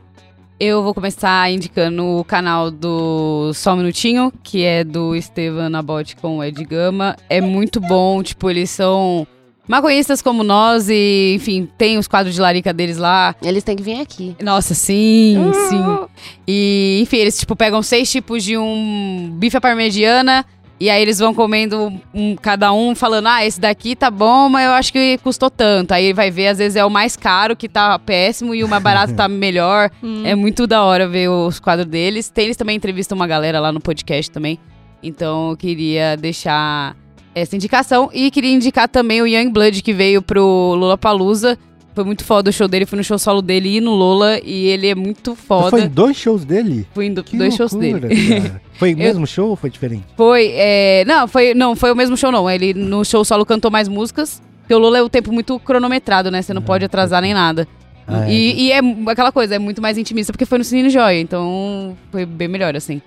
Eu 0.59 0.83
vou 0.83 0.93
começar 0.93 1.51
indicando 1.51 2.05
o 2.05 2.25
canal 2.25 2.71
do 2.71 3.53
Só 3.55 3.73
um 3.73 3.77
Minutinho, 3.77 4.31
que 4.43 4.63
é 4.63 4.85
do 4.85 5.17
Estevan 5.17 5.71
Nabote 5.71 6.17
com 6.17 6.39
o 6.39 6.45
Ed 6.45 6.63
Gama. 6.65 7.17
É 7.31 7.41
muito 7.41 7.81
bom, 7.81 8.23
tipo, 8.23 8.51
eles 8.51 8.69
são 8.69 9.27
maconhistas 9.67 10.21
como 10.21 10.43
nós 10.43 10.89
e, 10.91 11.35
enfim, 11.37 11.67
tem 11.79 11.97
os 11.97 12.09
quadros 12.09 12.35
de 12.35 12.41
larica 12.41 12.73
deles 12.75 12.99
lá. 12.99 13.35
Eles 13.41 13.65
têm 13.65 13.77
que 13.77 13.83
vir 13.83 14.01
aqui. 14.01 14.37
Nossa, 14.43 14.75
sim, 14.75 15.51
sim. 15.69 15.99
E, 16.47 16.99
enfim, 17.03 17.19
eles, 17.19 17.39
tipo, 17.39 17.57
pegam 17.57 17.83
seis 17.83 18.11
tipos 18.11 18.43
de 18.43 18.59
um 18.59 19.31
bife 19.39 19.57
à 19.57 19.61
parmegiana 19.61 20.45
e 20.81 20.89
aí 20.89 21.03
eles 21.03 21.19
vão 21.19 21.35
comendo 21.35 21.93
um, 22.15 22.35
cada 22.35 22.73
um 22.73 22.95
falando, 22.95 23.27
ah, 23.27 23.45
esse 23.45 23.61
daqui 23.61 23.95
tá 23.95 24.11
bom, 24.11 24.49
mas 24.49 24.65
eu 24.65 24.73
acho 24.73 24.91
que 24.91 25.19
custou 25.19 25.51
tanto. 25.51 25.93
Aí 25.93 26.15
vai 26.15 26.31
ver, 26.31 26.49
às 26.49 26.57
vezes 26.57 26.75
é 26.75 26.83
o 26.83 26.89
mais 26.89 27.17
caro 27.17 27.55
que 27.55 27.69
tá 27.69 27.99
péssimo 27.99 28.55
e 28.55 28.65
o 28.65 28.69
mais 28.69 28.83
barato 28.83 29.15
tá 29.15 29.29
melhor. 29.29 29.91
É 30.25 30.35
muito 30.35 30.67
da 30.67 30.83
hora 30.83 31.07
ver 31.07 31.29
os 31.29 31.61
quadros 31.61 31.87
deles. 31.87 32.31
Tem, 32.31 32.47
eles 32.47 32.57
também 32.57 32.77
entrevistam 32.77 33.15
uma 33.15 33.27
galera 33.27 33.61
lá 33.61 33.71
no 33.71 33.79
podcast 33.79 34.31
também. 34.31 34.59
Então 35.03 35.51
eu 35.51 35.57
queria 35.59 36.17
deixar 36.17 36.97
essa 37.35 37.55
indicação. 37.55 38.09
E 38.15 38.31
queria 38.31 38.51
indicar 38.51 38.89
também 38.89 39.21
o 39.21 39.27
Young 39.27 39.51
Blood, 39.51 39.83
que 39.83 39.93
veio 39.93 40.23
pro 40.23 40.75
Lollapalooza. 40.75 41.59
Foi 41.95 42.05
muito 42.05 42.25
foda 42.25 42.51
o 42.51 42.53
show 42.53 42.69
dele, 42.69 42.87
fui 42.87 42.97
no 42.97 43.03
show 43.05 43.19
solo 43.19 43.43
dele 43.43 43.77
e 43.77 43.81
no 43.81 43.95
Lola. 43.95 44.39
E 44.45 44.67
ele 44.69 44.87
é 44.87 44.95
muito 44.95 45.35
foda. 45.35 45.71
Foi 45.71 45.83
em 45.83 45.89
dois 45.89 46.17
shows 46.17 46.45
dele? 46.45 46.87
Fui 46.95 47.07
em 47.07 47.13
do- 47.15 47.23
dois 47.33 47.55
shows 47.57 47.73
loucura, 47.73 48.09
dele. 48.09 48.41
cara. 48.41 48.63
Foi 48.81 48.95
o 48.95 48.97
mesmo 48.97 49.27
show 49.27 49.51
ou 49.51 49.57
foi 49.57 49.69
diferente? 49.69 50.05
Foi, 50.17 50.53
é, 50.55 51.05
não, 51.07 51.29
foi, 51.29 51.53
não, 51.53 51.77
foi 51.77 51.93
o 51.93 51.95
mesmo 51.95 52.17
show 52.17 52.33
não. 52.33 52.49
Ele 52.49 52.73
no 52.73 53.05
show 53.05 53.23
solo 53.25 53.45
cantou 53.45 53.71
mais 53.71 53.89
músicas. 53.89 54.41
Porque 54.63 54.75
o 54.75 54.79
Lola 54.79 54.97
é 54.99 55.03
o 55.03 55.09
tempo 55.09 55.31
muito 55.33 55.59
cronometrado, 55.59 56.31
né? 56.31 56.41
Você 56.41 56.55
não 56.55 56.63
pode 56.63 56.85
atrasar 56.85 57.21
nem 57.21 57.35
nada. 57.35 57.69
Ah, 58.09 58.27
é. 58.27 58.33
e, 58.33 58.63
e 58.69 58.73
é 58.73 58.81
aquela 59.09 59.31
coisa, 59.31 59.55
é 59.57 59.59
muito 59.59 59.83
mais 59.83 59.99
intimista 59.99 60.33
porque 60.33 60.47
foi 60.47 60.59
no 60.59 60.65
Cine 60.65 60.89
Joia, 60.89 61.21
então 61.21 61.97
foi 62.11 62.25
bem 62.25 62.49
melhor, 62.49 62.75
assim. 62.75 63.03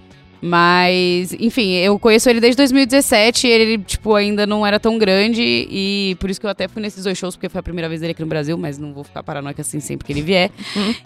Mas, 0.45 1.31
enfim, 1.39 1.71
eu 1.75 1.97
conheço 1.97 2.29
ele 2.29 2.41
desde 2.41 2.57
2017, 2.57 3.47
ele, 3.47 3.77
tipo, 3.77 4.13
ainda 4.13 4.45
não 4.45 4.65
era 4.67 4.77
tão 4.77 4.97
grande 4.97 5.41
e 5.41 6.17
por 6.19 6.29
isso 6.29 6.37
que 6.37 6.45
eu 6.45 6.49
até 6.49 6.67
fui 6.67 6.81
nesses 6.81 7.05
dois 7.05 7.17
shows, 7.17 7.37
porque 7.37 7.47
foi 7.47 7.59
a 7.59 7.63
primeira 7.63 7.87
vez 7.87 8.01
dele 8.01 8.11
aqui 8.11 8.21
no 8.21 8.27
Brasil, 8.27 8.57
mas 8.57 8.77
não 8.77 8.93
vou 8.93 9.05
ficar 9.05 9.23
paranoica 9.23 9.61
assim 9.61 9.79
sempre 9.79 10.05
que 10.05 10.11
ele 10.11 10.21
vier. 10.21 10.51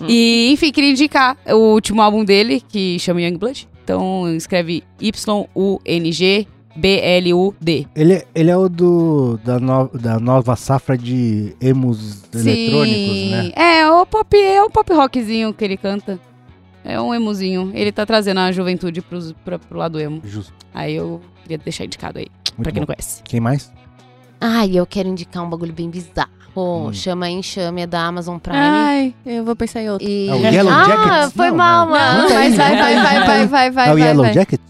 E, 0.07 0.49
enfim, 0.51 0.71
queria 0.71 0.89
indicar 0.89 1.37
o 1.49 1.73
último 1.73 2.01
álbum 2.01 2.25
dele, 2.25 2.63
que 2.67 2.97
chama 2.97 3.21
Young 3.21 3.37
Blood. 3.37 3.67
Então, 3.83 4.35
escreve 4.35 4.83
Y-U-N-G-B-L-U-D. 6.75 7.87
Ele, 7.95 8.23
ele 8.35 8.49
é 8.51 8.57
o 8.57 8.67
do, 8.69 9.39
da, 9.43 9.59
no- 9.59 9.89
da 9.93 10.19
nova 10.19 10.55
safra 10.55 10.97
de 10.97 11.55
emos 11.61 12.23
eletrônicos, 12.33 13.17
né? 13.31 13.51
É, 13.55 13.87
o 13.89 14.05
pop, 14.05 14.35
é 14.37 14.61
o 14.63 14.69
pop 14.69 14.91
rockzinho 14.93 15.53
que 15.53 15.63
ele 15.63 15.77
canta. 15.77 16.19
É 16.87 16.99
um 17.01 17.13
emuzinho. 17.13 17.71
Ele 17.73 17.91
tá 17.91 18.05
trazendo 18.05 18.39
a 18.39 18.49
juventude 18.51 19.01
pros, 19.01 19.33
pra, 19.43 19.59
pro 19.59 19.77
lado 19.77 19.99
emo. 19.99 20.21
Justo. 20.23 20.53
Aí 20.73 20.95
eu 20.95 21.19
queria 21.43 21.57
deixar 21.57 21.83
indicado 21.83 22.17
aí, 22.17 22.27
Muito 22.29 22.63
pra 22.63 22.71
quem 22.71 22.79
bom. 22.81 22.87
não 22.87 22.95
conhece. 22.95 23.21
Quem 23.23 23.41
mais? 23.41 23.71
Ai, 24.39 24.71
eu 24.73 24.85
quero 24.85 25.09
indicar 25.09 25.43
um 25.43 25.49
bagulho 25.49 25.73
bem 25.73 25.89
bizarro. 25.89 26.29
Hum. 26.55 26.93
Chama 26.93 27.29
Enxame, 27.29 27.81
é 27.81 27.87
da 27.87 28.05
Amazon 28.05 28.37
Prime. 28.39 28.57
Ai, 28.57 29.13
eu 29.25 29.43
vou 29.43 29.55
pensar 29.55 29.81
em 29.81 29.89
outro. 29.89 30.07
E... 30.07 30.29
É 30.29 30.33
o 30.33 30.37
Yellow 30.37 30.73
ah, 30.73 30.83
Jackets? 30.85 31.33
foi 31.33 31.49
Não, 31.49 31.57
mal, 31.57 31.85
não. 31.85 31.91
mano. 31.91 32.23
Não, 32.23 32.33
Mas 32.33 32.55
vai, 32.55 32.75
vai, 32.75 32.95
vai, 32.95 33.25
vai, 33.25 33.47
vai, 33.47 33.71
vai. 33.71 33.89
é 33.89 33.91
o 33.91 33.97
vai, 33.97 34.07
Yellow 34.07 34.25
vai. 34.25 34.33
Jacket? 34.33 34.61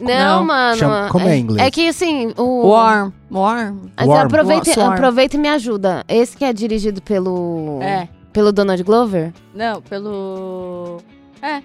Não, 0.00 0.08
Não. 0.38 0.44
mano. 0.44 0.76
Chama- 0.76 1.08
como 1.08 1.28
é 1.28 1.36
em 1.36 1.40
inglês? 1.40 1.66
É 1.66 1.70
que 1.70 1.88
assim, 1.88 2.32
o. 2.36 2.68
Warm. 2.68 3.12
Warm. 3.30 3.78
Mas 3.96 4.06
Warm. 4.06 4.26
aproveita, 4.26 4.72
Swarm. 4.72 4.92
aproveita 4.92 5.36
e 5.36 5.40
me 5.40 5.48
ajuda. 5.48 6.04
Esse 6.06 6.36
que 6.36 6.44
é 6.44 6.52
dirigido 6.52 7.00
pelo. 7.00 7.80
É. 7.82 8.08
Pelo 8.32 8.52
Donald 8.52 8.82
Glover? 8.82 9.32
Não, 9.54 9.80
pelo. 9.80 11.00
É, 11.44 11.62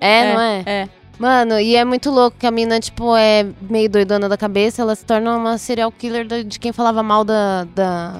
É, 0.00 0.34
não 0.34 0.40
é? 0.40 0.62
É. 0.66 0.88
Mano, 1.18 1.60
e 1.60 1.76
é 1.76 1.84
muito 1.84 2.10
louco 2.10 2.36
que 2.38 2.46
a 2.46 2.50
mina, 2.50 2.80
tipo, 2.80 3.14
é 3.16 3.46
meio 3.70 3.88
doidona 3.88 4.28
da 4.28 4.36
cabeça. 4.36 4.82
Ela 4.82 4.94
se 4.96 5.04
torna 5.04 5.36
uma 5.36 5.56
serial 5.58 5.92
killer 5.92 6.26
de 6.44 6.58
quem 6.58 6.72
falava 6.72 7.00
mal 7.02 7.22
da, 7.22 7.64
da, 7.74 8.14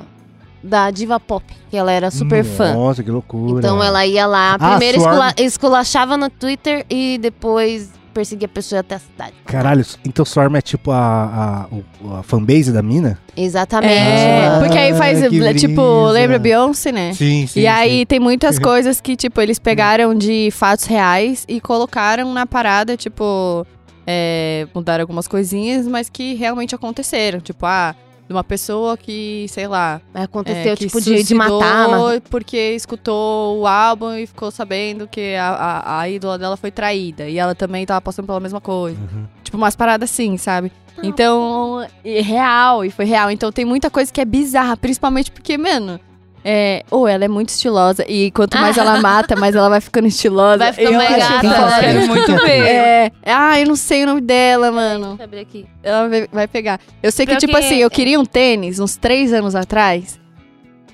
da 0.63 0.91
diva 0.93 1.19
pop. 1.19 1.45
Que 1.69 1.77
ela 1.77 1.91
era 1.91 2.11
super 2.13 2.45
fã. 2.45 2.73
Nossa, 2.75 3.03
que 3.03 3.11
loucura. 3.11 3.59
Então 3.59 3.83
ela 3.83 4.07
ia 4.07 4.27
lá, 4.27 4.55
Ah, 4.55 4.69
primeiro 4.71 4.99
escula- 4.99 5.35
esculachava 5.39 6.17
no 6.17 6.31
Twitter 6.31 6.87
e 6.89 7.19
depois 7.21 7.91
perseguia 8.13 8.47
a 8.47 8.49
pessoa 8.49 8.81
até 8.81 8.95
a 8.95 8.99
cidade. 8.99 9.33
Caralho, 9.45 9.85
então 10.07 10.25
Swarm 10.25 10.55
é 10.57 10.61
tipo 10.61 10.91
a, 10.91 11.67
a, 12.13 12.19
a 12.19 12.23
fanbase 12.23 12.71
da 12.73 12.83
mina? 12.83 13.19
Exatamente, 13.37 13.93
É, 13.93 14.49
mano. 14.51 14.65
porque 14.65 14.79
aí 14.79 14.95
faz, 14.95 15.23
Ah, 15.23 15.29
que 15.29 15.55
tipo, 15.55 16.07
lembra 16.09 16.39
Beyoncé, 16.39 16.93
né? 16.93 17.13
Sim, 17.15 17.47
sim. 17.47 17.61
e 17.61 17.67
aí 17.67 18.05
tem 18.07 18.21
muitas 18.21 18.59
coisas 18.61 19.01
que, 19.01 19.17
tipo, 19.17 19.41
eles 19.41 19.59
pegaram 19.59 20.15
de 20.15 20.51
fatos 20.53 20.85
reais 20.85 21.45
e 21.49 21.61
colocaram 21.61 22.33
na 22.33 22.47
parada, 22.47 22.97
tipo, 22.97 23.67
é, 24.07 24.67
mudaram 24.75 25.03
algumas 25.03 25.27
coisinhas, 25.27 25.87
mas 25.87 26.09
que 26.09 26.35
realmente 26.35 26.75
aconteceram. 26.75 27.41
Tipo, 27.41 27.67
ah, 27.67 27.95
de 28.33 28.37
uma 28.37 28.43
pessoa 28.43 28.97
que, 28.97 29.47
sei 29.49 29.69
lá, 29.69 30.01
Aconteceu, 30.15 30.73
é, 30.73 30.77
que 30.77 30.87
tipo, 30.87 31.01
de, 31.01 31.23
de 31.23 31.35
matar. 31.35 31.89
mas- 31.89 32.23
porque 32.31 32.57
escutou 32.75 33.61
o 33.61 33.67
álbum 33.67 34.15
e 34.15 34.27
ficou 34.27 34.51
sabendo 34.51 35.07
que 35.07 35.35
a, 35.37 35.49
a, 35.51 36.01
a 36.01 36.09
ídola 36.09 36.39
dela 36.39 36.57
foi 36.57 36.71
traída. 36.71 37.29
E 37.29 37.39
ela 37.39 37.55
também 37.55 37.85
tava 37.85 38.01
passando 38.01 38.27
pela 38.27 38.41
mesma 38.41 38.61
coisa. 38.61 38.99
Uhum. 38.99 39.27
Tipo, 39.45 39.57
umas 39.57 39.77
paradas 39.77 40.11
assim, 40.11 40.37
sabe? 40.37 40.73
Então, 41.03 41.87
e 42.05 42.21
real, 42.21 42.85
e 42.85 42.91
foi 42.91 43.05
real. 43.05 43.31
Então 43.31 43.53
tem 43.53 43.65
muita 43.65 43.91
coisa 43.91 44.13
que 44.13 44.21
é 44.21 44.25
bizarra, 44.25 44.77
principalmente 44.77 45.31
porque, 45.31 45.57
mano. 45.57 46.01
É, 46.45 46.83
ou 46.91 47.07
ela 47.07 47.25
é 47.25 47.29
muito 47.29 47.51
estilosa 47.51 48.05
e 48.09 48.31
quanto 48.33 48.59
mais 48.59 48.77
ela 48.77 48.99
mata, 49.03 49.37
mais 49.37 49.55
ela 49.55 49.69
vai 49.69 49.81
ficando 49.81 50.09
estilosa. 50.09 50.59
Vai 50.59 50.73
ficando 50.73 50.97
mais 50.97 51.17
gata, 51.17 51.49
foda. 51.49 51.67
né? 51.71 51.81
Quero 51.81 52.07
muito 52.09 52.33
ver. 52.45 52.67
É, 52.67 53.13
ah, 53.27 53.61
eu 53.61 53.67
não 53.69 53.77
sei 53.77 54.03
o 54.03 54.07
nome 54.07 54.21
dela, 54.21 54.73
mano. 54.73 55.09
Deixa 55.09 55.23
eu 55.23 55.25
abrir 55.25 55.41
aqui. 55.41 55.67
Ela 55.83 56.09
vai, 56.09 56.29
vai 56.33 56.49
pegar. 56.49 56.81
Eu 57.03 57.13
sei 57.13 57.27
que, 57.27 57.37
tipo 57.37 57.57
assim, 57.57 57.77
eu 57.77 57.91
queria 57.91 58.19
um 58.19 58.25
tênis 58.25 58.81
uns 58.81 58.97
três 58.97 59.33
anos 59.33 59.55
atrás. 59.55 60.21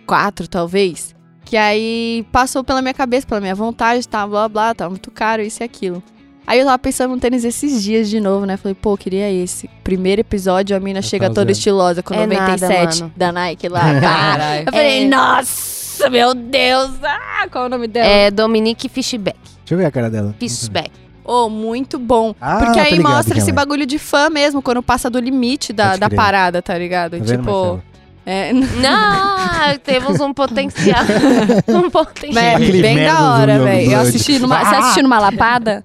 Quatro, 0.07 0.47
talvez. 0.47 1.15
Que 1.45 1.57
aí 1.57 2.27
passou 2.31 2.63
pela 2.63 2.83
minha 2.83 2.93
cabeça, 2.93 3.27
pela 3.27 3.41
minha 3.41 3.55
vontade, 3.55 4.07
tá, 4.07 4.27
blá, 4.27 4.49
blá, 4.49 4.75
tá 4.75 4.89
muito 4.89 5.11
caro, 5.11 5.41
isso 5.41 5.63
e 5.63 5.65
aquilo. 5.65 6.03
Aí 6.51 6.61
eu 6.61 6.65
tava 6.65 6.79
pensando 6.79 7.11
no 7.15 7.21
tênis 7.21 7.45
esses 7.45 7.83
dias 7.83 8.09
de 8.09 8.19
novo, 8.21 8.47
né? 8.47 8.57
Falei, 8.57 8.75
pô, 8.75 8.97
queria 8.97 9.31
esse. 9.31 9.69
Primeiro 9.85 10.23
episódio, 10.23 10.75
a 10.75 10.81
mina 10.81 11.01
Eu 11.01 11.03
chega 11.03 11.29
toda 11.29 11.43
vendo. 11.43 11.51
estilosa 11.51 12.03
com 12.03 12.15
É 12.15 12.27
nada, 12.27 12.53
97 12.53 13.01
mano. 13.03 13.13
da 13.15 13.31
Nike 13.33 13.69
lá. 13.69 14.01
Caralho. 14.01 14.63
Eu 14.67 14.73
falei, 14.73 15.05
É. 15.05 15.09
nossa, 15.09 16.09
meu 16.09 16.33
Deus. 16.35 16.91
Ah, 17.03 17.47
qual 17.53 17.65
é 17.65 17.67
o 17.67 17.71
nome 17.71 17.87
dela? 17.87 18.07
É 18.07 18.31
Dominique 18.31 18.89
Fishback. 18.89 19.37
Deixa 19.59 19.75
eu 19.75 19.77
ver 19.79 19.85
a 19.85 19.91
cara 19.91 20.09
dela. 20.09 20.35
Fishback. 20.41 20.91
Oh, 21.23 21.51
muito 21.51 21.99
bom. 21.99 22.35
Ah, 22.41 22.57
Porque 22.65 22.81
aí 22.81 22.93
ligado 22.95 23.13
mostra 23.13 23.37
esse 23.37 23.51
é. 23.51 23.53
bagulho 23.53 23.85
de 23.85 23.99
fã 23.99 24.31
mesmo, 24.31 24.63
quando 24.63 24.83
passa 24.83 25.11
do 25.11 25.19
limite 25.21 25.75
da, 25.75 25.97
da 25.99 26.09
parada, 26.09 26.63
tá 26.63 26.79
ligado? 26.79 27.11
Tá 27.11 27.17
vendo, 27.19 27.27
tipo, 27.27 27.45
Marcelo? 27.53 27.83
é, 28.25 28.53
Não, 28.55 29.79
temos 29.85 30.19
um 30.21 30.33
potencial. 30.33 31.05
um 31.69 31.91
potencial. 31.91 32.33
mas 32.59 32.71
bem 32.71 33.05
da 33.05 33.33
hora, 33.35 33.59
velho. 33.59 33.93
Eu 33.93 34.01
assisti 34.01 34.39
numa. 34.39 34.59
Você 34.65 34.75
Ah! 34.75 34.79
assistiu 34.79 35.03
numa 35.03 35.19
lapada? 35.19 35.85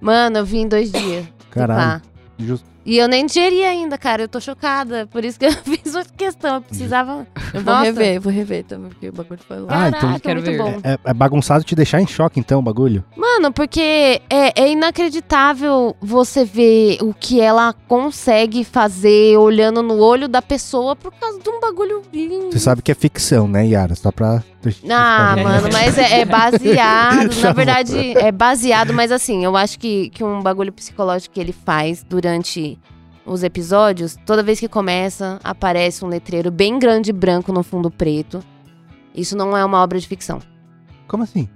Mano, 0.00 0.38
eu 0.38 0.44
vim 0.44 0.60
em 0.62 0.68
dois 0.68 0.90
dias. 0.90 1.26
Caralho. 1.50 2.00
Tá. 2.00 2.02
Justo. 2.38 2.66
E 2.84 2.96
eu 2.96 3.06
nem 3.06 3.26
digeri 3.26 3.62
ainda, 3.64 3.98
cara. 3.98 4.22
Eu 4.22 4.28
tô 4.28 4.40
chocada. 4.40 5.06
Por 5.06 5.24
isso 5.24 5.38
que 5.38 5.46
eu 5.46 5.52
fiz 5.62 5.79
fiz 5.90 5.94
outra 5.94 6.12
questão, 6.16 6.54
eu 6.56 6.60
precisava. 6.62 7.26
Eu 7.52 7.60
vou 7.62 7.74
Nossa. 7.74 7.84
rever, 7.84 8.14
eu 8.14 8.20
vou 8.20 8.32
rever 8.32 8.64
também, 8.64 8.90
porque 8.90 9.08
o 9.08 9.12
bagulho 9.12 9.40
foi 9.46 9.58
louco. 9.58 9.72
Ah, 9.74 9.88
então 9.88 10.00
Caraca, 10.00 10.20
quero 10.20 10.42
muito 10.42 10.50
ver. 10.52 10.58
bom. 10.58 10.80
É, 10.84 10.98
é 11.04 11.14
bagunçado 11.14 11.64
te 11.64 11.74
deixar 11.74 12.00
em 12.00 12.06
choque, 12.06 12.38
então, 12.38 12.60
o 12.60 12.62
bagulho? 12.62 13.04
Mano, 13.16 13.52
porque 13.52 14.22
é, 14.30 14.62
é 14.62 14.70
inacreditável 14.70 15.96
você 16.00 16.44
ver 16.44 16.98
o 17.02 17.12
que 17.12 17.40
ela 17.40 17.72
consegue 17.88 18.64
fazer 18.64 19.36
olhando 19.36 19.82
no 19.82 19.98
olho 19.98 20.28
da 20.28 20.40
pessoa 20.40 20.94
por 20.94 21.12
causa 21.12 21.40
de 21.40 21.48
um 21.48 21.60
bagulho 21.60 22.02
lindo. 22.12 22.52
Você 22.52 22.58
sabe 22.58 22.82
que 22.82 22.92
é 22.92 22.94
ficção, 22.94 23.48
né, 23.48 23.66
Yara? 23.66 23.94
Só 23.94 24.10
pra. 24.12 24.42
Ah, 24.90 25.36
mano, 25.42 25.68
mas 25.72 25.96
é, 25.96 26.20
é 26.20 26.24
baseado. 26.24 27.34
Na 27.42 27.52
verdade, 27.52 28.18
é 28.18 28.30
baseado, 28.30 28.92
mas 28.92 29.10
assim, 29.10 29.44
eu 29.44 29.56
acho 29.56 29.78
que, 29.78 30.10
que 30.10 30.22
um 30.22 30.42
bagulho 30.42 30.70
psicológico 30.70 31.34
que 31.34 31.40
ele 31.40 31.52
faz 31.52 32.04
durante 32.06 32.78
os 33.32 33.42
episódios, 33.44 34.16
toda 34.26 34.42
vez 34.42 34.58
que 34.58 34.68
começa, 34.68 35.38
aparece 35.44 36.04
um 36.04 36.08
letreiro 36.08 36.50
bem 36.50 36.78
grande 36.78 37.10
e 37.10 37.12
branco 37.12 37.52
no 37.52 37.62
fundo 37.62 37.90
preto. 37.90 38.42
Isso 39.14 39.36
não 39.36 39.56
é 39.56 39.64
uma 39.64 39.80
obra 39.82 39.98
de 40.00 40.06
ficção. 40.06 40.40
Como 41.06 41.22
assim? 41.22 41.48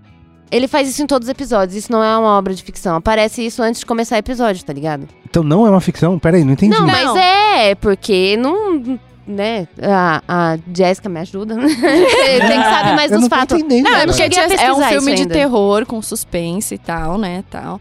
Ele 0.50 0.68
faz 0.68 0.88
isso 0.88 1.02
em 1.02 1.06
todos 1.06 1.26
os 1.26 1.30
episódios, 1.30 1.76
isso 1.76 1.90
não 1.90 2.02
é 2.02 2.16
uma 2.16 2.38
obra 2.38 2.54
de 2.54 2.62
ficção. 2.62 2.94
Aparece 2.94 3.44
isso 3.44 3.60
antes 3.60 3.80
de 3.80 3.86
começar 3.86 4.16
o 4.16 4.18
episódio, 4.18 4.64
tá 4.64 4.72
ligado? 4.72 5.08
Então 5.28 5.42
não 5.42 5.66
é 5.66 5.70
uma 5.70 5.80
ficção? 5.80 6.16
Pera 6.18 6.36
aí, 6.36 6.44
não 6.44 6.52
entendi. 6.52 6.70
Não, 6.72 6.86
Não. 6.86 6.86
mas 6.86 7.16
é, 7.16 7.74
porque 7.74 8.36
não. 8.36 8.98
Né? 9.26 9.66
A, 9.82 10.22
a 10.28 10.58
Jéssica 10.72 11.08
me 11.08 11.18
ajuda. 11.18 11.56
Tem 11.58 11.66
que 11.66 12.70
saber 12.70 12.94
mais 12.94 13.10
eu 13.10 13.18
dos 13.18 13.28
não 13.28 13.28
fatos. 13.28 13.58
entendendo. 13.58 13.84
Não, 13.84 13.98
eu 14.00 14.06
não 14.06 14.12
cheguei 14.14 14.38
a 14.38 14.62
é 14.62 14.72
um 14.72 14.82
filme 14.82 15.14
de 15.14 15.22
ainda. 15.22 15.34
terror 15.34 15.86
com 15.86 16.00
suspense 16.02 16.74
e 16.74 16.78
tal, 16.78 17.18
né, 17.18 17.42
tal. 17.50 17.80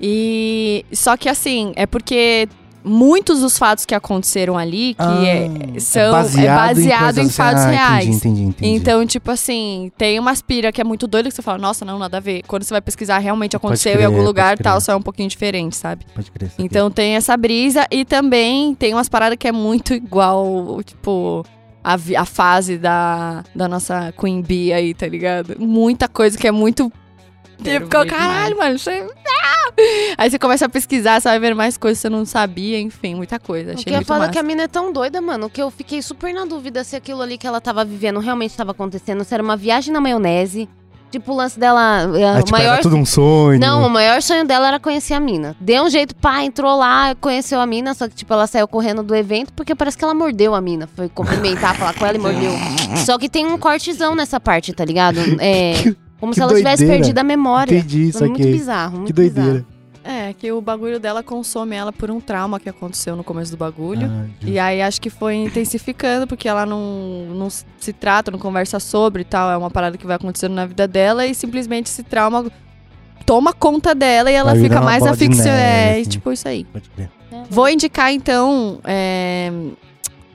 E 0.00 0.84
só 0.92 1.16
que 1.16 1.28
assim, 1.28 1.72
é 1.76 1.86
porque 1.86 2.48
muitos 2.82 3.40
dos 3.40 3.58
fatos 3.58 3.84
que 3.84 3.94
aconteceram 3.94 4.56
ali 4.56 4.94
que 4.94 5.02
Ah, 5.02 5.24
é, 5.26 5.80
são 5.80 6.02
é 6.02 6.10
baseado, 6.12 6.78
em, 6.78 6.84
coisas- 7.22 7.36
fatos 7.36 7.62
ah, 7.62 7.70
reais. 7.70 8.06
Entendi, 8.06 8.16
entendi, 8.16 8.42
entendi. 8.42 8.74
Então, 8.76 9.06
tipo 9.06 9.30
assim, 9.30 9.90
tem 9.98 10.18
uma 10.18 10.30
aspira 10.30 10.72
que 10.72 10.80
é 10.80 10.84
muito 10.84 11.06
doida 11.06 11.28
que 11.28 11.34
você 11.34 11.42
fala, 11.42 11.58
nossa, 11.58 11.84
não, 11.84 11.98
nada 11.98 12.16
a 12.16 12.20
ver. 12.20 12.42
Quando 12.46 12.62
você 12.62 12.72
vai 12.74 12.80
pesquisar, 12.80 13.18
realmente 13.18 13.56
aconteceu 13.56 13.92
crer, 13.92 14.02
em 14.02 14.06
algum 14.06 14.22
lugar 14.22 14.58
tal, 14.58 14.80
só 14.80 14.92
é 14.92 14.96
um 14.96 15.02
pouquinho 15.02 15.28
diferente, 15.28 15.76
sabe? 15.76 16.04
Pode 16.14 16.30
crer. 16.30 16.50
Então 16.58 16.90
tem 16.90 17.16
essa 17.16 17.36
brisa 17.36 17.86
e 17.90 18.04
também 18.04 18.74
tem 18.74 18.94
umas 18.94 19.08
paradas 19.08 19.36
que 19.38 19.46
é 19.48 19.52
muito 19.52 19.92
igual, 19.94 20.82
tipo, 20.84 21.44
a, 21.82 21.96
a 22.18 22.24
fase 22.24 22.76
da, 22.78 23.44
da 23.54 23.68
nossa 23.68 24.12
Queen 24.18 24.42
Bee 24.42 24.72
aí, 24.72 24.94
tá 24.94 25.06
ligado? 25.06 25.56
Muita 25.58 26.08
coisa 26.08 26.36
que 26.38 26.46
é 26.46 26.52
muito. 26.52 26.92
Tipo, 27.62 27.88
caralho, 28.06 28.56
mano, 28.56 28.78
você. 28.78 29.06
Ah! 29.18 29.19
Aí 30.18 30.30
você 30.30 30.38
começa 30.38 30.66
a 30.66 30.68
pesquisar, 30.68 31.20
você 31.20 31.28
vai 31.28 31.38
ver 31.38 31.54
mais 31.54 31.76
coisas 31.76 31.98
que 31.98 32.02
você 32.02 32.08
não 32.10 32.24
sabia, 32.24 32.78
enfim, 32.80 33.14
muita 33.14 33.38
coisa. 33.38 33.72
Achei 33.72 33.84
Porque 33.84 33.90
eu 33.90 33.96
muito 33.96 34.06
falo 34.06 34.20
massa. 34.20 34.32
que 34.32 34.38
a 34.38 34.42
mina 34.42 34.62
é 34.64 34.68
tão 34.68 34.92
doida, 34.92 35.20
mano, 35.20 35.48
que 35.48 35.62
eu 35.62 35.70
fiquei 35.70 36.02
super 36.02 36.32
na 36.34 36.44
dúvida 36.44 36.84
se 36.84 36.96
aquilo 36.96 37.22
ali 37.22 37.38
que 37.38 37.46
ela 37.46 37.60
tava 37.60 37.84
vivendo 37.84 38.20
realmente 38.20 38.56
tava 38.56 38.72
acontecendo, 38.72 39.24
se 39.24 39.32
era 39.34 39.42
uma 39.42 39.56
viagem 39.56 39.92
na 39.92 40.00
maionese. 40.00 40.68
Tipo, 41.10 41.32
o 41.32 41.36
lance 41.36 41.58
dela. 41.58 42.02
é, 42.16 42.24
Ah, 42.24 42.38
o 42.38 42.42
tipo, 42.44 42.52
maior 42.56 42.74
era 42.74 42.82
tudo 42.82 42.94
um 42.94 43.04
sonho. 43.04 43.58
Não, 43.58 43.84
o 43.84 43.90
maior 43.90 44.22
sonho 44.22 44.46
dela 44.46 44.68
era 44.68 44.78
conhecer 44.78 45.12
a 45.14 45.18
mina. 45.18 45.56
Deu 45.58 45.82
um 45.82 45.90
jeito, 45.90 46.14
pá, 46.14 46.44
entrou 46.44 46.78
lá, 46.78 47.16
conheceu 47.16 47.60
a 47.60 47.66
mina, 47.66 47.94
só 47.94 48.08
que, 48.08 48.14
tipo, 48.14 48.32
ela 48.32 48.46
saiu 48.46 48.68
correndo 48.68 49.02
do 49.02 49.12
evento 49.12 49.52
porque 49.52 49.74
parece 49.74 49.98
que 49.98 50.04
ela 50.04 50.14
mordeu 50.14 50.54
a 50.54 50.60
mina. 50.60 50.88
Foi 50.94 51.08
cumprimentar, 51.08 51.74
falar 51.74 51.94
com 51.94 52.06
ela 52.06 52.16
e 52.16 52.20
mordeu. 52.20 52.52
Só 53.04 53.18
que 53.18 53.28
tem 53.28 53.44
um 53.44 53.58
cortezão 53.58 54.14
nessa 54.14 54.38
parte, 54.38 54.72
tá 54.72 54.84
ligado? 54.84 55.18
É. 55.40 55.72
Como 56.20 56.32
que 56.32 56.36
se 56.36 56.42
ela 56.42 56.54
tivesse 56.54 56.76
doideira. 56.82 57.00
perdido 57.02 57.18
a 57.18 57.24
memória. 57.24 57.74
Entendi 57.76 58.08
isso 58.08 58.18
Foi 58.18 58.28
muito 58.28 58.42
aqui. 58.42 58.52
bizarro, 58.52 58.96
muito 58.98 59.06
Que 59.06 59.12
doideira. 59.12 59.50
bizarro. 59.50 59.66
É, 60.02 60.32
que 60.32 60.50
o 60.50 60.60
bagulho 60.62 60.98
dela 60.98 61.22
consome 61.22 61.76
ela 61.76 61.92
por 61.92 62.10
um 62.10 62.20
trauma 62.20 62.58
que 62.58 62.68
aconteceu 62.70 63.14
no 63.14 63.22
começo 63.22 63.50
do 63.50 63.56
bagulho. 63.58 64.10
Ah, 64.10 64.26
E 64.42 64.58
aí 64.58 64.80
acho 64.80 64.98
que 65.00 65.10
foi 65.10 65.34
intensificando, 65.34 66.26
porque 66.26 66.48
ela 66.48 66.64
não, 66.64 67.26
não 67.34 67.48
se 67.50 67.92
trata, 67.92 68.30
não 68.30 68.38
conversa 68.38 68.80
sobre 68.80 69.22
e 69.22 69.24
tal. 69.26 69.50
É 69.50 69.56
uma 69.58 69.70
parada 69.70 69.98
que 69.98 70.06
vai 70.06 70.16
acontecendo 70.16 70.54
na 70.54 70.64
vida 70.64 70.88
dela 70.88 71.26
e 71.26 71.34
simplesmente 71.34 71.88
esse 71.88 72.02
trauma 72.02 72.50
toma 73.26 73.52
conta 73.52 73.94
dela 73.94 74.30
e 74.30 74.34
ela 74.34 74.52
Vai 74.54 74.62
fica 74.62 74.80
mais 74.80 75.02
aficionada. 75.06 75.50
É, 75.60 75.92
neve. 75.96 76.06
tipo 76.08 76.32
isso 76.32 76.48
aí. 76.48 76.64
Pode 76.64 76.88
crer. 76.90 77.10
Vou 77.50 77.68
indicar 77.68 78.10
então. 78.10 78.80
É, 78.84 79.52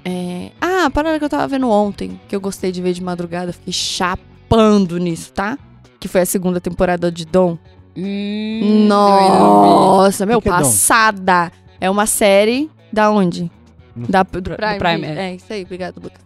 é, 0.06 0.52
ah, 0.62 0.86
a 0.86 0.90
parada 0.92 1.18
que 1.18 1.26
eu 1.26 1.30
tava 1.30 1.48
vendo 1.48 1.68
ontem, 1.70 2.20
que 2.30 2.36
eu 2.36 2.40
gostei 2.40 2.72
de 2.72 2.82
ver 2.84 2.94
de 2.94 3.02
madrugada, 3.04 3.52
fiquei 3.52 3.74
chapando 3.74 4.98
nisso, 5.00 5.34
tá? 5.34 5.58
Que 6.00 6.08
foi 6.08 6.22
a 6.22 6.26
segunda 6.26 6.60
temporada 6.62 7.12
de 7.12 7.26
Dom. 7.26 7.58
Hum, 7.98 8.86
Nossa, 8.88 10.26
meu, 10.26 10.42
que 10.42 10.50
é 10.50 10.52
Dom? 10.52 10.58
passada. 10.60 11.52
É 11.80 11.90
uma 11.90 12.06
série 12.06 12.70
da 12.92 13.10
onde? 13.10 13.52
No- 13.96 14.08
Da 14.08 14.24
do 14.24 14.42
Prime. 14.42 14.78
Prime, 14.78 15.06
é. 15.08 15.36
isso 15.36 15.52
aí, 15.52 15.64
obrigado, 15.64 15.96
Lucas. 16.02 16.20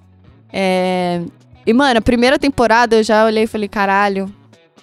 É... 0.51 1.21
E, 1.65 1.73
mano, 1.73 1.99
a 1.99 2.01
primeira 2.01 2.39
temporada 2.39 2.95
eu 2.95 3.03
já 3.03 3.25
olhei 3.25 3.43
e 3.43 3.47
falei, 3.47 3.67
caralho. 3.67 4.33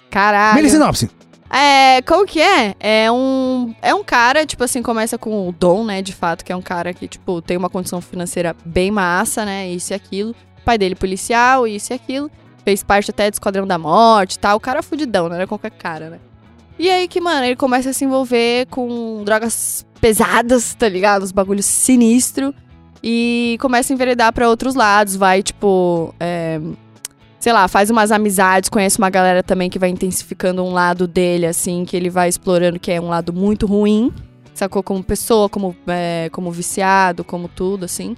Caralho. 0.09 0.55
Mini 0.55 0.69
sinopse. 0.69 1.09
É, 1.49 2.01
como 2.01 2.25
que 2.25 2.41
é? 2.41 2.75
É 2.79 3.11
um, 3.11 3.73
é 3.81 3.93
um 3.93 4.03
cara, 4.03 4.45
tipo 4.45 4.63
assim, 4.63 4.81
começa 4.81 5.17
com 5.17 5.47
o 5.47 5.51
Dom, 5.51 5.85
né, 5.85 6.01
de 6.01 6.13
fato, 6.13 6.43
que 6.43 6.51
é 6.51 6.55
um 6.55 6.61
cara 6.61 6.93
que, 6.93 7.07
tipo, 7.07 7.41
tem 7.41 7.55
uma 7.55 7.69
condição 7.69 8.01
financeira 8.01 8.55
bem 8.65 8.91
massa, 8.91 9.45
né, 9.45 9.67
isso 9.69 9.93
e 9.93 9.95
aquilo. 9.95 10.31
O 10.59 10.61
pai 10.65 10.77
dele 10.77 10.95
policial, 10.95 11.65
isso 11.65 11.93
e 11.93 11.95
aquilo. 11.95 12.29
Fez 12.67 12.83
parte 12.83 13.11
até 13.11 13.31
do 13.31 13.35
Esquadrão 13.35 13.65
da 13.65 13.77
Morte 13.77 14.33
e 14.33 14.39
tal. 14.39 14.57
O 14.57 14.59
cara 14.59 14.79
é 14.79 14.81
fudidão, 14.81 15.29
não 15.29 15.37
era 15.37 15.47
qualquer 15.47 15.71
cara, 15.71 16.09
né. 16.09 16.19
E 16.77 16.89
aí 16.89 17.07
que, 17.07 17.21
mano, 17.21 17.45
ele 17.45 17.55
começa 17.55 17.91
a 17.91 17.93
se 17.93 18.03
envolver 18.03 18.67
com 18.67 19.23
drogas 19.23 19.85
pesadas, 20.01 20.75
tá 20.75 20.89
ligado? 20.89 21.23
Os 21.23 21.31
bagulhos 21.31 21.65
sinistros. 21.65 22.53
E 23.01 23.57
começa 23.61 23.93
a 23.93 23.95
enveredar 23.95 24.33
pra 24.33 24.49
outros 24.49 24.75
lados. 24.75 25.15
Vai, 25.15 25.41
tipo, 25.41 26.13
é, 26.19 26.59
sei 27.39 27.53
lá, 27.53 27.69
faz 27.69 27.89
umas 27.89 28.11
amizades, 28.11 28.69
conhece 28.69 28.97
uma 28.97 29.09
galera 29.09 29.41
também 29.41 29.69
que 29.69 29.79
vai 29.79 29.87
intensificando 29.87 30.61
um 30.61 30.73
lado 30.73 31.07
dele, 31.07 31.45
assim, 31.45 31.85
que 31.85 31.95
ele 31.95 32.09
vai 32.09 32.27
explorando, 32.27 32.77
que 32.77 32.91
é 32.91 32.99
um 32.99 33.07
lado 33.07 33.31
muito 33.31 33.65
ruim, 33.65 34.11
sacou? 34.53 34.83
Como 34.83 35.01
pessoa, 35.01 35.47
como, 35.47 35.73
é, 35.87 36.27
como 36.33 36.51
viciado, 36.51 37.23
como 37.23 37.47
tudo, 37.47 37.85
assim. 37.85 38.13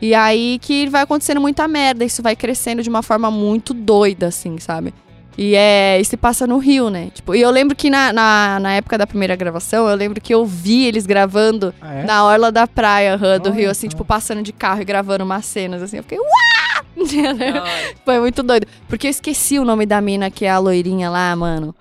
E 0.00 0.14
aí 0.14 0.58
que 0.60 0.88
vai 0.88 1.02
acontecendo 1.02 1.40
muita 1.40 1.66
merda, 1.66 2.04
isso 2.04 2.22
vai 2.22 2.36
crescendo 2.36 2.82
de 2.82 2.88
uma 2.88 3.02
forma 3.02 3.30
muito 3.30 3.72
doida, 3.72 4.26
assim, 4.26 4.58
sabe? 4.58 4.92
E 5.36 5.54
é. 5.56 5.98
E 6.00 6.04
se 6.04 6.16
passa 6.16 6.46
no 6.46 6.58
Rio, 6.58 6.90
né? 6.90 7.10
Tipo, 7.12 7.34
e 7.34 7.40
eu 7.40 7.50
lembro 7.50 7.74
que 7.74 7.90
na, 7.90 8.12
na, 8.12 8.58
na 8.60 8.72
época 8.74 8.96
da 8.96 9.06
primeira 9.06 9.34
gravação, 9.34 9.88
eu 9.88 9.96
lembro 9.96 10.20
que 10.20 10.32
eu 10.32 10.44
vi 10.46 10.84
eles 10.86 11.06
gravando 11.06 11.74
Ah, 11.80 11.94
é? 11.94 12.04
na 12.04 12.24
orla 12.24 12.52
da 12.52 12.66
praia 12.68 13.16
do 13.18 13.24
Olha 13.26 13.50
Rio, 13.50 13.70
assim, 13.70 13.88
tipo, 13.88 14.04
passando 14.04 14.42
de 14.42 14.52
carro 14.52 14.82
e 14.82 14.84
gravando 14.84 15.24
umas 15.24 15.44
cenas, 15.44 15.82
assim. 15.82 15.96
Eu 15.96 16.02
fiquei, 16.04 16.18
uau! 16.18 16.84
Foi 18.04 18.20
muito 18.20 18.42
doido. 18.42 18.66
Porque 18.88 19.06
eu 19.08 19.10
esqueci 19.10 19.58
o 19.58 19.64
nome 19.64 19.86
da 19.86 20.00
mina, 20.00 20.30
que 20.30 20.44
é 20.44 20.50
a 20.50 20.58
loirinha 20.58 21.10
lá, 21.10 21.34
mano. 21.34 21.74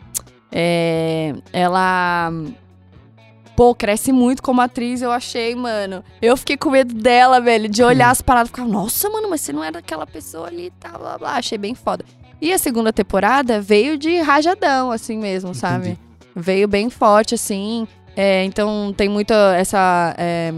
É. 0.51 1.33
Ela. 1.51 2.31
Pô, 3.55 3.75
cresce 3.75 4.11
muito 4.11 4.41
como 4.41 4.61
atriz, 4.61 5.01
eu 5.01 5.11
achei, 5.11 5.53
mano. 5.53 6.03
Eu 6.21 6.35
fiquei 6.35 6.57
com 6.57 6.71
medo 6.71 6.93
dela, 6.93 7.39
velho, 7.39 7.69
de 7.69 7.83
olhar 7.83 8.09
as 8.09 8.21
paradas 8.21 8.49
e 8.49 8.51
ficar, 8.51 8.65
nossa, 8.65 9.09
mano, 9.09 9.29
mas 9.29 9.41
você 9.41 9.53
não 9.53 9.63
era 9.63 9.79
aquela 9.79 10.07
pessoa 10.07 10.47
ali 10.47 10.67
e 10.67 10.71
tal, 10.71 10.97
blá, 10.99 11.17
blá. 11.17 11.31
Achei 11.33 11.57
bem 11.57 11.75
foda. 11.75 12.03
E 12.41 12.51
a 12.51 12.57
segunda 12.57 12.91
temporada 12.91 13.61
veio 13.61 13.97
de 13.97 14.19
rajadão, 14.19 14.91
assim 14.91 15.17
mesmo, 15.17 15.53
sabe? 15.53 15.89
Entendi. 15.89 15.99
Veio 16.35 16.67
bem 16.67 16.89
forte, 16.89 17.35
assim. 17.35 17.87
É, 18.15 18.43
então 18.43 18.93
tem 18.95 19.07
muita 19.07 19.55
essa. 19.55 20.15
é, 20.17 20.51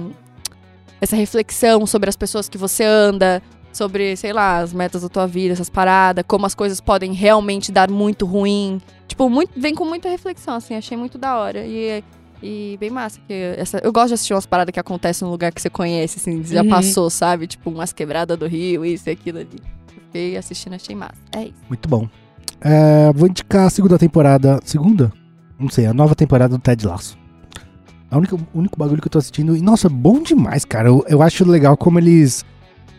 essa 0.99 1.15
reflexão 1.15 1.85
sobre 1.85 2.09
as 2.09 2.15
pessoas 2.15 2.49
que 2.49 2.57
você 2.57 2.83
anda, 2.83 3.41
sobre, 3.71 4.15
sei 4.15 4.33
lá, 4.33 4.59
as 4.59 4.73
metas 4.73 5.01
da 5.01 5.09
tua 5.09 5.27
vida, 5.27 5.53
essas 5.53 5.69
paradas, 5.69 6.23
como 6.27 6.45
as 6.45 6.55
coisas 6.55 6.79
podem 6.79 7.13
realmente 7.13 7.71
dar 7.71 7.89
muito 7.89 8.25
ruim. 8.25 8.81
Tipo, 9.07 9.29
muito, 9.29 9.51
vem 9.55 9.75
com 9.75 9.85
muita 9.85 10.09
reflexão, 10.09 10.55
assim, 10.55 10.75
achei 10.75 10.97
muito 10.97 11.17
da 11.17 11.37
hora. 11.37 11.65
E, 11.65 12.03
e 12.41 12.77
bem 12.79 12.89
massa. 12.89 13.19
Que 13.27 13.33
essa, 13.57 13.79
eu 13.83 13.91
gosto 13.91 14.09
de 14.09 14.13
assistir 14.15 14.33
umas 14.33 14.45
paradas 14.45 14.71
que 14.73 14.79
acontecem 14.79 15.25
num 15.25 15.31
lugar 15.31 15.51
que 15.51 15.61
você 15.61 15.69
conhece, 15.69 16.19
assim, 16.19 16.43
já 16.43 16.61
Uhum. 16.61 16.69
passou, 16.69 17.09
sabe? 17.09 17.47
Tipo, 17.47 17.69
umas 17.69 17.91
quebradas 17.93 18.37
do 18.37 18.47
rio, 18.47 18.85
isso 18.85 19.09
e 19.09 19.11
aquilo 19.11 19.39
ali. 19.39 19.61
Fiquei 19.87 20.37
assistindo, 20.37 20.73
achei 20.73 20.95
massa. 20.95 21.15
É 21.35 21.43
isso. 21.43 21.53
Muito 21.69 21.87
bom. 21.89 22.07
É, 22.61 23.11
vou 23.13 23.27
indicar 23.27 23.67
a 23.67 23.69
segunda 23.69 23.97
temporada. 23.97 24.59
Segunda? 24.63 25.11
Não 25.59 25.69
sei, 25.69 25.85
a 25.85 25.93
nova 25.93 26.15
temporada 26.15 26.57
do 26.57 26.61
Ted 26.61 26.85
Lasso. 26.85 27.17
A 28.09 28.17
única, 28.17 28.35
o 28.35 28.39
único 28.53 28.77
bagulho 28.77 29.01
que 29.01 29.07
eu 29.07 29.11
tô 29.11 29.17
assistindo. 29.17 29.55
E, 29.57 29.61
nossa, 29.61 29.89
bom 29.89 30.21
demais, 30.21 30.63
cara. 30.63 30.89
Eu, 30.89 31.03
eu 31.07 31.21
acho 31.21 31.43
legal 31.49 31.75
como 31.75 31.99
eles. 31.99 32.45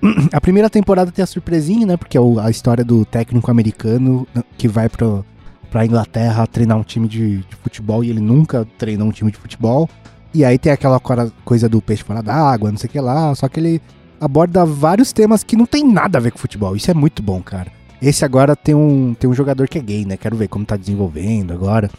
A 0.33 0.41
primeira 0.41 0.69
temporada 0.69 1.11
tem 1.11 1.23
a 1.23 1.27
surpresinha, 1.27 1.87
né? 1.87 1.97
Porque 1.97 2.19
é 2.19 2.21
o- 2.21 2.39
a 2.39 2.51
história 2.51 2.85
do 2.85 3.05
técnico 3.05 3.51
americano 3.51 4.27
que 4.59 4.69
vai 4.69 4.89
pro, 4.91 5.25
pra 5.71 5.85
Inglaterra 5.85 6.47
treinar 6.47 6.77
um 6.79 6.83
time 6.83 7.07
de, 7.09 7.39
de 7.39 7.57
futebol 7.63 8.03
e 8.05 8.11
ele 8.11 8.21
nunca 8.21 8.67
treinou 8.79 9.09
um 9.09 9.13
time 9.13 9.31
de 9.31 9.39
futebol. 9.39 9.89
E 10.35 10.45
aí 10.45 10.59
tem 10.59 10.73
aquela 10.73 11.01
coisa 11.45 11.69
do 11.69 11.81
peixe 11.81 12.03
fora 12.03 12.23
d'água, 12.23 12.71
não 12.71 12.79
sei 12.79 12.89
o 12.89 12.91
que 12.91 13.01
lá. 13.01 13.35
Só 13.35 13.49
que 13.49 13.59
ele 13.61 13.83
aborda 14.21 14.65
vários 14.67 15.13
temas 15.13 15.43
que 15.43 15.57
não 15.57 15.67
tem 15.67 15.85
nada 15.91 16.19
a 16.19 16.21
ver 16.21 16.31
com 16.33 16.39
futebol. 16.39 16.77
Isso 16.77 16.91
é 16.91 16.95
muito 16.95 17.23
bom, 17.23 17.41
cara. 17.43 17.71
Esse 18.03 18.25
agora 18.25 18.55
tem 18.55 18.75
um, 18.75 19.15
tem 19.15 19.29
um 19.29 19.35
jogador 19.35 19.67
que 19.69 19.79
é 19.79 19.83
gay, 19.83 20.05
né? 20.05 20.17
Quero 20.17 20.37
ver 20.37 20.49
como 20.49 20.65
tá 20.67 20.77
desenvolvendo 20.77 21.53
agora. 21.53 21.91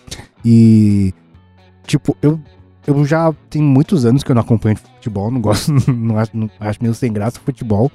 E. 0.45 1.13
Tipo, 1.85 2.15
eu, 2.21 2.39
eu 2.85 3.05
já 3.05 3.33
tem 3.49 3.61
muitos 3.61 4.05
anos 4.05 4.23
que 4.23 4.29
eu 4.31 4.35
não 4.35 4.41
acompanho 4.41 4.77
futebol, 4.77 5.31
não 5.31 5.41
gosto, 5.41 5.71
não 5.91 6.17
acho, 6.19 6.31
não- 6.35 6.49
acho 6.59 6.79
meio 6.81 6.93
sem 6.93 7.11
graça 7.11 7.39
futebol. 7.39 7.91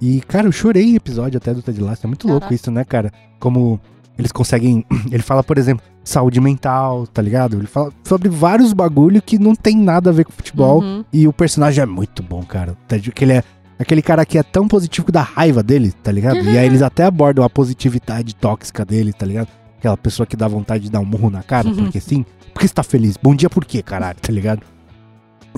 E, 0.00 0.20
cara, 0.22 0.48
eu 0.48 0.52
chorei 0.52 0.82
em 0.90 0.96
episódio 0.96 1.36
até 1.36 1.54
do 1.54 1.62
Ted 1.62 1.80
Lasso. 1.80 2.04
É 2.04 2.08
muito 2.08 2.26
louco 2.26 2.52
isso, 2.52 2.70
né, 2.70 2.84
cara? 2.84 3.12
Como 3.38 3.80
eles 4.18 4.32
conseguem. 4.32 4.84
Ele 5.10 5.22
fala, 5.22 5.42
por 5.42 5.58
exemplo, 5.58 5.84
saúde 6.02 6.40
mental, 6.40 7.06
tá 7.06 7.20
ligado? 7.20 7.56
Ele 7.56 7.66
fala 7.66 7.92
sobre 8.04 8.28
vários 8.28 8.72
bagulho 8.72 9.20
que 9.20 9.38
não 9.38 9.54
tem 9.54 9.76
nada 9.76 10.10
a 10.10 10.12
ver 10.12 10.24
com 10.24 10.32
futebol. 10.32 10.82
Uhum. 10.82 11.04
E 11.12 11.26
o 11.26 11.32
personagem 11.32 11.82
é 11.82 11.86
muito 11.86 12.22
bom, 12.22 12.42
cara. 12.42 12.76
Ted, 12.86 13.10
que 13.10 13.24
ele 13.24 13.32
é 13.32 13.44
aquele 13.78 14.02
cara 14.02 14.24
que 14.24 14.38
é 14.38 14.42
tão 14.42 14.68
positivo 14.68 15.06
que 15.06 15.12
dá 15.12 15.22
raiva 15.22 15.62
dele, 15.62 15.92
tá 15.92 16.12
ligado? 16.12 16.38
E 16.38 16.56
aí 16.56 16.66
eles 16.66 16.82
até 16.82 17.04
abordam 17.04 17.44
a 17.44 17.50
positividade 17.50 18.34
tóxica 18.34 18.84
dele, 18.84 19.12
tá 19.12 19.26
ligado? 19.26 19.48
Aquela 19.78 19.96
pessoa 19.96 20.26
que 20.26 20.36
dá 20.36 20.46
vontade 20.48 20.84
de 20.84 20.90
dar 20.90 21.00
um 21.00 21.04
murro 21.04 21.28
na 21.28 21.42
cara, 21.42 21.70
porque 21.70 22.00
sim. 22.00 22.24
Porque 22.52 22.68
você 22.68 22.74
tá 22.74 22.82
feliz? 22.82 23.16
Bom 23.20 23.34
dia 23.34 23.50
por 23.50 23.64
quê, 23.64 23.82
caralho, 23.82 24.18
tá 24.20 24.32
ligado? 24.32 24.62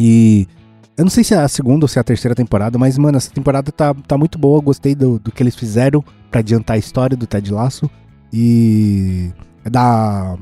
E 0.01 0.49
eu 0.97 1.05
não 1.05 1.11
sei 1.11 1.23
se 1.23 1.35
é 1.35 1.39
a 1.39 1.49
segunda 1.49 1.85
ou 1.85 1.89
se 1.89 1.99
é 1.99 2.01
a 2.01 2.05
terceira 2.05 2.35
temporada, 2.35 2.79
mas, 2.79 2.97
mano, 2.97 3.19
essa 3.19 3.31
temporada 3.31 3.71
tá, 3.71 3.95
tá 3.95 4.17
muito 4.17 4.39
boa. 4.39 4.59
Eu 4.59 4.63
gostei 4.63 4.95
do, 4.95 5.19
do 5.19 5.31
que 5.31 5.43
eles 5.43 5.55
fizeram 5.55 6.03
pra 6.31 6.41
adiantar 6.41 6.77
a 6.77 6.79
história 6.79 7.17
do 7.17 7.27
Ted 7.27 7.53
Lasso. 7.53 7.91
E 8.39 9.31
é 9.65 9.71
da, 9.71 10.37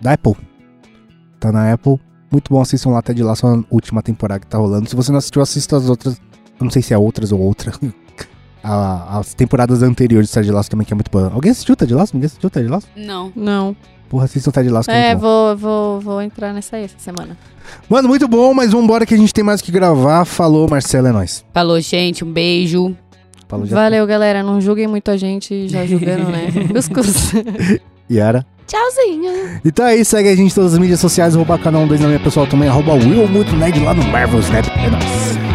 da 0.00 0.12
Apple. 0.14 0.32
Tá 1.38 1.52
na 1.52 1.70
Apple. 1.70 2.00
Muito 2.32 2.50
bom, 2.50 2.62
assistam 2.62 2.90
lá 2.90 3.02
Ted 3.02 3.22
Lasso, 3.22 3.46
a 3.46 3.62
última 3.70 4.02
temporada 4.02 4.40
que 4.40 4.46
tá 4.46 4.56
rolando. 4.56 4.88
Se 4.88 4.96
você 4.96 5.12
não 5.12 5.18
assistiu, 5.18 5.42
assista 5.42 5.76
as 5.76 5.88
outras. 5.90 6.14
Eu 6.58 6.64
não 6.64 6.70
sei 6.70 6.80
se 6.80 6.94
é 6.94 6.98
outras 6.98 7.30
ou 7.32 7.38
outra. 7.40 7.72
A- 8.64 9.18
as 9.18 9.32
temporadas 9.34 9.80
anteriores 9.82 10.28
do 10.30 10.32
Ted 10.34 10.50
Lasso 10.50 10.70
também, 10.70 10.84
que 10.86 10.92
é 10.92 10.96
muito 10.96 11.10
boa. 11.10 11.30
Alguém 11.32 11.52
assistiu 11.52 11.76
Ted 11.76 11.92
Lasso? 11.94 12.14
Ninguém 12.14 12.26
assistiu 12.26 12.48
Ted 12.50 12.66
Lasso? 12.68 12.88
Não. 12.96 13.30
Não. 13.36 13.76
Porra, 14.08 14.24
assistam 14.24 14.50
Ted 14.50 14.68
Lasso, 14.70 14.88
que 14.88 14.94
é, 14.96 15.10
É, 15.10 15.14
muito 15.14 15.20
bom. 15.20 15.28
vou, 15.28 15.56
vou, 15.56 16.00
vou 16.00 16.22
entrar 16.22 16.52
nessa 16.54 16.76
aí 16.76 16.84
essa 16.84 16.98
semana. 16.98 17.36
Mano, 17.88 18.08
muito 18.08 18.26
bom, 18.26 18.52
mas 18.54 18.72
vambora 18.72 19.04
que 19.06 19.14
a 19.14 19.16
gente 19.16 19.32
tem 19.34 19.44
mais 19.44 19.60
o 19.60 19.64
que 19.64 19.70
gravar. 19.70 20.24
Falou, 20.24 20.68
Marcelo, 20.68 21.06
é 21.06 21.12
nóis. 21.12 21.44
Falou, 21.52 21.78
gente. 21.80 22.24
Um 22.24 22.32
beijo. 22.32 22.96
Já. 23.64 23.76
Valeu, 23.76 24.06
galera. 24.06 24.42
Não 24.42 24.60
julguem 24.60 24.86
muito 24.86 25.10
a 25.10 25.16
gente 25.16 25.68
já 25.68 25.86
julgando, 25.86 26.30
né? 26.30 26.48
Cuscuz. 26.72 27.32
Yara. 28.10 28.44
Tchauzinho. 28.66 29.60
Então 29.64 29.86
é 29.86 29.94
isso, 29.94 30.10
segue 30.10 30.28
a 30.28 30.34
gente 30.34 30.50
em 30.50 30.54
todas 30.54 30.72
as 30.74 30.78
mídias 30.78 30.98
sociais, 30.98 31.36
arroba 31.36 31.56
canal 31.56 31.86
2 31.86 32.00
na 32.00 32.08
minha 32.08 32.20
pessoal 32.20 32.48
também, 32.48 32.68
arroba 32.68 32.94
Will 32.94 33.28
Muito 33.28 33.54
Nerd 33.54 33.78
lá 33.78 33.94
no 33.94 34.02
Marvel 34.04 34.40
Snap. 34.40 34.66
É 34.66 34.90
nóis. 34.90 35.45